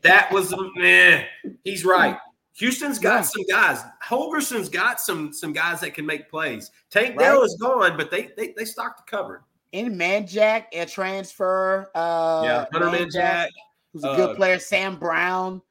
That 0.03 0.33
was 0.33 0.53
meh. 0.75 1.25
He's 1.63 1.85
right. 1.85 2.17
Houston's 2.55 2.99
got 2.99 3.17
Yeah. 3.17 3.23
some 3.23 3.43
guys. 3.49 3.83
Holgorsen's 4.05 4.69
got 4.69 5.01
some 5.01 5.33
some 5.33 5.53
guys 5.53 5.81
that 5.81 5.95
can 5.95 6.05
make 6.05 6.29
plays. 6.29 6.71
Tank 6.91 7.17
Right. 7.17 7.25
Dell 7.27 7.43
is 7.43 7.57
gone, 7.61 7.97
but 7.97 8.11
they 8.11 8.31
they 8.37 8.53
they 8.57 8.65
stocked 8.65 9.07
the 9.07 9.11
cupboard. 9.17 9.43
And 9.73 9.95
Manjack, 10.01 10.65
a 10.73 10.85
transfer. 10.87 11.91
Uh, 11.95 12.43
yeah, 12.45 12.67
Hunter 12.73 12.89
Manjack. 12.99 13.49
who's 13.93 14.03
a 14.05 14.11
uh, 14.11 14.17
good 14.17 14.37
player. 14.37 14.59
Sam 14.59 14.97
Brown. 14.97 15.63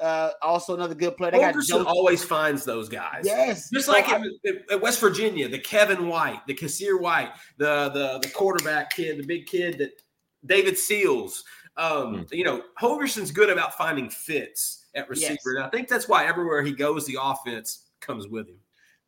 uh, 0.00 0.30
also 0.42 0.74
another 0.74 0.94
good 0.94 1.16
player. 1.16 1.32
They 1.32 1.40
got 1.40 1.56
always 1.86 2.22
finds 2.22 2.64
those 2.64 2.88
guys. 2.88 3.22
Yes, 3.24 3.68
Just 3.70 3.88
like 3.88 4.08
I- 4.08 4.22
at, 4.46 4.70
at 4.70 4.80
West 4.80 5.00
Virginia, 5.00 5.48
the 5.48 5.58
Kevin 5.58 6.06
White, 6.06 6.46
the 6.46 6.54
Kassir 6.54 7.00
White, 7.00 7.32
the 7.56 7.88
the 7.90 8.20
the 8.22 8.30
quarterback 8.30 8.90
kid, 8.94 9.18
the 9.18 9.26
big 9.26 9.46
kid 9.46 9.78
that 9.78 9.90
David 10.46 10.78
Seals. 10.78 11.42
Um, 11.76 12.26
You 12.30 12.44
know, 12.44 12.62
Holgorsen's 12.80 13.32
good 13.32 13.50
about 13.50 13.76
finding 13.76 14.08
fits 14.08 14.84
at 14.98 15.08
receiver, 15.08 15.32
Yes. 15.32 15.46
and 15.46 15.64
I 15.64 15.68
think 15.70 15.88
that's 15.88 16.08
why 16.08 16.26
everywhere 16.26 16.62
he 16.62 16.72
goes, 16.72 17.06
the 17.06 17.18
offense 17.20 17.86
comes 18.00 18.28
with 18.28 18.48
him. 18.48 18.58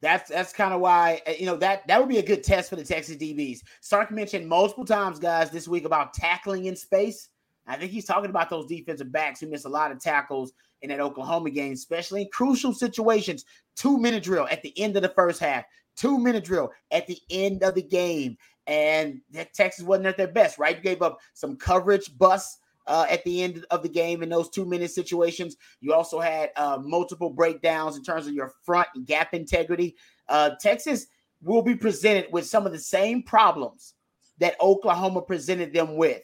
That's 0.02 0.30
that's 0.30 0.52
kind 0.52 0.72
of 0.72 0.80
why 0.80 1.20
uh, 1.26 1.32
you 1.38 1.44
know 1.44 1.56
that 1.56 1.86
that 1.86 2.00
would 2.00 2.08
be 2.08 2.18
a 2.18 2.26
good 2.26 2.42
test 2.42 2.70
for 2.70 2.76
the 2.76 2.84
Texas 2.84 3.16
DBs. 3.16 3.58
Sark 3.82 4.10
mentioned 4.10 4.48
multiple 4.48 4.84
times, 4.86 5.18
guys, 5.18 5.50
this 5.50 5.68
week 5.68 5.84
about 5.84 6.14
tackling 6.14 6.64
in 6.66 6.74
space. 6.76 7.28
I 7.66 7.76
think 7.76 7.92
he's 7.92 8.06
talking 8.06 8.30
about 8.30 8.48
those 8.48 8.66
defensive 8.66 9.12
backs 9.12 9.40
who 9.40 9.46
missed 9.48 9.66
a 9.66 9.68
lot 9.68 9.92
of 9.92 10.00
tackles 10.00 10.52
in 10.82 10.88
that 10.88 11.00
Oklahoma 11.00 11.50
game, 11.50 11.74
especially 11.74 12.22
in 12.22 12.28
crucial 12.32 12.72
situations. 12.72 13.44
Two 13.76 13.98
minute 13.98 14.22
drill 14.22 14.48
at 14.50 14.62
the 14.62 14.72
end 14.78 14.96
of 14.96 15.02
the 15.02 15.10
first 15.10 15.38
half, 15.38 15.64
two 15.96 16.18
minute 16.18 16.44
drill 16.44 16.72
at 16.90 17.06
the 17.06 17.18
end 17.28 17.62
of 17.62 17.74
the 17.74 17.82
game, 17.82 18.38
and 18.66 19.20
that 19.32 19.52
Texas 19.52 19.84
wasn't 19.84 20.06
at 20.06 20.16
their 20.16 20.28
best. 20.28 20.58
Right, 20.58 20.82
gave 20.82 21.02
up 21.02 21.18
some 21.34 21.56
coverage 21.56 22.16
busts 22.16 22.58
uh, 22.90 23.06
at 23.08 23.22
the 23.22 23.42
end 23.42 23.64
of 23.70 23.84
the 23.84 23.88
game 23.88 24.20
in 24.22 24.28
those 24.28 24.50
two 24.50 24.64
minute 24.64 24.90
situations. 24.90 25.56
You 25.80 25.94
also 25.94 26.18
had 26.18 26.50
uh, 26.56 26.78
multiple 26.82 27.30
breakdowns 27.30 27.96
in 27.96 28.02
terms 28.02 28.26
of 28.26 28.34
your 28.34 28.52
front 28.64 28.88
gap 29.04 29.32
integrity. 29.32 29.96
Uh, 30.28 30.50
Texas 30.60 31.06
will 31.40 31.62
be 31.62 31.76
presented 31.76 32.26
with 32.32 32.46
some 32.46 32.66
of 32.66 32.72
the 32.72 32.78
same 32.80 33.22
problems 33.22 33.94
that 34.38 34.60
Oklahoma 34.60 35.22
presented 35.22 35.72
them 35.72 35.96
with. 35.96 36.22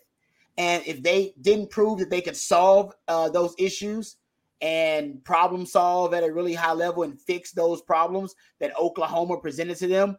And 0.59 0.83
if 0.87 1.03
they 1.03 1.35
didn't 1.41 1.71
prove 1.71 2.01
that 2.01 2.11
they 2.11 2.21
could 2.21 2.37
solve 2.37 2.93
uh, 3.07 3.29
those 3.29 3.55
issues 3.59 4.17
and 4.61 5.23
problem 5.23 5.67
solve 5.67 6.15
at 6.15 6.25
a 6.25 6.33
really 6.33 6.55
high 6.55 6.73
level 6.73 7.05
and 7.05 7.21
fix 7.21 7.53
those 7.53 7.81
problems 7.81 8.35
that 8.59 8.77
Oklahoma 8.77 9.37
presented 9.39 9.77
to 9.77 9.87
them, 9.87 10.17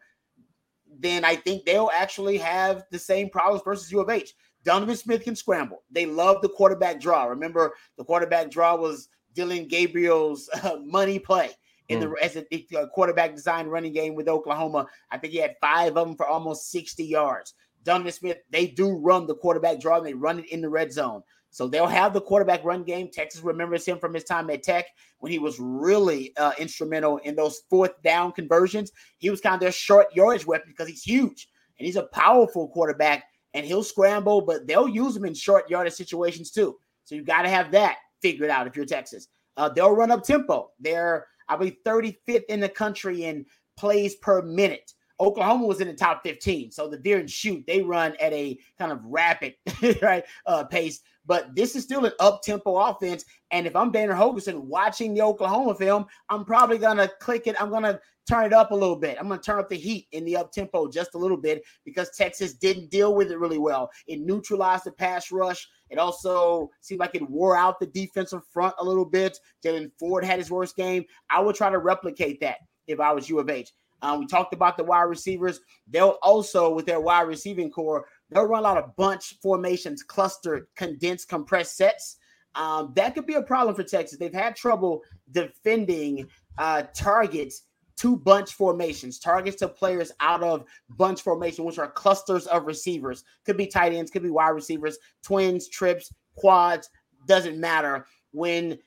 then 1.00 1.26
I 1.26 1.36
think 1.36 1.66
they'll 1.66 1.92
actually 1.94 2.38
have 2.38 2.86
the 2.90 3.00
same 3.00 3.30
problems 3.30 3.64
versus 3.66 3.92
U 3.92 4.00
of 4.00 4.10
H. 4.10 4.34
Donovan 4.68 4.98
Smith 4.98 5.24
can 5.24 5.34
scramble. 5.34 5.84
They 5.90 6.06
love 6.06 6.42
the 6.42 6.50
quarterback 6.50 7.00
draw. 7.00 7.24
Remember, 7.24 7.74
the 7.98 8.04
quarterback 8.04 8.52
draw 8.52 8.76
was 8.76 9.08
Dillon 9.34 9.66
Gabriel's 9.66 10.50
uh, 10.62 10.76
money 10.84 11.20
play 11.20 11.52
in 11.88 12.02
the 12.02 12.14
as 12.22 12.36
a, 12.36 12.46
a 12.54 12.88
quarterback 12.88 13.34
design 13.34 13.68
running 13.68 13.94
game 13.94 14.14
with 14.14 14.28
Oklahoma. 14.28 14.86
I 15.10 15.20
think 15.20 15.32
he 15.32 15.40
had 15.40 15.56
five 15.62 15.96
of 15.96 16.06
them 16.06 16.18
for 16.18 16.28
almost 16.28 16.70
60 16.70 17.02
yards. 17.06 17.54
Donovan 17.84 18.12
Smith, 18.12 18.40
they 18.50 18.68
do 18.68 18.98
run 18.98 19.26
the 19.26 19.36
quarterback 19.36 19.80
draw 19.80 20.00
and 20.00 20.06
they 20.06 20.14
run 20.14 20.40
it 20.40 20.52
in 20.52 20.60
the 20.60 20.68
red 20.68 20.92
zone. 20.92 21.22
So 21.50 21.70
they'll 21.70 21.88
have 21.88 22.12
the 22.12 22.20
quarterback 22.20 22.66
run 22.66 22.84
game. 22.84 23.10
Texas 23.10 23.40
remembers 23.40 23.86
him 23.86 24.00
from 24.00 24.14
his 24.14 24.26
time 24.26 24.50
at 24.50 24.64
Tech 24.64 24.88
when 25.20 25.32
he 25.32 25.40
was 25.40 25.58
really 25.62 26.36
uh, 26.36 26.52
instrumental 26.60 27.20
in 27.20 27.38
those 27.38 27.62
fourth 27.70 27.94
down 28.04 28.34
conversions. 28.34 28.92
He 29.20 29.30
was 29.30 29.40
kind 29.40 29.56
of 29.56 29.62
their 29.62 29.72
short 29.72 30.08
yardage 30.14 30.46
weapon 30.46 30.68
because 30.68 30.90
he's 30.90 31.04
huge 31.04 31.48
and 31.80 31.86
he's 31.86 31.96
a 31.96 32.04
powerful 32.04 32.68
quarterback 32.68 33.24
and 33.54 33.66
he'll 33.66 33.84
scramble, 33.84 34.42
but 34.42 34.68
they'll 34.68 34.88
use 34.88 35.16
him 35.16 35.26
in 35.26 35.34
short 35.34 35.70
yardage 35.70 35.94
situations 35.94 36.52
too. 36.52 36.78
So 37.06 37.16
you 37.16 37.24
got 37.24 37.44
to 37.44 37.50
have 37.50 37.72
that 37.72 37.98
figured 38.22 38.50
out 38.50 38.68
if 38.68 38.76
you're 38.76 38.86
Texas. 38.86 39.28
Uh, 39.56 39.70
they'll 39.70 39.96
run 39.96 40.12
up 40.12 40.24
tempo. 40.24 40.72
They're, 40.80 41.28
I 41.48 41.56
believe, 41.56 41.78
35th 41.86 42.44
in 42.50 42.60
the 42.60 42.70
country 42.70 43.24
in 43.24 43.46
plays 43.78 44.16
per 44.16 44.42
minute. 44.42 44.94
Oklahoma 45.20 45.66
was 45.66 45.82
in 45.82 45.88
the 45.88 45.94
top 45.94 46.22
15. 46.24 46.72
So 46.72 46.88
the 46.88 47.00
veer 47.00 47.20
and 47.20 47.30
shoot, 47.30 47.64
they 47.66 47.82
run 47.82 48.16
at 48.22 48.34
a 48.34 48.58
kind 48.78 48.92
of 48.92 49.00
rapid 49.04 49.56
right 50.02 50.24
uh, 50.46 50.64
pace. 50.66 51.02
But 51.26 51.56
this 51.56 51.76
is 51.76 51.84
still 51.84 52.06
an 52.06 52.14
up 52.20 52.42
tempo 52.44 52.76
offense. 52.78 53.26
And 53.52 53.66
if 53.66 53.76
I'm 53.76 53.92
Dana 53.92 54.14
Holgorsen 54.14 54.60
watching 54.62 55.14
the 55.14 55.24
Oklahoma 55.24 55.76
film, 55.76 56.06
I'm 56.30 56.46
probably 56.46 56.78
gonna 56.78 57.10
click 57.20 57.48
it. 57.48 57.60
I'm 57.60 57.72
gonna 57.72 58.00
turn 58.28 58.46
it 58.46 58.54
up 58.54 58.72
a 58.72 58.76
little 58.76 58.96
bit. 58.96 59.18
I'm 59.20 59.28
gonna 59.28 59.42
turn 59.42 59.60
up 59.60 59.70
the 59.70 59.78
heat 59.78 60.08
in 60.12 60.26
the 60.26 60.38
up 60.38 60.52
tempo 60.52 60.90
just 60.90 61.16
a 61.16 61.18
little 61.18 61.38
bit 61.38 61.64
because 61.86 62.16
Texas 62.16 62.54
didn't 62.54 62.90
deal 62.90 63.16
with 63.16 63.32
it 63.32 63.40
really 63.40 63.58
well. 63.58 63.90
It 64.08 64.20
neutralized 64.20 64.86
the 64.86 64.92
pass 64.92 65.32
rush. 65.32 65.68
It 65.90 65.98
also 65.98 66.70
seemed 66.82 67.00
like 67.00 67.16
it 67.16 67.30
wore 67.30 67.56
out 67.56 67.80
the 67.80 67.88
defensive 67.88 68.42
front 68.52 68.76
a 68.80 68.84
little 68.84 69.06
bit. 69.06 69.40
Jaylan 69.64 69.92
Ford 70.00 70.24
had 70.24 70.40
his 70.40 70.52
worst 70.52 70.76
game. 70.76 71.06
I 71.30 71.40
would 71.40 71.56
try 71.56 71.70
to 71.70 71.80
replicate 71.80 72.40
that 72.42 72.58
if 72.88 73.00
I 73.00 73.14
was 73.14 73.30
U 73.30 73.40
of 73.40 73.50
H. 73.50 73.72
Um, 74.02 74.20
we 74.20 74.28
talked 74.28 74.54
about 74.54 74.78
the 74.78 74.84
wide 74.84 75.04
receivers. 75.04 75.60
They'll 75.88 76.18
also, 76.22 76.74
with 76.74 76.86
their 76.86 77.00
wide 77.00 77.28
receiving 77.28 77.72
core, 77.72 78.06
they'll 78.30 78.46
run 78.46 78.60
a 78.60 78.64
lot 78.64 78.78
of 78.78 78.96
bunch 78.96 79.36
formations, 79.42 80.04
clustered, 80.04 80.68
condensed, 80.76 81.30
compressed 81.30 81.78
sets. 81.78 82.18
Um, 82.56 82.94
that 82.96 83.14
could 83.14 83.26
be 83.26 83.36
a 83.36 83.42
problem 83.42 83.76
for 83.76 83.84
Texas. 83.84 84.18
They've 84.18 84.34
had 84.34 84.56
trouble 84.56 85.02
defending 85.32 86.28
uh, 86.58 86.84
targets 86.94 87.64
to 87.98 88.16
bunch 88.16 88.54
formations, 88.54 89.20
targets 89.20 89.58
to 89.58 89.68
players 89.68 90.12
out 90.20 90.44
of 90.44 90.66
bunch 90.90 91.22
formation, 91.22 91.66
which 91.66 91.80
are 91.80 91.90
clusters 91.90 92.48
of 92.48 92.66
receivers. 92.66 93.24
Could 93.46 93.58
be 93.58 93.68
tight 93.68 93.94
ends, 93.94 94.12
could 94.12 94.24
be 94.24 94.30
wide 94.30 94.50
receivers, 94.50 94.98
twins, 95.24 95.68
trips, 95.68 96.14
quads, 96.36 96.90
doesn't 97.28 97.60
matter. 97.60 98.06
When 98.32 98.78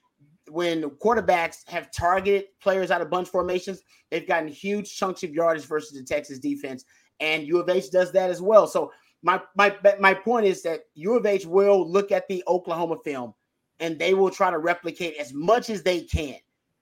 when 0.49 0.83
quarterbacks 0.83 1.69
have 1.69 1.93
targeted 1.93 2.47
players 2.61 2.91
out 2.91 3.01
of 3.01 3.11
bunch 3.11 3.29
formations, 3.29 3.83
they've 4.11 4.27
gotten 4.27 4.49
huge 4.49 4.97
chunks 4.97 5.23
of 5.23 5.33
yardage 5.33 5.65
versus 5.65 5.97
the 5.97 6.05
Texas 6.05 6.39
defense, 6.39 6.85
and 7.21 7.47
U 7.47 7.59
of 7.59 7.69
H 7.69 7.91
does 7.91 8.13
that 8.13 8.31
as 8.31 8.41
well. 8.41 8.67
So 8.67 8.93
my 9.23 9.41
my 9.57 9.77
my 9.99 10.15
point 10.15 10.47
is 10.47 10.63
that 10.63 10.81
U 10.95 11.15
of 11.15 11.27
H 11.27 11.47
will 11.47 11.89
look 11.89 12.13
at 12.13 12.29
the 12.29 12.43
Oklahoma 12.47 12.97
film, 13.05 13.35
and 13.81 13.99
they 13.99 14.15
will 14.15 14.31
try 14.31 14.51
to 14.51 14.59
replicate 14.59 15.17
as 15.19 15.33
much 15.33 15.69
as 15.69 15.83
they 15.83 16.03
can 16.03 16.37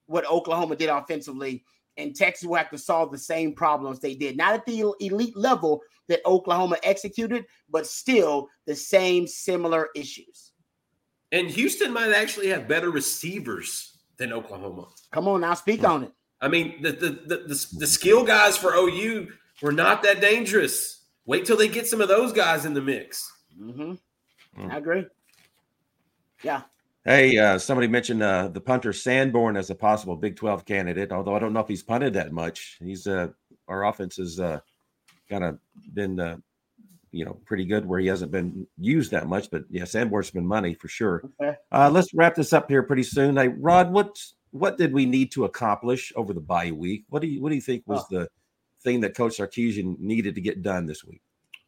what 0.06 0.24
Oklahoma 0.30 0.74
did 0.74 0.88
offensively, 0.88 1.62
and 1.98 2.14
Texas 2.14 2.48
will 2.48 2.56
have 2.56 2.70
to 2.70 2.78
solve 2.78 3.10
the 3.10 3.18
same 3.18 3.52
problems 3.52 3.98
they 3.98 4.14
did, 4.14 4.36
not 4.36 4.54
at 4.54 4.64
the 4.64 4.84
elite 5.00 5.36
level 5.36 5.82
that 6.08 6.20
Oklahoma 6.24 6.78
executed, 6.82 7.44
but 7.68 7.86
still 7.86 8.48
the 8.66 8.74
same 8.74 9.26
similar 9.26 9.88
issues. 9.94 10.52
And 11.32 11.50
Houston 11.50 11.92
might 11.92 12.12
actually 12.12 12.48
have 12.48 12.66
better 12.66 12.90
receivers 12.90 13.98
than 14.16 14.32
Oklahoma. 14.32 14.86
Come 15.12 15.28
on 15.28 15.42
now, 15.42 15.54
speak 15.54 15.84
on 15.84 16.04
it. 16.04 16.12
I 16.40 16.48
mean, 16.48 16.80
the 16.80 16.92
the 16.92 17.10
the, 17.10 17.36
the, 17.48 17.66
the 17.78 17.86
skill 17.86 18.24
guys 18.24 18.56
for 18.56 18.74
OU 18.74 19.28
were 19.60 19.72
not 19.72 20.02
that 20.04 20.20
dangerous. 20.20 21.04
Wait 21.26 21.44
till 21.44 21.56
they 21.56 21.68
get 21.68 21.86
some 21.86 22.00
of 22.00 22.08
those 22.08 22.32
guys 22.32 22.64
in 22.64 22.72
the 22.72 22.80
mix. 22.80 23.30
Mm-hmm. 23.60 23.92
Mm. 24.62 24.72
I 24.72 24.78
agree. 24.78 25.06
Yeah. 26.42 26.62
Hey, 27.08 27.38
uh, 27.38 27.56
somebody 27.56 27.88
mentioned 27.88 28.22
uh, 28.22 28.48
the 28.48 28.60
punter 28.60 28.92
Sanborn 28.92 29.56
as 29.56 29.70
a 29.70 29.74
possible 29.74 30.14
Big 30.14 30.36
12 30.36 30.66
candidate, 30.66 31.10
although 31.10 31.34
I 31.34 31.38
don't 31.38 31.54
know 31.54 31.60
if 31.60 31.68
he's 31.68 31.82
punted 31.82 32.12
that 32.12 32.32
much. 32.32 32.76
He's 32.82 33.06
uh, 33.06 33.28
our 33.66 33.86
offense 33.86 34.18
has 34.18 34.38
uh, 34.38 34.60
kind 35.30 35.42
of 35.42 35.58
been, 35.94 36.20
uh, 36.20 36.36
you 37.10 37.24
know, 37.24 37.40
pretty 37.46 37.64
good 37.64 37.86
where 37.86 37.98
he 37.98 38.08
hasn't 38.08 38.30
been 38.30 38.66
used 38.76 39.10
that 39.12 39.26
much. 39.26 39.50
But 39.50 39.64
yeah, 39.70 39.84
Sanborn's 39.84 40.30
been 40.30 40.46
money 40.46 40.74
for 40.74 40.88
sure. 40.88 41.22
Okay. 41.40 41.56
Uh, 41.72 41.88
let's 41.88 42.12
wrap 42.12 42.34
this 42.34 42.52
up 42.52 42.68
here 42.68 42.82
pretty 42.82 43.04
soon. 43.04 43.38
Hey, 43.38 43.48
Rod, 43.48 43.90
what 43.90 44.14
what 44.50 44.76
did 44.76 44.92
we 44.92 45.06
need 45.06 45.32
to 45.32 45.46
accomplish 45.46 46.12
over 46.14 46.34
the 46.34 46.40
bye 46.40 46.72
week? 46.72 47.06
What 47.08 47.22
do 47.22 47.28
you 47.28 47.40
what 47.40 47.48
do 47.48 47.54
you 47.54 47.62
think 47.62 47.84
was 47.86 48.04
Oh. 48.12 48.18
the 48.18 48.28
thing 48.82 49.00
that 49.00 49.16
Coach 49.16 49.38
Sarkisian 49.38 49.98
needed 49.98 50.34
to 50.34 50.42
get 50.42 50.60
done 50.60 50.84
this 50.84 51.02
week? 51.06 51.22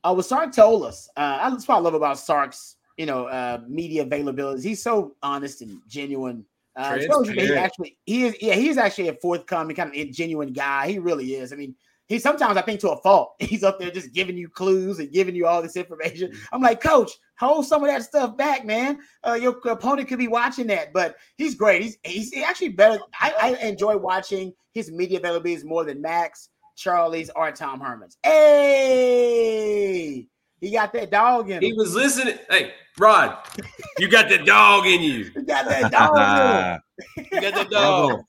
Uh, 0.04 0.12
what 0.12 0.26
Sark 0.26 0.52
told 0.54 0.84
us, 0.84 1.08
uh, 1.16 1.48
that's 1.48 1.66
what 1.66 1.76
I 1.76 1.80
love 1.80 1.94
about 1.94 2.18
Sark's, 2.18 2.76
you 3.00 3.06
know, 3.06 3.24
uh, 3.28 3.62
media 3.66 4.02
availability. 4.02 4.68
He's 4.68 4.82
so 4.82 5.16
honest 5.22 5.62
and 5.62 5.80
genuine. 5.88 6.44
Uh, 6.76 6.98
it 7.00 7.06
shows 7.06 7.28
you 7.28 7.32
he 7.32 7.38
Transparent. 7.38 7.64
actually, 7.64 7.96
he 8.04 8.24
is, 8.24 8.36
yeah, 8.42 8.52
he's 8.52 8.76
actually 8.76 9.08
a 9.08 9.14
forthcoming 9.14 9.74
kind 9.74 9.96
of 9.96 10.12
genuine 10.12 10.52
guy. 10.52 10.88
He 10.88 10.98
really 10.98 11.34
is. 11.36 11.50
I 11.50 11.56
mean, 11.56 11.74
he 12.08 12.18
sometimes 12.18 12.58
I 12.58 12.60
think 12.60 12.78
to 12.80 12.90
a 12.90 12.98
fault. 12.98 13.36
He's 13.40 13.64
up 13.64 13.78
there 13.78 13.90
just 13.90 14.12
giving 14.12 14.36
you 14.36 14.50
clues 14.50 14.98
and 14.98 15.10
giving 15.10 15.34
you 15.34 15.46
all 15.46 15.62
this 15.62 15.76
information. 15.76 16.30
I'm 16.52 16.60
like, 16.60 16.82
Coach, 16.82 17.12
hold 17.38 17.64
some 17.64 17.82
of 17.82 17.88
that 17.88 18.02
stuff 18.02 18.36
back, 18.36 18.66
man. 18.66 18.98
Uh, 19.26 19.38
your 19.40 19.58
opponent 19.66 20.06
could 20.06 20.18
be 20.18 20.28
watching 20.28 20.66
that, 20.66 20.92
but 20.92 21.16
he's 21.38 21.54
great. 21.54 21.80
He's 21.80 21.96
he's 22.04 22.36
actually 22.42 22.68
better. 22.68 23.00
I, 23.18 23.32
I 23.40 23.66
enjoy 23.66 23.96
watching 23.96 24.52
his 24.74 24.90
media 24.90 25.20
availabilities 25.20 25.64
more 25.64 25.84
than 25.84 26.02
Max, 26.02 26.50
Charlie's, 26.76 27.30
or 27.34 27.50
Tom 27.50 27.80
Herman's. 27.80 28.18
Hey, 28.22 29.60
he 30.60 30.70
got 30.70 30.92
that 30.92 31.10
dog 31.10 31.50
in 31.50 31.56
him. 31.56 31.62
He 31.62 31.72
was 31.72 31.94
listening. 31.94 32.38
Hey, 32.48 32.72
Rod, 32.98 33.38
you 33.98 34.08
got 34.08 34.28
that 34.28 34.44
dog 34.44 34.86
in 34.86 35.00
you. 35.02 35.24
He 35.34 35.42
got 35.42 35.66
that 35.66 35.90
dog 35.90 36.80
You 37.16 37.40
got 37.40 37.54
that 37.54 37.70
dog. 37.70 38.22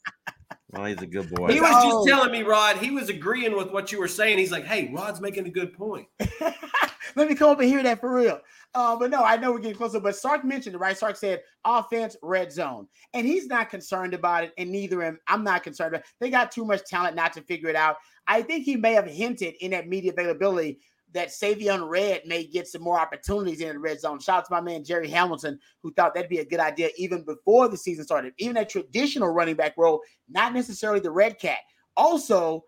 well, 0.71 0.85
he's 0.85 1.01
a 1.01 1.05
good 1.05 1.29
boy. 1.33 1.51
He 1.51 1.59
was 1.59 1.71
Dog. 1.71 1.83
just 1.83 2.07
telling 2.07 2.31
me, 2.31 2.43
Rod. 2.43 2.77
He 2.77 2.91
was 2.91 3.09
agreeing 3.09 3.55
with 3.55 3.71
what 3.71 3.91
you 3.91 3.99
were 3.99 4.07
saying. 4.07 4.37
He's 4.37 4.51
like, 4.51 4.65
"Hey, 4.65 4.91
Rod's 4.93 5.19
making 5.19 5.45
a 5.45 5.49
good 5.49 5.73
point." 5.73 6.07
Let 7.15 7.27
me 7.27 7.35
come 7.35 7.49
up 7.49 7.59
and 7.59 7.67
hear 7.67 7.83
that 7.83 7.99
for 7.99 8.13
real. 8.13 8.39
Uh, 8.73 8.95
but 8.95 9.09
no, 9.09 9.21
I 9.21 9.35
know 9.35 9.51
we're 9.51 9.59
getting 9.59 9.75
closer. 9.75 9.99
But 9.99 10.15
Sark 10.15 10.45
mentioned 10.45 10.75
it, 10.75 10.79
right? 10.79 10.97
Sark 10.97 11.17
said 11.17 11.41
offense, 11.65 12.15
red 12.21 12.53
zone. 12.53 12.87
And 13.13 13.27
he's 13.27 13.47
not 13.47 13.69
concerned 13.69 14.13
about 14.13 14.45
it, 14.45 14.53
and 14.57 14.71
neither 14.71 15.03
am 15.03 15.19
I'm 15.27 15.43
not 15.43 15.63
concerned 15.63 15.93
about 15.93 16.05
it. 16.05 16.13
They 16.21 16.29
got 16.29 16.51
too 16.53 16.63
much 16.63 16.85
talent 16.85 17.17
not 17.17 17.33
to 17.33 17.41
figure 17.41 17.67
it 17.67 17.75
out. 17.75 17.97
I 18.27 18.41
think 18.41 18.63
he 18.63 18.77
may 18.77 18.93
have 18.93 19.07
hinted 19.07 19.55
in 19.59 19.71
that 19.71 19.89
media 19.89 20.13
availability, 20.13 20.79
that 21.13 21.29
Savion 21.29 21.89
Red 21.89 22.21
may 22.25 22.45
get 22.45 22.67
some 22.67 22.81
more 22.81 22.99
opportunities 22.99 23.61
in 23.61 23.69
the 23.73 23.79
red 23.79 23.99
zone. 23.99 24.19
Shout 24.19 24.39
out 24.39 24.45
to 24.47 24.53
my 24.53 24.61
man 24.61 24.83
Jerry 24.83 25.09
Hamilton, 25.09 25.59
who 25.83 25.93
thought 25.93 26.13
that'd 26.13 26.29
be 26.29 26.39
a 26.39 26.45
good 26.45 26.59
idea 26.59 26.89
even 26.97 27.23
before 27.23 27.67
the 27.67 27.77
season 27.77 28.05
started. 28.05 28.33
Even 28.37 28.57
a 28.57 28.65
traditional 28.65 29.29
running 29.29 29.55
back 29.55 29.73
role, 29.77 30.01
not 30.29 30.53
necessarily 30.53 30.99
the 30.99 31.11
red 31.11 31.39
cat. 31.39 31.59
Also, 31.97 32.63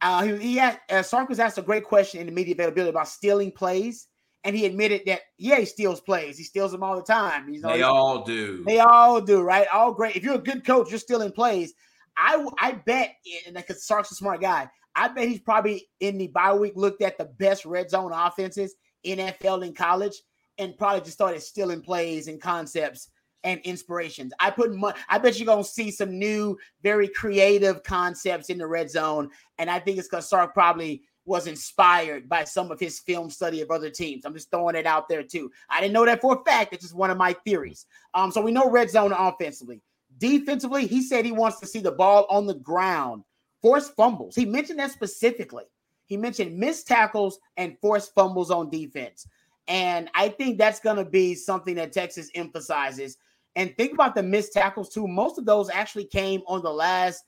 uh, 0.00 0.22
he, 0.24 0.36
he 0.36 0.56
had, 0.56 0.80
uh, 0.90 1.02
Sark 1.02 1.28
was 1.28 1.40
asked 1.40 1.58
a 1.58 1.62
great 1.62 1.84
question 1.84 2.20
in 2.20 2.26
the 2.26 2.32
media 2.32 2.54
availability 2.54 2.90
about 2.90 3.08
stealing 3.08 3.52
plays, 3.52 4.06
and 4.44 4.56
he 4.56 4.64
admitted 4.64 5.02
that 5.06 5.22
yeah, 5.36 5.58
he 5.58 5.64
steals 5.66 6.00
plays. 6.00 6.38
He 6.38 6.44
steals 6.44 6.72
them 6.72 6.82
all 6.82 6.96
the 6.96 7.02
time. 7.02 7.52
He's 7.52 7.62
They 7.62 7.82
all 7.82 8.24
do. 8.24 8.64
they 8.64 8.78
all 8.78 9.20
do, 9.20 9.42
right? 9.42 9.66
All 9.72 9.92
great. 9.92 10.16
If 10.16 10.22
you're 10.22 10.36
a 10.36 10.38
good 10.38 10.64
coach, 10.64 10.90
you're 10.90 10.98
stealing 11.00 11.32
plays. 11.32 11.74
I 12.16 12.44
I 12.58 12.72
bet, 12.72 13.14
and 13.46 13.56
because 13.56 13.84
Sark's 13.84 14.10
a 14.12 14.14
smart 14.14 14.40
guy, 14.40 14.68
I 14.98 15.08
bet 15.08 15.28
he's 15.28 15.40
probably 15.40 15.88
in 16.00 16.18
the 16.18 16.26
bye 16.26 16.52
week 16.52 16.72
looked 16.74 17.02
at 17.02 17.16
the 17.16 17.26
best 17.26 17.64
red 17.64 17.88
zone 17.88 18.12
offenses 18.12 18.74
NFL 19.06 19.64
in 19.64 19.72
college, 19.72 20.20
and 20.58 20.76
probably 20.76 21.00
just 21.00 21.12
started 21.12 21.40
stealing 21.40 21.80
plays 21.80 22.26
and 22.26 22.40
concepts 22.40 23.10
and 23.44 23.60
inspirations. 23.60 24.32
I 24.40 24.50
put 24.50 24.74
money. 24.74 24.98
I 25.08 25.18
bet 25.18 25.38
you're 25.38 25.46
gonna 25.46 25.62
see 25.62 25.92
some 25.92 26.18
new, 26.18 26.58
very 26.82 27.06
creative 27.06 27.84
concepts 27.84 28.50
in 28.50 28.58
the 28.58 28.66
red 28.66 28.90
zone, 28.90 29.30
and 29.58 29.70
I 29.70 29.78
think 29.78 29.98
it's 29.98 30.08
because 30.08 30.28
Sark 30.28 30.52
probably 30.52 31.02
was 31.24 31.46
inspired 31.46 32.28
by 32.28 32.42
some 32.42 32.72
of 32.72 32.80
his 32.80 32.98
film 33.00 33.30
study 33.30 33.60
of 33.60 33.70
other 33.70 33.90
teams. 33.90 34.24
I'm 34.24 34.34
just 34.34 34.50
throwing 34.50 34.74
it 34.74 34.86
out 34.86 35.08
there 35.08 35.22
too. 35.22 35.50
I 35.68 35.80
didn't 35.80 35.92
know 35.92 36.06
that 36.06 36.22
for 36.22 36.40
a 36.40 36.50
fact. 36.50 36.72
It's 36.72 36.82
just 36.82 36.96
one 36.96 37.10
of 37.10 37.18
my 37.18 37.34
theories. 37.44 37.86
Um, 38.14 38.32
so 38.32 38.40
we 38.40 38.50
know 38.50 38.68
red 38.70 38.90
zone 38.90 39.12
offensively. 39.12 39.82
Defensively, 40.16 40.86
he 40.86 41.02
said 41.02 41.24
he 41.24 41.32
wants 41.32 41.60
to 41.60 41.66
see 41.66 41.80
the 41.80 41.92
ball 41.92 42.26
on 42.30 42.46
the 42.46 42.54
ground, 42.54 43.22
force 43.62 43.88
fumbles. 43.90 44.34
He 44.34 44.44
mentioned 44.44 44.78
that 44.78 44.92
specifically. 44.92 45.64
He 46.06 46.16
mentioned 46.16 46.56
missed 46.56 46.86
tackles 46.86 47.38
and 47.56 47.76
forced 47.80 48.14
fumbles 48.14 48.50
on 48.50 48.70
defense. 48.70 49.26
And 49.68 50.08
I 50.14 50.30
think 50.30 50.56
that's 50.56 50.80
going 50.80 50.96
to 50.96 51.04
be 51.04 51.34
something 51.34 51.74
that 51.74 51.92
Texas 51.92 52.30
emphasizes. 52.34 53.18
And 53.56 53.76
think 53.76 53.92
about 53.92 54.14
the 54.14 54.22
missed 54.22 54.54
tackles 54.54 54.88
too. 54.88 55.06
Most 55.06 55.38
of 55.38 55.44
those 55.44 55.68
actually 55.68 56.06
came 56.06 56.42
on 56.46 56.62
the 56.62 56.72
last 56.72 57.24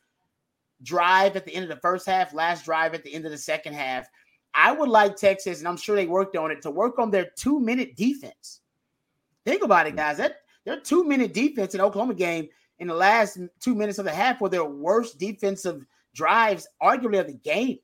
drive 0.82 1.36
at 1.36 1.44
the 1.44 1.54
end 1.54 1.64
of 1.64 1.68
the 1.68 1.80
first 1.80 2.06
half, 2.06 2.32
last 2.32 2.64
drive 2.64 2.94
at 2.94 3.04
the 3.04 3.12
end 3.12 3.26
of 3.26 3.30
the 3.30 3.38
second 3.38 3.74
half. 3.74 4.08
I 4.54 4.72
would 4.72 4.88
like 4.88 5.16
Texas, 5.16 5.58
and 5.58 5.68
I'm 5.68 5.76
sure 5.76 5.94
they 5.94 6.06
worked 6.06 6.36
on 6.36 6.50
it, 6.50 6.62
to 6.62 6.70
work 6.70 6.98
on 6.98 7.10
their 7.10 7.30
two 7.36 7.60
minute 7.60 7.96
defense. 7.96 8.60
Think 9.44 9.62
about 9.62 9.86
it, 9.86 9.96
guys. 9.96 10.16
That 10.16 10.36
their 10.64 10.80
two 10.80 11.04
minute 11.04 11.34
defense 11.34 11.74
in 11.74 11.80
Oklahoma 11.80 12.14
game 12.14 12.48
in 12.78 12.88
the 12.88 12.94
last 12.94 13.38
two 13.60 13.74
minutes 13.74 13.98
of 13.98 14.06
the 14.06 14.12
half 14.12 14.40
were 14.40 14.48
their 14.48 14.64
worst 14.64 15.18
defensive 15.18 15.84
drives, 16.14 16.66
arguably 16.82 17.20
of 17.20 17.26
the 17.26 17.34
game. 17.34 17.78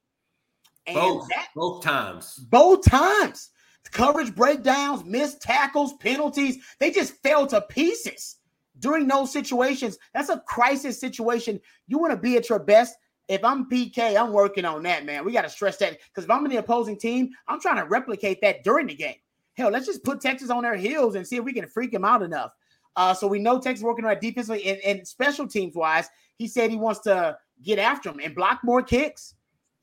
And 0.86 0.94
both, 0.94 1.28
that 1.28 1.48
both 1.54 1.82
times. 1.82 2.34
both 2.48 2.84
times. 2.84 3.50
Coverage 3.92 4.34
breakdowns, 4.34 5.04
missed 5.04 5.40
tackles, 5.40 5.94
penalties, 5.94 6.58
they 6.80 6.90
just 6.90 7.14
fell 7.22 7.46
to 7.46 7.60
pieces 7.62 8.36
during 8.78 9.06
those 9.06 9.32
situations. 9.32 9.98
That's 10.12 10.28
a 10.28 10.42
crisis 10.46 11.00
situation. 11.00 11.60
You 11.86 11.98
want 11.98 12.12
to 12.12 12.18
be 12.18 12.36
at 12.36 12.48
your 12.48 12.58
best. 12.58 12.96
If 13.28 13.42
I'm 13.44 13.68
PK, 13.68 14.20
I'm 14.20 14.32
working 14.32 14.64
on 14.64 14.82
that, 14.84 15.04
man. 15.04 15.24
We 15.24 15.32
got 15.32 15.42
to 15.42 15.48
stress 15.48 15.76
that 15.78 15.98
because 16.08 16.24
if 16.24 16.30
I'm 16.30 16.44
in 16.44 16.50
the 16.50 16.58
opposing 16.58 16.98
team, 16.98 17.30
I'm 17.48 17.60
trying 17.60 17.82
to 17.82 17.88
replicate 17.88 18.40
that 18.42 18.62
during 18.62 18.86
the 18.86 18.94
game. 18.94 19.16
Hell, 19.54 19.70
let's 19.70 19.86
just 19.86 20.04
put 20.04 20.20
Texas 20.20 20.50
on 20.50 20.62
their 20.62 20.76
heels 20.76 21.14
and 21.14 21.26
see 21.26 21.36
if 21.36 21.44
we 21.44 21.52
can 21.52 21.66
freak 21.66 21.90
them 21.90 22.04
out 22.04 22.22
enough. 22.22 22.52
Uh, 22.94 23.12
so 23.14 23.26
we 23.26 23.38
know 23.38 23.60
Texas 23.60 23.82
working 23.82 24.04
on 24.04 24.12
it 24.12 24.20
defensively 24.20 24.64
and, 24.66 24.78
and 24.80 25.06
special 25.06 25.46
teams 25.46 25.74
wise. 25.74 26.08
He 26.36 26.46
said 26.46 26.70
he 26.70 26.76
wants 26.76 27.00
to 27.00 27.36
get 27.62 27.78
after 27.78 28.11
them 28.11 28.20
and 28.22 28.34
block 28.34 28.61
more 28.62 28.82
kicks. 28.82 29.34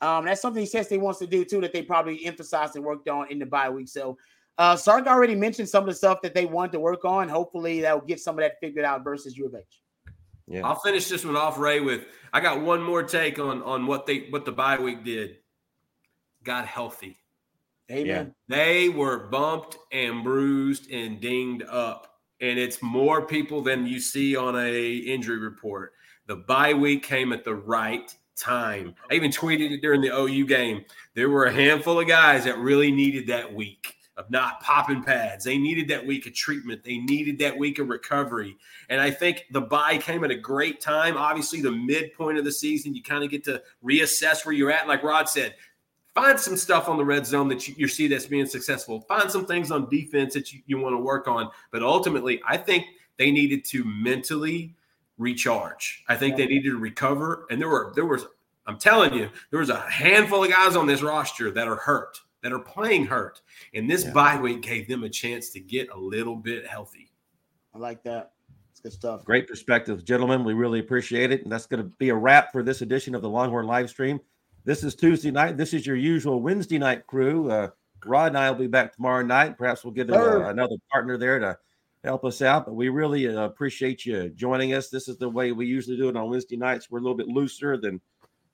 Um, 0.02 0.26
that's 0.26 0.42
something 0.42 0.62
he 0.62 0.68
says 0.68 0.90
he 0.90 0.98
wants 0.98 1.20
to 1.20 1.28
do 1.28 1.46
too, 1.46 1.62
that 1.62 1.74
they 1.74 1.82
probably 1.82 2.26
emphasized 2.26 2.76
and 2.76 2.84
worked 2.84 3.08
on 3.08 3.32
in 3.32 3.40
the 3.40 3.46
bye 3.46 3.70
week. 3.70 3.88
So 3.88 4.18
uh 4.58 4.76
Sark 4.76 5.08
already 5.08 5.36
mentioned 5.36 5.70
some 5.70 5.84
of 5.84 5.88
the 5.88 5.96
stuff 5.96 6.22
that 6.22 6.36
they 6.36 6.46
want 6.46 6.72
to 6.74 6.80
work 6.80 7.06
on. 7.06 7.30
Hopefully 7.30 7.82
that 7.82 7.94
will 7.96 8.06
get 8.06 8.20
some 8.20 8.38
of 8.38 8.44
that 8.44 8.60
figured 8.60 8.86
out 8.86 9.04
versus 9.04 9.36
U 9.38 9.48
of 9.48 9.56
H. 9.56 9.82
Yeah. 10.48 10.68
I'll 10.68 10.76
finish 10.76 11.08
this 11.08 11.26
one 11.26 11.36
off, 11.36 11.58
Ray, 11.58 11.80
with 11.80 12.06
I 12.34 12.42
got 12.42 12.62
one 12.62 12.82
more 12.82 13.02
take 13.02 13.40
on 13.40 13.64
on 13.64 13.88
what 13.88 14.06
they 14.06 14.28
what 14.30 14.46
the 14.46 14.52
bye 14.52 14.78
week 14.78 15.04
did. 15.04 15.38
Got 16.44 16.68
healthy. 16.68 17.18
Amen. 17.92 18.34
They 18.48 18.90
were 18.90 19.28
bumped 19.28 19.78
and 19.92 20.24
bruised 20.24 20.92
and 20.92 21.20
dinged 21.20 21.64
up. 21.64 22.08
And 22.42 22.60
it's 22.60 22.82
more 22.82 23.26
people 23.26 23.62
than 23.62 23.88
you 23.88 24.00
see 24.00 24.36
on 24.36 24.58
a 24.58 24.96
injury 24.98 25.38
report. 25.38 25.94
The 26.34 26.40
bye 26.40 26.74
week 26.74 27.04
came 27.04 27.32
at 27.32 27.44
the 27.44 27.54
right 27.54 28.12
time. 28.36 28.96
I 29.12 29.14
even 29.14 29.30
tweeted 29.30 29.70
it 29.70 29.84
during 29.84 30.02
the 30.02 30.08
OU 30.08 30.48
game. 30.48 30.84
There 31.14 31.30
were 31.30 31.46
a 31.46 31.54
handful 31.54 32.00
of 32.00 32.08
guys 32.08 32.44
that 32.46 32.58
really 32.58 32.92
needed 32.92 33.28
that 33.28 33.54
week 33.54 33.98
of 34.18 34.32
not 34.32 34.60
popping 34.60 35.04
pads. 35.04 35.46
They 35.46 35.60
needed 35.60 35.88
that 35.90 36.04
week 36.04 36.26
of 36.26 36.34
treatment. 36.34 36.84
They 36.84 36.98
needed 36.98 37.38
that 37.38 37.56
week 37.56 37.78
of 37.78 37.90
recovery. 37.90 38.58
And 38.90 39.00
I 39.00 39.12
think 39.12 39.46
the 39.52 39.62
bye 39.62 40.00
came 40.00 40.24
at 40.24 40.32
a 40.32 40.36
great 40.36 40.82
time. 40.82 41.18
Obviously, 41.18 41.62
the 41.62 41.72
midpoint 41.72 42.40
of 42.40 42.46
the 42.46 42.52
season, 42.52 42.96
you 42.96 43.04
kind 43.04 43.24
of 43.24 43.30
get 43.30 43.44
to 43.44 43.62
reassess 43.86 44.44
where 44.44 44.56
you're 44.56 44.72
at. 44.72 44.88
Like 44.88 45.04
Rod 45.04 45.30
said, 45.30 45.54
find 46.16 46.40
some 46.40 46.58
stuff 46.58 46.90
on 46.90 46.98
the 46.98 47.06
red 47.06 47.28
zone 47.28 47.48
that 47.50 47.68
you, 47.68 47.76
you 47.78 47.88
see 47.88 48.08
that's 48.08 48.26
being 48.26 48.48
successful. 48.48 49.02
Find 49.02 49.30
some 49.30 49.46
things 49.46 49.70
on 49.70 49.88
defense 49.88 50.34
that 50.34 50.52
you, 50.52 50.62
you 50.66 50.80
want 50.80 50.94
to 50.94 51.00
work 51.00 51.28
on. 51.28 51.52
But 51.70 51.84
ultimately, 51.84 52.42
I 52.48 52.58
think 52.58 52.88
they 53.18 53.30
needed 53.30 53.66
to 53.66 53.84
mentally 53.84 54.74
recharge. 55.18 56.04
I 56.08 56.16
think 56.16 56.38
they 56.38 56.46
needed 56.46 56.70
to 56.72 56.78
recover. 56.78 57.46
And 57.50 57.60
there 57.62 57.70
were 57.70 57.92
there 57.96 58.06
was 58.06 58.26
I'm 58.66 58.78
telling 58.78 59.14
you, 59.14 59.30
there 59.52 59.60
was 59.60 59.70
a 59.70 59.80
handful 59.90 60.44
of 60.44 60.50
guys 60.50 60.76
on 60.78 60.88
this 60.88 61.02
roster 61.02 61.52
that 61.52 61.68
are 61.68 61.76
hurt, 61.76 62.18
that 62.44 62.54
are 62.54 62.60
playing 62.60 63.06
hurt. 63.06 63.42
And 63.74 63.90
this 63.90 64.06
Yeah. 64.06 64.12
bye 64.14 64.40
week 64.40 64.62
gave 64.62 64.88
them 64.88 65.04
a 65.04 65.10
chance 65.10 65.50
to 65.50 65.60
get 65.60 65.90
a 65.90 65.98
little 65.98 66.38
bit 66.38 66.66
healthy. 66.66 67.12
I 67.74 67.78
like 67.80 68.04
that. 68.04 68.32
It's 68.72 68.80
good 68.80 68.94
stuff. 68.94 69.26
Great 69.26 69.48
perspective, 69.50 70.06
gentlemen. 70.06 70.44
We 70.46 70.54
really 70.54 70.80
appreciate 70.80 71.32
it. 71.32 71.44
And 71.44 71.52
that's 71.52 71.66
going 71.66 71.84
to 71.84 71.90
be 71.98 72.10
a 72.10 72.16
wrap 72.16 72.52
for 72.54 72.64
this 72.64 72.82
edition 72.82 73.16
of 73.16 73.22
the 73.22 73.30
Longhorn 73.30 73.66
live 73.68 73.90
stream. 73.90 74.20
This 74.64 74.84
is 74.84 74.96
Tuesday 74.96 75.30
night. 75.32 75.58
This 75.58 75.74
is 75.74 75.86
your 75.86 75.98
usual 75.98 76.42
Wednesday 76.42 76.78
night 76.78 77.06
crew. 77.06 77.52
Uh, 77.52 77.70
Rod 78.06 78.28
and 78.28 78.38
I 78.38 78.50
will 78.50 78.60
be 78.60 78.68
back 78.68 78.96
tomorrow 78.96 79.24
night. 79.26 79.58
Perhaps 79.58 79.84
we'll 79.84 79.94
get 79.94 80.10
uh, 80.10 80.14
Sure. 80.14 80.50
another 80.50 80.76
partner 80.90 81.18
there 81.18 81.40
to 81.40 81.58
help 82.04 82.26
us 82.26 82.42
out. 82.42 82.66
But 82.66 82.76
we 82.76 82.90
really 82.90 83.28
uh, 83.28 83.44
appreciate 83.44 84.06
you 84.06 84.30
joining 84.30 84.74
us. 84.74 84.90
This 84.90 85.08
is 85.08 85.18
the 85.18 85.30
way 85.30 85.52
we 85.52 85.66
usually 85.66 85.98
do 85.98 86.10
it 86.10 86.18
on 86.18 86.30
Wednesday 86.30 86.58
nights. 86.58 86.90
We're 86.90 87.00
a 87.00 87.02
little 87.02 87.18
bit 87.18 87.28
looser 87.28 87.78
than, 87.78 88.02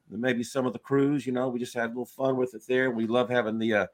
than 0.10 0.22
maybe 0.22 0.44
some 0.44 0.66
of 0.66 0.74
the 0.74 0.80
crews. 0.80 1.26
You 1.26 1.34
know, 1.34 1.50
we 1.50 1.60
just 1.60 1.74
had 1.74 1.86
a 1.86 1.88
little 1.88 2.06
fun 2.06 2.38
with 2.38 2.54
it 2.54 2.64
there. 2.68 2.92
We 2.92 3.08
love 3.08 3.30
having 3.30 3.58
the 3.58 3.74
uh, 3.74 3.88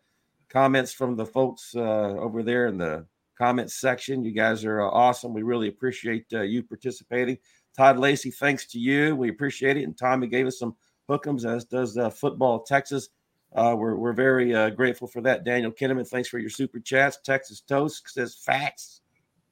comments 0.50 0.92
from 0.92 1.16
the 1.16 1.26
folks 1.26 1.74
uh, 1.76 1.80
over 1.80 2.44
there 2.44 2.68
in 2.68 2.78
the 2.78 3.06
comments 3.38 3.76
section. 3.76 4.24
You 4.26 4.32
guys 4.32 4.66
are 4.66 4.82
uh, 4.82 4.90
awesome. 4.90 5.34
We 5.34 5.44
really 5.44 5.70
appreciate 5.70 6.26
uh, 6.34 6.42
you 6.42 6.64
participating. 6.64 7.38
Todd 7.76 7.98
Lacey, 7.98 8.32
thanks 8.32 8.66
to 8.68 8.80
you. 8.80 9.16
We 9.16 9.30
appreciate 9.30 9.78
it. 9.78 9.84
And 9.84 9.98
Tommy 9.98 10.28
gave 10.28 10.48
us 10.48 10.60
some 10.60 10.76
hookums, 11.10 11.46
as 11.46 11.66
does 11.66 11.98
uh, 11.98 12.10
Football 12.10 12.64
Texas. 12.64 13.10
We're, 13.54 13.96
we're 13.96 14.14
very 14.14 14.72
grateful 14.72 15.08
for 15.08 15.22
that. 15.22 15.46
Daniel 15.46 15.72
Kinneman, 15.72 16.08
thanks 16.08 16.28
for 16.28 16.40
your 16.40 16.50
super 16.50 16.80
chats. 16.80 17.20
Texas 17.24 17.62
Toast 17.62 18.10
says 18.10 18.36
facts. 18.36 19.02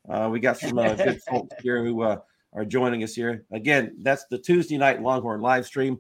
Uh, 0.09 0.29
we 0.31 0.39
got 0.39 0.57
some 0.57 0.77
uh, 0.77 0.93
good 0.95 1.21
folks 1.23 1.55
here 1.61 1.83
who 1.83 2.01
uh, 2.01 2.19
are 2.53 2.65
joining 2.65 3.03
us 3.03 3.13
here. 3.13 3.45
Again, 3.51 3.95
that's 3.99 4.25
the 4.25 4.37
Tuesday 4.37 4.77
night 4.77 5.01
Longhorn 5.01 5.41
live 5.41 5.65
stream. 5.65 5.99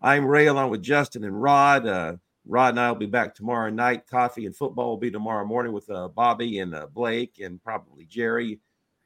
I'm 0.00 0.24
Ray 0.24 0.46
along 0.46 0.70
with 0.70 0.82
Justin 0.82 1.24
and 1.24 1.40
Rod. 1.40 1.86
Uh, 1.86 2.16
Rod 2.44 2.70
and 2.70 2.80
I 2.80 2.90
will 2.90 2.98
be 2.98 3.06
back 3.06 3.34
tomorrow 3.34 3.70
night. 3.70 4.06
Coffee 4.06 4.46
and 4.46 4.56
football 4.56 4.88
will 4.88 4.96
be 4.96 5.10
tomorrow 5.10 5.44
morning 5.44 5.72
with 5.72 5.88
uh, 5.90 6.08
Bobby 6.08 6.58
and 6.58 6.74
uh, 6.74 6.86
Blake 6.86 7.38
and 7.40 7.62
probably 7.62 8.04
Jerry 8.06 8.58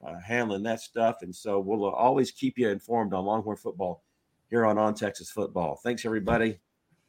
uh, 0.06 0.18
handling 0.20 0.62
that 0.62 0.80
stuff. 0.80 1.18
And 1.22 1.34
so 1.34 1.60
we'll 1.60 1.84
uh, 1.84 1.90
always 1.90 2.30
keep 2.30 2.58
you 2.58 2.68
informed 2.70 3.12
on 3.12 3.24
Longhorn 3.26 3.56
football 3.56 4.02
here 4.48 4.64
on 4.64 4.78
On 4.78 4.94
Texas 4.94 5.30
Football. 5.30 5.78
Thanks, 5.82 6.04
everybody. 6.04 6.58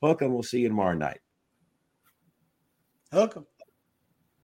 Hook 0.02 0.22
'em. 0.22 0.34
We'll 0.34 0.44
see 0.44 0.62
you 0.62 0.68
tomorrow 0.68 0.96
night. 0.96 1.20
Hook 3.12 3.38
'em. 3.38 3.46